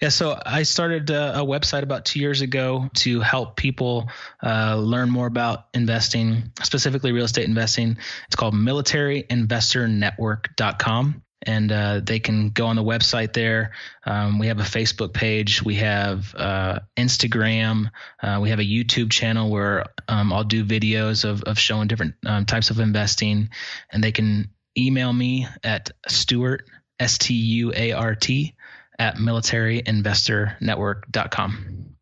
Yeah, 0.00 0.08
so 0.08 0.40
I 0.44 0.62
started 0.62 1.10
uh, 1.10 1.32
a 1.36 1.44
website 1.44 1.82
about 1.82 2.04
two 2.04 2.20
years 2.20 2.40
ago 2.40 2.88
to 2.96 3.20
help 3.20 3.56
people 3.56 4.08
uh, 4.42 4.76
learn 4.76 5.10
more 5.10 5.26
about 5.26 5.66
investing, 5.74 6.52
specifically 6.62 7.12
real 7.12 7.26
estate 7.26 7.46
investing. 7.46 7.98
It's 8.26 8.36
called 8.36 8.54
militaryinvestornetwork.com. 8.54 11.22
And 11.42 11.70
uh, 11.70 12.00
they 12.02 12.18
can 12.18 12.50
go 12.50 12.66
on 12.66 12.74
the 12.76 12.82
website 12.82 13.32
there. 13.32 13.70
Um, 14.04 14.40
we 14.40 14.48
have 14.48 14.58
a 14.58 14.64
Facebook 14.64 15.12
page. 15.12 15.62
We 15.62 15.76
have 15.76 16.34
uh, 16.34 16.80
Instagram. 16.96 17.92
Uh, 18.20 18.40
we 18.42 18.50
have 18.50 18.58
a 18.58 18.64
YouTube 18.64 19.12
channel 19.12 19.48
where 19.48 19.86
um, 20.08 20.32
I'll 20.32 20.42
do 20.42 20.64
videos 20.64 21.24
of, 21.24 21.44
of 21.44 21.56
showing 21.58 21.86
different 21.86 22.16
um, 22.26 22.44
types 22.44 22.70
of 22.70 22.80
investing. 22.80 23.50
And 23.92 24.02
they 24.02 24.10
can 24.10 24.50
email 24.86 25.12
me 25.12 25.46
at 25.62 25.90
Stuart, 26.06 26.64
S 26.98 27.18
T 27.18 27.34
U 27.34 27.70
A 27.74 27.92
R 27.92 28.14
T, 28.14 28.54
at 28.98 29.16
militaryinvestornetwork.com. 29.16 31.94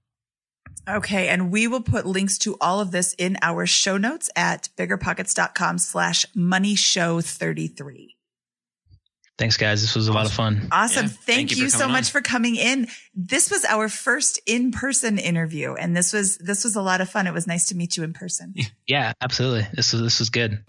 Okay. 0.88 1.26
And 1.28 1.50
we 1.50 1.66
will 1.66 1.82
put 1.82 2.06
links 2.06 2.38
to 2.38 2.56
all 2.60 2.78
of 2.80 2.92
this 2.92 3.12
in 3.14 3.36
our 3.42 3.66
show 3.66 3.96
notes 3.96 4.30
at 4.36 4.68
biggerpockets.com 4.76 5.78
slash 5.78 6.24
money 6.34 6.76
show 6.76 7.20
33. 7.20 8.12
Thanks, 9.38 9.58
guys. 9.58 9.82
This 9.82 9.94
was 9.94 10.08
a 10.08 10.12
awesome. 10.12 10.16
lot 10.16 10.26
of 10.26 10.32
fun. 10.32 10.68
Awesome. 10.72 11.06
Yeah, 11.06 11.10
thank, 11.10 11.50
thank, 11.50 11.56
you, 11.56 11.64
you 11.64 11.68
so 11.68 11.88
much 11.88 12.06
on. 12.06 12.10
for 12.10 12.22
coming 12.22 12.56
in. 12.56 12.88
This 13.14 13.50
was 13.50 13.66
our 13.66 13.90
first 13.90 14.40
in-person 14.46 15.18
interview, 15.18 15.74
and 15.74 15.94
this 15.94 16.14
was 16.14 16.38
this 16.38 16.64
was 16.64 16.74
a 16.74 16.80
lot 16.80 17.02
of 17.02 17.10
fun. 17.10 17.26
It 17.26 17.34
was 17.34 17.46
nice 17.46 17.66
to 17.66 17.76
meet 17.76 17.98
you 17.98 18.04
in 18.04 18.14
person. 18.14 18.54
Yeah, 18.86 19.12
absolutely. 19.20 19.66
This 19.74 19.92
was 19.92 20.00
this 20.00 20.20
was 20.20 20.30
good. 20.30 20.64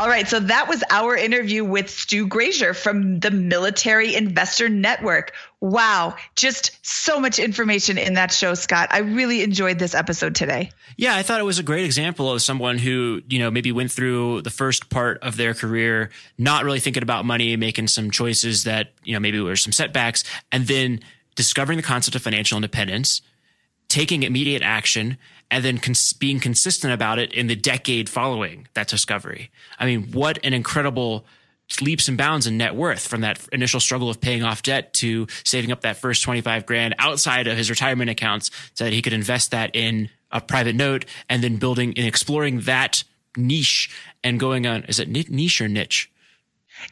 All 0.00 0.08
right, 0.08 0.26
so 0.26 0.40
that 0.40 0.66
was 0.66 0.82
our 0.88 1.14
interview 1.14 1.62
with 1.62 1.90
Stu 1.90 2.26
Grazier 2.26 2.72
from 2.72 3.20
the 3.20 3.30
Military 3.30 4.14
Investor 4.14 4.70
Network. 4.70 5.34
Wow, 5.60 6.16
just 6.36 6.70
so 6.80 7.20
much 7.20 7.38
information 7.38 7.98
in 7.98 8.14
that 8.14 8.32
show, 8.32 8.54
Scott. 8.54 8.88
I 8.92 9.00
really 9.00 9.42
enjoyed 9.42 9.78
this 9.78 9.94
episode 9.94 10.34
today. 10.34 10.70
Yeah, 10.96 11.16
I 11.16 11.22
thought 11.22 11.38
it 11.38 11.44
was 11.44 11.58
a 11.58 11.62
great 11.62 11.84
example 11.84 12.32
of 12.32 12.40
someone 12.40 12.78
who, 12.78 13.20
you 13.28 13.38
know, 13.38 13.50
maybe 13.50 13.72
went 13.72 13.92
through 13.92 14.40
the 14.40 14.48
first 14.48 14.88
part 14.88 15.18
of 15.18 15.36
their 15.36 15.52
career 15.52 16.08
not 16.38 16.64
really 16.64 16.80
thinking 16.80 17.02
about 17.02 17.26
money, 17.26 17.54
making 17.56 17.88
some 17.88 18.10
choices 18.10 18.64
that, 18.64 18.92
you 19.04 19.12
know, 19.12 19.20
maybe 19.20 19.38
were 19.38 19.54
some 19.54 19.70
setbacks, 19.70 20.24
and 20.50 20.66
then 20.66 21.00
discovering 21.34 21.76
the 21.76 21.82
concept 21.82 22.14
of 22.14 22.22
financial 22.22 22.56
independence, 22.56 23.20
taking 23.88 24.22
immediate 24.22 24.62
action, 24.62 25.18
and 25.50 25.64
then 25.64 25.78
cons- 25.78 26.12
being 26.12 26.40
consistent 26.40 26.92
about 26.92 27.18
it 27.18 27.32
in 27.32 27.46
the 27.46 27.56
decade 27.56 28.08
following 28.08 28.68
that 28.74 28.88
discovery. 28.88 29.50
I 29.78 29.86
mean, 29.86 30.12
what 30.12 30.38
an 30.44 30.54
incredible 30.54 31.24
leaps 31.80 32.08
and 32.08 32.18
bounds 32.18 32.46
in 32.46 32.56
net 32.58 32.74
worth 32.74 33.06
from 33.06 33.20
that 33.20 33.40
initial 33.52 33.78
struggle 33.78 34.10
of 34.10 34.20
paying 34.20 34.42
off 34.42 34.62
debt 34.62 34.92
to 34.94 35.26
saving 35.44 35.70
up 35.70 35.82
that 35.82 35.96
first 35.96 36.22
25 36.22 36.66
grand 36.66 36.94
outside 36.98 37.46
of 37.46 37.56
his 37.56 37.70
retirement 37.70 38.10
accounts 38.10 38.50
so 38.74 38.84
that 38.84 38.92
he 38.92 39.00
could 39.00 39.12
invest 39.12 39.52
that 39.52 39.70
in 39.74 40.08
a 40.32 40.40
private 40.40 40.74
note 40.74 41.04
and 41.28 41.44
then 41.44 41.56
building 41.56 41.94
and 41.96 42.06
exploring 42.06 42.60
that 42.62 43.04
niche 43.36 43.88
and 44.24 44.40
going 44.40 44.66
on 44.66 44.82
is 44.84 44.98
it 44.98 45.08
niche 45.08 45.60
or 45.60 45.68
niche 45.68 46.10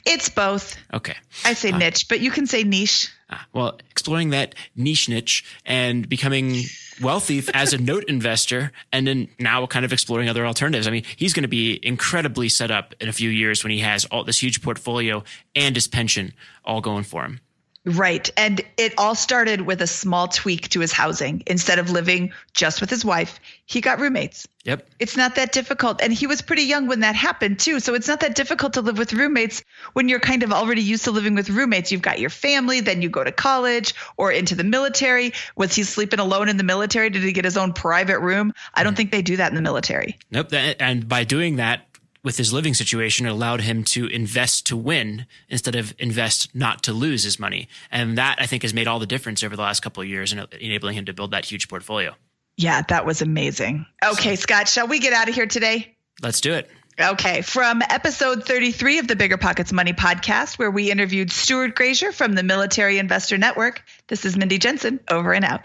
It's 0.05 0.29
both. 0.29 0.77
Okay. 0.93 1.17
I 1.45 1.55
say 1.55 1.73
uh, 1.73 1.79
niche, 1.79 2.09
but 2.09 2.21
you 2.21 2.31
can 2.31 2.47
say 2.47 2.63
niche. 2.63 3.11
Ah, 3.31 3.47
well, 3.53 3.79
exploring 3.91 4.31
that 4.31 4.55
niche 4.75 5.09
niche 5.09 5.45
and 5.67 6.09
becoming 6.09 6.63
wealthy 7.03 7.43
as 7.55 7.75
a 7.75 7.79
note 7.79 8.05
investor 8.05 8.73
and 8.91 9.07
then 9.07 9.29
now 9.39 9.67
kind 9.67 9.85
of 9.85 9.93
exploring 9.93 10.29
other 10.29 10.47
alternatives. 10.47 10.87
I 10.87 10.91
mean, 10.91 11.05
he's 11.17 11.35
going 11.35 11.43
to 11.43 11.49
be 11.49 11.79
incredibly 11.83 12.49
set 12.49 12.71
up 12.71 12.95
in 13.01 13.09
a 13.09 13.13
few 13.13 13.29
years 13.29 13.63
when 13.63 13.71
he 13.71 13.81
has 13.81 14.07
all 14.07 14.25
this 14.25 14.43
huge 14.43 14.63
portfolio 14.63 15.25
and 15.55 15.75
his 15.75 15.87
pension 15.87 16.33
all 16.65 16.81
going 16.81 17.05
for 17.05 17.25
him. 17.25 17.41
Right. 17.85 18.31
And 18.37 18.61
it 18.77 18.95
all 18.99 19.15
started 19.15 19.63
with 19.63 19.81
a 19.81 19.87
small 19.87 20.29
tweak 20.29 20.69
to 20.71 20.81
his 20.81 20.93
housing. 20.93 21.43
Instead 21.47 21.79
of 21.79 21.91
living 21.91 22.33
just 22.53 22.81
with 22.81 22.91
his 22.91 23.05
wife, 23.05 23.41
he 23.69 23.83
got 23.83 24.01
roommates. 24.01 24.49
Yep. 24.65 24.89
It's 24.99 25.15
not 25.15 25.35
that 25.35 25.53
difficult. 25.53 26.01
And 26.03 26.11
he 26.11 26.27
was 26.27 26.41
pretty 26.41 26.63
young 26.63 26.87
when 26.87 27.01
that 27.01 27.15
happened, 27.15 27.59
too. 27.59 27.81
So 27.81 27.93
it's 27.93 28.09
not 28.09 28.21
that 28.21 28.35
difficult 28.35 28.73
to 28.73 28.81
live 28.81 28.97
with 28.97 29.13
roommates 29.13 29.63
when 29.93 30.09
you're 30.09 30.21
kind 30.21 30.43
of 30.43 30.53
already 30.53 30.81
used 30.81 31.05
to 31.05 31.11
living 31.11 31.35
with 31.35 31.51
roommates. 31.51 31.93
You've 31.93 32.01
got 32.01 32.19
your 32.19 32.31
family, 32.31 32.81
then 32.81 33.03
you 33.03 33.11
go 33.11 33.23
to 33.23 33.31
college 33.31 33.95
or 34.17 34.33
into 34.33 34.55
the 34.55 34.65
military. 34.65 35.35
Was 35.55 35.75
he 35.75 35.83
sleeping 35.83 36.19
alone 36.19 36.49
in 36.49 36.57
the 36.57 36.65
military? 36.65 37.11
Did 37.11 37.23
he 37.23 37.33
get 37.33 37.45
his 37.45 37.59
own 37.59 37.75
private 37.75 38.21
room? 38.21 38.55
I 38.73 38.85
don't 38.85 38.97
think 38.97 39.11
they 39.11 39.21
do 39.21 39.37
that 39.37 39.51
in 39.51 39.55
the 39.55 39.63
military. 39.63 40.19
Nope. 40.31 40.49
And 40.53 41.07
by 41.07 41.25
doing 41.25 41.57
that, 41.57 41.85
with 42.25 42.37
his 42.37 42.53
living 42.53 42.75
situation, 42.75 43.27
it 43.27 43.31
allowed 43.31 43.61
him 43.61 43.85
to 43.85 44.07
invest 44.07 44.67
to 44.67 44.77
win 44.77 45.27
instead 45.49 45.77
of 45.77 45.95
invest 45.99 46.55
not 46.55 46.83
to 46.83 46.93
lose 46.93 47.23
his 47.23 47.39
money. 47.39 47.69
And 47.93 48.19
that 48.19 48.37
I 48.41 48.47
think 48.47 48.63
has 48.63 48.75
made 48.75 48.89
all 48.89 48.99
the 48.99 49.07
difference 49.07 49.45
over 49.45 49.55
the 49.55 49.63
last 49.63 49.81
couple 49.81 50.03
of 50.03 50.09
years 50.09 50.33
in 50.33 50.45
enabling 50.61 50.97
him 50.97 51.05
to 51.05 51.13
build 51.13 51.31
that 51.31 51.45
huge 51.45 51.69
portfolio. 51.69 52.15
Yeah, 52.59 52.83
that 52.89 53.07
was 53.07 53.23
amazing. 53.23 53.87
Okay, 54.05 54.35
Scott, 54.35 54.69
shall 54.69 54.89
we 54.89 54.99
get 54.99 55.13
out 55.13 55.29
of 55.29 55.35
here 55.35 55.47
today? 55.47 55.97
Let's 56.21 56.41
do 56.41 56.55
it. 56.55 56.69
Okay, 57.01 57.43
from 57.43 57.81
episode 57.83 58.45
33 58.45 58.99
of 58.99 59.07
the 59.07 59.15
BiggerPockets 59.15 59.73
Money 59.73 59.93
podcast, 59.93 60.59
where 60.59 60.71
we 60.71 60.91
interviewed 60.91 61.31
Stuart 61.31 61.77
Grazier 61.77 62.11
from 62.11 62.33
the 62.33 62.43
Military 62.43 62.99
Investor 62.99 63.39
Network, 63.39 63.85
this 64.09 64.25
is 64.25 64.37
Mindy 64.37 64.59
Jensen, 64.59 64.99
over 65.09 65.33
and 65.33 65.45
out. 65.45 65.65